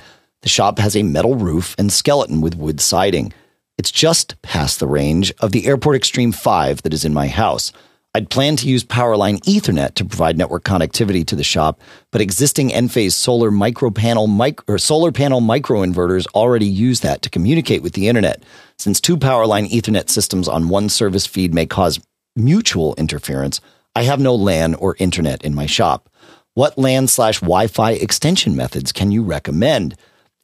The 0.42 0.50
shop 0.50 0.80
has 0.80 0.96
a 0.96 1.04
metal 1.04 1.36
roof 1.36 1.76
and 1.80 1.92
skeleton 1.92 2.42
with 2.42 2.56
wood 2.56 2.80
siding. 2.80 3.34
It's 3.78 3.92
just 3.92 4.40
past 4.42 4.80
the 4.80 4.88
range 4.88 5.34
of 5.40 5.52
the 5.52 5.66
airport 5.66 5.96
extreme 5.96 6.32
5 6.32 6.84
that 6.84 6.94
is 6.94 7.04
in 7.06 7.14
my 7.14 7.28
house 7.28 7.72
I'd 8.18 8.32
planned 8.32 8.58
to 8.60 8.68
use 8.68 8.84
Powerline 8.84 9.40
Ethernet 9.42 9.94
to 9.94 10.04
provide 10.04 10.40
network 10.40 10.64
connectivity 10.64 11.24
to 11.28 11.36
the 11.36 11.44
shop, 11.44 11.80
but 12.12 12.20
existing 12.20 12.70
Enphase 12.70 13.12
solar 13.12 13.52
micro 13.52 13.92
panel 13.92 14.26
mic- 14.26 14.68
or 14.68 14.80
solar 14.80 15.12
panel 15.12 15.40
microinverters 15.40 16.26
already 16.34 16.66
use 16.66 17.02
that 17.02 17.22
to 17.22 17.30
communicate 17.30 17.84
with 17.84 17.94
the 17.94 18.08
internet. 18.08 18.42
Since 18.80 19.02
two 19.02 19.18
Powerline 19.18 19.70
Ethernet 19.70 20.10
systems 20.10 20.48
on 20.48 20.68
one 20.68 20.90
service 20.90 21.28
feed 21.28 21.54
may 21.54 21.68
cause 21.68 22.00
mutual 22.36 22.96
interference, 22.96 23.62
I 23.96 24.02
have 24.02 24.20
no 24.20 24.34
LAN 24.34 24.74
or 24.74 24.96
internet 24.98 25.44
in 25.44 25.54
my 25.54 25.68
shop. 25.68 26.10
What 26.56 26.76
LAN 26.76 27.06
slash 27.06 27.42
Wi 27.42 27.68
Fi 27.68 27.92
extension 27.92 28.56
methods 28.56 28.92
can 28.92 29.12
you 29.12 29.22
recommend? 29.22 29.96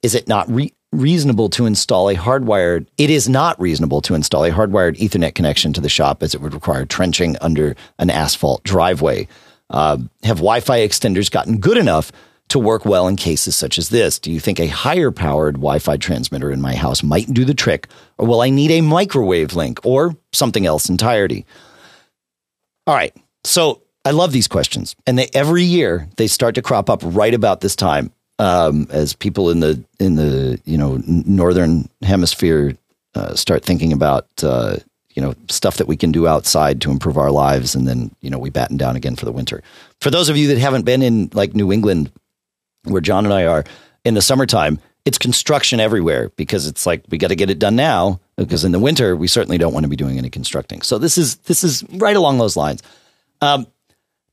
Is 0.04 0.14
it 0.14 0.28
not 0.28 0.50
re- 0.50 0.74
reasonable 0.94 1.50
to 1.50 1.66
install 1.66 2.10
a 2.10 2.16
hardwired 2.16 2.86
it 2.98 3.10
is 3.10 3.28
not 3.28 3.60
reasonable 3.60 4.02
to 4.02 4.14
install 4.14 4.46
a 4.46 4.52
hardwired 4.52 4.98
ethernet 4.98 5.34
connection 5.34 5.74
to 5.74 5.82
the 5.82 5.90
shop 5.90 6.22
as 6.22 6.36
it 6.36 6.42
would 6.42 6.54
require 6.54 6.86
trenching 6.86 7.36
under 7.42 7.76
an 7.98 8.10
asphalt 8.10 8.64
driveway. 8.64 9.28
Uh, 9.70 9.98
have 10.24 10.38
wi-fi 10.38 10.80
extenders 10.80 11.32
gotten 11.32 11.58
good 11.58 11.78
enough 11.78 12.12
to 12.50 12.60
work 12.60 12.86
well 12.86 13.08
in 13.08 13.16
cases 13.16 13.56
such 13.56 13.80
as 13.80 13.90
this? 13.90 14.20
Do 14.20 14.32
you 14.32 14.40
think 14.40 14.60
a 14.60 14.68
higher 14.68 15.10
powered 15.10 15.56
wi-fi 15.56 15.98
transmitter 15.98 16.52
in 16.52 16.62
my 16.62 16.76
house 16.76 17.02
might 17.02 17.34
do 17.34 17.44
the 17.44 17.56
trick 17.56 17.88
or 18.18 18.28
will 18.28 18.42
i 18.42 18.50
need 18.50 18.72
a 18.72 18.82
microwave 18.82 19.56
link 19.56 19.80
or 19.84 20.16
something 20.32 20.66
else 20.66 20.90
entirely 20.90 21.46
all 22.86 22.94
right. 22.94 23.16
So 23.46 23.82
i 24.06 24.12
love 24.12 24.32
these 24.32 24.48
questions 24.48 24.96
and 25.08 25.18
they 25.18 25.30
every 25.34 25.64
year 25.64 26.08
they 26.18 26.28
start 26.28 26.56
to 26.56 26.62
crop 26.62 26.90
up 26.90 27.00
right 27.04 27.34
about 27.34 27.62
this 27.62 27.76
time 27.76 28.12
um, 28.44 28.88
as 28.92 29.14
people 29.14 29.50
in 29.50 29.62
the 29.62 29.82
in 30.00 30.16
the 30.16 30.60
you 30.66 30.78
know 30.78 31.02
northern 31.06 31.88
hemisphere 32.02 32.78
uh, 33.16 33.34
start 33.36 33.64
thinking 33.64 33.94
about 33.94 34.28
uh, 34.44 34.76
you 35.12 35.22
know 35.22 35.34
stuff 35.50 35.78
that 35.78 35.88
we 35.88 35.96
can 35.96 36.12
do 36.12 36.28
outside 36.28 36.82
to 36.82 36.92
improve 36.92 37.18
our 37.18 37.32
lives, 37.32 37.74
and 37.74 37.88
then 37.88 38.14
you 38.20 38.30
know 38.30 38.38
we 38.38 38.50
batten 38.50 38.76
down 38.76 38.98
again 38.98 39.16
for 39.16 39.24
the 39.24 39.32
winter. 39.32 39.64
For 40.02 40.12
those 40.12 40.28
of 40.28 40.36
you 40.36 40.50
that 40.50 40.58
haven't 40.58 40.84
been 40.84 41.02
in 41.02 41.30
like 41.34 41.56
New 41.56 41.72
England, 41.72 42.12
where 42.84 43.00
John 43.00 43.24
and 43.24 43.34
I 43.34 43.46
are 43.46 43.64
in 44.04 44.14
the 44.14 44.22
summertime, 44.22 44.78
it's 45.06 45.18
construction 45.18 45.80
everywhere 45.80 46.30
because 46.36 46.68
it's 46.68 46.86
like 46.86 47.02
we 47.10 47.18
got 47.18 47.30
to 47.30 47.38
get 47.38 47.50
it 47.50 47.60
done 47.60 47.78
now 47.78 48.20
because 48.36 48.66
in 48.66 48.74
the 48.74 48.80
winter 48.80 49.16
we 49.16 49.30
certainly 49.30 49.58
don't 49.58 49.74
want 49.74 49.86
to 49.86 49.90
be 49.90 49.96
doing 49.96 50.18
any 50.18 50.30
constructing. 50.30 50.82
So 50.82 50.98
this 50.98 51.18
is 51.18 51.38
this 51.38 51.64
is 51.64 51.86
right 51.92 52.18
along 52.18 52.40
those 52.40 52.58
lines. 52.58 52.84
Um, 53.40 53.68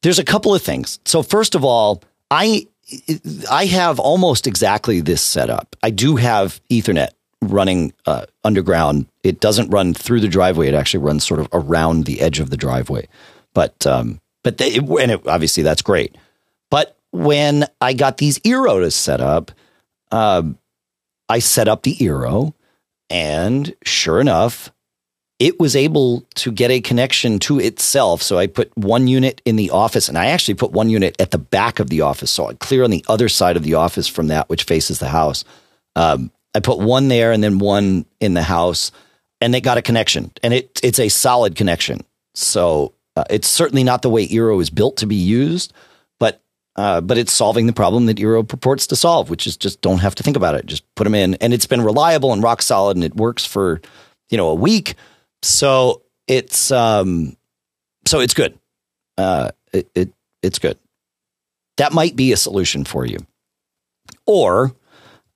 there's 0.03 0.19
a 0.19 0.25
couple 0.25 0.53
of 0.53 0.63
things. 0.63 0.99
So 1.05 1.23
first 1.23 1.55
of 1.55 1.63
all, 1.63 2.03
I 2.29 2.67
I 3.51 3.67
have 3.67 3.99
almost 3.99 4.47
exactly 4.47 5.01
this 5.01 5.23
setup. 5.23 5.77
I 5.83 5.91
do 5.91 6.17
have 6.17 6.61
Ethernet 6.71 7.11
running 7.43 7.93
uh, 8.07 8.27
underground. 8.45 9.07
It 9.23 9.41
doesn't 9.41 9.71
run 9.71 9.95
through 9.95 10.21
the 10.21 10.29
driveway. 10.29 10.69
It 10.69 10.75
actually 10.75 11.05
runs 11.05 11.25
sort 11.25 11.41
of 11.41 11.49
around 11.53 12.05
the 12.05 12.21
edge 12.21 12.41
of 12.41 12.51
the 12.51 12.57
driveway. 12.57 13.09
But 13.55 13.87
um, 13.87 14.21
but 14.43 14.59
they, 14.59 14.77
and 14.77 15.11
it, 15.11 15.27
obviously 15.27 15.63
that's 15.63 15.83
great. 15.83 16.17
But 16.71 16.97
when 17.11 17.67
I 17.81 17.93
got 17.93 18.19
these 18.19 18.39
Eeros 18.41 18.93
set 18.93 19.21
up, 19.21 19.53
um, 20.13 20.59
I 21.29 21.39
set 21.39 21.69
up 21.69 21.83
the 21.83 21.95
Eero, 21.97 22.55
and 23.09 23.75
sure 23.85 24.21
enough, 24.21 24.73
it 25.41 25.59
was 25.59 25.75
able 25.75 26.21
to 26.37 26.53
get 26.53 26.71
a 26.71 26.81
connection 26.81 27.41
to 27.41 27.59
itself. 27.59 28.23
So 28.23 28.39
I 28.39 28.47
put 28.47 28.71
one 28.77 29.09
unit 29.09 29.43
in 29.45 29.57
the 29.57 29.71
office 29.71 30.09
and 30.09 30.17
I 30.17 30.27
actually 30.27 30.55
put 30.55 30.71
one 30.71 30.89
unit 30.91 31.21
at 31.21 31.33
the 31.33 31.39
back 31.39 31.81
of 31.81 31.89
the 31.89 32.03
office. 32.03 32.31
So 32.31 32.55
clear 32.61 32.85
on 32.85 32.91
the 32.91 33.05
other 33.09 33.29
side 33.29 33.57
of 33.57 33.65
the 33.65 33.75
office 33.75 34.07
from 34.07 34.29
that, 34.29 34.49
which 34.49 34.63
faces 34.63 35.01
the 35.01 35.09
house. 35.09 35.45
Um, 35.97 36.31
I 36.55 36.61
put 36.61 36.79
one 36.79 37.09
there 37.09 37.33
and 37.33 37.43
then 37.43 37.59
one 37.59 38.05
in 38.21 38.35
the 38.35 38.45
house 38.45 38.93
and 39.41 39.53
they 39.53 39.61
got 39.61 39.79
a 39.79 39.83
connection 39.83 40.31
and 40.45 40.55
it, 40.55 40.79
it's 40.85 41.01
a 41.01 41.09
solid 41.09 41.57
connection. 41.57 42.05
So 42.35 42.95
Uh, 43.17 43.25
it's 43.29 43.49
certainly 43.49 43.85
not 43.85 44.03
the 44.03 44.09
way 44.09 44.29
Eero 44.29 44.61
is 44.61 44.71
built 44.71 44.97
to 44.97 45.07
be 45.07 45.17
used, 45.17 45.73
but 46.21 46.41
uh, 46.77 47.01
but 47.01 47.19
it's 47.19 47.33
solving 47.33 47.67
the 47.67 47.73
problem 47.73 48.07
that 48.07 48.19
Eero 48.19 48.43
purports 48.47 48.87
to 48.87 48.97
solve, 48.97 49.31
which 49.31 49.47
is 49.47 49.57
just 49.57 49.81
don't 49.83 50.01
have 50.01 50.15
to 50.15 50.23
think 50.23 50.37
about 50.37 50.55
it. 50.55 50.65
Just 50.65 50.85
put 50.95 51.05
them 51.05 51.15
in, 51.15 51.35
and 51.43 51.53
it's 51.53 51.67
been 51.67 51.85
reliable 51.85 52.33
and 52.33 52.43
rock 52.43 52.63
solid, 52.63 52.97
and 52.97 53.05
it 53.05 53.17
works 53.17 53.45
for 53.45 53.81
you 54.31 54.39
know 54.39 54.49
a 54.49 54.55
week. 54.55 54.95
So 55.43 56.03
it's 56.27 56.71
um, 56.71 57.37
so 58.07 58.21
it's 58.21 58.35
good. 58.35 58.59
Uh, 59.17 59.51
it, 59.73 59.91
it 59.95 60.13
it's 60.43 60.59
good. 60.59 60.79
That 61.77 61.93
might 61.93 62.17
be 62.17 62.33
a 62.33 62.37
solution 62.37 62.85
for 62.85 63.07
you, 63.07 63.19
or 64.27 64.73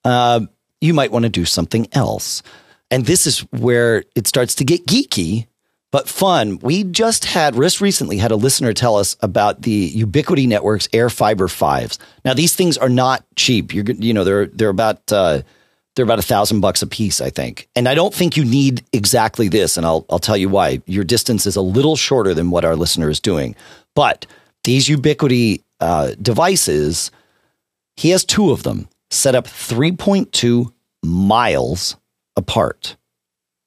uh, 0.04 0.40
you 0.80 0.94
might 0.94 1.12
want 1.12 1.24
to 1.24 1.30
do 1.30 1.44
something 1.44 1.88
else. 1.92 2.42
And 2.90 3.06
this 3.06 3.26
is 3.26 3.40
where 3.50 4.04
it 4.14 4.26
starts 4.26 4.54
to 4.56 4.64
get 4.64 4.86
geeky 4.86 5.46
but 5.94 6.08
fun. 6.08 6.58
We 6.58 6.82
just 6.82 7.24
had, 7.24 7.54
just 7.54 7.80
recently 7.80 8.18
had 8.18 8.32
a 8.32 8.36
listener 8.36 8.72
tell 8.72 8.96
us 8.96 9.16
about 9.20 9.62
the 9.62 9.92
Ubiquiti 9.92 10.48
Network's 10.48 10.88
Air 10.92 11.08
Fiber 11.08 11.46
Fives. 11.46 12.00
Now 12.24 12.34
these 12.34 12.56
things 12.56 12.76
are 12.76 12.88
not 12.88 13.24
cheap. 13.36 13.72
You're, 13.72 13.84
you 13.84 14.12
know, 14.12 14.24
they're 14.24 14.46
they're 14.46 14.70
about 14.70 15.12
uh, 15.12 15.42
they're 15.94 16.04
about 16.04 16.18
a 16.18 16.22
thousand 16.22 16.60
bucks 16.60 16.82
a 16.82 16.86
piece, 16.86 17.20
I 17.20 17.30
think. 17.30 17.68
And 17.76 17.88
I 17.88 17.94
don't 17.94 18.14
think 18.14 18.36
you 18.36 18.44
need 18.44 18.84
exactly 18.92 19.48
this, 19.48 19.76
and 19.76 19.86
I'll 19.86 20.04
I'll 20.10 20.18
tell 20.18 20.36
you 20.36 20.48
why. 20.48 20.82
Your 20.86 21.04
distance 21.04 21.46
is 21.46 21.56
a 21.56 21.60
little 21.62 21.96
shorter 21.96 22.34
than 22.34 22.50
what 22.50 22.64
our 22.64 22.76
listener 22.76 23.08
is 23.10 23.20
doing, 23.20 23.54
but 23.94 24.26
these 24.64 24.88
Ubiquiti 24.88 25.62
uh, 25.80 26.14
devices, 26.20 27.10
he 27.96 28.10
has 28.10 28.24
two 28.24 28.50
of 28.50 28.62
them 28.62 28.88
set 29.10 29.34
up 29.34 29.46
3.2 29.46 30.72
miles 31.02 31.96
apart. 32.36 32.96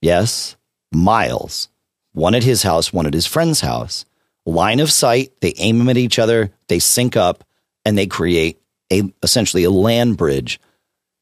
Yes, 0.01 0.57
miles 0.91 1.69
one 2.17 2.33
at 2.33 2.43
his 2.43 2.63
house, 2.63 2.91
one 2.91 3.05
at 3.05 3.13
his 3.13 3.27
friend's 3.27 3.61
house. 3.61 4.03
Line 4.45 4.79
of 4.79 4.91
sight, 4.91 5.31
they 5.41 5.53
aim 5.57 5.77
them 5.77 5.89
at 5.89 5.97
each 5.97 6.17
other, 6.17 6.51
they 6.67 6.79
sync 6.79 7.15
up, 7.15 7.43
and 7.85 7.95
they 7.95 8.07
create 8.07 8.59
a 8.91 9.03
essentially 9.21 9.63
a 9.63 9.69
land 9.69 10.17
bridge. 10.17 10.59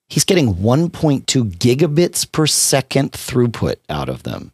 He's 0.08 0.26
getting 0.26 0.56
1.2 0.56 1.24
gigabits 1.26 2.32
per 2.32 2.46
second 2.48 3.12
throughput 3.12 3.78
out 3.90 4.10
of 4.10 4.24
them. 4.24 4.52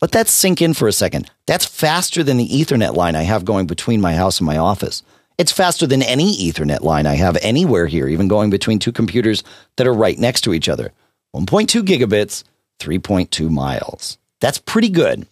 Let 0.00 0.12
that 0.12 0.28
sink 0.28 0.60
in 0.60 0.74
for 0.74 0.88
a 0.88 0.92
second. 0.92 1.30
That's 1.46 1.64
faster 1.64 2.22
than 2.22 2.36
the 2.36 2.48
Ethernet 2.48 2.94
line 2.94 3.16
I 3.16 3.22
have 3.22 3.44
going 3.44 3.66
between 3.66 4.00
my 4.00 4.14
house 4.14 4.38
and 4.38 4.46
my 4.46 4.58
office. 4.58 5.02
It's 5.38 5.52
faster 5.52 5.86
than 5.86 6.02
any 6.02 6.36
Ethernet 6.36 6.82
line 6.82 7.06
I 7.06 7.14
have 7.14 7.36
anywhere 7.42 7.86
here, 7.86 8.08
even 8.08 8.28
going 8.28 8.50
between 8.50 8.78
two 8.78 8.92
computers 8.92 9.42
that 9.76 9.86
are 9.86 9.94
right 9.94 10.18
next 10.18 10.42
to 10.42 10.54
each 10.54 10.68
other. 10.68 10.92
1.2 11.34 11.82
gigabits, 11.82 12.44
3.2 12.78 13.50
miles. 13.50 14.18
That's 14.40 14.58
pretty 14.58 14.90
good. 14.90 15.26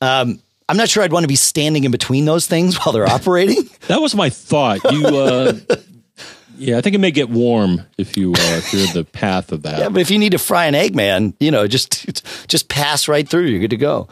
Um, 0.00 0.40
I'm 0.68 0.76
not 0.76 0.88
sure 0.88 1.02
I'd 1.02 1.12
want 1.12 1.24
to 1.24 1.28
be 1.28 1.36
standing 1.36 1.84
in 1.84 1.90
between 1.90 2.24
those 2.24 2.46
things 2.46 2.76
while 2.84 2.92
they're 2.92 3.08
operating. 3.08 3.68
that 3.88 4.00
was 4.00 4.14
my 4.14 4.30
thought. 4.30 4.80
You, 4.90 5.06
uh, 5.06 5.52
yeah, 6.56 6.78
I 6.78 6.80
think 6.80 6.94
it 6.94 6.98
may 6.98 7.10
get 7.10 7.28
warm 7.28 7.82
if 7.98 8.16
you 8.16 8.32
uh, 8.32 8.58
if 8.58 8.72
you're 8.72 8.86
in 8.86 8.92
the 8.92 9.04
path 9.04 9.52
of 9.52 9.62
that. 9.62 9.78
Yeah, 9.78 9.88
but 9.88 10.00
if 10.00 10.10
you 10.10 10.18
need 10.18 10.32
to 10.32 10.38
fry 10.38 10.66
an 10.66 10.74
egg, 10.74 10.94
man, 10.94 11.34
you 11.40 11.50
know, 11.50 11.66
just 11.66 12.46
just 12.48 12.68
pass 12.68 13.08
right 13.08 13.28
through. 13.28 13.46
You're 13.46 13.60
good 13.60 13.70
to 13.70 13.76
go. 13.76 14.08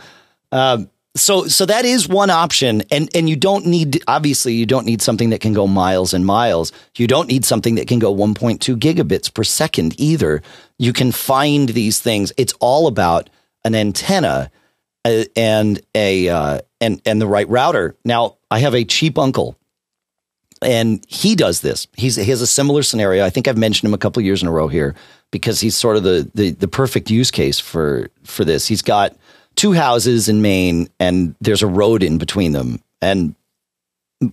Um, 0.53 0.91
so 1.17 1.47
so 1.47 1.65
that 1.67 1.85
is 1.85 2.09
one 2.09 2.31
option, 2.31 2.83
and 2.91 3.09
and 3.15 3.29
you 3.29 3.37
don't 3.37 3.67
need 3.67 4.03
obviously 4.09 4.55
you 4.55 4.67
don't 4.67 4.87
need 4.87 5.01
something 5.01 5.31
that 5.31 5.41
can 5.41 5.53
go 5.53 5.67
miles 5.67 6.13
and 6.13 6.27
miles. 6.27 6.73
You 6.97 7.07
don't 7.07 7.29
need 7.29 7.45
something 7.45 7.77
that 7.77 7.87
can 7.87 8.01
go 8.01 8.15
1.2 8.15 8.77
gigabits 8.77 9.33
per 9.33 9.45
second 9.45 9.99
either. 9.99 10.43
You 10.79 10.93
can 10.93 11.13
find 11.13 11.69
these 11.69 12.01
things. 12.01 12.33
It's 12.37 12.53
all 12.55 12.89
about 12.89 13.31
an 13.65 13.75
antenna 13.75 14.51
uh, 15.05 15.25
and 15.37 15.81
a 15.95 16.29
uh, 16.29 16.61
and 16.81 17.01
and 17.07 17.21
the 17.21 17.27
right 17.27 17.49
router. 17.49 17.97
Now, 18.05 18.37
I 18.51 18.59
have 18.59 18.75
a 18.75 18.85
cheap 18.85 19.17
uncle, 19.17 19.57
and 20.65 21.05
he 21.09 21.35
does 21.35 21.61
this. 21.61 21.87
He's 21.97 22.17
he 22.17 22.31
has 22.31 22.41
a 22.41 22.47
similar 22.47 22.83
scenario. 22.83 23.25
I 23.25 23.31
think 23.31 23.47
I've 23.47 23.59
mentioned 23.59 23.89
him 23.89 23.95
a 23.95 23.99
couple 23.99 24.23
years 24.23 24.43
in 24.43 24.49
a 24.49 24.53
row 24.53 24.69
here 24.69 24.95
because 25.31 25.61
he's 25.61 25.77
sort 25.77 25.97
of 25.97 26.03
the, 26.03 26.31
the 26.35 26.51
the 26.51 26.69
perfect 26.69 27.11
use 27.11 27.31
case 27.31 27.61
for 27.61 28.09
for 28.25 28.45
this. 28.45 28.67
He's 28.67 28.83
got 28.83 29.17
two 29.57 29.73
houses 29.73 30.29
in 30.29 30.43
Maine, 30.43 30.89
and 30.99 31.35
there's 31.41 31.63
a 31.63 31.67
road 31.67 32.03
in 32.03 32.19
between 32.19 32.53
them. 32.53 32.81
And 33.01 33.35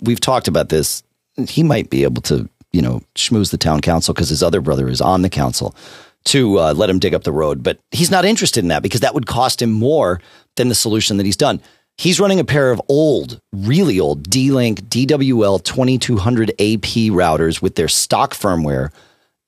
we've 0.01 0.19
talked 0.19 0.47
about 0.47 0.69
this. 0.69 1.03
He 1.47 1.63
might 1.63 1.89
be 1.89 2.03
able 2.03 2.21
to, 2.23 2.49
you 2.71 2.81
know, 2.81 3.01
schmooze 3.15 3.51
the 3.51 3.57
town 3.57 3.81
council 3.81 4.13
because 4.13 4.29
his 4.29 4.43
other 4.43 4.61
brother 4.61 4.87
is 4.87 5.01
on 5.01 5.21
the 5.21 5.29
council 5.29 5.75
to 6.23 6.59
uh, 6.59 6.73
let 6.73 6.89
him 6.89 6.99
dig 6.99 7.13
up 7.13 7.23
the 7.23 7.31
road. 7.31 7.63
But 7.63 7.79
he's 7.91 8.11
not 8.11 8.25
interested 8.25 8.63
in 8.63 8.67
that 8.69 8.83
because 8.83 9.01
that 9.01 9.13
would 9.13 9.25
cost 9.27 9.61
him 9.61 9.71
more 9.71 10.21
than 10.55 10.69
the 10.69 10.75
solution 10.75 11.17
that 11.17 11.25
he's 11.25 11.37
done. 11.37 11.61
He's 12.01 12.19
running 12.19 12.39
a 12.39 12.43
pair 12.43 12.71
of 12.71 12.81
old, 12.87 13.39
really 13.53 13.99
old 13.99 14.27
D 14.27 14.49
Link 14.49 14.81
DWL 14.89 15.63
2200 15.63 16.49
AP 16.49 17.11
routers 17.13 17.61
with 17.61 17.75
their 17.75 17.87
stock 17.87 18.33
firmware 18.33 18.91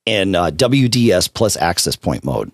in 0.06 0.36
uh, 0.36 0.50
WDS 0.50 1.34
plus 1.34 1.56
access 1.56 1.96
point 1.96 2.24
mode. 2.24 2.52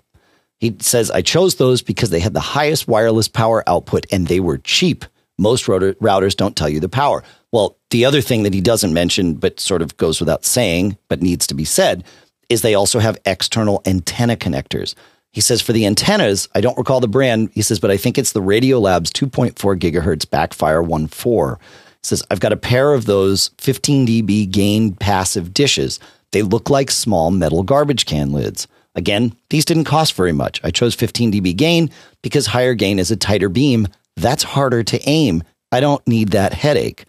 He 0.59 0.75
says, 0.81 1.11
I 1.11 1.21
chose 1.21 1.57
those 1.57 1.83
because 1.83 2.09
they 2.09 2.21
had 2.21 2.33
the 2.33 2.41
highest 2.41 2.89
wireless 2.89 3.29
power 3.29 3.63
output 3.67 4.07
and 4.11 4.27
they 4.27 4.41
were 4.41 4.57
cheap. 4.57 5.05
Most 5.37 5.69
router, 5.69 5.93
routers 5.97 6.35
don't 6.35 6.57
tell 6.57 6.71
you 6.71 6.81
the 6.81 6.89
power. 6.89 7.23
Well, 7.53 7.77
the 7.91 8.07
other 8.07 8.23
thing 8.23 8.45
that 8.45 8.55
he 8.55 8.63
doesn't 8.63 8.95
mention, 8.95 9.35
but 9.35 9.61
sort 9.61 9.83
of 9.83 9.99
goes 9.99 10.19
without 10.19 10.47
saying, 10.47 10.97
but 11.09 11.21
needs 11.21 11.47
to 11.49 11.55
be 11.55 11.67
said, 11.67 12.05
is 12.49 12.63
they 12.63 12.75
also 12.75 13.01
have 13.01 13.21
external 13.27 13.83
antenna 13.85 14.39
connectors. 14.39 14.95
He 15.33 15.41
says 15.41 15.63
for 15.63 15.73
the 15.73 15.87
antennas, 15.87 16.49
I 16.55 16.61
don't 16.61 16.77
recall 16.79 17.01
the 17.01 17.09
brand. 17.09 17.51
He 17.55 17.63
says, 17.63 17.79
but 17.79 17.91
I 17.91 17.97
think 17.97 18.19
it's 18.19 18.33
the 18.33 18.43
Radiolabs 18.43 19.11
2.4 19.11 19.55
gigahertz 19.79 20.29
backfire 20.29 20.83
1.4. 20.83 21.59
He 21.59 21.65
says, 22.03 22.23
I've 22.31 22.41
got 22.41 22.53
a 22.53 22.57
pair 22.57 22.95
of 22.95 23.07
those 23.07 23.51
15 23.59 24.07
dB 24.07 24.51
gain 24.51 24.95
passive 24.95 25.55
dishes. 25.55 26.01
They 26.33 26.43
look 26.43 26.71
like 26.71 26.91
small 26.91 27.31
metal 27.31 27.63
garbage 27.63 28.07
can 28.07 28.33
lids. 28.33 28.67
Again, 28.95 29.37
these 29.51 29.65
didn't 29.65 29.85
cost 29.85 30.15
very 30.15 30.33
much. 30.33 30.61
I 30.65 30.71
chose 30.71 30.95
15 30.95 31.33
dB 31.33 31.57
gain 31.57 31.91
because 32.23 32.47
higher 32.47 32.75
gain 32.75 32.99
is 32.99 33.11
a 33.11 33.17
tighter 33.17 33.49
beam. 33.49 33.87
That's 34.17 34.43
harder 34.43 34.83
to 34.83 35.09
aim. 35.09 35.45
I 35.71 35.81
don't 35.81 36.07
need 36.09 36.31
that 36.31 36.55
headache. 36.55 37.05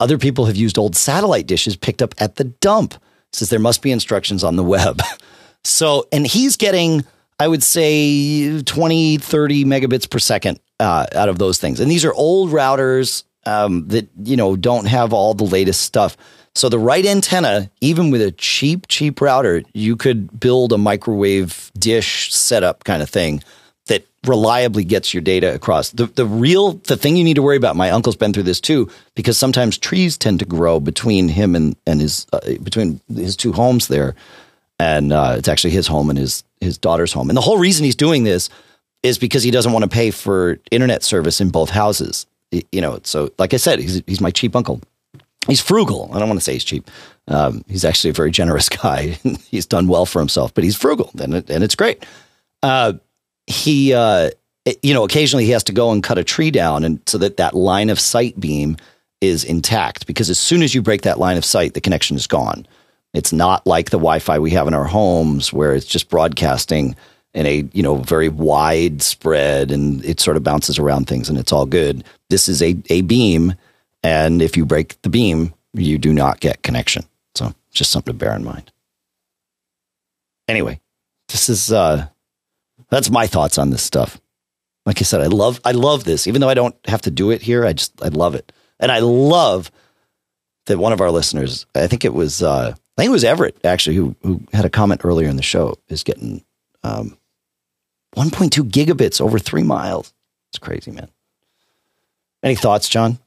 Other 0.00 0.18
people 0.18 0.44
have 0.46 0.56
used 0.56 0.76
old 0.76 0.96
satellite 0.96 1.46
dishes 1.46 1.76
picked 1.76 2.02
up 2.02 2.14
at 2.18 2.36
the 2.36 2.44
dump 2.44 2.94
says 3.34 3.50
there 3.50 3.58
must 3.58 3.82
be 3.82 3.92
instructions 3.92 4.44
on 4.44 4.56
the 4.56 4.64
web. 4.64 5.00
so, 5.64 6.06
and 6.12 6.26
he's 6.26 6.56
getting, 6.56 7.04
I 7.38 7.48
would 7.48 7.62
say, 7.62 8.62
20, 8.62 9.18
30 9.18 9.64
megabits 9.64 10.08
per 10.08 10.18
second 10.18 10.60
uh, 10.80 11.06
out 11.14 11.28
of 11.28 11.38
those 11.38 11.58
things. 11.58 11.80
And 11.80 11.90
these 11.90 12.04
are 12.04 12.14
old 12.14 12.50
routers 12.50 13.24
um, 13.46 13.88
that, 13.88 14.08
you 14.22 14.36
know, 14.36 14.56
don't 14.56 14.86
have 14.86 15.12
all 15.12 15.34
the 15.34 15.44
latest 15.44 15.82
stuff. 15.82 16.16
So 16.54 16.68
the 16.68 16.78
right 16.78 17.04
antenna, 17.04 17.70
even 17.80 18.10
with 18.10 18.22
a 18.22 18.30
cheap, 18.30 18.86
cheap 18.88 19.20
router, 19.20 19.62
you 19.72 19.96
could 19.96 20.38
build 20.38 20.72
a 20.72 20.78
microwave 20.78 21.72
dish 21.76 22.32
setup 22.32 22.84
kind 22.84 23.02
of 23.02 23.10
thing 23.10 23.42
that 23.86 24.06
reliably 24.24 24.84
gets 24.84 25.12
your 25.12 25.20
data 25.20 25.52
across. 25.52 25.90
The 25.90 26.06
the 26.06 26.24
real 26.24 26.74
the 26.74 26.96
thing 26.96 27.16
you 27.16 27.24
need 27.24 27.34
to 27.34 27.42
worry 27.42 27.56
about. 27.56 27.76
My 27.76 27.90
uncle's 27.90 28.16
been 28.16 28.32
through 28.32 28.44
this 28.44 28.60
too 28.60 28.88
because 29.14 29.36
sometimes 29.36 29.76
trees 29.76 30.16
tend 30.16 30.38
to 30.38 30.44
grow 30.44 30.80
between 30.80 31.28
him 31.28 31.54
and 31.54 31.76
and 31.86 32.00
his 32.00 32.26
uh, 32.32 32.40
between 32.62 33.00
his 33.12 33.36
two 33.36 33.52
homes 33.52 33.88
there, 33.88 34.14
and 34.78 35.12
uh, 35.12 35.34
it's 35.38 35.48
actually 35.48 35.70
his 35.70 35.86
home 35.86 36.10
and 36.10 36.18
his 36.18 36.44
his 36.60 36.78
daughter's 36.78 37.12
home. 37.12 37.30
And 37.30 37.36
the 37.36 37.42
whole 37.42 37.58
reason 37.58 37.84
he's 37.84 37.96
doing 37.96 38.24
this 38.24 38.48
is 39.02 39.18
because 39.18 39.42
he 39.42 39.50
doesn't 39.50 39.72
want 39.72 39.84
to 39.84 39.88
pay 39.88 40.10
for 40.10 40.58
internet 40.70 41.02
service 41.02 41.40
in 41.40 41.50
both 41.50 41.70
houses. 41.70 42.26
You 42.50 42.80
know, 42.80 43.00
so 43.04 43.30
like 43.38 43.54
I 43.54 43.58
said, 43.58 43.78
he's 43.78 44.02
he's 44.06 44.20
my 44.20 44.30
cheap 44.30 44.56
uncle. 44.56 44.80
He's 45.46 45.60
frugal. 45.60 46.10
I 46.12 46.18
don't 46.18 46.28
want 46.28 46.40
to 46.40 46.44
say 46.44 46.54
he's 46.54 46.64
cheap. 46.64 46.90
Um, 47.28 47.64
he's 47.68 47.84
actually 47.84 48.10
a 48.10 48.14
very 48.14 48.30
generous 48.30 48.68
guy. 48.82 49.18
he's 49.50 49.66
done 49.66 49.88
well 49.88 50.06
for 50.06 50.20
himself, 50.20 50.54
but 50.54 50.64
he's 50.64 50.76
frugal, 50.76 51.10
and 51.20 51.34
it, 51.34 51.50
and 51.50 51.62
it's 51.62 51.74
great. 51.74 52.04
Uh, 52.62 52.94
he, 53.46 53.92
uh, 53.92 54.30
you 54.82 54.94
know, 54.94 55.04
occasionally 55.04 55.44
he 55.44 55.50
has 55.50 55.64
to 55.64 55.72
go 55.72 55.90
and 55.90 56.02
cut 56.02 56.16
a 56.16 56.24
tree 56.24 56.50
down, 56.50 56.84
and 56.84 57.00
so 57.06 57.18
that 57.18 57.36
that 57.36 57.54
line 57.54 57.90
of 57.90 58.00
sight 58.00 58.38
beam 58.40 58.76
is 59.20 59.44
intact. 59.44 60.06
Because 60.06 60.30
as 60.30 60.38
soon 60.38 60.62
as 60.62 60.74
you 60.74 60.80
break 60.80 61.02
that 61.02 61.18
line 61.18 61.36
of 61.36 61.44
sight, 61.44 61.74
the 61.74 61.80
connection 61.80 62.16
is 62.16 62.26
gone. 62.26 62.66
It's 63.14 63.32
not 63.32 63.66
like 63.66 63.90
the 63.90 63.96
Wi-Fi 63.96 64.38
we 64.40 64.50
have 64.50 64.66
in 64.68 64.74
our 64.74 64.84
homes, 64.84 65.52
where 65.52 65.74
it's 65.74 65.86
just 65.86 66.10
broadcasting 66.10 66.96
in 67.32 67.46
a 67.46 67.68
you 67.72 67.82
know 67.82 67.96
very 67.96 68.28
widespread 68.28 69.70
and 69.70 70.04
it 70.04 70.20
sort 70.20 70.36
of 70.36 70.42
bounces 70.42 70.78
around 70.78 71.06
things, 71.06 71.28
and 71.28 71.38
it's 71.38 71.52
all 71.52 71.64
good. 71.64 72.04
This 72.28 72.48
is 72.48 72.60
a 72.60 72.76
a 72.90 73.02
beam, 73.02 73.54
and 74.02 74.42
if 74.42 74.56
you 74.56 74.66
break 74.66 75.00
the 75.02 75.08
beam, 75.08 75.54
you 75.72 75.96
do 75.96 76.12
not 76.12 76.40
get 76.40 76.62
connection. 76.62 77.04
So 77.36 77.54
just 77.70 77.90
something 77.90 78.12
to 78.12 78.18
bear 78.18 78.34
in 78.34 78.44
mind. 78.44 78.72
Anyway, 80.48 80.80
this 81.28 81.48
is 81.48 81.72
uh, 81.72 82.06
that's 82.90 83.10
my 83.10 83.26
thoughts 83.26 83.58
on 83.58 83.70
this 83.70 83.82
stuff. 83.82 84.20
Like 84.86 85.00
I 85.00 85.04
said, 85.04 85.20
I 85.20 85.26
love 85.26 85.60
I 85.64 85.72
love 85.72 86.04
this. 86.04 86.26
Even 86.26 86.40
though 86.40 86.48
I 86.48 86.54
don't 86.54 86.76
have 86.86 87.02
to 87.02 87.10
do 87.10 87.30
it 87.30 87.42
here, 87.42 87.64
I 87.64 87.72
just 87.72 87.92
I 88.02 88.08
love 88.08 88.34
it. 88.34 88.52
And 88.80 88.90
I 88.90 88.98
love 88.98 89.70
that 90.66 90.78
one 90.78 90.92
of 90.92 91.00
our 91.00 91.10
listeners, 91.10 91.66
I 91.74 91.86
think 91.86 92.04
it 92.04 92.12
was 92.12 92.42
uh 92.42 92.74
I 92.96 93.02
think 93.02 93.08
it 93.08 93.12
was 93.12 93.24
Everett 93.24 93.56
actually 93.64 93.96
who 93.96 94.16
who 94.22 94.40
had 94.52 94.64
a 94.64 94.70
comment 94.70 95.00
earlier 95.04 95.28
in 95.28 95.36
the 95.36 95.42
show 95.42 95.76
is 95.88 96.02
getting 96.02 96.44
um 96.82 97.16
1.2 98.16 98.70
gigabits 98.70 99.20
over 99.20 99.40
3 99.40 99.64
miles. 99.64 100.12
It's 100.50 100.58
crazy, 100.58 100.92
man. 100.92 101.08
Any 102.44 102.54
thoughts, 102.54 102.88
John? 102.88 103.18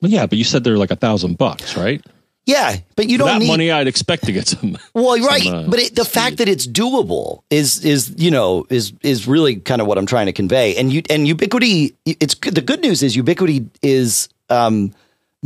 Well, 0.00 0.10
yeah, 0.10 0.26
but 0.26 0.38
you 0.38 0.44
said 0.44 0.64
they're 0.64 0.78
like 0.78 0.90
a 0.90 0.96
thousand 0.96 1.38
bucks, 1.38 1.76
right? 1.76 2.04
Yeah, 2.46 2.76
but 2.94 3.08
you 3.08 3.18
don't 3.18 3.26
that 3.26 3.38
need 3.40 3.48
money. 3.48 3.70
I'd 3.72 3.88
expect 3.88 4.24
to 4.24 4.32
get 4.32 4.46
some. 4.46 4.78
Well, 4.94 5.16
some, 5.16 5.26
right, 5.26 5.46
uh, 5.46 5.66
but 5.68 5.80
it, 5.80 5.96
the 5.96 6.04
speed. 6.04 6.12
fact 6.12 6.36
that 6.38 6.48
it's 6.48 6.66
doable 6.66 7.42
is 7.50 7.84
is 7.84 8.14
you 8.16 8.30
know 8.30 8.66
is 8.70 8.92
is 9.02 9.26
really 9.26 9.56
kind 9.56 9.80
of 9.80 9.86
what 9.86 9.98
I'm 9.98 10.06
trying 10.06 10.26
to 10.26 10.32
convey. 10.32 10.76
And 10.76 10.92
you 10.92 11.02
and 11.10 11.26
Ubiquiti, 11.26 11.94
it's. 12.04 12.34
The 12.36 12.60
good 12.60 12.80
news 12.82 13.02
is 13.02 13.16
Ubiquiti 13.16 13.68
is 13.82 14.28
um, 14.48 14.94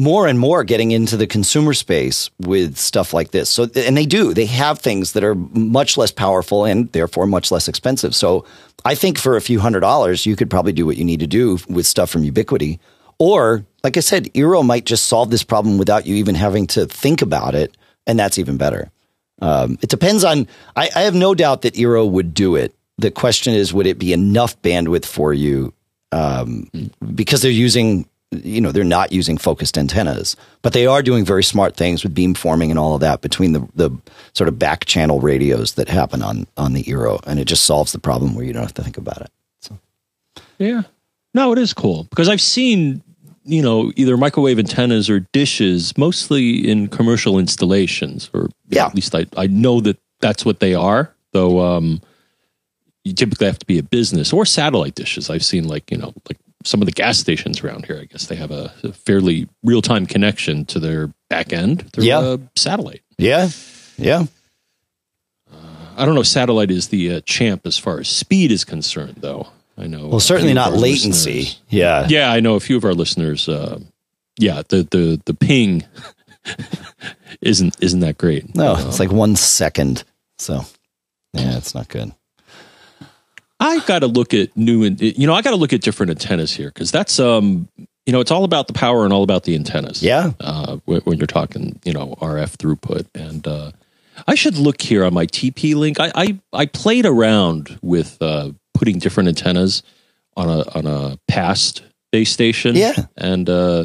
more 0.01 0.27
and 0.27 0.39
more 0.39 0.65
getting 0.65 0.93
into 0.93 1.15
the 1.15 1.27
consumer 1.27 1.75
space 1.75 2.31
with 2.39 2.79
stuff 2.79 3.13
like 3.13 3.33
this. 3.33 3.51
So 3.51 3.65
and 3.75 3.95
they 3.99 4.07
do. 4.07 4.33
They 4.33 4.47
have 4.47 4.79
things 4.79 5.13
that 5.13 5.23
are 5.23 5.35
much 5.35 5.99
less 5.99 6.11
powerful 6.11 6.65
and 6.65 6.91
therefore 6.93 7.27
much 7.27 7.53
less 7.53 7.69
expensive. 7.69 8.15
So 8.15 8.47
I 8.87 8.95
think 8.95 9.19
for 9.19 9.37
a 9.37 9.43
few 9.43 9.61
hundred 9.61 9.81
dollars, 9.81 10.25
you 10.25 10.37
could 10.37 10.49
probably 10.49 10.73
do 10.73 10.87
what 10.87 10.97
you 10.97 11.05
need 11.05 11.21
to 11.21 11.27
do 11.27 11.59
with 11.69 11.87
stuff 11.87 12.09
from 12.09 12.23
Ubiquiti. 12.23 12.79
Or, 13.19 13.67
like 13.85 13.99
I 13.99 14.01
said, 14.01 14.33
Eero 14.33 14.65
might 14.65 14.87
just 14.87 15.05
solve 15.05 15.31
this 15.31 15.43
problem 15.43 15.77
without 15.77 16.07
you 16.07 16.15
even 16.15 16.35
having 16.35 16.67
to 16.69 16.87
think 16.87 17.21
about 17.21 17.55
it, 17.55 17.77
and 18.07 18.19
that's 18.19 18.39
even 18.39 18.57
better. 18.57 18.91
Um, 19.43 19.77
it 19.83 19.91
depends 19.91 20.25
on. 20.25 20.49
I, 20.77 20.89
I 20.97 21.03
have 21.03 21.15
no 21.15 21.35
doubt 21.35 21.61
that 21.63 21.75
Eero 21.75 22.11
would 22.11 22.33
do 22.33 22.57
it. 22.57 22.75
The 22.97 23.11
question 23.11 23.53
is, 23.53 23.75
would 23.75 23.87
it 23.87 23.99
be 23.99 24.15
enough 24.15 24.61
bandwidth 24.63 25.05
for 25.05 25.35
you? 25.35 25.75
Um, 26.13 26.71
because 27.15 27.43
they're 27.43 27.51
using, 27.51 28.09
you 28.31 28.61
know, 28.61 28.71
they're 28.71 28.85
not 28.85 29.13
using 29.13 29.37
focused 29.37 29.77
antennas, 29.77 30.37
but 30.63 30.73
they 30.73 30.87
are 30.87 31.03
doing 31.03 31.25
very 31.25 31.43
smart 31.43 31.77
things 31.77 32.03
with 32.05 32.15
beamforming 32.15 32.71
and 32.71 32.79
all 32.79 32.95
of 32.95 33.01
that 33.01 33.21
between 33.23 33.53
the 33.53 33.67
the 33.75 33.91
sort 34.35 34.47
of 34.49 34.59
back 34.59 34.85
channel 34.85 35.21
radios 35.21 35.75
that 35.75 35.89
happen 35.89 36.23
on 36.23 36.47
on 36.57 36.73
the 36.73 36.85
Eero, 36.85 37.21
and 37.27 37.41
it 37.41 37.47
just 37.47 37.65
solves 37.65 37.93
the 37.93 37.99
problem 37.99 38.35
where 38.35 38.45
you 38.45 38.53
don't 38.53 38.63
have 38.63 38.75
to 38.75 38.83
think 38.83 38.97
about 38.99 39.21
it. 39.21 39.31
Yeah. 40.59 40.83
No, 41.35 41.53
it 41.53 41.59
is 41.59 41.73
cool 41.73 42.05
because 42.11 42.29
I've 42.29 42.41
seen, 42.41 43.03
you 43.45 43.63
know, 43.63 43.93
either 43.97 44.17
microwave 44.17 44.59
antennas 44.59 45.09
or 45.09 45.21
dishes, 45.33 45.97
mostly 45.97 46.69
in 46.71 46.89
commercial 46.89 47.39
installations, 47.39 48.29
or 48.35 48.49
Yeah. 48.69 48.87
at 48.87 48.95
least 48.95 49.15
I, 49.15 49.27
I 49.37 49.47
know 49.47 49.81
that 49.81 49.99
that's 50.21 50.45
what 50.45 50.61
they 50.61 50.75
are. 50.75 51.15
Though 51.33 51.61
um, 51.61 52.01
you 53.05 53.15
typically 53.15 53.47
have 53.47 53.59
to 53.59 53.67
be 53.67 53.79
a 53.79 53.83
business 53.83 54.33
or 54.33 54.45
satellite 54.45 54.95
dishes. 54.97 55.31
I've 55.31 55.45
seen 55.45 55.67
like 55.67 55.91
you 55.91 55.97
know 55.97 56.13
like 56.29 56.37
some 56.65 56.83
of 56.83 56.87
the 56.87 56.93
gas 56.93 57.19
stations 57.19 57.63
around 57.63 57.87
here. 57.87 57.99
I 58.01 58.05
guess 58.05 58.27
they 58.27 58.37
have 58.37 58.51
a, 58.51 58.73
a 58.85 58.93
fairly 58.93 59.49
real 59.63 59.83
time 59.83 60.07
connection 60.07 60.65
to 60.67 60.79
their 60.81 61.13
back 61.29 61.53
end 61.53 61.91
through 61.93 62.05
Yeah. 62.05 62.35
a 62.35 62.39
satellite. 62.57 63.03
Yeah, 63.19 63.49
yeah. 63.97 64.25
I 65.97 66.05
don't 66.07 66.15
know. 66.15 66.21
if 66.23 66.27
Satellite 66.27 66.71
is 66.71 66.89
the 66.89 67.15
uh, 67.17 67.21
champ 67.27 67.67
as 67.67 67.77
far 67.77 68.01
as 68.01 68.09
speed 68.09 68.51
is 68.53 68.65
concerned, 68.65 69.17
though. 69.21 69.49
I 69.77 69.87
know. 69.87 70.09
Well, 70.09 70.21
certainly 70.21 70.53
a 70.53 70.55
few 70.55 70.63
of 70.63 70.73
not 70.73 70.81
latency. 70.81 71.33
listeners- 71.41 71.61
Yeah, 71.69 72.07
Yeah, 72.09 72.33
I 72.33 72.41
know 72.41 72.55
a 72.55 72.61
few 72.61 72.77
of 72.77 72.85
our 72.85 72.95
listeners. 72.95 73.49
Uh, 73.49 73.81
yeah, 74.39 74.63
the 74.69 74.83
the 74.91 75.21
the 75.27 75.35
ping 75.35 75.85
isn't 77.43 77.77
isn't 77.83 78.01
that 78.01 78.19
great. 78.19 78.55
No, 78.55 78.75
Uh, 78.75 78.89
it's 78.89 78.99
like 79.01 79.13
one 79.13 79.37
second. 79.37 80.05
So, 80.39 80.65
yeah, 81.35 81.57
it's 81.59 81.75
not 81.75 81.89
good. 81.89 82.13
I 83.61 83.81
got 83.81 84.01
to 84.01 84.07
look 84.07 84.33
at 84.35 84.57
new 84.57 84.85
and 84.85 85.01
you 85.01 85.27
know 85.27 85.35
I 85.35 85.43
got 85.43 85.51
to 85.51 85.57
look 85.57 85.73
at 85.73 85.83
different 85.83 86.11
antennas 86.11 86.53
here 86.53 86.69
because 86.69 86.91
that's 86.91 87.21
um 87.21 87.69
you 88.07 88.13
know 88.13 88.21
it's 88.21 88.31
all 88.31 88.45
about 88.45 88.67
the 88.67 88.73
power 88.73 89.05
and 89.05 89.13
all 89.13 89.23
about 89.23 89.45
the 89.45 89.55
antennas. 89.55 90.03
Yeah. 90.03 90.33
uh, 90.41 90.79
when, 90.87 91.01
when 91.03 91.19
you're 91.19 91.27
talking 91.27 91.79
you 91.85 91.93
know 91.93 92.15
RF 92.21 92.57
throughput 92.57 93.07
and 93.15 93.47
uh, 93.47 93.73
I 94.27 94.35
should 94.35 94.57
look 94.57 94.81
here 94.81 95.05
on 95.05 95.15
my 95.15 95.27
TP 95.27 95.75
link. 95.75 96.01
I 96.01 96.11
I, 96.15 96.39
I 96.53 96.67
played 96.67 97.07
around 97.07 97.79
with 97.83 98.21
uh, 98.23 98.51
putting 98.75 98.99
different 98.99 99.29
antennas 99.29 99.83
on 100.37 100.49
a 100.49 100.63
on 100.77 100.87
a 100.87 101.19
past 101.29 101.83
base 102.11 102.33
station. 102.33 102.77
Yeah. 102.77 102.95
and 103.17 103.49
uh, 103.49 103.85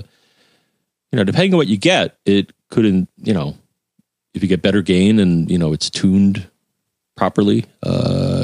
you 1.11 1.17
know 1.17 1.23
depending 1.25 1.53
on 1.53 1.57
what 1.57 1.67
you 1.67 1.77
get, 1.77 2.17
it 2.25 2.53
could 2.69 2.85
in 2.85 3.07
you 3.17 3.33
know 3.33 3.55
if 4.33 4.41
you 4.41 4.47
get 4.49 4.61
better 4.61 4.81
gain 4.81 5.19
and 5.19 5.51
you 5.51 5.57
know 5.57 5.73
it's 5.73 5.89
tuned 5.89 6.47
properly, 7.15 7.65
uh, 7.83 8.34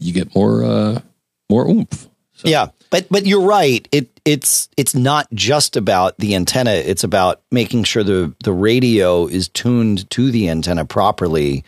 you 0.00 0.12
get 0.12 0.34
more 0.34 0.64
uh, 0.64 1.00
more 1.48 1.68
oomph. 1.68 2.08
So, 2.32 2.48
Yeah, 2.48 2.68
but 2.90 3.06
but 3.10 3.26
you're 3.26 3.46
right. 3.46 3.86
It 3.92 4.20
it's 4.24 4.68
it's 4.76 4.94
not 4.94 5.28
just 5.32 5.76
about 5.76 6.18
the 6.18 6.34
antenna. 6.34 6.72
It's 6.72 7.04
about 7.04 7.42
making 7.50 7.84
sure 7.84 8.02
the 8.02 8.34
the 8.42 8.52
radio 8.52 9.26
is 9.26 9.48
tuned 9.48 10.08
to 10.10 10.30
the 10.30 10.48
antenna 10.48 10.84
properly. 10.84 11.64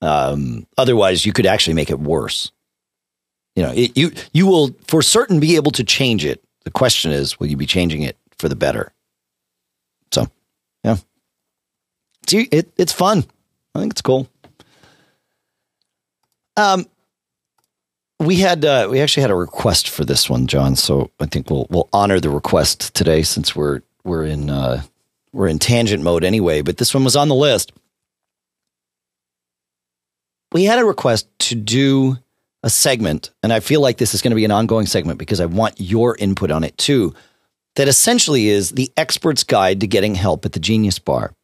Um, 0.00 0.66
otherwise, 0.76 1.24
you 1.24 1.32
could 1.32 1.46
actually 1.46 1.74
make 1.74 1.90
it 1.90 2.00
worse. 2.00 2.50
You 3.54 3.62
know, 3.62 3.72
it, 3.74 3.96
you 3.96 4.12
you 4.32 4.46
will 4.46 4.74
for 4.86 5.02
certain 5.02 5.40
be 5.40 5.56
able 5.56 5.72
to 5.72 5.84
change 5.84 6.24
it. 6.24 6.42
The 6.64 6.70
question 6.70 7.12
is, 7.12 7.38
will 7.38 7.46
you 7.46 7.56
be 7.56 7.66
changing 7.66 8.02
it 8.02 8.16
for 8.38 8.48
the 8.48 8.56
better? 8.56 8.92
So, 10.12 10.26
yeah, 10.82 10.96
it's 12.22 12.32
it, 12.32 12.72
it's 12.76 12.92
fun. 12.92 13.24
I 13.74 13.80
think 13.80 13.92
it's 13.92 14.02
cool. 14.02 14.28
Um, 16.56 16.86
we 18.20 18.36
had 18.36 18.64
uh, 18.64 18.88
we 18.90 19.00
actually 19.00 19.22
had 19.22 19.30
a 19.30 19.36
request 19.36 19.88
for 19.88 20.04
this 20.04 20.30
one, 20.30 20.46
John. 20.46 20.76
So 20.76 21.10
I 21.20 21.26
think 21.26 21.50
we'll 21.50 21.66
we'll 21.70 21.88
honor 21.92 22.20
the 22.20 22.30
request 22.30 22.94
today 22.94 23.22
since 23.22 23.54
we're 23.56 23.80
we're 24.04 24.24
in 24.24 24.50
uh, 24.50 24.82
we're 25.32 25.48
in 25.48 25.58
tangent 25.58 26.02
mode 26.02 26.24
anyway. 26.24 26.62
But 26.62 26.76
this 26.76 26.94
one 26.94 27.04
was 27.04 27.16
on 27.16 27.28
the 27.28 27.34
list. 27.34 27.72
We 30.52 30.64
had 30.64 30.78
a 30.78 30.84
request 30.84 31.26
to 31.40 31.56
do 31.56 32.18
a 32.62 32.70
segment, 32.70 33.30
and 33.42 33.52
I 33.52 33.60
feel 33.60 33.80
like 33.80 33.98
this 33.98 34.14
is 34.14 34.22
going 34.22 34.30
to 34.30 34.36
be 34.36 34.44
an 34.44 34.52
ongoing 34.52 34.86
segment 34.86 35.18
because 35.18 35.40
I 35.40 35.46
want 35.46 35.74
your 35.78 36.16
input 36.16 36.50
on 36.50 36.64
it 36.64 36.78
too. 36.78 37.14
That 37.76 37.88
essentially 37.88 38.48
is 38.48 38.70
the 38.70 38.92
expert's 38.96 39.42
guide 39.42 39.80
to 39.80 39.88
getting 39.88 40.14
help 40.14 40.44
at 40.44 40.52
the 40.52 40.60
Genius 40.60 41.00
Bar. 41.00 41.34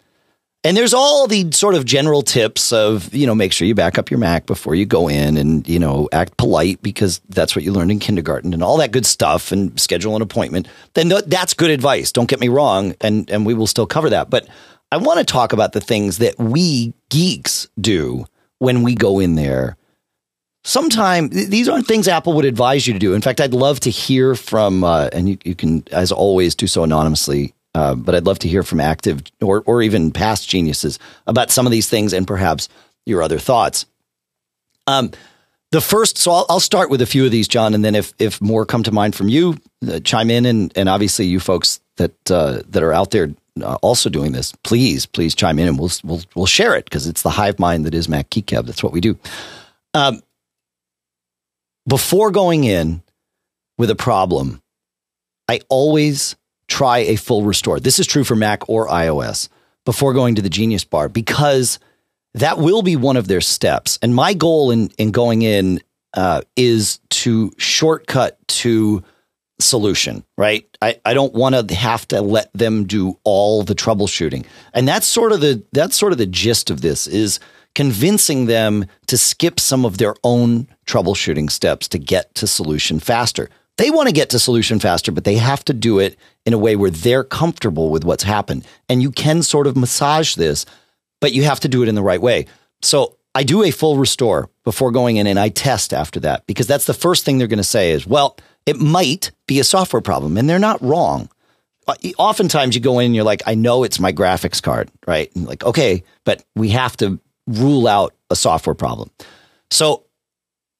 And 0.63 0.77
there's 0.77 0.93
all 0.93 1.27
the 1.27 1.51
sort 1.53 1.75
of 1.75 1.87
general 1.87 2.21
tips 2.21 2.71
of, 2.71 3.15
you 3.15 3.27
know, 3.27 3.35
make 3.35 3.51
sure 3.51 3.67
you 3.67 3.75
back 3.75 3.97
up 3.97 4.11
your 4.11 4.19
Mac 4.19 4.45
before 4.45 4.75
you 4.75 4.85
go 4.85 5.09
in 5.09 5.39
and, 5.39 5.67
you 5.67 5.79
know, 5.79 6.07
act 6.13 6.37
polite 6.37 6.83
because 6.83 7.21
that's 7.31 7.57
what 7.57 7.65
you 7.65 7.73
learned 7.73 7.91
in 7.91 7.99
kindergarten 7.99 8.53
and 8.53 8.63
all 8.63 8.77
that 8.77 8.93
good 8.93 9.07
stuff 9.07 9.53
and 9.53 9.81
schedule 9.81 10.17
an 10.17 10.23
appointment. 10.23 10.69
Then 10.93 11.09
th- 11.09 11.25
that's 11.27 11.55
good 11.55 11.71
advice. 11.71 12.13
Don't 12.13 12.29
get 12.29 12.41
me 12.41 12.49
wrong. 12.49 12.95
And, 13.01 13.31
and 13.31 13.47
we 13.47 13.55
will 13.55 13.67
still 13.67 13.87
cover 13.87 14.11
that. 14.11 14.29
But 14.29 14.49
I 14.93 14.99
want 14.99 15.19
to 15.19 15.25
talk 15.25 15.55
about 15.55 15.73
the 15.73 15.81
things 15.81 16.19
that 16.19 16.39
we 16.39 16.93
geeks 17.09 17.67
do 17.81 18.27
when 18.59 18.83
we 18.83 18.95
go 18.95 19.19
in 19.19 19.37
there. 19.37 19.79
Sometime 20.63 21.31
th- 21.31 21.49
these 21.49 21.71
aren't 21.71 21.87
things 21.87 22.07
Apple 22.07 22.35
would 22.35 22.45
advise 22.45 22.87
you 22.87 22.93
to 22.93 22.99
do. 22.99 23.15
In 23.15 23.23
fact, 23.23 23.41
I'd 23.41 23.55
love 23.55 23.81
to 23.81 23.91
hear 23.91 24.35
from, 24.35 24.85
uh, 24.85 25.09
and 25.15 25.27
you, 25.27 25.39
you 25.43 25.55
can, 25.55 25.85
as 25.91 26.13
always, 26.13 26.55
do 26.55 26.67
so 26.67 26.85
anonymously 26.85 27.55
uh, 27.75 27.95
but 27.95 28.15
I'd 28.15 28.27
love 28.27 28.39
to 28.41 28.49
hear 28.49 28.63
from 28.63 28.81
active 28.81 29.23
or, 29.41 29.63
or 29.67 29.83
even 29.83 30.11
past 30.11 30.49
geniuses 30.49 30.99
about 31.27 31.51
some 31.51 31.67
of 31.67 31.73
these 31.73 31.89
things 31.89 32.13
and 32.13 32.27
perhaps 32.27 32.69
your 33.07 33.23
other 33.23 33.39
thoughts. 33.39 33.87
Um, 34.87 35.13
the 35.71 35.81
first, 35.81 36.19
so 36.19 36.33
I'll, 36.33 36.47
I'll 36.49 36.61
start 36.61 36.91
with 36.91 37.01
a 37.01 37.07
few 37.07 37.25
of 37.25 37.31
these, 37.31 37.47
John, 37.47 37.75
and 37.75 37.85
then 37.85 37.95
if 37.95 38.13
if 38.19 38.41
more 38.41 38.67
come 38.67 38.83
to 38.83 38.93
mind 38.93 39.15
from 39.15 39.29
you, 39.29 39.57
uh, 39.89 40.01
chime 40.01 40.31
in, 40.31 40.45
and 40.45 40.73
and 40.77 40.89
obviously 40.89 41.27
you 41.27 41.39
folks 41.39 41.81
that 41.97 42.31
uh, 42.31 42.63
that 42.69 42.83
are 42.83 42.93
out 42.93 43.13
there 43.13 43.33
uh, 43.63 43.77
also 43.81 44.11
doing 44.11 44.33
this, 44.33 44.53
please 44.65 45.07
please 45.07 45.33
chime 45.33 45.61
in, 45.61 45.69
and 45.69 45.79
we'll 45.79 45.93
we'll 46.03 46.23
we'll 46.35 46.47
share 46.47 46.75
it 46.75 46.87
because 46.87 47.07
it's 47.07 47.23
the 47.23 47.31
hive 47.31 47.61
mind 47.61 47.87
that 47.87 47.95
is 47.95 48.09
Mac 48.09 48.31
Geek 48.31 48.47
Gab. 48.47 48.67
That's 48.67 48.83
what 48.83 48.93
we 48.93 49.01
do. 49.01 49.17
Um, 49.95 50.23
before 51.87 52.33
going 52.33 52.65
in 52.65 53.03
with 53.79 53.91
a 53.91 53.97
problem, 53.97 54.61
I 55.49 55.61
always 55.69 56.35
try 56.71 56.99
a 56.99 57.17
full 57.17 57.43
restore. 57.43 57.81
This 57.81 57.99
is 57.99 58.07
true 58.07 58.25
for 58.25 58.37
Mac 58.37 58.69
or 58.69 58.89
iOS 58.89 59.49
before 59.85 60.15
going 60.15 60.37
to 60.37 60.43
the 60.43 60.49
Genius 60.49 60.85
Bar 60.85 61.09
because 61.09 61.79
that 62.35 62.59
will 62.59 62.83
be 62.83 62.97
one 62.97 63.17
of 63.17 63.29
their 63.29 63.41
steps. 63.41 63.99
And 64.01 64.15
my 64.15 64.33
goal 64.33 64.71
in 64.71 64.89
in 64.97 65.11
going 65.11 65.43
in 65.43 65.81
uh, 66.15 66.43
is 66.57 67.01
to 67.11 67.53
shortcut 67.59 68.39
to 68.49 69.03
solution. 69.59 70.25
Right? 70.39 70.65
I, 70.81 71.01
I 71.05 71.13
don't 71.13 71.35
want 71.35 71.69
to 71.69 71.75
have 71.75 72.07
to 72.09 72.23
let 72.23 72.51
them 72.55 72.87
do 72.87 73.19
all 73.25 73.63
the 73.65 73.75
troubleshooting, 73.75 74.47
and 74.73 74.89
that's 74.89 75.07
sort 75.07 75.33
of 75.33 75.41
the 75.41 75.63
that's 75.73 75.97
sort 75.97 76.13
of 76.13 76.19
the 76.19 76.27
gist 76.27 76.71
of 76.71 76.81
this 76.81 77.07
is 77.07 77.41
convincing 77.75 78.47
them 78.47 78.85
to 79.07 79.17
skip 79.17 79.61
some 79.61 79.85
of 79.85 79.99
their 79.99 80.15
own 80.25 80.67
troubleshooting 80.87 81.51
steps 81.51 81.89
to 81.89 81.99
get 81.99 82.35
to 82.37 82.47
solution 82.47 82.99
faster. 82.99 83.49
They 83.81 83.91
want 83.91 84.09
to 84.09 84.13
get 84.13 84.29
to 84.31 84.39
solution 84.39 84.79
faster, 84.79 85.11
but 85.11 85.25
they 85.25 85.37
have 85.37 85.65
to 85.65 85.73
do 85.73 86.01
it 86.01 86.19
in 86.45 86.53
a 86.53 86.59
way 86.59 86.77
where 86.77 86.91
they're 86.91 87.25
comfortable 87.25 87.89
with 87.89 88.05
what's 88.05 88.23
happened. 88.23 88.67
And 88.91 89.01
you 89.01 89.11
can 89.11 89.43
sort 89.43 89.67
of 89.67 89.75
massage 89.75 90.35
this, 90.35 90.67
but 91.19 91.33
you 91.33 91.45
have 91.45 91.61
to 91.61 91.69
do 91.69 91.83
it 91.83 91.89
in 91.89 91.95
the 91.95 92.03
right 92.03 92.21
way. 92.21 92.45
So 92.83 93.17
I 93.35 93.43
do 93.43 93.63
a 93.63 93.71
full 93.71 93.97
restore 93.97 94.51
before 94.65 94.91
going 94.91 95.17
in 95.17 95.27
and 95.27 95.41
I 95.41 95.49
test 95.49 95.95
after 95.95 96.21
that 96.21 96.47
because 96.47 96.67
that's 96.67 96.85
the 96.85 96.93
first 96.93 97.25
thing 97.25 97.39
they're 97.39 97.47
going 97.47 97.57
to 97.57 97.65
say 97.65 97.93
is, 97.93 98.07
well, 98.07 98.37
it 98.67 98.77
might 98.77 99.31
be 99.47 99.61
a 99.61 99.65
software 99.65 100.03
problem. 100.03 100.37
And 100.37 100.47
they're 100.47 100.59
not 100.59 100.83
wrong. 100.83 101.31
Uh, 101.89 101.95
Oftentimes 102.19 102.75
you 102.75 102.83
go 102.83 102.99
in 102.99 103.07
and 103.07 103.15
you're 103.15 103.25
like, 103.25 103.43
I 103.47 103.55
know 103.55 103.83
it's 103.85 103.99
my 103.99 104.13
graphics 104.13 104.63
card, 104.63 104.91
right? 105.07 105.35
And 105.35 105.47
like, 105.47 105.65
okay, 105.65 106.05
but 106.25 106.45
we 106.55 106.69
have 106.69 106.99
to 106.99 107.19
rule 107.47 107.89
out 107.89 108.15
a 108.29 108.37
software 108.37 108.75
problem. 108.75 109.11
So 109.71 110.05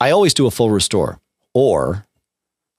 I 0.03 0.11
always 0.11 0.35
do 0.35 0.47
a 0.47 0.51
full 0.51 0.69
restore 0.69 1.19
or 1.55 2.05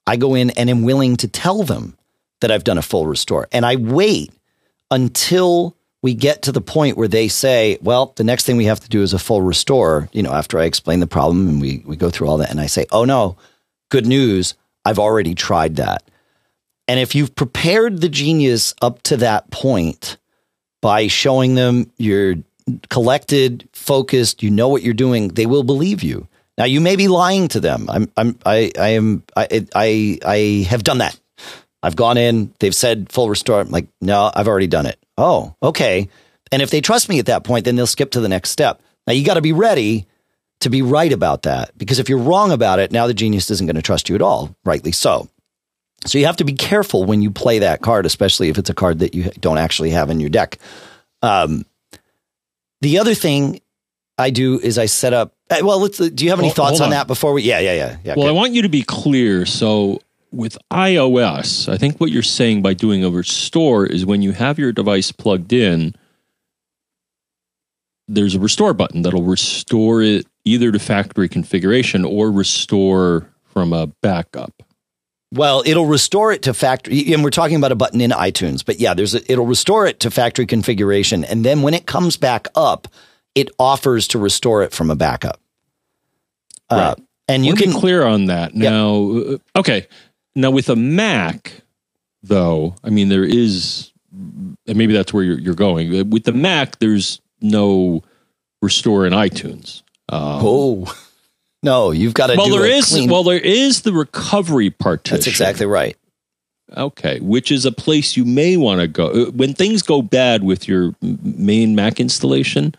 I 0.06 0.16
go 0.16 0.34
in 0.34 0.50
and 0.50 0.68
am 0.68 0.82
willing 0.82 1.16
to 1.18 1.28
tell 1.28 1.62
them 1.62 1.96
that 2.40 2.50
I've 2.50 2.64
done 2.64 2.78
a 2.78 2.82
full 2.82 3.06
restore. 3.06 3.48
And 3.52 3.64
I 3.64 3.76
wait 3.76 4.32
until 4.90 5.76
we 6.02 6.14
get 6.14 6.42
to 6.42 6.52
the 6.52 6.60
point 6.60 6.96
where 6.96 7.08
they 7.08 7.28
say, 7.28 7.78
well, 7.80 8.12
the 8.16 8.24
next 8.24 8.44
thing 8.44 8.56
we 8.56 8.64
have 8.64 8.80
to 8.80 8.88
do 8.88 9.02
is 9.02 9.12
a 9.12 9.18
full 9.18 9.40
restore, 9.40 10.08
you 10.12 10.22
know, 10.22 10.32
after 10.32 10.58
I 10.58 10.64
explain 10.64 11.00
the 11.00 11.06
problem 11.06 11.48
and 11.48 11.60
we, 11.60 11.82
we 11.86 11.96
go 11.96 12.10
through 12.10 12.28
all 12.28 12.38
that. 12.38 12.50
And 12.50 12.60
I 12.60 12.66
say, 12.66 12.86
oh 12.90 13.04
no, 13.04 13.36
good 13.88 14.06
news. 14.06 14.54
I've 14.84 14.98
already 14.98 15.34
tried 15.34 15.76
that. 15.76 16.02
And 16.88 16.98
if 16.98 17.14
you've 17.14 17.36
prepared 17.36 18.00
the 18.00 18.08
genius 18.08 18.74
up 18.82 19.02
to 19.04 19.16
that 19.18 19.50
point 19.52 20.16
by 20.80 21.06
showing 21.06 21.54
them 21.54 21.90
you're 21.96 22.34
collected, 22.90 23.68
focused, 23.72 24.42
you 24.42 24.50
know 24.50 24.68
what 24.68 24.82
you're 24.82 24.94
doing, 24.94 25.28
they 25.28 25.46
will 25.46 25.62
believe 25.62 26.02
you. 26.02 26.26
Now 26.58 26.64
you 26.64 26.80
may 26.80 26.96
be 26.96 27.08
lying 27.08 27.48
to 27.48 27.60
them. 27.60 27.88
I'm, 27.88 28.10
I'm, 28.16 28.38
I, 28.44 28.70
I 28.78 28.88
am, 28.90 29.22
I, 29.36 29.66
I, 29.74 30.18
I 30.24 30.66
have 30.68 30.84
done 30.84 30.98
that. 30.98 31.18
I've 31.82 31.96
gone 31.96 32.16
in, 32.16 32.52
they've 32.60 32.74
said 32.74 33.10
full 33.10 33.28
restore. 33.28 33.60
I'm 33.60 33.70
like, 33.70 33.88
no, 34.00 34.30
I've 34.34 34.48
already 34.48 34.68
done 34.68 34.86
it. 34.86 34.98
Oh, 35.18 35.54
okay. 35.62 36.08
And 36.52 36.62
if 36.62 36.70
they 36.70 36.80
trust 36.80 37.08
me 37.08 37.18
at 37.18 37.26
that 37.26 37.44
point, 37.44 37.64
then 37.64 37.76
they'll 37.76 37.86
skip 37.86 38.12
to 38.12 38.20
the 38.20 38.28
next 38.28 38.50
step. 38.50 38.80
Now 39.06 39.14
you 39.14 39.24
got 39.24 39.34
to 39.34 39.40
be 39.40 39.52
ready 39.52 40.06
to 40.60 40.70
be 40.70 40.82
right 40.82 41.12
about 41.12 41.42
that 41.42 41.76
because 41.76 41.98
if 41.98 42.08
you're 42.08 42.18
wrong 42.18 42.52
about 42.52 42.78
it, 42.78 42.92
now 42.92 43.06
the 43.06 43.14
genius 43.14 43.50
isn't 43.50 43.66
going 43.66 43.76
to 43.76 43.82
trust 43.82 44.08
you 44.08 44.14
at 44.14 44.22
all, 44.22 44.54
rightly 44.64 44.92
so. 44.92 45.28
So 46.06 46.18
you 46.18 46.26
have 46.26 46.36
to 46.36 46.44
be 46.44 46.52
careful 46.52 47.04
when 47.04 47.22
you 47.22 47.30
play 47.30 47.60
that 47.60 47.80
card, 47.80 48.06
especially 48.06 48.48
if 48.48 48.58
it's 48.58 48.70
a 48.70 48.74
card 48.74 49.00
that 49.00 49.14
you 49.14 49.30
don't 49.40 49.58
actually 49.58 49.90
have 49.90 50.10
in 50.10 50.20
your 50.20 50.30
deck. 50.30 50.58
Um, 51.22 51.64
the 52.80 52.98
other 52.98 53.14
thing 53.14 53.60
I 54.22 54.30
do 54.30 54.58
is 54.58 54.78
I 54.78 54.86
set 54.86 55.12
up. 55.12 55.34
Uh, 55.50 55.58
well, 55.62 55.80
let's. 55.80 55.98
Do 55.98 56.24
you 56.24 56.30
have 56.30 56.38
any 56.38 56.48
well, 56.48 56.54
thoughts 56.54 56.80
on. 56.80 56.86
on. 56.86 56.90
that 56.90 57.06
before 57.06 57.32
we? 57.32 57.42
Yeah, 57.42 57.58
yeah, 57.58 57.74
yeah. 57.74 57.96
yeah 58.04 58.14
well, 58.16 58.26
good. 58.26 58.30
I 58.30 58.32
want 58.32 58.52
you 58.52 58.62
to 58.62 58.68
be 58.68 58.82
clear. 58.82 59.44
So 59.44 60.00
with 60.30 60.56
iOS, 60.70 61.70
I 61.70 61.76
think 61.76 62.00
what 62.00 62.10
you're 62.10 62.22
saying 62.22 62.62
by 62.62 62.74
doing 62.74 63.04
a 63.04 63.10
restore 63.10 63.84
is 63.86 64.06
when 64.06 64.22
you 64.22 64.32
have 64.32 64.58
your 64.58 64.72
device 64.72 65.12
plugged 65.12 65.52
in, 65.52 65.94
there's 68.08 68.34
a 68.34 68.40
restore 68.40 68.74
button 68.74 69.02
that'll 69.02 69.22
restore 69.22 70.02
it 70.02 70.26
either 70.44 70.72
to 70.72 70.78
factory 70.78 71.28
configuration 71.28 72.04
or 72.04 72.30
restore 72.30 73.28
from 73.44 73.72
a 73.72 73.86
backup. 73.86 74.62
Well, 75.32 75.62
it'll 75.64 75.86
restore 75.86 76.32
it 76.32 76.42
to 76.42 76.52
factory, 76.52 77.12
and 77.12 77.24
we're 77.24 77.30
talking 77.30 77.56
about 77.56 77.72
a 77.72 77.76
button 77.76 78.02
in 78.02 78.10
iTunes. 78.10 78.64
But 78.64 78.80
yeah, 78.80 78.92
there's 78.92 79.14
a, 79.14 79.32
it'll 79.32 79.46
restore 79.46 79.86
it 79.86 80.00
to 80.00 80.10
factory 80.10 80.44
configuration, 80.44 81.24
and 81.24 81.44
then 81.44 81.62
when 81.62 81.72
it 81.72 81.86
comes 81.86 82.18
back 82.18 82.48
up, 82.54 82.88
it 83.34 83.50
offers 83.58 84.08
to 84.08 84.18
restore 84.18 84.62
it 84.62 84.72
from 84.72 84.90
a 84.90 84.96
backup. 84.96 85.40
Uh, 86.70 86.76
right. 86.76 86.82
Uh, 86.82 86.94
and 87.28 87.46
you 87.46 87.54
can 87.54 87.72
be 87.72 87.78
clear 87.78 88.04
on 88.04 88.26
that 88.26 88.54
now. 88.54 89.10
Yep. 89.10 89.40
Uh, 89.54 89.58
okay, 89.60 89.86
now, 90.34 90.50
with 90.50 90.68
a 90.68 90.76
Mac, 90.76 91.62
though, 92.22 92.74
I 92.82 92.90
mean, 92.90 93.08
there 93.08 93.24
is, 93.24 93.92
and 94.12 94.76
maybe 94.76 94.92
that's 94.92 95.12
where 95.12 95.22
you're, 95.22 95.38
you're 95.38 95.54
going. 95.54 96.10
With 96.10 96.24
the 96.24 96.32
Mac, 96.32 96.78
there's 96.78 97.20
no 97.40 98.02
restore 98.62 99.06
in 99.06 99.12
iTunes. 99.12 99.82
Um, 100.08 100.40
oh, 100.42 100.96
no, 101.62 101.90
you've 101.90 102.14
got 102.14 102.28
to. 102.28 102.36
Well, 102.36 102.50
there 102.50 102.66
is. 102.66 102.90
Clean... 102.90 103.10
Well, 103.10 103.24
there 103.24 103.38
is 103.38 103.82
the 103.82 103.92
recovery 103.92 104.70
partition. 104.70 105.16
That's 105.16 105.26
exactly 105.26 105.66
right. 105.66 105.96
Okay, 106.74 107.20
which 107.20 107.52
is 107.52 107.66
a 107.66 107.72
place 107.72 108.16
you 108.16 108.24
may 108.24 108.56
want 108.56 108.80
to 108.80 108.88
go 108.88 109.08
uh, 109.08 109.30
when 109.32 109.52
things 109.52 109.82
go 109.82 110.00
bad 110.00 110.42
with 110.42 110.66
your 110.66 110.94
main 111.02 111.74
Mac 111.74 112.00
installation. 112.00 112.74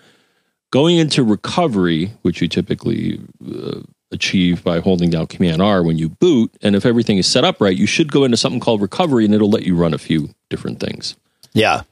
Going 0.74 0.98
into 0.98 1.24
recovery, 1.24 2.12
which 2.24 2.42
you 2.42 2.48
typically 2.48 3.22
uh, 3.48 3.82
achieve 4.12 4.64
by 4.64 4.80
holding 4.80 5.12
down 5.12 5.28
Command 5.28 5.62
R 5.62 5.84
when 5.84 6.00
you 6.00 6.10
boot. 6.10 6.52
And 6.64 6.76
if 6.76 6.84
everything 6.84 7.20
is 7.20 7.28
set 7.28 7.44
up 7.44 7.62
right, 7.62 7.78
you 7.78 7.86
should 7.86 8.12
go 8.12 8.24
into 8.24 8.38
something 8.38 8.60
called 8.60 8.82
recovery 8.82 9.24
and 9.24 9.36
it'll 9.36 9.52
let 9.52 9.68
you 9.68 9.76
run 9.76 9.94
a 9.94 10.00
few 10.00 10.30
different 10.50 10.80
things. 10.80 11.16
Yeah. 11.54 11.84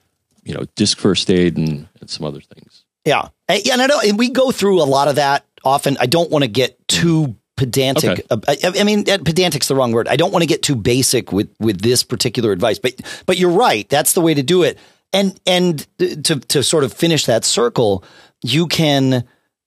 You 0.44 0.56
know, 0.56 0.66
disk 0.76 0.98
first 0.98 1.30
aid 1.30 1.58
and, 1.58 1.88
and 2.00 2.10
some 2.10 2.26
other 2.26 2.42
things. 2.42 2.84
Yeah. 3.06 3.28
Eh, 3.50 3.62
yeah. 3.66 3.74
And 3.74 3.84
I 3.84 3.88
don't, 3.88 4.04
and 4.04 4.18
we 4.18 4.32
go 4.32 4.50
through 4.50 4.82
a 4.82 4.86
lot 4.86 5.08
of 5.08 5.16
that 5.16 5.46
often. 5.64 5.96
I 6.00 6.08
don't 6.08 6.32
want 6.32 6.44
to 6.44 6.50
get 6.50 6.88
too 6.88 7.36
pedantic. 7.58 8.26
Okay. 8.32 8.58
I, 8.64 8.80
I, 8.80 8.84
mean, 8.84 9.08
eh, 9.08 9.20
pedantic's 9.24 9.68
the 9.68 9.76
wrong 9.76 9.92
word. 9.92 10.08
I 10.08 10.16
don't 10.16 10.32
want 10.32 10.42
to 10.42 10.48
get 10.48 10.64
too 10.64 10.76
basic 10.76 11.32
with, 11.32 11.54
with 11.60 11.82
this 11.82 12.02
particular 12.02 12.52
advice, 12.52 12.80
but, 12.80 13.00
but 13.28 13.38
you're 13.38 13.52
right. 13.52 13.88
That's 13.90 14.14
the 14.14 14.22
way 14.22 14.34
to 14.34 14.42
do 14.42 14.64
it. 14.64 14.80
And, 15.14 15.40
and 15.46 15.86
eh, 16.00 16.16
to, 16.24 16.40
to 16.40 16.64
sort 16.64 16.84
of 16.84 16.92
finish 16.94 17.28
that 17.28 17.46
circle, 17.46 18.04
you 18.44 18.68
can, 18.68 19.24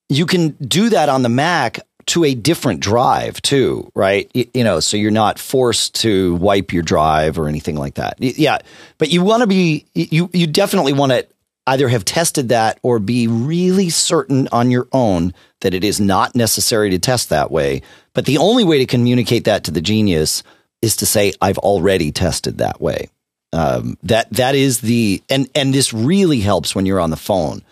you 0.09 0.27
can 0.27 0.51
do 0.51 0.91
that 0.91 1.09
on 1.09 1.23
the 1.23 1.29
Mac 1.29 1.81
to 2.07 2.25
a 2.25 2.35
different 2.35 2.81
drive 2.81 3.41
too, 3.43 3.91
right? 3.95 4.31
You, 4.35 4.47
you, 4.55 4.65
know, 4.65 4.81
so 4.81 4.97
you're 4.97 5.11
not 5.11 5.39
forced 5.39 5.95
to 5.97 6.35
wipe 6.37 6.73
your 6.73 6.83
drive 6.83 7.39
or 7.39 7.49
anything 7.49 7.77
like 7.77 7.95
that. 7.95 8.17
Yeah, 8.21 8.59
but 8.99 9.11
you 9.11 9.23
want 9.23 9.41
to 9.41 9.47
be 9.47 9.87
you 9.95 10.29
you 10.33 10.47
definitely 10.47 10.93
want 10.93 11.13
to 11.13 11.27
either 11.67 11.89
have 11.89 12.05
tested 12.05 12.51
that 12.51 12.79
or 12.83 12.99
be 12.99 13.27
really 13.27 13.89
certain 13.89 14.49
on 14.53 14.71
your 14.71 14.87
own 14.93 15.33
that 15.61 15.73
it 15.73 15.83
is 15.83 15.99
not 15.99 16.35
necessary 16.35 16.91
to 16.91 16.99
test 16.99 17.31
that 17.31 17.51
way. 17.51 17.81
But 18.13 18.27
the 18.27 18.39
only 18.39 18.65
way 18.65 18.79
to 18.79 18.87
communicate 18.87 19.45
that 19.45 19.65
to 19.65 19.71
the 19.71 19.81
genius 19.81 20.43
is 20.83 20.97
to 20.97 21.07
say 21.07 21.33
I've 21.41 21.59
already 21.59 22.13
tested 22.13 22.59
that 22.59 22.81
way. 22.81 23.09
Um, 23.55 23.97
that 24.03 24.31
that 24.33 24.55
is 24.55 24.81
the 24.81 25.23
and 25.31 25.49
and 25.55 25.73
this 25.73 25.93
really 25.95 26.41
helps 26.41 26.75
when 26.75 26.87
you're 26.87 27.01
on 27.01 27.11
the 27.11 27.17
phone 27.17 27.63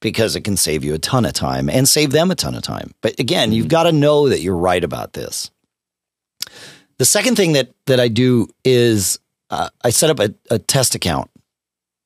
because 0.00 0.36
it 0.36 0.42
can 0.42 0.56
save 0.56 0.84
you 0.84 0.94
a 0.94 0.98
ton 0.98 1.24
of 1.24 1.32
time 1.32 1.68
and 1.68 1.88
save 1.88 2.10
them 2.10 2.30
a 2.30 2.34
ton 2.34 2.54
of 2.54 2.62
time. 2.62 2.92
But 3.00 3.18
again, 3.18 3.52
you've 3.52 3.68
got 3.68 3.84
to 3.84 3.92
know 3.92 4.28
that 4.28 4.40
you're 4.40 4.56
right 4.56 4.82
about 4.82 5.12
this. 5.12 5.50
The 6.98 7.04
second 7.04 7.36
thing 7.36 7.52
that 7.52 7.70
that 7.86 8.00
I 8.00 8.08
do 8.08 8.48
is 8.64 9.18
uh, 9.50 9.70
I 9.82 9.90
set 9.90 10.10
up 10.10 10.20
a, 10.20 10.34
a 10.50 10.58
test 10.58 10.94
account 10.94 11.30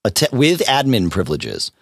a 0.04 0.10
te- 0.10 0.26
with 0.32 0.60
admin 0.60 1.10
privileges 1.10 1.72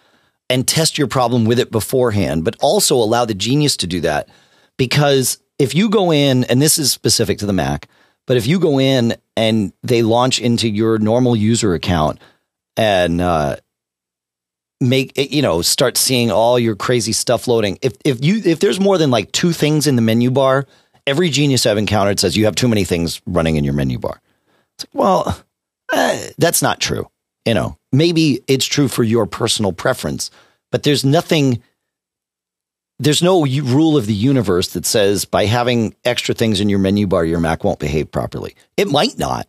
and 0.49 0.67
test 0.67 0.97
your 0.97 1.07
problem 1.07 1.45
with 1.45 1.59
it 1.59 1.71
beforehand, 1.71 2.43
but 2.43 2.55
also 2.59 2.95
allow 2.95 3.25
the 3.25 3.33
genius 3.33 3.77
to 3.77 3.87
do 3.87 4.01
that 4.01 4.29
because 4.77 5.39
if 5.59 5.75
you 5.75 5.89
go 5.89 6.11
in 6.11 6.43
and 6.45 6.61
this 6.61 6.77
is 6.77 6.91
specific 6.91 7.37
to 7.39 7.45
the 7.45 7.53
Mac, 7.53 7.87
but 8.25 8.37
if 8.37 8.47
you 8.47 8.59
go 8.59 8.79
in 8.79 9.15
and 9.35 9.73
they 9.83 10.01
launch 10.01 10.39
into 10.39 10.69
your 10.69 10.97
normal 10.97 11.35
user 11.35 11.73
account 11.73 12.19
and 12.75 13.21
uh, 13.21 13.57
make 14.89 15.13
you 15.17 15.41
know 15.41 15.61
start 15.61 15.97
seeing 15.97 16.31
all 16.31 16.59
your 16.59 16.75
crazy 16.75 17.11
stuff 17.11 17.47
loading. 17.47 17.79
If 17.81 17.93
if 18.05 18.23
you 18.23 18.41
if 18.43 18.59
there's 18.59 18.79
more 18.79 18.97
than 18.97 19.11
like 19.11 19.31
two 19.31 19.51
things 19.51 19.87
in 19.87 19.95
the 19.95 20.01
menu 20.01 20.31
bar, 20.31 20.67
every 21.07 21.29
genius 21.29 21.65
I've 21.65 21.77
encountered 21.77 22.19
says 22.19 22.37
you 22.37 22.45
have 22.45 22.55
too 22.55 22.67
many 22.67 22.83
things 22.83 23.21
running 23.25 23.55
in 23.55 23.63
your 23.63 23.73
menu 23.73 23.99
bar. 23.99 24.21
It's 24.75 24.85
like, 24.85 24.95
well, 24.95 25.43
uh, 25.91 26.19
that's 26.37 26.61
not 26.61 26.79
true. 26.79 27.09
You 27.45 27.53
know, 27.53 27.77
maybe 27.91 28.41
it's 28.47 28.65
true 28.65 28.87
for 28.87 29.03
your 29.03 29.25
personal 29.25 29.73
preference, 29.73 30.31
but 30.71 30.83
there's 30.83 31.03
nothing. 31.03 31.61
There's 32.99 33.23
no 33.23 33.45
rule 33.45 33.97
of 33.97 34.05
the 34.05 34.13
universe 34.13 34.69
that 34.73 34.85
says 34.85 35.25
by 35.25 35.45
having 35.45 35.95
extra 36.05 36.33
things 36.33 36.61
in 36.61 36.69
your 36.69 36.79
menu 36.79 37.07
bar, 37.07 37.25
your 37.25 37.39
Mac 37.39 37.63
won't 37.63 37.79
behave 37.79 38.11
properly. 38.11 38.55
It 38.77 38.87
might 38.87 39.17
not, 39.17 39.47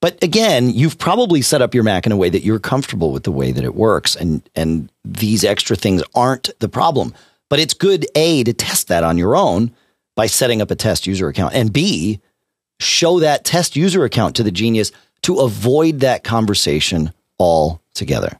but 0.00 0.22
again, 0.22 0.70
you've 0.70 0.98
probably 0.98 1.42
set 1.42 1.60
up 1.60 1.74
your 1.74 1.82
Mac 1.82 2.06
in 2.06 2.12
a 2.12 2.16
way 2.16 2.28
that 2.28 2.44
you're 2.44 2.60
comfortable 2.60 3.12
with 3.12 3.24
the 3.24 3.32
way 3.32 3.50
that 3.52 3.64
it 3.64 3.74
works, 3.74 4.14
and 4.14 4.48
and 4.54 4.90
these 5.04 5.44
extra 5.44 5.76
things 5.76 6.02
aren't 6.14 6.50
the 6.60 6.68
problem. 6.68 7.14
But 7.48 7.58
it's 7.58 7.74
good 7.74 8.06
a 8.14 8.44
to 8.44 8.52
test 8.52 8.88
that 8.88 9.04
on 9.04 9.18
your 9.18 9.34
own 9.34 9.72
by 10.14 10.26
setting 10.26 10.62
up 10.62 10.70
a 10.70 10.76
test 10.76 11.06
user 11.06 11.28
account, 11.28 11.54
and 11.54 11.72
b 11.72 12.20
show 12.80 13.18
that 13.18 13.44
test 13.44 13.74
user 13.74 14.04
account 14.04 14.36
to 14.36 14.42
the 14.44 14.52
genius 14.52 14.92
to 15.22 15.40
avoid 15.40 16.00
that 16.00 16.22
conversation 16.22 17.12
altogether. 17.40 18.38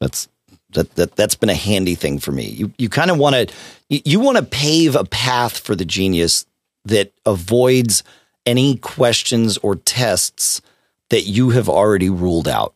That's 0.00 0.28
that, 0.70 0.94
that 0.96 1.16
that's 1.16 1.34
been 1.34 1.48
a 1.48 1.54
handy 1.54 1.94
thing 1.94 2.18
for 2.18 2.30
me. 2.30 2.46
You 2.46 2.72
you 2.78 2.88
kind 2.88 3.10
of 3.10 3.18
want 3.18 3.34
to 3.34 3.54
you, 3.88 4.00
you 4.04 4.20
want 4.20 4.36
to 4.36 4.44
pave 4.44 4.94
a 4.94 5.04
path 5.04 5.58
for 5.58 5.74
the 5.74 5.84
genius 5.84 6.46
that 6.84 7.12
avoids 7.26 8.04
any 8.46 8.76
questions 8.76 9.58
or 9.58 9.76
tests 9.76 10.60
that 11.10 11.22
you 11.22 11.50
have 11.50 11.68
already 11.68 12.10
ruled 12.10 12.48
out. 12.48 12.74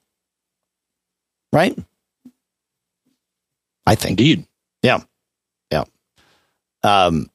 Right? 1.52 1.78
I 3.86 3.94
think. 3.94 4.20
Indeed. 4.20 4.46
Yeah. 4.82 5.00
Yeah. 5.70 5.84
Um, 6.82 7.30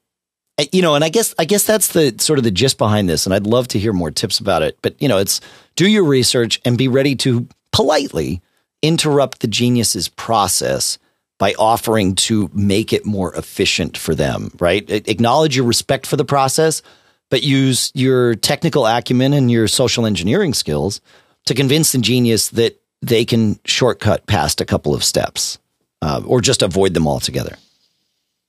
you 0.72 0.82
know, 0.82 0.94
and 0.94 1.02
I 1.02 1.08
guess 1.08 1.34
I 1.38 1.44
guess 1.44 1.64
that's 1.64 1.88
the 1.88 2.14
sort 2.18 2.38
of 2.38 2.44
the 2.44 2.50
gist 2.50 2.78
behind 2.78 3.08
this, 3.08 3.26
and 3.26 3.34
I'd 3.34 3.46
love 3.46 3.66
to 3.68 3.78
hear 3.78 3.92
more 3.92 4.10
tips 4.10 4.38
about 4.38 4.62
it. 4.62 4.78
But 4.82 4.94
you 5.02 5.08
know, 5.08 5.18
it's 5.18 5.40
do 5.74 5.88
your 5.88 6.04
research 6.04 6.60
and 6.64 6.78
be 6.78 6.86
ready 6.86 7.16
to 7.16 7.48
politely 7.72 8.40
interrupt 8.80 9.40
the 9.40 9.48
genius's 9.48 10.08
process 10.08 10.98
by 11.38 11.54
offering 11.58 12.14
to 12.14 12.48
make 12.54 12.92
it 12.92 13.04
more 13.04 13.34
efficient 13.34 13.98
for 13.98 14.14
them. 14.14 14.52
Right? 14.60 14.88
Acknowledge 14.88 15.56
your 15.56 15.66
respect 15.66 16.06
for 16.06 16.16
the 16.16 16.24
process, 16.24 16.82
but 17.30 17.42
use 17.42 17.90
your 17.94 18.34
technical 18.34 18.86
acumen 18.86 19.32
and 19.32 19.50
your 19.50 19.68
social 19.68 20.06
engineering 20.06 20.54
skills 20.54 21.00
to 21.46 21.54
convince 21.54 21.92
the 21.92 21.98
genius 21.98 22.50
that 22.50 22.80
they 23.02 23.24
can 23.24 23.58
shortcut 23.64 24.26
past 24.26 24.60
a 24.60 24.64
couple 24.64 24.94
of 24.94 25.04
steps 25.04 25.58
uh, 26.02 26.22
or 26.26 26.40
just 26.40 26.62
avoid 26.62 26.94
them 26.94 27.06
altogether. 27.08 27.56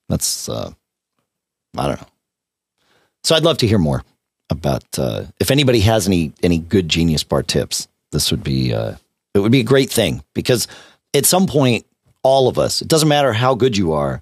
That's, 0.10 0.48
uh, 0.50 0.72
I 1.78 1.88
don't 1.88 2.02
know. 2.02 2.08
So 3.24 3.36
I'd 3.36 3.44
love 3.44 3.58
to 3.60 3.68
hear 3.68 3.80
more. 3.80 4.04
about 4.50 4.84
uh, 5.00 5.26
if 5.40 5.50
anybody 5.52 5.80
has 5.80 6.08
any 6.08 6.32
any 6.44 6.60
good 6.60 6.88
Genius 6.88 7.24
Bar 7.24 7.44
tips. 7.44 7.88
This 8.12 8.32
would 8.32 8.44
be 8.44 8.74
uh, 8.74 8.96
it 9.34 9.40
would 9.40 9.52
be 9.52 9.60
a 9.60 9.64
great 9.64 9.90
thing 9.90 10.24
because 10.34 10.68
at 11.14 11.26
some 11.26 11.48
point, 11.48 11.86
all 12.24 12.48
of 12.48 12.58
us, 12.58 12.82
it 12.82 12.88
doesn't 12.88 13.10
matter 13.10 13.34
how 13.34 13.56
good 13.56 13.76
you 13.76 13.94
are, 13.94 14.22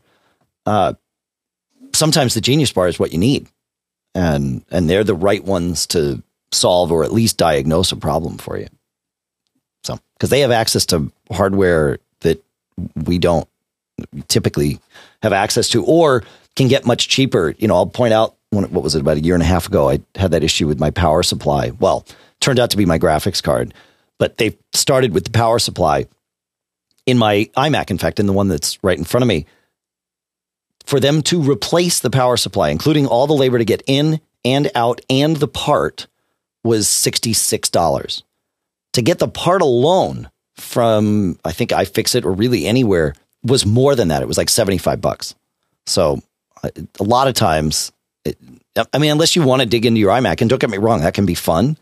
uh, 0.66 0.94
sometimes 1.94 2.34
the 2.34 2.42
Genius 2.42 2.72
Bar 2.72 2.88
is 2.88 3.00
what 3.00 3.12
you 3.12 3.18
need, 3.18 3.48
and 4.16 4.64
and 4.70 4.90
they're 4.90 5.04
the 5.04 5.16
right 5.16 5.44
ones 5.44 5.88
to 5.88 6.22
solve 6.52 6.92
or 6.92 7.04
at 7.04 7.12
least 7.12 7.38
diagnose 7.38 7.92
a 7.92 7.96
problem 7.96 8.38
for 8.38 8.58
you. 8.58 8.68
So 9.84 10.00
because 10.18 10.30
they 10.30 10.42
have 10.42 10.52
access 10.52 10.86
to 10.88 11.12
hardware 11.32 12.00
that 12.22 12.44
we 12.96 13.18
don't 13.18 13.48
typically 14.28 14.80
have 15.22 15.34
access 15.34 15.70
to, 15.70 15.84
or 15.86 16.24
can 16.56 16.68
get 16.68 16.86
much 16.86 17.08
cheaper. 17.08 17.56
You 17.58 17.68
know, 17.68 17.76
I'll 17.76 17.86
point 17.86 18.14
out 18.14 18.36
when, 18.50 18.66
what 18.66 18.84
was 18.84 18.96
it 18.96 19.02
about 19.02 19.18
a 19.18 19.22
year 19.22 19.34
and 19.34 19.44
a 19.44 19.48
half 19.48 19.68
ago? 19.68 19.90
I 19.90 20.00
had 20.16 20.32
that 20.32 20.44
issue 20.44 20.68
with 20.68 20.80
my 20.80 20.92
power 20.92 21.24
supply. 21.24 21.72
Well, 21.72 22.06
turned 22.40 22.60
out 22.60 22.70
to 22.72 22.78
be 22.78 22.86
my 22.86 23.00
graphics 23.00 23.42
card, 23.42 23.74
but 24.20 24.38
they 24.38 24.58
started 24.74 25.14
with 25.14 25.26
the 25.26 25.32
power 25.32 25.60
supply 25.60 26.08
in 27.06 27.18
my 27.18 27.50
iMac. 27.58 27.90
In 27.90 27.98
fact, 27.98 28.20
in 28.20 28.26
the 28.26 28.34
one 28.34 28.48
that's 28.48 28.84
right 28.84 28.98
in 28.98 29.04
front 29.04 29.24
of 29.24 29.28
me, 29.28 29.46
for 30.84 31.00
them 31.00 31.22
to 31.24 31.42
replace 31.42 32.00
the 32.00 32.10
power 32.10 32.38
supply, 32.38 32.70
including 32.70 33.08
all 33.08 33.28
the 33.28 33.34
labor 33.34 33.58
to 33.58 33.66
get 33.66 33.84
in 33.88 34.20
and 34.46 34.70
out 34.76 35.02
and 35.10 35.38
the 35.38 35.48
part, 35.48 36.08
was 36.64 36.88
sixty 36.88 37.34
six 37.34 37.70
dollars. 37.70 38.24
To 38.94 39.02
get 39.02 39.20
the 39.20 39.28
part 39.28 39.62
alone 39.62 40.30
from 40.56 41.40
I 41.44 41.52
think 41.52 41.72
iFixit 41.72 42.26
or 42.26 42.32
really 42.32 42.68
anywhere 42.68 43.16
was 43.44 43.66
more 43.66 43.96
than 43.96 44.10
that. 44.10 44.22
It 44.22 44.28
was 44.28 44.38
like 44.38 44.50
seventy 44.50 44.78
five 44.78 45.02
bucks. 45.02 45.36
So 45.86 46.22
a 46.64 47.04
lot 47.04 47.28
of 47.28 47.34
times, 47.34 47.92
it, 48.24 48.38
I 48.94 48.98
mean, 48.98 49.12
unless 49.12 49.36
you 49.36 49.44
want 49.44 49.62
to 49.62 49.68
dig 49.68 49.86
into 49.86 50.00
your 50.00 50.12
iMac, 50.12 50.42
and 50.42 50.50
don't 50.50 50.62
get 50.62 50.70
me 50.70 50.78
wrong, 50.78 51.02
that 51.02 51.14
can 51.14 51.26
be 51.26 51.36
fun, 51.36 51.78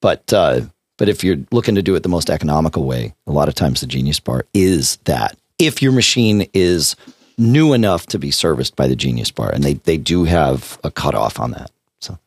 but 0.00 0.32
uh, 0.32 0.60
but 0.96 1.08
if 1.08 1.24
you're 1.24 1.38
looking 1.50 1.76
to 1.76 1.82
do 1.82 1.94
it 1.94 2.02
the 2.02 2.08
most 2.08 2.28
economical 2.28 2.84
way, 2.84 3.14
a 3.26 3.32
lot 3.32 3.48
of 3.48 3.54
times 3.54 3.80
the 3.80 3.86
Genius 3.86 4.20
Bar 4.20 4.44
is 4.52 4.96
that. 5.04 5.38
If 5.58 5.82
your 5.82 5.92
machine 5.92 6.48
is 6.52 6.94
new 7.38 7.72
enough 7.72 8.06
to 8.06 8.18
be 8.18 8.30
serviced 8.30 8.76
by 8.76 8.88
the 8.88 8.96
Genius 8.96 9.30
Bar, 9.30 9.50
and 9.50 9.62
they 9.62 9.74
they 9.74 9.96
do 9.96 10.24
have 10.24 10.78
a 10.84 10.90
cutoff 10.90 11.40
on 11.40 11.52
that. 11.52 11.70
So 12.00 12.18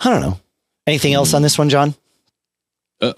I 0.00 0.10
don't 0.10 0.20
know. 0.20 0.38
Anything 0.86 1.14
else 1.14 1.34
on 1.34 1.42
this 1.42 1.58
one, 1.58 1.68
John? 1.68 1.94
Uh, 3.00 3.14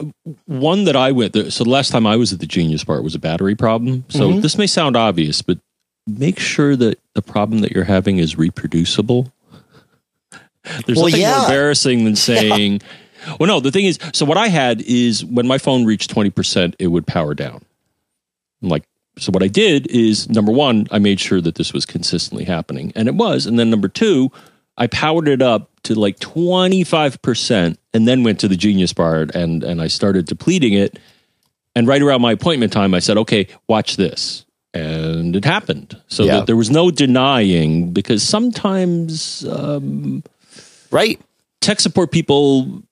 one 0.46 0.84
that 0.84 0.94
I 0.94 1.10
went. 1.10 1.34
So 1.52 1.64
the 1.64 1.70
last 1.70 1.90
time 1.90 2.06
I 2.06 2.16
was 2.16 2.32
at 2.32 2.38
the 2.38 2.46
Genius 2.46 2.84
Bar 2.84 3.02
was 3.02 3.14
a 3.14 3.18
battery 3.18 3.56
problem. 3.56 4.04
So 4.08 4.30
mm-hmm. 4.30 4.40
this 4.40 4.56
may 4.56 4.66
sound 4.66 4.96
obvious, 4.96 5.42
but 5.42 5.58
make 6.06 6.38
sure 6.38 6.76
that 6.76 6.98
the 7.14 7.22
problem 7.22 7.60
that 7.62 7.72
you're 7.72 7.84
having 7.84 8.18
is 8.18 8.36
reproducible. 8.36 9.32
There's 10.86 10.96
well, 10.96 11.06
nothing 11.06 11.22
yeah. 11.22 11.38
more 11.38 11.46
embarrassing 11.46 12.04
than 12.04 12.14
saying, 12.30 12.80
yeah. 13.26 13.36
well, 13.40 13.48
no, 13.48 13.60
the 13.60 13.72
thing 13.72 13.86
is, 13.86 13.98
so 14.12 14.24
what 14.24 14.38
I 14.38 14.48
had 14.48 14.82
is 14.82 15.24
when 15.24 15.48
my 15.48 15.58
phone 15.58 15.84
reached 15.84 16.14
20%, 16.14 16.74
it 16.78 16.86
would 16.86 17.06
power 17.06 17.34
down. 17.34 17.64
I'm 18.62 18.68
like, 18.68 18.84
so 19.18 19.30
what 19.30 19.42
I 19.42 19.48
did 19.48 19.90
is 19.90 20.28
number 20.28 20.52
one, 20.52 20.86
I 20.90 20.98
made 20.98 21.20
sure 21.20 21.40
that 21.40 21.56
this 21.56 21.72
was 21.72 21.84
consistently 21.84 22.44
happening, 22.44 22.92
and 22.96 23.08
it 23.08 23.14
was. 23.14 23.46
And 23.46 23.58
then 23.58 23.70
number 23.70 23.88
two, 23.88 24.30
I 24.76 24.86
powered 24.86 25.28
it 25.28 25.42
up 25.42 25.70
to 25.84 25.94
like 25.94 26.18
25% 26.18 27.76
and 27.92 28.08
then 28.08 28.22
went 28.24 28.40
to 28.40 28.48
the 28.48 28.56
Genius 28.56 28.92
Bar 28.92 29.26
and, 29.34 29.62
and 29.62 29.82
I 29.82 29.88
started 29.88 30.26
depleting 30.26 30.72
it. 30.72 30.98
And 31.74 31.86
right 31.86 32.00
around 32.00 32.22
my 32.22 32.32
appointment 32.32 32.72
time, 32.72 32.94
I 32.94 32.98
said, 32.98 33.16
okay, 33.18 33.48
watch 33.68 33.96
this 33.96 34.44
and 34.74 35.36
it 35.36 35.44
happened. 35.44 36.00
So 36.08 36.24
yeah. 36.24 36.36
that 36.36 36.46
there 36.46 36.56
was 36.56 36.70
no 36.70 36.90
denying 36.90 37.92
because 37.92 38.22
sometimes, 38.22 39.44
um, 39.46 40.22
right, 40.90 41.20
tech 41.60 41.80
support 41.80 42.10
people, 42.10 42.82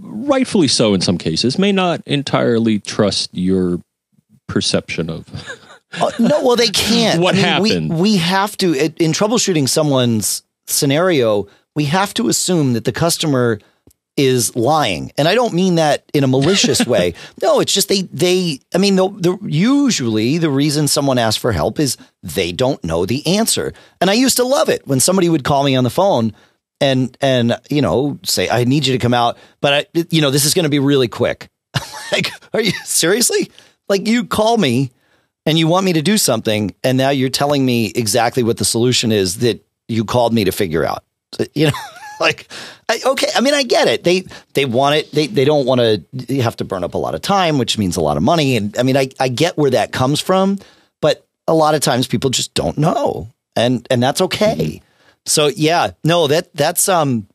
rightfully 0.00 0.68
so 0.68 0.94
in 0.94 1.00
some 1.00 1.18
cases, 1.18 1.58
may 1.58 1.72
not 1.72 2.02
entirely 2.06 2.78
trust 2.78 3.30
your 3.32 3.80
perception 4.52 5.08
of. 5.08 5.26
uh, 6.00 6.10
no, 6.18 6.44
well, 6.44 6.56
they 6.56 6.68
can't. 6.68 7.20
What 7.22 7.34
I 7.34 7.36
mean, 7.36 7.44
happened? 7.44 7.90
We, 7.94 8.00
we 8.00 8.16
have 8.18 8.56
to 8.58 8.74
in 8.74 9.12
troubleshooting 9.12 9.68
someone's 9.68 10.42
scenario. 10.66 11.48
We 11.74 11.86
have 11.86 12.12
to 12.14 12.28
assume 12.28 12.74
that 12.74 12.84
the 12.84 12.92
customer 12.92 13.58
is 14.16 14.54
lying. 14.54 15.10
And 15.16 15.26
I 15.26 15.34
don't 15.34 15.54
mean 15.54 15.76
that 15.76 16.04
in 16.12 16.22
a 16.22 16.26
malicious 16.26 16.86
way. 16.86 17.14
No, 17.40 17.60
it's 17.60 17.72
just 17.72 17.88
they, 17.88 18.02
they, 18.02 18.60
I 18.74 18.78
mean, 18.78 18.96
the, 18.96 19.08
the, 19.08 19.38
usually 19.42 20.38
the 20.38 20.50
reason 20.50 20.86
someone 20.86 21.18
asks 21.18 21.40
for 21.40 21.52
help 21.52 21.80
is 21.80 21.96
they 22.22 22.52
don't 22.52 22.82
know 22.84 23.06
the 23.06 23.26
answer. 23.26 23.72
And 24.00 24.10
I 24.10 24.14
used 24.14 24.36
to 24.36 24.44
love 24.44 24.68
it 24.68 24.86
when 24.86 25.00
somebody 25.00 25.28
would 25.30 25.44
call 25.44 25.64
me 25.64 25.76
on 25.76 25.84
the 25.84 25.90
phone 25.90 26.34
and, 26.80 27.16
and, 27.20 27.58
you 27.70 27.80
know, 27.80 28.18
say, 28.22 28.50
I 28.50 28.64
need 28.64 28.86
you 28.86 28.92
to 28.92 28.98
come 28.98 29.14
out, 29.14 29.38
but 29.62 29.72
I, 29.72 30.04
you 30.10 30.20
know, 30.20 30.30
this 30.30 30.44
is 30.44 30.52
going 30.52 30.64
to 30.64 30.68
be 30.68 30.78
really 30.78 31.08
quick. 31.08 31.48
like, 32.12 32.30
are 32.52 32.60
you 32.60 32.72
seriously? 32.84 33.50
Like 33.92 34.08
you 34.08 34.24
call 34.24 34.56
me 34.56 34.90
and 35.44 35.58
you 35.58 35.68
want 35.68 35.84
me 35.84 35.92
to 35.92 36.00
do 36.00 36.16
something. 36.16 36.74
And 36.82 36.96
now 36.96 37.10
you're 37.10 37.28
telling 37.28 37.66
me 37.66 37.92
exactly 37.94 38.42
what 38.42 38.56
the 38.56 38.64
solution 38.64 39.12
is 39.12 39.40
that 39.40 39.62
you 39.86 40.06
called 40.06 40.32
me 40.32 40.44
to 40.44 40.50
figure 40.50 40.82
out, 40.82 41.04
you 41.54 41.66
know? 41.66 41.72
like, 42.20 42.48
I, 42.88 43.00
okay, 43.04 43.26
I 43.36 43.42
mean, 43.42 43.52
I 43.52 43.64
get 43.64 43.88
it. 43.88 44.02
They 44.02 44.24
they 44.54 44.64
want 44.64 44.94
it. 44.94 45.12
They 45.12 45.26
they 45.26 45.44
don't 45.44 45.66
want 45.66 45.82
to 45.82 46.40
have 46.40 46.56
to 46.56 46.64
burn 46.64 46.84
up 46.84 46.94
a 46.94 46.98
lot 46.98 47.14
of 47.14 47.20
time, 47.20 47.58
which 47.58 47.76
means 47.76 47.98
a 47.98 48.00
lot 48.00 48.16
of 48.16 48.22
money. 48.22 48.56
And 48.56 48.78
I 48.78 48.82
mean, 48.82 48.96
I 48.96 49.10
I 49.20 49.28
get 49.28 49.58
where 49.58 49.72
that 49.72 49.92
comes 49.92 50.20
from, 50.20 50.58
but 51.02 51.26
a 51.46 51.52
lot 51.52 51.74
of 51.74 51.82
times 51.82 52.06
people 52.06 52.30
just 52.30 52.54
don't 52.54 52.78
know, 52.78 53.28
and 53.54 53.86
and 53.90 54.02
that's 54.02 54.22
okay. 54.22 54.56
Mm-hmm. 54.56 54.84
So 55.26 55.48
yeah, 55.48 55.90
no, 56.02 56.28
that 56.28 56.54
that's 56.54 56.88
um 56.88 57.26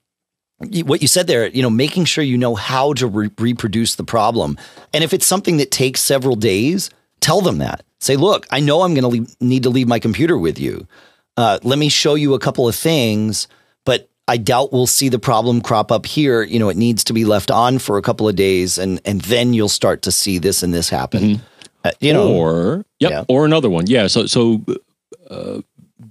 what 0.60 1.02
you 1.02 1.08
said 1.08 1.28
there, 1.28 1.48
you 1.48 1.62
know, 1.62 1.70
making 1.70 2.06
sure 2.06 2.24
you 2.24 2.38
know 2.38 2.56
how 2.56 2.94
to 2.94 3.08
re- 3.08 3.30
reproduce 3.38 3.96
the 3.96 4.04
problem. 4.04 4.58
And 4.94 5.04
if 5.04 5.14
it's 5.14 5.26
something 5.26 5.58
that 5.58 5.72
takes 5.72 6.02
several 6.02 6.36
days, 6.36 6.90
tell 7.20 7.42
them 7.42 7.60
that. 7.60 7.84
Say, 8.00 8.16
look, 8.16 8.48
I 8.52 8.60
know 8.60 8.82
I'm 8.82 8.94
going 8.94 9.28
to 9.28 9.36
need 9.40 9.64
to 9.64 9.70
leave 9.70 9.88
my 9.88 10.00
computer 10.00 10.38
with 10.38 10.60
you. 10.60 10.88
Uh, 11.36 11.60
let 11.64 11.78
me 11.78 11.90
show 11.90 12.16
you 12.16 12.34
a 12.34 12.40
couple 12.40 12.68
of 12.68 12.76
things 12.76 13.48
but 13.88 14.10
I 14.28 14.36
doubt 14.36 14.74
we'll 14.74 14.86
see 14.86 15.08
the 15.08 15.18
problem 15.18 15.62
crop 15.62 15.94
up 15.94 16.06
here. 16.06 16.44
You 16.44 16.60
know, 16.60 16.68
it 16.68 16.76
needs 16.76 17.06
to 17.06 17.14
be 17.14 17.24
left 17.24 17.50
on 17.50 17.80
for 17.80 17.98
a 17.98 18.02
couple 18.02 18.28
of 18.28 18.36
days, 18.36 18.78
and 18.78 19.00
and 19.06 19.22
then 19.22 19.54
you'll 19.54 19.70
start 19.70 20.02
to 20.02 20.12
see 20.12 20.40
this 20.40 20.62
and 20.62 20.74
this 20.74 20.90
happen. 20.90 21.24
Mm-hmm. 21.24 21.44
Uh, 21.86 21.92
you 22.02 22.12
know, 22.12 22.36
or 22.36 22.86
yep, 23.00 23.12
yeah. 23.12 23.24
or 23.30 23.46
another 23.46 23.70
one. 23.70 23.88
Yeah. 23.88 24.08
So 24.08 24.26
so 24.26 24.62
uh, 25.30 25.62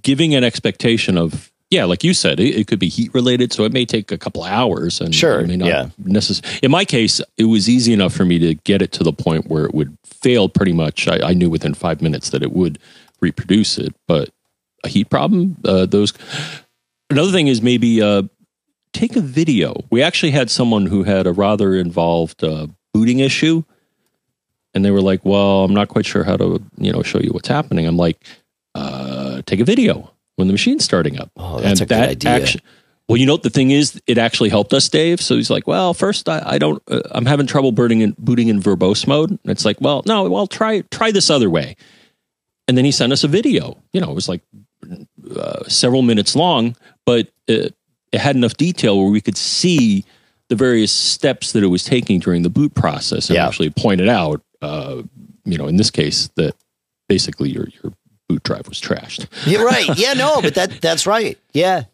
giving 0.01 0.33
an 0.33 0.43
expectation 0.43 1.19
of 1.19 1.51
yeah, 1.69 1.85
like 1.85 2.03
you 2.03 2.13
said, 2.13 2.39
it, 2.39 2.55
it, 2.55 2.67
could 2.67 2.79
be 2.79 2.87
heat 2.87 3.13
related, 3.13 3.51
so 3.51 3.65
it 3.65 3.73
may 3.73 3.85
take 3.85 4.11
a 4.11 4.17
couple 4.17 4.43
hours. 4.43 5.01
And 5.01 5.13
sure, 5.13 5.45
may 5.45 5.57
not 5.57 5.67
yeah. 5.67 5.89
Necess- 6.01 6.63
in 6.63 6.71
my 6.71 6.85
case, 6.85 7.19
it 7.35 7.45
was 7.45 7.67
easy 7.67 7.91
enough 7.93 8.13
for 8.13 8.23
me 8.23 8.39
to 8.39 8.53
get 8.55 8.81
it 8.81 8.91
to 8.93 9.03
the 9.03 9.13
point 9.13 9.47
where 9.47 9.65
it 9.65 9.73
would 9.73 9.97
fail 10.05 10.47
pretty 10.47 10.73
much. 10.73 11.07
I, 11.07 11.19
I 11.29 11.33
knew 11.33 11.49
within 11.49 11.73
five 11.73 12.01
minutes 12.01 12.29
that 12.29 12.41
it 12.41 12.53
would 12.53 12.79
reproduce 13.19 13.77
it, 13.77 13.93
but 14.07 14.29
a 14.83 14.87
heat 14.87 15.09
problem, 15.09 15.57
uh, 15.65 15.85
those 15.85 16.13
Another 17.09 17.31
thing 17.31 17.47
is 17.47 17.61
maybe 17.61 18.01
uh, 18.01 18.23
take 18.91 19.15
a 19.15 19.21
video. 19.21 19.83
We 19.89 20.03
actually 20.03 20.31
had 20.31 20.49
someone 20.49 20.87
who 20.87 21.03
had 21.03 21.25
a 21.25 21.31
rather 21.31 21.73
involved 21.73 22.43
uh, 22.43 22.67
booting 22.93 23.19
issue, 23.19 23.63
and 24.73 24.83
they 24.83 24.91
were 24.91 25.01
like, 25.01 25.23
"Well, 25.23 25.63
I'm 25.63 25.73
not 25.73 25.87
quite 25.87 26.05
sure 26.05 26.25
how 26.25 26.35
to, 26.35 26.61
you 26.77 26.91
know, 26.91 27.03
show 27.03 27.19
you 27.19 27.31
what's 27.31 27.47
happening." 27.47 27.87
I'm 27.87 27.95
like, 27.95 28.25
uh, 28.75 29.41
"Take 29.45 29.61
a 29.61 29.63
video 29.63 30.11
when 30.37 30.47
the 30.47 30.53
machine's 30.53 30.85
starting 30.85 31.19
up." 31.19 31.29
Oh, 31.37 31.59
that's 31.59 31.81
and 31.81 31.91
a 31.91 31.93
that 31.93 32.19
good 32.19 32.27
idea. 32.27 32.61
Well, 33.07 33.17
you 33.17 33.25
know 33.25 33.33
what 33.33 33.43
the 33.43 33.49
thing 33.49 33.71
is, 33.71 34.01
it 34.05 34.17
actually 34.17 34.49
helped 34.49 34.73
us, 34.73 34.89
Dave. 34.89 35.21
So 35.21 35.35
he's 35.35 35.49
like, 35.49 35.67
"Well, 35.67 35.93
first, 35.93 36.27
I, 36.27 36.41
I 36.45 36.57
don't, 36.57 36.81
uh, 36.89 37.01
I'm 37.11 37.25
having 37.25 37.47
trouble 37.47 37.71
booting 37.71 38.01
in, 38.01 38.15
booting 38.17 38.49
in 38.49 38.61
verbose 38.61 39.07
mode." 39.07 39.29
And 39.29 39.39
it's 39.45 39.65
like, 39.65 39.79
"Well, 39.79 40.03
no, 40.05 40.29
well, 40.29 40.47
try 40.47 40.81
try 40.91 41.11
this 41.11 41.29
other 41.29 41.49
way." 41.49 41.75
And 42.67 42.77
then 42.77 42.83
he 42.83 42.91
sent 42.91 43.13
us 43.13 43.23
a 43.23 43.27
video. 43.29 43.77
You 43.93 44.01
know, 44.01 44.11
it 44.11 44.15
was 44.15 44.27
like 44.27 44.41
uh, 45.35 45.63
several 45.67 46.01
minutes 46.01 46.35
long, 46.35 46.75
but 47.05 47.29
it, 47.47 47.73
it 48.11 48.19
had 48.19 48.35
enough 48.35 48.57
detail 48.57 48.99
where 48.99 49.09
we 49.09 49.21
could 49.21 49.37
see 49.37 50.03
the 50.49 50.55
various 50.55 50.91
steps 50.91 51.51
that 51.53 51.63
it 51.63 51.67
was 51.67 51.83
taking 51.83 52.19
during 52.19 52.41
the 52.41 52.49
boot 52.49 52.73
process 52.73 53.29
and 53.29 53.35
yeah. 53.35 53.47
actually 53.47 53.69
pointed 53.69 54.07
out, 54.09 54.41
uh, 54.61 55.01
you 55.45 55.57
know, 55.57 55.67
in 55.67 55.77
this 55.77 55.91
case, 55.91 56.29
that 56.35 56.55
basically 57.07 57.49
your 57.49 57.67
your 57.83 57.93
boot 58.27 58.43
drive 58.43 58.67
was 58.67 58.79
trashed. 58.79 59.27
You're 59.45 59.65
right. 59.65 59.87
Yeah, 59.97 60.13
no, 60.13 60.41
but 60.41 60.55
that 60.55 60.81
that's 60.81 61.07
right. 61.07 61.37
Yeah. 61.53 61.85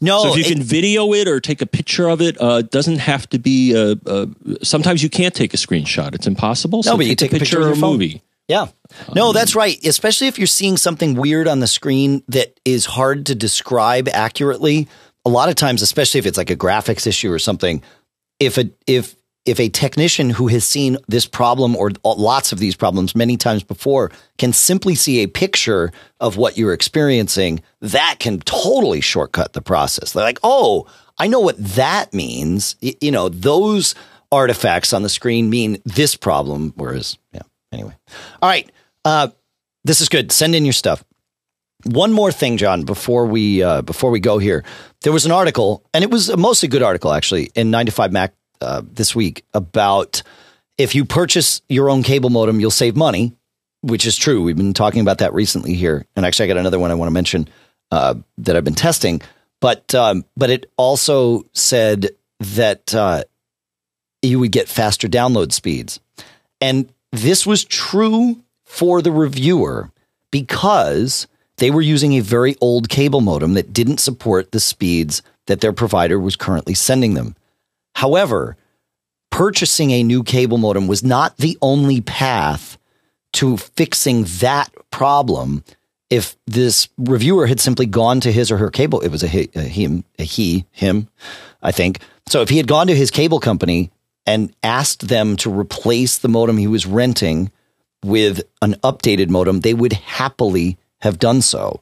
No, 0.00 0.22
so 0.22 0.30
if 0.30 0.36
you 0.36 0.44
it, 0.44 0.56
can 0.56 0.62
video 0.62 1.12
it 1.12 1.28
or 1.28 1.40
take 1.40 1.60
a 1.60 1.66
picture 1.66 2.08
of 2.08 2.20
it, 2.20 2.40
uh, 2.40 2.60
it 2.60 2.70
doesn't 2.70 2.98
have 2.98 3.28
to 3.30 3.38
be. 3.38 3.74
A, 3.74 3.96
a, 4.06 4.28
sometimes 4.62 5.02
you 5.02 5.10
can't 5.10 5.34
take 5.34 5.54
a 5.54 5.56
screenshot; 5.56 6.14
it's 6.14 6.26
impossible. 6.26 6.82
So 6.82 6.92
no, 6.92 6.96
but 6.96 7.06
you 7.06 7.16
take, 7.16 7.32
a 7.32 7.38
picture, 7.38 7.56
picture 7.56 7.70
of 7.70 7.78
a 7.78 7.80
movie. 7.80 8.22
Yeah. 8.48 8.68
No, 9.14 9.28
um, 9.28 9.34
that's 9.34 9.54
right. 9.54 9.78
Especially 9.84 10.26
if 10.26 10.38
you're 10.38 10.46
seeing 10.46 10.76
something 10.76 11.14
weird 11.14 11.48
on 11.48 11.60
the 11.60 11.66
screen 11.66 12.22
that 12.28 12.58
is 12.64 12.84
hard 12.84 13.26
to 13.26 13.34
describe 13.34 14.08
accurately. 14.08 14.88
A 15.24 15.30
lot 15.30 15.48
of 15.48 15.54
times, 15.54 15.82
especially 15.82 16.18
if 16.18 16.26
it's 16.26 16.36
like 16.36 16.50
a 16.50 16.56
graphics 16.56 17.06
issue 17.06 17.32
or 17.32 17.38
something, 17.38 17.82
if 18.40 18.58
a 18.58 18.70
if 18.86 19.14
if 19.44 19.58
a 19.58 19.68
technician 19.68 20.30
who 20.30 20.48
has 20.48 20.64
seen 20.64 20.96
this 21.08 21.26
problem 21.26 21.74
or 21.74 21.90
lots 22.04 22.52
of 22.52 22.58
these 22.58 22.76
problems 22.76 23.16
many 23.16 23.36
times 23.36 23.62
before 23.62 24.10
can 24.38 24.52
simply 24.52 24.94
see 24.94 25.20
a 25.20 25.26
picture 25.26 25.90
of 26.20 26.36
what 26.36 26.56
you're 26.56 26.72
experiencing, 26.72 27.60
that 27.80 28.16
can 28.20 28.38
totally 28.40 29.00
shortcut 29.00 29.52
the 29.52 29.60
process. 29.60 30.12
They're 30.12 30.22
like, 30.22 30.38
oh, 30.44 30.86
I 31.18 31.26
know 31.26 31.40
what 31.40 31.58
that 31.58 32.14
means. 32.14 32.76
You 32.80 33.10
know, 33.10 33.28
those 33.28 33.94
artifacts 34.30 34.92
on 34.92 35.02
the 35.02 35.08
screen 35.08 35.50
mean 35.50 35.82
this 35.84 36.14
problem. 36.14 36.72
Whereas, 36.76 37.18
yeah, 37.32 37.42
anyway. 37.72 37.94
All 38.40 38.48
right. 38.48 38.70
Uh, 39.04 39.28
this 39.84 40.00
is 40.00 40.08
good. 40.08 40.30
Send 40.30 40.54
in 40.54 40.64
your 40.64 40.72
stuff. 40.72 41.04
One 41.84 42.12
more 42.12 42.30
thing, 42.30 42.58
John, 42.58 42.84
before 42.84 43.26
we 43.26 43.60
uh, 43.60 43.82
before 43.82 44.12
we 44.12 44.20
go 44.20 44.38
here, 44.38 44.62
there 45.00 45.12
was 45.12 45.26
an 45.26 45.32
article, 45.32 45.84
and 45.92 46.04
it 46.04 46.12
was 46.12 46.28
a 46.28 46.36
mostly 46.36 46.68
good 46.68 46.82
article 46.82 47.12
actually 47.12 47.50
in 47.56 47.72
9 47.72 47.86
to 47.86 47.92
5 47.92 48.12
Mac 48.12 48.34
uh, 48.62 48.82
this 48.84 49.14
week 49.14 49.44
about 49.52 50.22
if 50.78 50.94
you 50.94 51.04
purchase 51.04 51.62
your 51.68 51.90
own 51.90 52.02
cable 52.02 52.30
modem, 52.30 52.60
you'll 52.60 52.70
save 52.70 52.96
money, 52.96 53.32
which 53.82 54.06
is 54.06 54.16
true. 54.16 54.42
We've 54.42 54.56
been 54.56 54.74
talking 54.74 55.00
about 55.00 55.18
that 55.18 55.34
recently 55.34 55.74
here, 55.74 56.06
and 56.16 56.24
actually, 56.24 56.46
I 56.46 56.48
got 56.48 56.56
another 56.58 56.78
one 56.78 56.90
I 56.90 56.94
want 56.94 57.08
to 57.08 57.12
mention 57.14 57.48
uh, 57.90 58.14
that 58.38 58.56
I've 58.56 58.64
been 58.64 58.74
testing. 58.74 59.20
But 59.60 59.94
um, 59.94 60.24
but 60.36 60.50
it 60.50 60.70
also 60.76 61.44
said 61.52 62.10
that 62.40 62.94
uh, 62.94 63.24
you 64.22 64.40
would 64.40 64.52
get 64.52 64.68
faster 64.68 65.08
download 65.08 65.52
speeds, 65.52 66.00
and 66.60 66.92
this 67.12 67.46
was 67.46 67.64
true 67.64 68.42
for 68.64 69.02
the 69.02 69.12
reviewer 69.12 69.90
because 70.30 71.26
they 71.58 71.70
were 71.70 71.82
using 71.82 72.14
a 72.14 72.20
very 72.20 72.56
old 72.60 72.88
cable 72.88 73.20
modem 73.20 73.54
that 73.54 73.72
didn't 73.72 73.98
support 73.98 74.50
the 74.50 74.60
speeds 74.60 75.22
that 75.46 75.60
their 75.60 75.72
provider 75.72 76.18
was 76.18 76.34
currently 76.36 76.74
sending 76.74 77.14
them. 77.14 77.36
However, 77.94 78.56
purchasing 79.30 79.90
a 79.90 80.02
new 80.02 80.22
cable 80.22 80.58
modem 80.58 80.86
was 80.86 81.02
not 81.02 81.36
the 81.36 81.56
only 81.62 82.00
path 82.00 82.78
to 83.34 83.56
fixing 83.56 84.24
that 84.40 84.70
problem. 84.90 85.64
If 86.10 86.36
this 86.46 86.88
reviewer 86.98 87.46
had 87.46 87.60
simply 87.60 87.86
gone 87.86 88.20
to 88.20 88.32
his 88.32 88.50
or 88.50 88.58
her 88.58 88.70
cable, 88.70 89.00
it 89.00 89.08
was 89.08 89.22
a, 89.22 89.28
he, 89.28 89.48
a 89.54 89.62
him, 89.62 90.04
a 90.18 90.24
he, 90.24 90.66
him, 90.70 91.08
I 91.62 91.72
think. 91.72 92.00
So 92.28 92.42
if 92.42 92.50
he 92.50 92.58
had 92.58 92.68
gone 92.68 92.86
to 92.88 92.94
his 92.94 93.10
cable 93.10 93.40
company 93.40 93.90
and 94.26 94.54
asked 94.62 95.08
them 95.08 95.36
to 95.38 95.50
replace 95.50 96.18
the 96.18 96.28
modem 96.28 96.58
he 96.58 96.66
was 96.66 96.86
renting 96.86 97.50
with 98.04 98.42
an 98.60 98.74
updated 98.82 99.30
modem, 99.30 99.60
they 99.60 99.74
would 99.74 99.94
happily 99.94 100.76
have 101.00 101.18
done 101.18 101.40
so. 101.40 101.80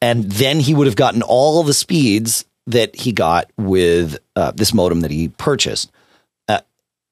And 0.00 0.30
then 0.30 0.60
he 0.60 0.74
would 0.74 0.86
have 0.86 0.96
gotten 0.96 1.22
all 1.22 1.62
the 1.62 1.74
speeds 1.74 2.44
that 2.66 2.96
he 2.96 3.12
got 3.12 3.50
with 3.56 4.18
uh, 4.36 4.52
this 4.52 4.72
modem 4.72 5.00
that 5.00 5.10
he 5.10 5.28
purchased. 5.28 5.90
Uh, 6.48 6.60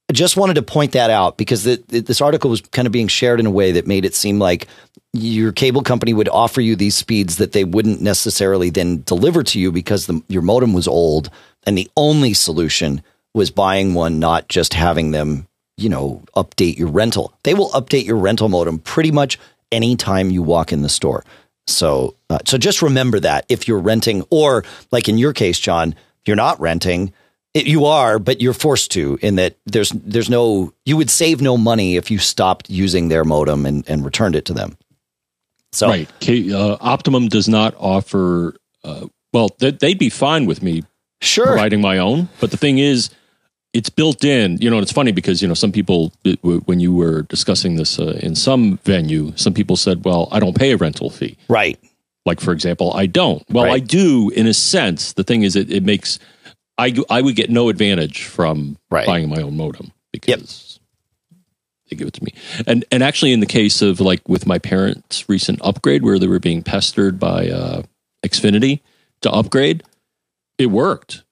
I 0.08 0.12
just 0.12 0.36
wanted 0.36 0.54
to 0.54 0.62
point 0.62 0.92
that 0.92 1.10
out 1.10 1.36
because 1.36 1.64
the, 1.64 1.76
this 1.88 2.20
article 2.20 2.50
was 2.50 2.60
kind 2.60 2.86
of 2.86 2.92
being 2.92 3.08
shared 3.08 3.40
in 3.40 3.46
a 3.46 3.50
way 3.50 3.72
that 3.72 3.86
made 3.86 4.04
it 4.04 4.14
seem 4.14 4.38
like 4.38 4.66
your 5.12 5.52
cable 5.52 5.82
company 5.82 6.14
would 6.14 6.28
offer 6.28 6.60
you 6.60 6.74
these 6.74 6.94
speeds 6.94 7.36
that 7.36 7.52
they 7.52 7.64
wouldn't 7.64 8.00
necessarily 8.00 8.70
then 8.70 9.02
deliver 9.02 9.42
to 9.42 9.60
you 9.60 9.70
because 9.70 10.06
the, 10.06 10.22
your 10.28 10.42
modem 10.42 10.72
was 10.72 10.88
old 10.88 11.28
and 11.64 11.76
the 11.76 11.90
only 11.96 12.32
solution 12.32 13.02
was 13.34 13.50
buying 13.50 13.94
one, 13.94 14.18
not 14.18 14.48
just 14.48 14.74
having 14.74 15.10
them, 15.10 15.46
you 15.76 15.88
know, 15.88 16.22
update 16.36 16.78
your 16.78 16.88
rental. 16.88 17.32
They 17.44 17.54
will 17.54 17.70
update 17.70 18.04
your 18.06 18.16
rental 18.16 18.48
modem 18.48 18.78
pretty 18.78 19.10
much 19.10 19.38
anytime 19.70 20.30
you 20.30 20.42
walk 20.42 20.72
in 20.72 20.82
the 20.82 20.88
store. 20.88 21.24
So, 21.66 22.16
uh, 22.28 22.38
so 22.44 22.58
just 22.58 22.82
remember 22.82 23.20
that 23.20 23.46
if 23.48 23.68
you're 23.68 23.78
renting, 23.78 24.24
or 24.30 24.64
like 24.90 25.08
in 25.08 25.18
your 25.18 25.32
case, 25.32 25.58
John, 25.58 25.94
you're 26.24 26.36
not 26.36 26.60
renting. 26.60 27.12
It, 27.54 27.66
you 27.66 27.84
are, 27.84 28.18
but 28.18 28.40
you're 28.40 28.54
forced 28.54 28.90
to. 28.92 29.18
In 29.22 29.36
that 29.36 29.56
there's 29.66 29.90
there's 29.90 30.30
no 30.30 30.72
you 30.84 30.96
would 30.96 31.10
save 31.10 31.40
no 31.40 31.56
money 31.56 31.96
if 31.96 32.10
you 32.10 32.18
stopped 32.18 32.70
using 32.70 33.08
their 33.08 33.24
modem 33.24 33.66
and, 33.66 33.88
and 33.88 34.04
returned 34.04 34.36
it 34.36 34.44
to 34.46 34.54
them. 34.54 34.76
So 35.72 35.88
right, 35.88 36.10
K, 36.20 36.52
uh, 36.52 36.76
Optimum 36.80 37.28
does 37.28 37.48
not 37.48 37.74
offer. 37.78 38.56
Uh, 38.84 39.06
well, 39.32 39.48
they'd 39.58 39.98
be 39.98 40.10
fine 40.10 40.46
with 40.46 40.62
me 40.62 40.82
sure 41.20 41.46
providing 41.46 41.80
my 41.80 41.98
own, 41.98 42.28
but 42.40 42.50
the 42.50 42.56
thing 42.56 42.78
is, 42.78 43.10
it's 43.72 43.88
built 43.88 44.24
in. 44.24 44.58
You 44.58 44.70
know, 44.70 44.78
it's 44.78 44.92
funny 44.92 45.12
because 45.12 45.42
you 45.42 45.48
know 45.48 45.54
some 45.54 45.72
people 45.72 46.12
when 46.42 46.80
you 46.80 46.94
were 46.94 47.22
discussing 47.22 47.76
this 47.76 47.98
uh, 47.98 48.18
in 48.22 48.34
some 48.34 48.78
venue, 48.78 49.32
some 49.36 49.54
people 49.54 49.76
said, 49.76 50.04
"Well, 50.04 50.28
I 50.30 50.40
don't 50.40 50.56
pay 50.56 50.72
a 50.72 50.76
rental 50.76 51.10
fee." 51.10 51.36
Right. 51.48 51.78
Like 52.24 52.40
for 52.40 52.52
example, 52.52 52.92
I 52.94 53.06
don't. 53.06 53.42
Well, 53.50 53.64
right. 53.64 53.74
I 53.74 53.78
do 53.78 54.30
in 54.30 54.46
a 54.46 54.54
sense. 54.54 55.14
The 55.14 55.24
thing 55.24 55.42
is, 55.42 55.56
it, 55.56 55.70
it 55.70 55.82
makes 55.82 56.18
I 56.78 56.94
I 57.10 57.22
would 57.22 57.36
get 57.36 57.50
no 57.50 57.68
advantage 57.68 58.24
from 58.24 58.76
right. 58.90 59.06
buying 59.06 59.28
my 59.28 59.42
own 59.42 59.56
modem 59.56 59.92
because 60.12 60.78
yep. 61.30 61.40
they 61.90 61.96
give 61.96 62.08
it 62.08 62.14
to 62.14 62.24
me. 62.24 62.34
And 62.66 62.84
and 62.90 63.02
actually, 63.02 63.32
in 63.32 63.40
the 63.40 63.46
case 63.46 63.82
of 63.82 64.00
like 64.00 64.28
with 64.28 64.46
my 64.46 64.58
parents' 64.58 65.28
recent 65.28 65.60
upgrade, 65.62 66.02
where 66.02 66.18
they 66.18 66.28
were 66.28 66.38
being 66.38 66.62
pestered 66.62 67.18
by 67.18 67.48
uh, 67.48 67.82
Xfinity 68.24 68.80
to 69.22 69.30
upgrade, 69.30 69.82
it 70.58 70.66
worked 70.66 71.24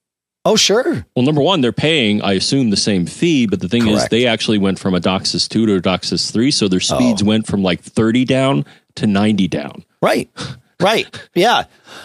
Oh, 0.45 0.57
sure. 0.57 1.05
Well, 1.15 1.25
number 1.25 1.43
one, 1.43 1.61
they're 1.61 1.73
paying, 1.73 2.23
I 2.23 2.33
assume, 2.33 2.71
the 2.71 2.77
same 2.77 3.05
fee, 3.05 3.47
but 3.47 3.61
the 3.61 3.69
thing 3.69 3.83
Correct. 3.83 4.05
is, 4.05 4.09
they 4.09 4.27
actually 4.27 4.59
went 4.59 4.79
from 4.79 4.95
a 4.95 5.01
DOCSIS 5.01 5.49
2 5.49 5.67
to 5.67 5.75
a 5.75 5.81
DOCSIS 5.81 6.33
3, 6.33 6.51
so 6.51 6.67
their 6.67 6.81
speeds 6.81 7.23
oh. 7.23 7.27
went 7.27 7.47
from 7.47 7.63
like 7.63 7.81
30 7.83 8.25
down 8.25 8.65
to 8.95 9.07
90 9.07 9.49
down. 9.49 9.85
Right. 10.01 10.31
Right. 10.81 11.29
Yeah. 11.35 11.65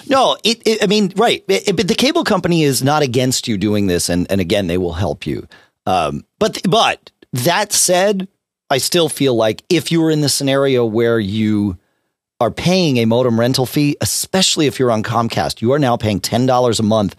No, 0.09 0.35
it, 0.43 0.61
it 0.65 0.83
I 0.83 0.87
mean, 0.87 1.13
right. 1.15 1.45
But 1.47 1.87
the 1.87 1.95
cable 1.95 2.25
company 2.25 2.63
is 2.63 2.83
not 2.83 3.03
against 3.03 3.47
you 3.47 3.57
doing 3.57 3.87
this. 3.87 4.09
And, 4.09 4.29
and 4.29 4.41
again, 4.41 4.67
they 4.67 4.77
will 4.77 4.93
help 4.93 5.25
you. 5.25 5.47
Um, 5.85 6.25
but, 6.39 6.61
but 6.69 7.11
that 7.31 7.71
said, 7.71 8.27
I 8.69 8.79
still 8.79 9.07
feel 9.07 9.33
like 9.33 9.63
if 9.69 9.93
you 9.93 10.01
were 10.01 10.11
in 10.11 10.19
the 10.19 10.27
scenario 10.27 10.85
where 10.85 11.19
you 11.19 11.77
are 12.41 12.51
paying 12.51 12.97
a 12.97 13.05
modem 13.05 13.39
rental 13.39 13.65
fee, 13.65 13.95
especially 14.01 14.67
if 14.67 14.77
you're 14.77 14.91
on 14.91 15.03
Comcast, 15.03 15.61
you 15.61 15.71
are 15.71 15.79
now 15.79 15.95
paying 15.95 16.19
$10 16.19 16.79
a 16.79 16.83
month. 16.83 17.15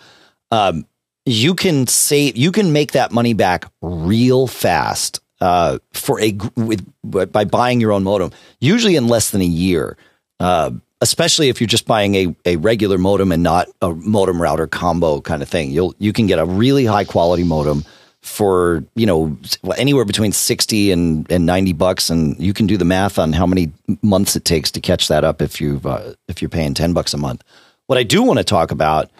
Um, 0.50 0.86
you 1.26 1.54
can 1.54 1.86
save 1.86 2.36
you 2.36 2.52
can 2.52 2.72
make 2.72 2.92
that 2.92 3.12
money 3.12 3.34
back 3.34 3.70
real 3.82 4.46
fast 4.46 5.20
uh, 5.40 5.78
for 5.92 6.20
a 6.20 6.38
with 6.54 6.86
by 7.04 7.44
buying 7.44 7.80
your 7.80 7.92
own 7.92 8.04
modem 8.04 8.30
usually 8.60 8.96
in 8.96 9.08
less 9.08 9.30
than 9.30 9.42
a 9.42 9.44
year. 9.44 9.96
Uh, 10.38 10.70
especially 11.00 11.48
if 11.48 11.60
you're 11.60 11.68
just 11.68 11.86
buying 11.86 12.14
a, 12.14 12.34
a 12.46 12.56
regular 12.56 12.96
modem 12.96 13.30
and 13.30 13.42
not 13.42 13.68
a 13.82 13.90
modem 13.94 14.40
router 14.40 14.66
combo 14.66 15.20
kind 15.20 15.42
of 15.42 15.48
thing. 15.48 15.70
You'll 15.70 15.94
you 15.98 16.12
can 16.12 16.26
get 16.26 16.38
a 16.38 16.44
really 16.44 16.86
high 16.86 17.04
quality 17.04 17.44
modem 17.44 17.84
for 18.22 18.84
you 18.94 19.06
know 19.06 19.36
anywhere 19.76 20.04
between 20.04 20.32
60 20.32 20.90
and, 20.90 21.30
and 21.30 21.46
90 21.46 21.72
bucks 21.74 22.10
and 22.10 22.38
you 22.40 22.52
can 22.52 22.66
do 22.66 22.76
the 22.76 22.84
math 22.84 23.18
on 23.18 23.32
how 23.32 23.46
many 23.46 23.72
months 24.02 24.34
it 24.36 24.44
takes 24.44 24.70
to 24.72 24.80
catch 24.80 25.08
that 25.08 25.22
up 25.22 25.42
if 25.42 25.60
you 25.60 25.80
uh, 25.84 26.14
if 26.28 26.40
you're 26.40 26.48
paying 26.48 26.74
10 26.74 26.92
bucks 26.92 27.14
a 27.14 27.18
month. 27.18 27.42
What 27.86 27.98
i 27.98 28.02
do 28.02 28.22
want 28.22 28.38
to 28.38 28.44
talk 28.44 28.70
about 28.70 29.10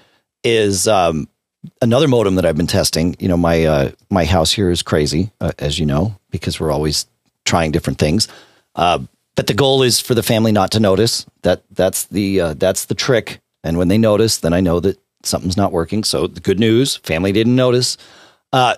is 0.42 0.88
um, 0.88 1.28
another 1.80 2.09
modem 2.09 2.36
that 2.36 2.47
I've 2.47 2.56
been 2.56 2.66
testing. 2.66 3.16
You 3.18 3.28
know, 3.28 3.36
my 3.36 3.64
uh, 3.64 3.90
my 4.10 4.24
house 4.24 4.52
here 4.52 4.70
is 4.70 4.82
crazy, 4.82 5.30
uh, 5.40 5.52
as 5.59 5.78
you 5.78 5.86
know, 5.86 6.16
because 6.30 6.60
we're 6.60 6.72
always 6.72 7.06
trying 7.44 7.70
different 7.70 7.98
things. 7.98 8.28
Uh, 8.74 9.01
but 9.34 9.47
the 9.47 9.55
goal 9.55 9.82
is 9.82 10.01
for 10.01 10.14
the 10.14 10.22
family 10.22 10.52
not 10.52 10.70
to 10.72 10.80
notice. 10.80 11.26
That 11.43 11.62
that's 11.70 12.05
the 12.05 12.40
uh, 12.40 12.55
that's 12.55 12.86
the 12.86 12.94
trick. 12.94 13.40
And 13.62 13.78
when 13.78 13.88
they 13.88 13.98
notice, 13.98 14.38
then 14.38 14.52
I 14.52 14.60
know 14.60 14.80
that 14.80 14.98
something's 15.22 15.56
not 15.56 15.72
working. 15.72 16.05
So 16.05 16.26
the 16.26 16.40
good 16.40 16.60
news, 16.60 16.97
family 16.97 17.32
didn't 17.32 17.56
notice. 17.56 17.97
Uh, 18.52 18.76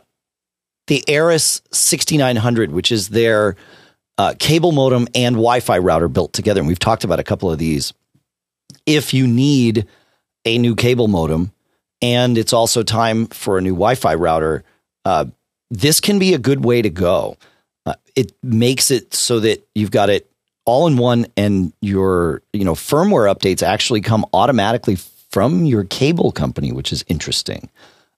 the 0.86 1.04
Arris 1.06 1.60
6900, 1.70 2.72
which 2.72 2.90
is 2.90 3.10
their 3.10 3.56
uh, 4.16 4.34
cable 4.38 4.72
modem 4.72 5.06
and 5.14 5.36
Wi-Fi 5.36 5.78
router 5.78 6.08
built 6.08 6.32
together, 6.32 6.60
and 6.60 6.66
we've 6.66 6.78
talked 6.78 7.04
about 7.04 7.20
a 7.20 7.24
couple 7.24 7.50
of 7.50 7.58
these. 7.58 7.92
If 8.86 9.14
you 9.14 9.26
need 9.26 9.86
a 10.44 10.58
new 10.58 10.74
cable 10.74 11.08
modem, 11.08 11.52
and 12.00 12.38
it's 12.38 12.52
also 12.52 12.82
time 12.82 13.26
for 13.26 13.58
a 13.58 13.60
new 13.60 13.72
Wi-Fi 13.72 14.14
router. 14.14 14.64
Uh, 15.04 15.26
this 15.70 16.00
can 16.00 16.18
be 16.18 16.34
a 16.34 16.38
good 16.38 16.64
way 16.64 16.82
to 16.82 16.90
go. 16.90 17.36
Uh, 17.86 17.94
it 18.14 18.32
makes 18.42 18.90
it 18.90 19.14
so 19.14 19.40
that 19.40 19.66
you've 19.74 19.90
got 19.90 20.10
it 20.10 20.30
all 20.64 20.86
in 20.86 20.96
one, 20.96 21.26
and 21.36 21.72
your 21.80 22.42
you 22.52 22.64
know 22.64 22.74
firmware 22.74 23.32
updates 23.32 23.62
actually 23.62 24.00
come 24.00 24.24
automatically 24.32 24.96
from 25.30 25.64
your 25.64 25.84
cable 25.84 26.32
company, 26.32 26.72
which 26.72 26.92
is 26.92 27.04
interesting. 27.08 27.68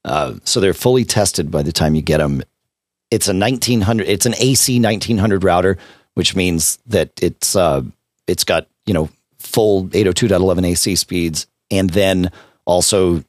Uh, 0.04 0.34
so 0.44 0.60
they're 0.60 0.74
fully 0.74 1.04
tested 1.04 1.50
by 1.50 1.62
the 1.62 1.72
time 1.72 1.94
you 1.94 2.02
get 2.02 2.18
them. 2.18 2.42
It's 3.10 3.28
a 3.28 3.34
1900. 3.34 4.08
It's 4.08 4.26
an 4.26 4.34
AC 4.38 4.80
1900 4.80 5.44
router, 5.44 5.78
which 6.14 6.34
means 6.34 6.78
that 6.86 7.10
it's 7.22 7.54
uh, 7.54 7.82
it's 8.26 8.44
got 8.44 8.66
you 8.86 8.94
know 8.94 9.08
full 9.38 9.86
802.11 9.86 10.66
AC 10.66 10.96
speeds, 10.96 11.46
and 11.70 11.90
then 11.90 12.30
also 12.64 13.22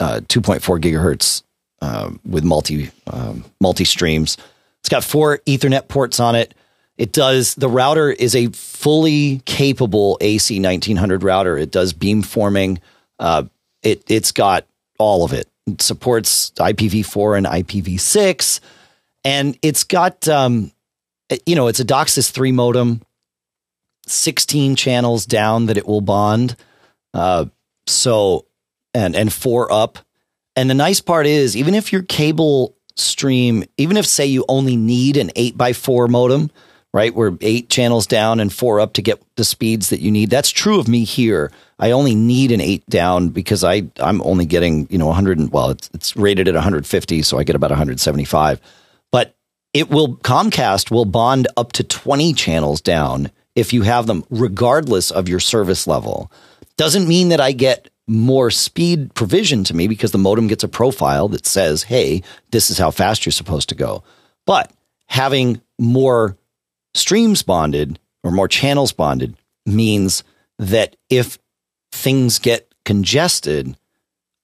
uh, 0.00 0.20
2.4 0.28 0.80
gigahertz 0.80 1.42
uh, 1.82 2.10
with 2.24 2.44
multi 2.44 2.90
um, 3.06 3.44
multi 3.60 3.84
streams. 3.84 4.36
It's 4.80 4.88
got 4.88 5.04
four 5.04 5.38
Ethernet 5.46 5.88
ports 5.88 6.20
on 6.20 6.34
it. 6.34 6.54
It 6.96 7.12
does 7.12 7.54
the 7.56 7.68
router 7.68 8.10
is 8.10 8.34
a 8.34 8.48
fully 8.48 9.42
capable 9.44 10.16
AC 10.20 10.60
1900 10.60 11.22
router. 11.22 11.58
It 11.58 11.70
does 11.70 11.92
beamforming. 11.92 12.78
Uh, 13.18 13.44
it 13.82 14.02
it's 14.08 14.32
got 14.32 14.66
all 14.98 15.24
of 15.24 15.32
it. 15.32 15.48
It 15.66 15.82
supports 15.82 16.50
IPv4 16.52 17.38
and 17.38 17.46
IPv6, 17.46 18.60
and 19.24 19.58
it's 19.60 19.84
got 19.84 20.26
um, 20.28 20.72
you 21.44 21.54
know 21.54 21.66
it's 21.66 21.80
a 21.80 21.84
DOCSIS 21.84 22.30
three 22.30 22.52
modem, 22.52 23.02
sixteen 24.06 24.76
channels 24.76 25.26
down 25.26 25.66
that 25.66 25.76
it 25.76 25.86
will 25.86 26.00
bond. 26.00 26.56
Uh, 27.12 27.46
so 27.86 28.45
and 28.96 29.14
and 29.14 29.32
four 29.32 29.70
up. 29.70 29.98
And 30.56 30.70
the 30.70 30.74
nice 30.74 31.00
part 31.00 31.26
is, 31.26 31.56
even 31.56 31.74
if 31.74 31.92
your 31.92 32.02
cable 32.02 32.74
stream, 32.96 33.62
even 33.76 33.98
if 33.98 34.06
say 34.06 34.24
you 34.24 34.44
only 34.48 34.76
need 34.76 35.18
an 35.18 35.30
eight 35.36 35.56
by 35.56 35.74
four 35.74 36.08
modem, 36.08 36.50
right, 36.94 37.14
where 37.14 37.36
eight 37.42 37.68
channels 37.68 38.06
down 38.06 38.40
and 38.40 38.50
four 38.50 38.80
up 38.80 38.94
to 38.94 39.02
get 39.02 39.22
the 39.36 39.44
speeds 39.44 39.90
that 39.90 40.00
you 40.00 40.10
need. 40.10 40.30
That's 40.30 40.50
true 40.50 40.80
of 40.80 40.88
me 40.88 41.04
here. 41.04 41.52
I 41.78 41.90
only 41.90 42.14
need 42.14 42.52
an 42.52 42.62
eight 42.62 42.88
down 42.88 43.28
because 43.28 43.62
I 43.62 43.82
I'm 44.00 44.22
only 44.22 44.46
getting 44.46 44.88
you 44.90 44.96
know 44.96 45.06
100. 45.06 45.52
Well, 45.52 45.70
it's 45.70 45.90
it's 45.92 46.16
rated 46.16 46.48
at 46.48 46.54
150, 46.54 47.22
so 47.22 47.38
I 47.38 47.44
get 47.44 47.54
about 47.54 47.70
175. 47.70 48.60
But 49.12 49.36
it 49.74 49.90
will 49.90 50.16
Comcast 50.16 50.90
will 50.90 51.04
bond 51.04 51.48
up 51.58 51.72
to 51.72 51.84
20 51.84 52.32
channels 52.32 52.80
down 52.80 53.30
if 53.54 53.74
you 53.74 53.82
have 53.82 54.06
them, 54.06 54.24
regardless 54.30 55.10
of 55.10 55.28
your 55.28 55.40
service 55.40 55.86
level. 55.86 56.32
Doesn't 56.78 57.08
mean 57.08 57.28
that 57.28 57.40
I 57.40 57.52
get 57.52 57.90
more 58.08 58.50
speed 58.50 59.12
provision 59.14 59.64
to 59.64 59.74
me 59.74 59.88
because 59.88 60.12
the 60.12 60.18
modem 60.18 60.46
gets 60.46 60.62
a 60.64 60.68
profile 60.68 61.28
that 61.28 61.46
says, 61.46 61.82
hey, 61.82 62.22
this 62.50 62.70
is 62.70 62.78
how 62.78 62.90
fast 62.90 63.26
you're 63.26 63.32
supposed 63.32 63.68
to 63.68 63.74
go. 63.74 64.04
But 64.46 64.72
having 65.06 65.60
more 65.78 66.36
streams 66.94 67.42
bonded 67.42 67.98
or 68.22 68.30
more 68.30 68.48
channels 68.48 68.92
bonded 68.92 69.36
means 69.64 70.22
that 70.58 70.96
if 71.10 71.38
things 71.92 72.38
get 72.38 72.72
congested, 72.84 73.76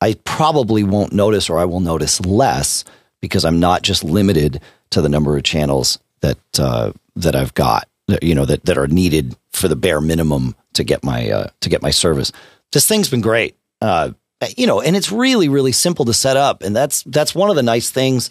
I 0.00 0.14
probably 0.24 0.82
won't 0.82 1.12
notice 1.12 1.48
or 1.48 1.58
I 1.58 1.64
will 1.64 1.80
notice 1.80 2.20
less 2.20 2.84
because 3.20 3.44
I'm 3.44 3.60
not 3.60 3.82
just 3.82 4.02
limited 4.02 4.60
to 4.90 5.00
the 5.00 5.08
number 5.08 5.36
of 5.36 5.44
channels 5.44 5.98
that 6.20 6.38
uh, 6.58 6.92
that 7.16 7.36
I've 7.36 7.54
got, 7.54 7.88
you 8.20 8.34
know, 8.34 8.44
that, 8.44 8.64
that 8.64 8.78
are 8.78 8.88
needed 8.88 9.36
for 9.52 9.68
the 9.68 9.76
bare 9.76 10.00
minimum 10.00 10.56
to 10.74 10.84
get 10.84 11.04
my 11.04 11.30
uh, 11.30 11.48
to 11.60 11.68
get 11.68 11.82
my 11.82 11.90
service. 11.90 12.32
This 12.72 12.86
thing's 12.86 13.08
been 13.08 13.20
great, 13.20 13.56
uh, 13.80 14.10
you 14.56 14.66
know, 14.66 14.80
and 14.80 14.96
it's 14.96 15.12
really 15.12 15.48
really 15.48 15.72
simple 15.72 16.04
to 16.06 16.14
set 16.14 16.36
up, 16.36 16.62
and 16.62 16.74
that's 16.74 17.02
that's 17.04 17.34
one 17.34 17.50
of 17.50 17.56
the 17.56 17.62
nice 17.62 17.90
things 17.90 18.30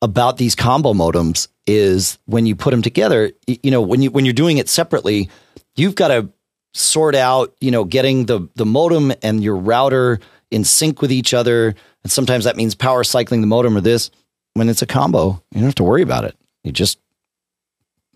about 0.00 0.36
these 0.36 0.54
combo 0.54 0.92
modems 0.92 1.48
is 1.66 2.18
when 2.26 2.46
you 2.46 2.56
put 2.56 2.70
them 2.72 2.82
together. 2.82 3.32
You 3.46 3.70
know, 3.70 3.82
when 3.82 4.02
you 4.02 4.10
when 4.10 4.24
you're 4.24 4.34
doing 4.34 4.58
it 4.58 4.68
separately, 4.68 5.30
you've 5.76 5.94
got 5.94 6.08
to 6.08 6.30
sort 6.74 7.14
out, 7.14 7.54
you 7.60 7.70
know, 7.70 7.84
getting 7.84 8.26
the 8.26 8.48
the 8.56 8.66
modem 8.66 9.12
and 9.22 9.42
your 9.42 9.56
router 9.56 10.20
in 10.50 10.64
sync 10.64 11.00
with 11.00 11.12
each 11.12 11.32
other, 11.32 11.74
and 12.02 12.12
sometimes 12.12 12.44
that 12.44 12.56
means 12.56 12.74
power 12.74 13.04
cycling 13.04 13.40
the 13.40 13.46
modem 13.46 13.76
or 13.76 13.80
this 13.80 14.10
when 14.54 14.68
it's 14.68 14.82
a 14.82 14.86
combo, 14.86 15.42
you 15.52 15.60
don't 15.60 15.64
have 15.64 15.74
to 15.76 15.84
worry 15.84 16.02
about 16.02 16.24
it. 16.24 16.36
You 16.64 16.72
just 16.72 16.98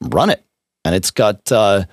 run 0.01 0.31
it, 0.31 0.44
and 0.85 0.94
it's 0.94 1.11
got 1.11 1.51
uh, 1.51 1.85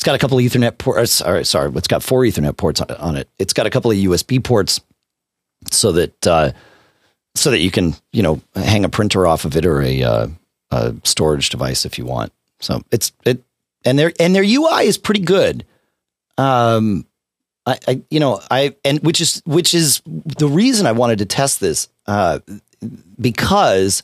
it's 0.00 0.04
got 0.06 0.14
a 0.14 0.18
couple 0.18 0.38
of 0.38 0.44
Ethernet 0.46 0.78
ports. 0.78 1.12
Sorry, 1.12 1.44
sorry, 1.44 1.70
it's 1.76 1.86
got 1.86 2.02
four 2.02 2.22
Ethernet 2.22 2.56
ports 2.56 2.80
on 2.80 3.16
it. 3.16 3.28
It's 3.38 3.52
got 3.52 3.66
a 3.66 3.70
couple 3.70 3.90
of 3.90 3.98
USB 3.98 4.42
ports, 4.42 4.80
so 5.70 5.92
that 5.92 6.26
uh, 6.26 6.52
so 7.34 7.50
that 7.50 7.58
you 7.58 7.70
can 7.70 7.94
you 8.10 8.22
know 8.22 8.40
hang 8.54 8.86
a 8.86 8.88
printer 8.88 9.26
off 9.26 9.44
of 9.44 9.58
it 9.58 9.66
or 9.66 9.82
a, 9.82 10.02
uh, 10.02 10.28
a 10.70 10.94
storage 11.04 11.50
device 11.50 11.84
if 11.84 11.98
you 11.98 12.06
want. 12.06 12.32
So 12.60 12.80
it's 12.90 13.12
it 13.26 13.42
and 13.84 13.98
their 13.98 14.10
and 14.18 14.34
their 14.34 14.42
UI 14.42 14.86
is 14.86 14.96
pretty 14.96 15.20
good. 15.20 15.66
Um, 16.38 17.04
I, 17.66 17.78
I 17.86 18.02
you 18.08 18.20
know 18.20 18.40
I 18.50 18.74
and 18.86 19.00
which 19.00 19.20
is 19.20 19.42
which 19.44 19.74
is 19.74 20.00
the 20.06 20.48
reason 20.48 20.86
I 20.86 20.92
wanted 20.92 21.18
to 21.18 21.26
test 21.26 21.60
this. 21.60 21.90
Uh, 22.06 22.38
because 23.20 24.02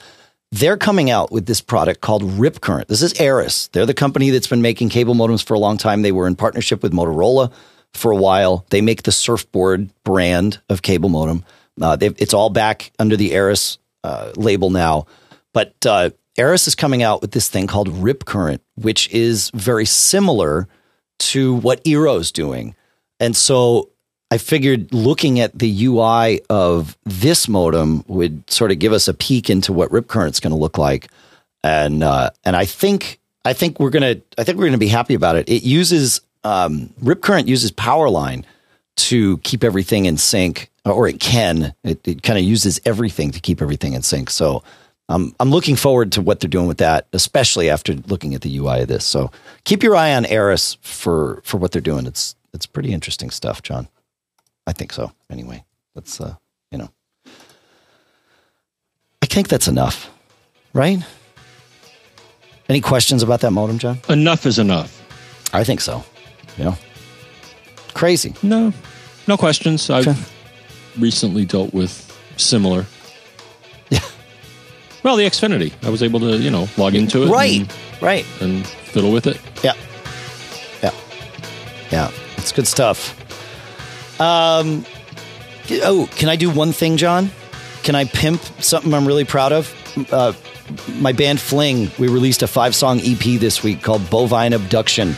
they're 0.57 0.79
coming 0.79 1.11
out 1.11 1.31
with 1.31 1.47
this 1.47 1.61
product 1.61 2.01
called 2.01 2.23
Rip 2.23 2.61
Current. 2.61 2.89
This 2.89 3.03
is 3.03 3.13
Arris. 3.21 3.69
They're 3.73 3.85
the 3.85 3.93
company 3.93 4.31
that's 4.31 4.47
been 4.47 4.63
making 4.63 4.89
cable 4.89 5.15
modems 5.15 5.45
for 5.45 5.55
a 5.55 5.59
long 5.59 5.77
time. 5.77 6.01
They 6.01 6.13
were 6.13 6.27
in 6.27 6.35
partnership 6.35 6.83
with 6.83 6.93
Motorola 6.93 7.53
for 7.93 8.11
a 8.11 8.17
while. 8.17 8.65
They 8.71 8.81
make 8.81 9.03
the 9.03 9.13
Surfboard 9.13 9.91
brand 10.03 10.61
of 10.71 10.81
cable 10.81 11.11
modem. 11.11 11.45
Uh, 11.81 11.99
it's 12.01 12.33
all 12.33 12.49
back 12.49 12.91
under 12.99 13.17
the 13.17 13.33
Arris 13.33 13.77
uh, 14.03 14.33
label 14.37 14.71
now. 14.71 15.07
But 15.53 15.75
uh, 15.85 16.11
is 16.39 16.75
coming 16.75 17.03
out 17.03 17.21
with 17.21 17.33
this 17.33 17.49
thing 17.49 17.67
called 17.67 17.89
Rip 17.89 18.25
Current, 18.25 18.63
which 18.77 19.11
is 19.11 19.51
very 19.53 19.85
similar 19.85 20.69
to 21.19 21.55
what 21.57 21.87
Eero's 21.87 22.33
doing. 22.33 22.75
And 23.21 23.37
so 23.37 23.91
I 24.31 24.39
figured 24.39 24.93
looking 24.93 25.39
at 25.39 25.57
the 25.57 25.87
UI 25.87 26.41
of 26.51 26.97
this 27.05 27.49
modem 27.49 28.05
would 28.09 28.49
sort 28.51 28.73
of 28.73 28.79
give 28.79 28.93
us 28.93 29.07
a 29.07 29.15
peek 29.15 29.49
into 29.49 29.73
what 29.73 29.91
Rip 29.93 30.09
Current's 30.09 30.41
going 30.41 30.51
to 30.51 30.59
look 30.59 30.79
like, 30.79 31.09
and 31.63 32.03
uh, 32.03 32.31
and 32.45 32.57
I 32.57 32.65
think 32.65 33.21
I 33.45 33.53
think 33.53 33.79
we're 33.79 33.91
gonna 33.91 34.17
I 34.37 34.45
think 34.45 34.59
we're 34.59 34.67
gonna 34.67 34.79
be 34.79 34.89
happy 34.89 35.15
about 35.15 35.37
it. 35.37 35.49
It 35.49 35.63
uses 35.63 36.21
um, 36.43 36.93
Rip 37.01 37.23
Current 37.23 37.47
uses 37.47 37.71
Powerline 37.71 38.45
to 38.97 39.39
keep 39.39 39.63
everything 39.63 40.07
in 40.07 40.17
sync, 40.17 40.71
or 40.85 41.07
it 41.07 41.21
can. 41.21 41.75
It, 41.85 42.07
it 42.07 42.23
kind 42.23 42.39
of 42.39 42.45
uses 42.45 42.81
everything 42.85 43.31
to 43.31 43.41
keep 43.41 43.63
everything 43.63 43.93
in 43.93 44.03
sync. 44.03 44.31
So 44.31 44.65
I'm 45.09 45.37
I'm 45.39 45.51
looking 45.51 45.77
forward 45.77 46.11
to 46.13 46.21
what 46.21 46.41
they're 46.41 46.51
doing 46.51 46.67
with 46.67 46.79
that, 46.79 47.07
especially 47.13 47.71
after 47.71 47.95
looking 47.95 48.35
at 48.35 48.41
the 48.41 48.59
UI 48.59 48.83
of 48.83 48.89
this. 48.89 49.05
So 49.05 49.31
keep 49.63 49.85
your 49.85 49.95
eye 49.95 50.15
on 50.15 50.25
Arris 50.25 50.79
for 50.81 51.41
for 51.45 51.59
what 51.59 51.71
they're 51.71 51.81
doing. 51.81 52.07
It's 52.07 52.35
it's 52.53 52.67
pretty 52.67 52.93
interesting 52.93 53.31
stuff, 53.31 53.63
John. 53.63 53.87
I 54.67 54.73
think 54.73 54.93
so. 54.93 55.13
Anyway, 55.31 55.65
that's 55.95 56.21
uh, 56.21 56.35
you 56.71 56.79
know, 56.79 56.91
I 59.23 59.27
think 59.27 59.49
that's 59.49 59.69
enough, 59.69 60.11
right? 60.73 60.99
Any 62.69 62.81
questions 62.81 63.23
about 63.23 63.41
that 63.43 63.53
modem, 63.53 63.79
John? 63.79 63.99
Enough 64.09 64.45
is 64.47 64.59
enough. 64.59 65.03
I 65.53 65.63
think 65.63 65.81
so. 65.81 66.05
Yeah. 66.59 66.75
Crazy. 67.95 68.35
No, 68.43 68.73
no 69.29 69.37
questions. 69.37 69.89
I've 69.89 70.09
okay. 70.09 70.19
recently 70.99 71.45
dealt 71.45 71.73
with 71.73 72.03
similar. 72.37 72.87
Yeah. 73.89 74.01
Well, 75.05 75.17
the 75.17 75.25
Xfinity. 75.25 75.73
I 75.87 75.91
was 75.91 76.03
able 76.03 76.19
to, 76.21 76.37
you 76.39 76.51
know, 76.51 76.67
log 76.77 76.95
into 76.97 77.23
it. 77.23 77.29
Right. 77.31 77.61
And, 77.61 78.03
right. 78.03 78.27
And 78.41 78.67
fiddle 78.67 79.13
with 79.13 79.29
it. 79.29 79.41
Yeah. 79.63 79.75
Yeah. 80.83 80.93
Yeah. 81.91 82.11
It's 82.37 82.51
good 82.51 82.67
stuff. 82.67 83.17
Um, 84.21 84.85
oh, 85.83 86.09
can 86.17 86.29
I 86.29 86.37
do 86.37 86.51
one 86.51 86.73
thing, 86.73 86.97
John? 86.97 87.31
Can 87.83 87.95
I 87.95 88.05
pimp 88.05 88.43
something 88.61 88.93
I'm 88.93 89.07
really 89.07 89.25
proud 89.25 89.53
of? 89.53 89.73
Uh, 90.11 90.33
my 90.99 91.13
band 91.13 91.41
Fling, 91.41 91.91
we 91.99 92.09
released 92.09 92.43
a 92.43 92.47
five 92.47 92.75
song 92.75 93.01
EP 93.03 93.41
this 93.41 93.63
week 93.63 93.83
called 93.83 94.03
Bovine 94.11 94.53
Abduction. 94.53 95.15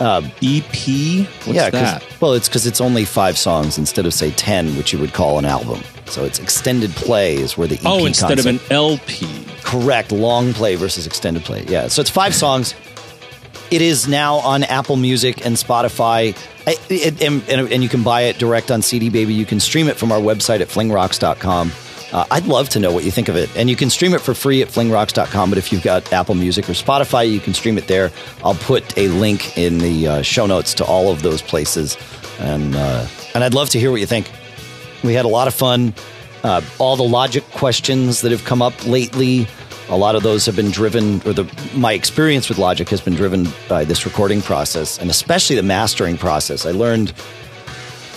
Uh, 0.00 0.28
EP? 0.42 1.26
What's 1.44 1.46
yeah, 1.46 1.70
that? 1.70 2.04
Well, 2.20 2.32
it's 2.34 2.48
because 2.48 2.66
it's 2.66 2.80
only 2.80 3.04
five 3.04 3.38
songs 3.38 3.78
instead 3.78 4.06
of, 4.06 4.14
say, 4.14 4.32
10, 4.32 4.76
which 4.76 4.92
you 4.92 4.98
would 4.98 5.12
call 5.12 5.38
an 5.38 5.44
album. 5.44 5.80
So 6.06 6.24
it's 6.24 6.38
extended 6.40 6.90
play 6.90 7.36
is 7.36 7.56
where 7.56 7.68
the 7.68 7.76
EP 7.76 7.82
Oh, 7.84 8.04
instead 8.04 8.38
concept, 8.38 8.62
of 8.62 8.70
an 8.70 8.72
LP. 8.72 9.46
Correct. 9.62 10.10
Long 10.10 10.52
play 10.52 10.74
versus 10.74 11.06
extended 11.06 11.44
play. 11.44 11.64
Yeah. 11.68 11.88
So 11.88 12.00
it's 12.00 12.10
five 12.10 12.34
songs. 12.34 12.74
It 13.70 13.82
is 13.82 14.06
now 14.06 14.36
on 14.36 14.62
Apple 14.62 14.96
Music 14.96 15.44
and 15.44 15.56
Spotify. 15.56 16.36
I, 16.66 16.76
it, 16.88 17.22
and, 17.22 17.42
and, 17.48 17.82
you 17.82 17.88
can 17.88 18.02
buy 18.02 18.22
it 18.22 18.38
direct 18.38 18.70
on 18.70 18.82
CD 18.82 19.10
Baby. 19.10 19.34
You 19.34 19.46
can 19.46 19.60
stream 19.60 19.88
it 19.88 19.96
from 19.96 20.12
our 20.12 20.20
website 20.20 20.60
at 20.60 20.68
flingrocks.com. 20.68 21.72
Uh, 22.12 22.24
I'd 22.30 22.46
love 22.46 22.68
to 22.70 22.78
know 22.78 22.92
what 22.92 23.04
you 23.04 23.10
think 23.10 23.28
of 23.28 23.36
it. 23.36 23.54
And 23.56 23.68
you 23.68 23.74
can 23.74 23.90
stream 23.90 24.14
it 24.14 24.20
for 24.20 24.34
free 24.34 24.62
at 24.62 24.68
flingrocks.com. 24.68 25.50
But 25.50 25.58
if 25.58 25.72
you've 25.72 25.82
got 25.82 26.12
Apple 26.12 26.36
Music 26.36 26.68
or 26.68 26.72
Spotify, 26.72 27.30
you 27.30 27.40
can 27.40 27.54
stream 27.54 27.76
it 27.76 27.88
there. 27.88 28.12
I'll 28.44 28.54
put 28.54 28.96
a 28.96 29.08
link 29.08 29.58
in 29.58 29.78
the 29.78 30.06
uh, 30.06 30.22
show 30.22 30.46
notes 30.46 30.74
to 30.74 30.84
all 30.84 31.10
of 31.10 31.22
those 31.22 31.42
places. 31.42 31.98
And, 32.38 32.76
uh, 32.76 33.06
and 33.34 33.42
I'd 33.42 33.54
love 33.54 33.70
to 33.70 33.80
hear 33.80 33.90
what 33.90 34.00
you 34.00 34.06
think. 34.06 34.30
We 35.02 35.14
had 35.14 35.24
a 35.24 35.28
lot 35.28 35.48
of 35.48 35.54
fun. 35.54 35.94
Uh, 36.44 36.60
all 36.78 36.96
the 36.96 37.02
logic 37.02 37.42
questions 37.50 38.20
that 38.20 38.30
have 38.30 38.44
come 38.44 38.62
up 38.62 38.86
lately 38.86 39.48
a 39.88 39.96
lot 39.96 40.14
of 40.14 40.22
those 40.22 40.46
have 40.46 40.56
been 40.56 40.70
driven, 40.70 41.16
or 41.26 41.32
the 41.32 41.44
my 41.74 41.92
experience 41.92 42.48
with 42.48 42.58
Logic 42.58 42.88
has 42.88 43.00
been 43.00 43.14
driven 43.14 43.46
by 43.68 43.84
this 43.84 44.04
recording 44.04 44.40
process, 44.40 44.98
and 44.98 45.10
especially 45.10 45.56
the 45.56 45.62
mastering 45.62 46.16
process. 46.16 46.64
I 46.64 46.70
learned 46.70 47.12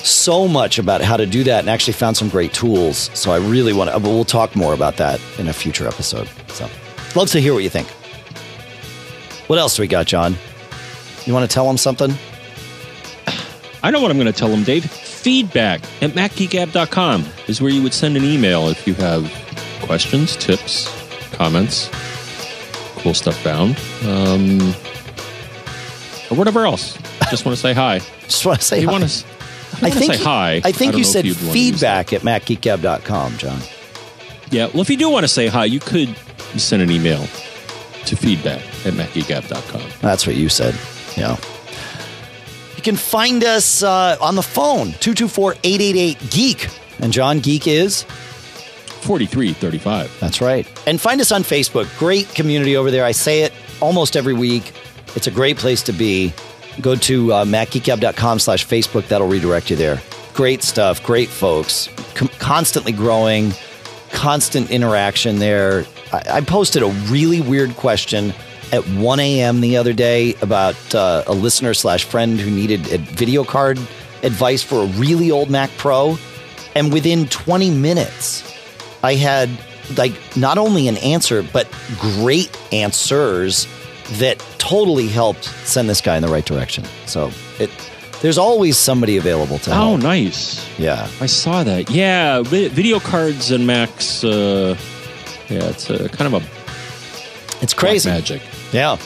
so 0.03 0.48
much 0.48 0.80
about 0.80 1.02
how 1.02 1.18
to 1.18 1.26
do 1.26 1.44
that, 1.44 1.60
and 1.60 1.69
actually 1.69 1.94
found 1.94 2.15
some 2.15 2.30
great 2.30 2.53
tools. 2.53 3.10
So 3.14 3.31
I 3.31 3.38
really 3.38 3.73
want 3.73 3.89
to. 3.89 3.95
Uh, 3.95 3.99
but 3.99 4.10
We'll 4.10 4.26
talk 4.26 4.56
more 4.56 4.73
about 4.73 4.98
that 4.98 5.19
in 5.38 5.48
a 5.48 5.53
future 5.53 5.88
episode. 5.88 6.30
So, 6.48 6.69
love 7.15 7.30
to 7.31 7.39
hear 7.41 7.53
what 7.53 7.64
you 7.64 7.69
think. 7.69 7.88
What 9.48 9.60
else 9.60 9.76
do 9.76 9.81
we 9.81 9.88
got, 9.88 10.07
John? 10.07 10.35
You 11.26 11.34
want 11.34 11.49
to 11.49 11.53
tell 11.53 11.68
them 11.68 11.77
something? 11.77 12.14
I 13.84 13.91
know 13.91 14.02
what 14.02 14.11
I'm 14.11 14.18
going 14.18 14.31
to 14.31 14.38
tell 14.38 14.49
them, 14.49 14.64
Dave. 14.64 14.85
Feedback 14.89 15.81
at 16.02 16.11
macgeekgab.com 16.11 17.26
is 17.48 17.61
where 17.61 17.72
you 17.72 17.84
would 17.84 17.94
send 17.94 18.15
an 18.18 18.23
email 18.23 18.69
if 18.69 18.88
you 18.88 18.94
have 18.95 19.30
questions, 19.81 20.35
tips, 20.38 20.88
comments, 21.38 21.89
cool 22.97 23.14
stuff 23.14 23.38
found, 23.38 23.77
um, 24.05 24.59
or 26.31 26.38
whatever 26.38 26.65
else. 26.65 26.97
Just 27.30 27.45
want 27.45 27.55
to 27.55 27.61
say 27.61 27.73
hi. 27.73 27.99
Just 28.23 28.45
want 28.45 28.59
to 28.59 28.65
say 28.65 28.81
you 28.81 28.88
hi. 28.88 28.91
Want 28.91 29.09
to, 29.09 29.26
I, 29.81 29.88
I 29.88 29.89
think 29.91 30.14
say 30.14 30.23
hi. 30.23 30.61
I 30.64 30.72
think 30.72 30.95
I 30.95 30.97
you 30.97 31.03
said 31.03 31.26
feedback 31.27 32.11
at 32.14 32.22
macgeekgab.com, 32.22 33.38
John. 33.38 33.59
Yeah. 34.49 34.68
Well, 34.68 34.81
if 34.81 34.89
you 34.89 34.97
do 34.97 35.09
want 35.09 35.23
to 35.23 35.27
say 35.27 35.47
hi, 35.47 35.65
you 35.65 35.80
could 35.80 36.15
send 36.57 36.81
an 36.81 36.89
email 36.89 37.22
to 38.05 38.15
feedback 38.15 38.61
at 38.85 38.93
macgeekgab.com. 38.93 39.89
That's 40.01 40.26
what 40.26 40.35
you 40.35 40.49
said. 40.49 40.76
Yeah. 41.15 41.38
You 42.76 42.81
can 42.84 42.95
find 42.95 43.43
us 43.43 43.84
uh, 43.84 44.18
on 44.22 44.35
the 44.35 44.43
phone, 44.43 44.93
224 44.99 45.55
888 45.64 46.31
Geek. 46.31 46.69
And 46.99 47.11
John, 47.11 47.39
Geek 47.39 47.68
is? 47.68 48.05
4335. 48.98 50.19
That's 50.19 50.41
right. 50.41 50.68
And 50.88 50.99
find 50.99 51.22
us 51.22 51.32
on 51.32 51.44
Facebook. 51.44 51.88
Great 51.98 52.28
community 52.34 52.76
over 52.78 52.91
there. 52.91 53.06
I 53.06 53.11
say 53.11 53.41
it 53.41 53.53
almost 53.82 54.15
every 54.15 54.34
week. 54.34 54.74
It's 55.15 55.28
a 55.28 55.32
great 55.32 55.57
place 55.57 55.82
to 55.84 55.94
be. 55.94 56.34
Go 56.82 56.95
to 56.95 57.34
uh, 57.34 57.45
macgeekgab.com 57.45 58.40
slash 58.40 58.65
Facebook. 58.65 59.07
That'll 59.07 59.28
redirect 59.28 59.69
you 59.69 59.76
there. 59.76 60.02
Great 60.34 60.61
stuff. 60.64 61.03
Great 61.03 61.30
folks. 61.30 61.90
Com- 62.15 62.30
constantly 62.40 62.91
growing. 62.91 63.52
Constant 64.11 64.69
interaction 64.69 65.40
there. 65.40 65.86
I, 66.14 66.24
I 66.34 66.41
posted 66.41 66.84
a 66.84 66.88
really 67.10 67.41
weird 67.41 67.76
question 67.76 68.34
at 68.72 68.84
1 68.90 69.19
a.m. 69.19 69.61
the 69.61 69.78
other 69.78 69.94
day 69.94 70.36
about 70.41 70.76
uh, 70.94 71.24
a 71.28 71.34
listener 71.34 71.74
slash 71.74 72.03
friend 72.03 72.40
who 72.40 72.52
needed 72.52 72.91
a 72.91 72.98
video 72.98 73.44
card 73.44 73.78
advice 74.24 74.61
for 74.61 74.84
a 74.84 74.86
really 74.88 75.32
old 75.32 75.49
Mac 75.49 75.69
Pro. 75.78 76.18
And 76.76 76.94
within 76.94 77.28
20 77.28 77.72
minutes, 77.72 78.44
I 79.08 79.16
had 79.16 79.50
like 79.98 80.14
not 80.36 80.58
only 80.58 80.88
an 80.88 80.98
answer, 80.98 81.42
but 81.42 81.66
great 82.00 82.52
answers 82.74 83.68
that 84.20 84.38
totally 84.58 85.08
helped 85.08 85.46
send 85.66 85.90
this 85.90 86.02
guy 86.02 86.16
in 86.18 86.22
the 86.22 86.28
right 86.30 86.46
direction. 86.46 86.84
So 87.06 87.32
it 87.60 87.70
there's 88.22 88.38
always 88.38 88.78
somebody 88.78 89.18
available 89.18 89.60
to 89.60 89.70
help. 89.74 89.90
Oh, 89.90 89.96
nice. 89.98 90.68
Yeah. 90.80 91.08
I 91.22 91.28
saw 91.28 91.64
that. 91.64 91.90
Yeah, 91.92 92.42
vi- 92.42 92.68
video 92.70 93.00
cards 93.00 93.52
and 93.52 93.68
Macs. 93.68 94.24
Uh, 94.24 94.76
yeah, 95.50 95.70
it's 95.70 95.90
a 95.90 96.10
kind 96.10 96.34
of 96.34 96.42
a 96.42 97.64
It's 97.64 97.74
crazy. 97.76 98.10
magic. 98.10 98.42
Yeah. 98.72 98.98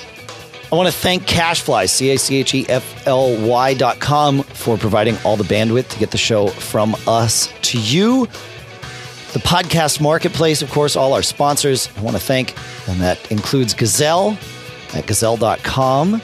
I 0.72 0.76
want 0.76 0.88
to 0.88 0.94
thank 0.96 1.24
Cashfly, 1.28 1.90
C 1.90 2.12
A 2.12 2.18
C 2.18 2.38
H 2.38 2.54
E 2.56 2.66
F 2.70 3.06
L 3.06 3.36
Y 3.46 3.74
dot 3.74 4.00
com, 4.00 4.44
for 4.44 4.78
providing 4.78 5.18
all 5.26 5.36
the 5.36 5.44
bandwidth 5.44 5.90
to 5.90 6.00
get 6.00 6.12
the 6.12 6.18
show 6.18 6.48
from 6.48 6.96
us 7.06 7.50
to 7.64 7.78
you. 7.78 8.28
The 9.34 9.40
podcast 9.40 10.02
marketplace, 10.02 10.62
of 10.62 10.70
course, 10.72 10.96
all 10.98 11.14
our 11.14 11.22
sponsors. 11.22 11.90
I 11.98 12.02
want 12.02 12.18
to 12.18 12.22
thank, 12.22 12.54
and 12.90 13.00
that 13.00 13.32
includes 13.32 13.74
Gazelle 13.74 14.38
at 14.94 15.08
gazelle.com, 15.08 16.20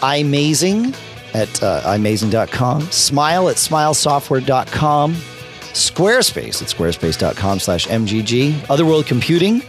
iMazing 0.00 0.96
at 1.34 1.62
uh, 1.62 1.82
imazing.com, 1.84 2.80
Smile 2.90 3.50
at 3.50 3.56
smilesoftware.com, 3.56 5.14
Squarespace 5.14 6.62
at 6.62 6.68
squarespace.com 6.68 7.58
slash 7.60 7.86
MGG, 7.88 8.70
Other 8.70 8.86
World 8.86 9.04
Computing 9.06 9.62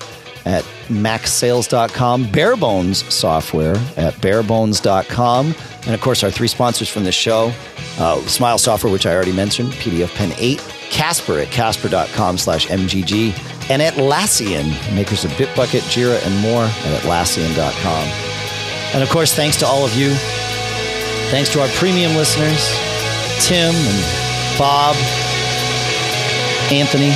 at 0.46 0.64
macsales.com, 0.88 2.26
Barebones 2.28 3.12
Software 3.12 3.76
at 3.98 4.14
barebones.com, 4.14 5.56
and 5.86 5.94
of 5.94 6.00
course 6.00 6.24
our 6.24 6.32
three 6.32 6.48
sponsors 6.48 6.88
from 6.88 7.04
the 7.04 7.12
show, 7.12 7.52
uh, 8.00 8.22
Smile 8.22 8.58
Software, 8.58 8.94
which 8.94 9.06
I 9.06 9.14
already 9.14 9.34
mentioned, 9.34 9.74
PDFpen 9.74 10.34
8, 10.38 10.60
Casper 10.90 11.40
at 11.40 11.52
casper.com 11.52 12.38
slash 12.38 12.68
MGG, 12.68 13.32
and 13.70 13.82
Atlassian, 13.82 14.96
makers 14.96 15.26
of 15.26 15.32
Bitbucket, 15.32 15.82
Jira, 15.92 16.26
and 16.26 16.36
more 16.40 16.64
at 16.64 17.02
atlassian.com. 17.02 18.08
And 18.94 19.04
of 19.04 19.10
course, 19.10 19.34
thanks 19.34 19.58
to 19.58 19.66
all 19.66 19.86
of 19.86 19.96
you. 19.96 20.14
Thanks 21.30 21.52
to 21.54 21.62
our 21.62 21.68
premium 21.70 22.16
listeners, 22.16 22.66
Tim 23.46 23.76
and 23.76 24.58
Bob, 24.58 24.96
Anthony. 26.72 27.12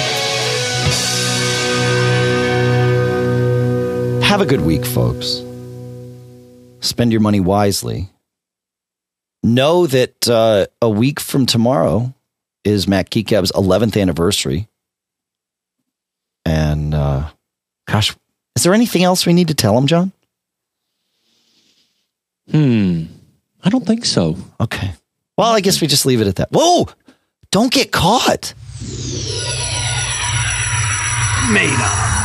Have 4.25 4.41
a 4.41 4.45
good 4.45 4.61
week, 4.61 4.85
folks. 4.85 5.41
Spend 6.81 7.11
your 7.11 7.21
money 7.21 7.39
wisely. 7.39 8.09
Know 9.43 9.87
that 9.87 10.27
uh, 10.29 10.67
a 10.81 10.89
week 10.89 11.19
from 11.19 11.45
tomorrow 11.45 12.13
is 12.63 12.87
Mac 12.87 13.09
Geek 13.09 13.27
Gab's 13.27 13.51
11th 13.51 13.99
anniversary. 13.99 14.67
And 16.45 16.93
uh, 16.93 17.29
gosh, 17.87 18.15
is 18.55 18.63
there 18.63 18.73
anything 18.73 19.03
else 19.03 19.25
we 19.25 19.33
need 19.33 19.47
to 19.49 19.53
tell 19.53 19.77
him, 19.77 19.87
John? 19.87 20.11
Hmm. 22.49 23.03
I 23.63 23.69
don't 23.69 23.85
think 23.85 24.05
so. 24.05 24.37
Okay. 24.59 24.93
Well, 25.37 25.51
I 25.51 25.61
guess 25.61 25.81
we 25.81 25.87
just 25.87 26.05
leave 26.05 26.21
it 26.21 26.27
at 26.27 26.35
that. 26.37 26.49
Whoa! 26.51 26.87
Don't 27.51 27.71
get 27.71 27.91
caught. 27.91 28.53
Made 31.51 31.79
up. 31.79 32.20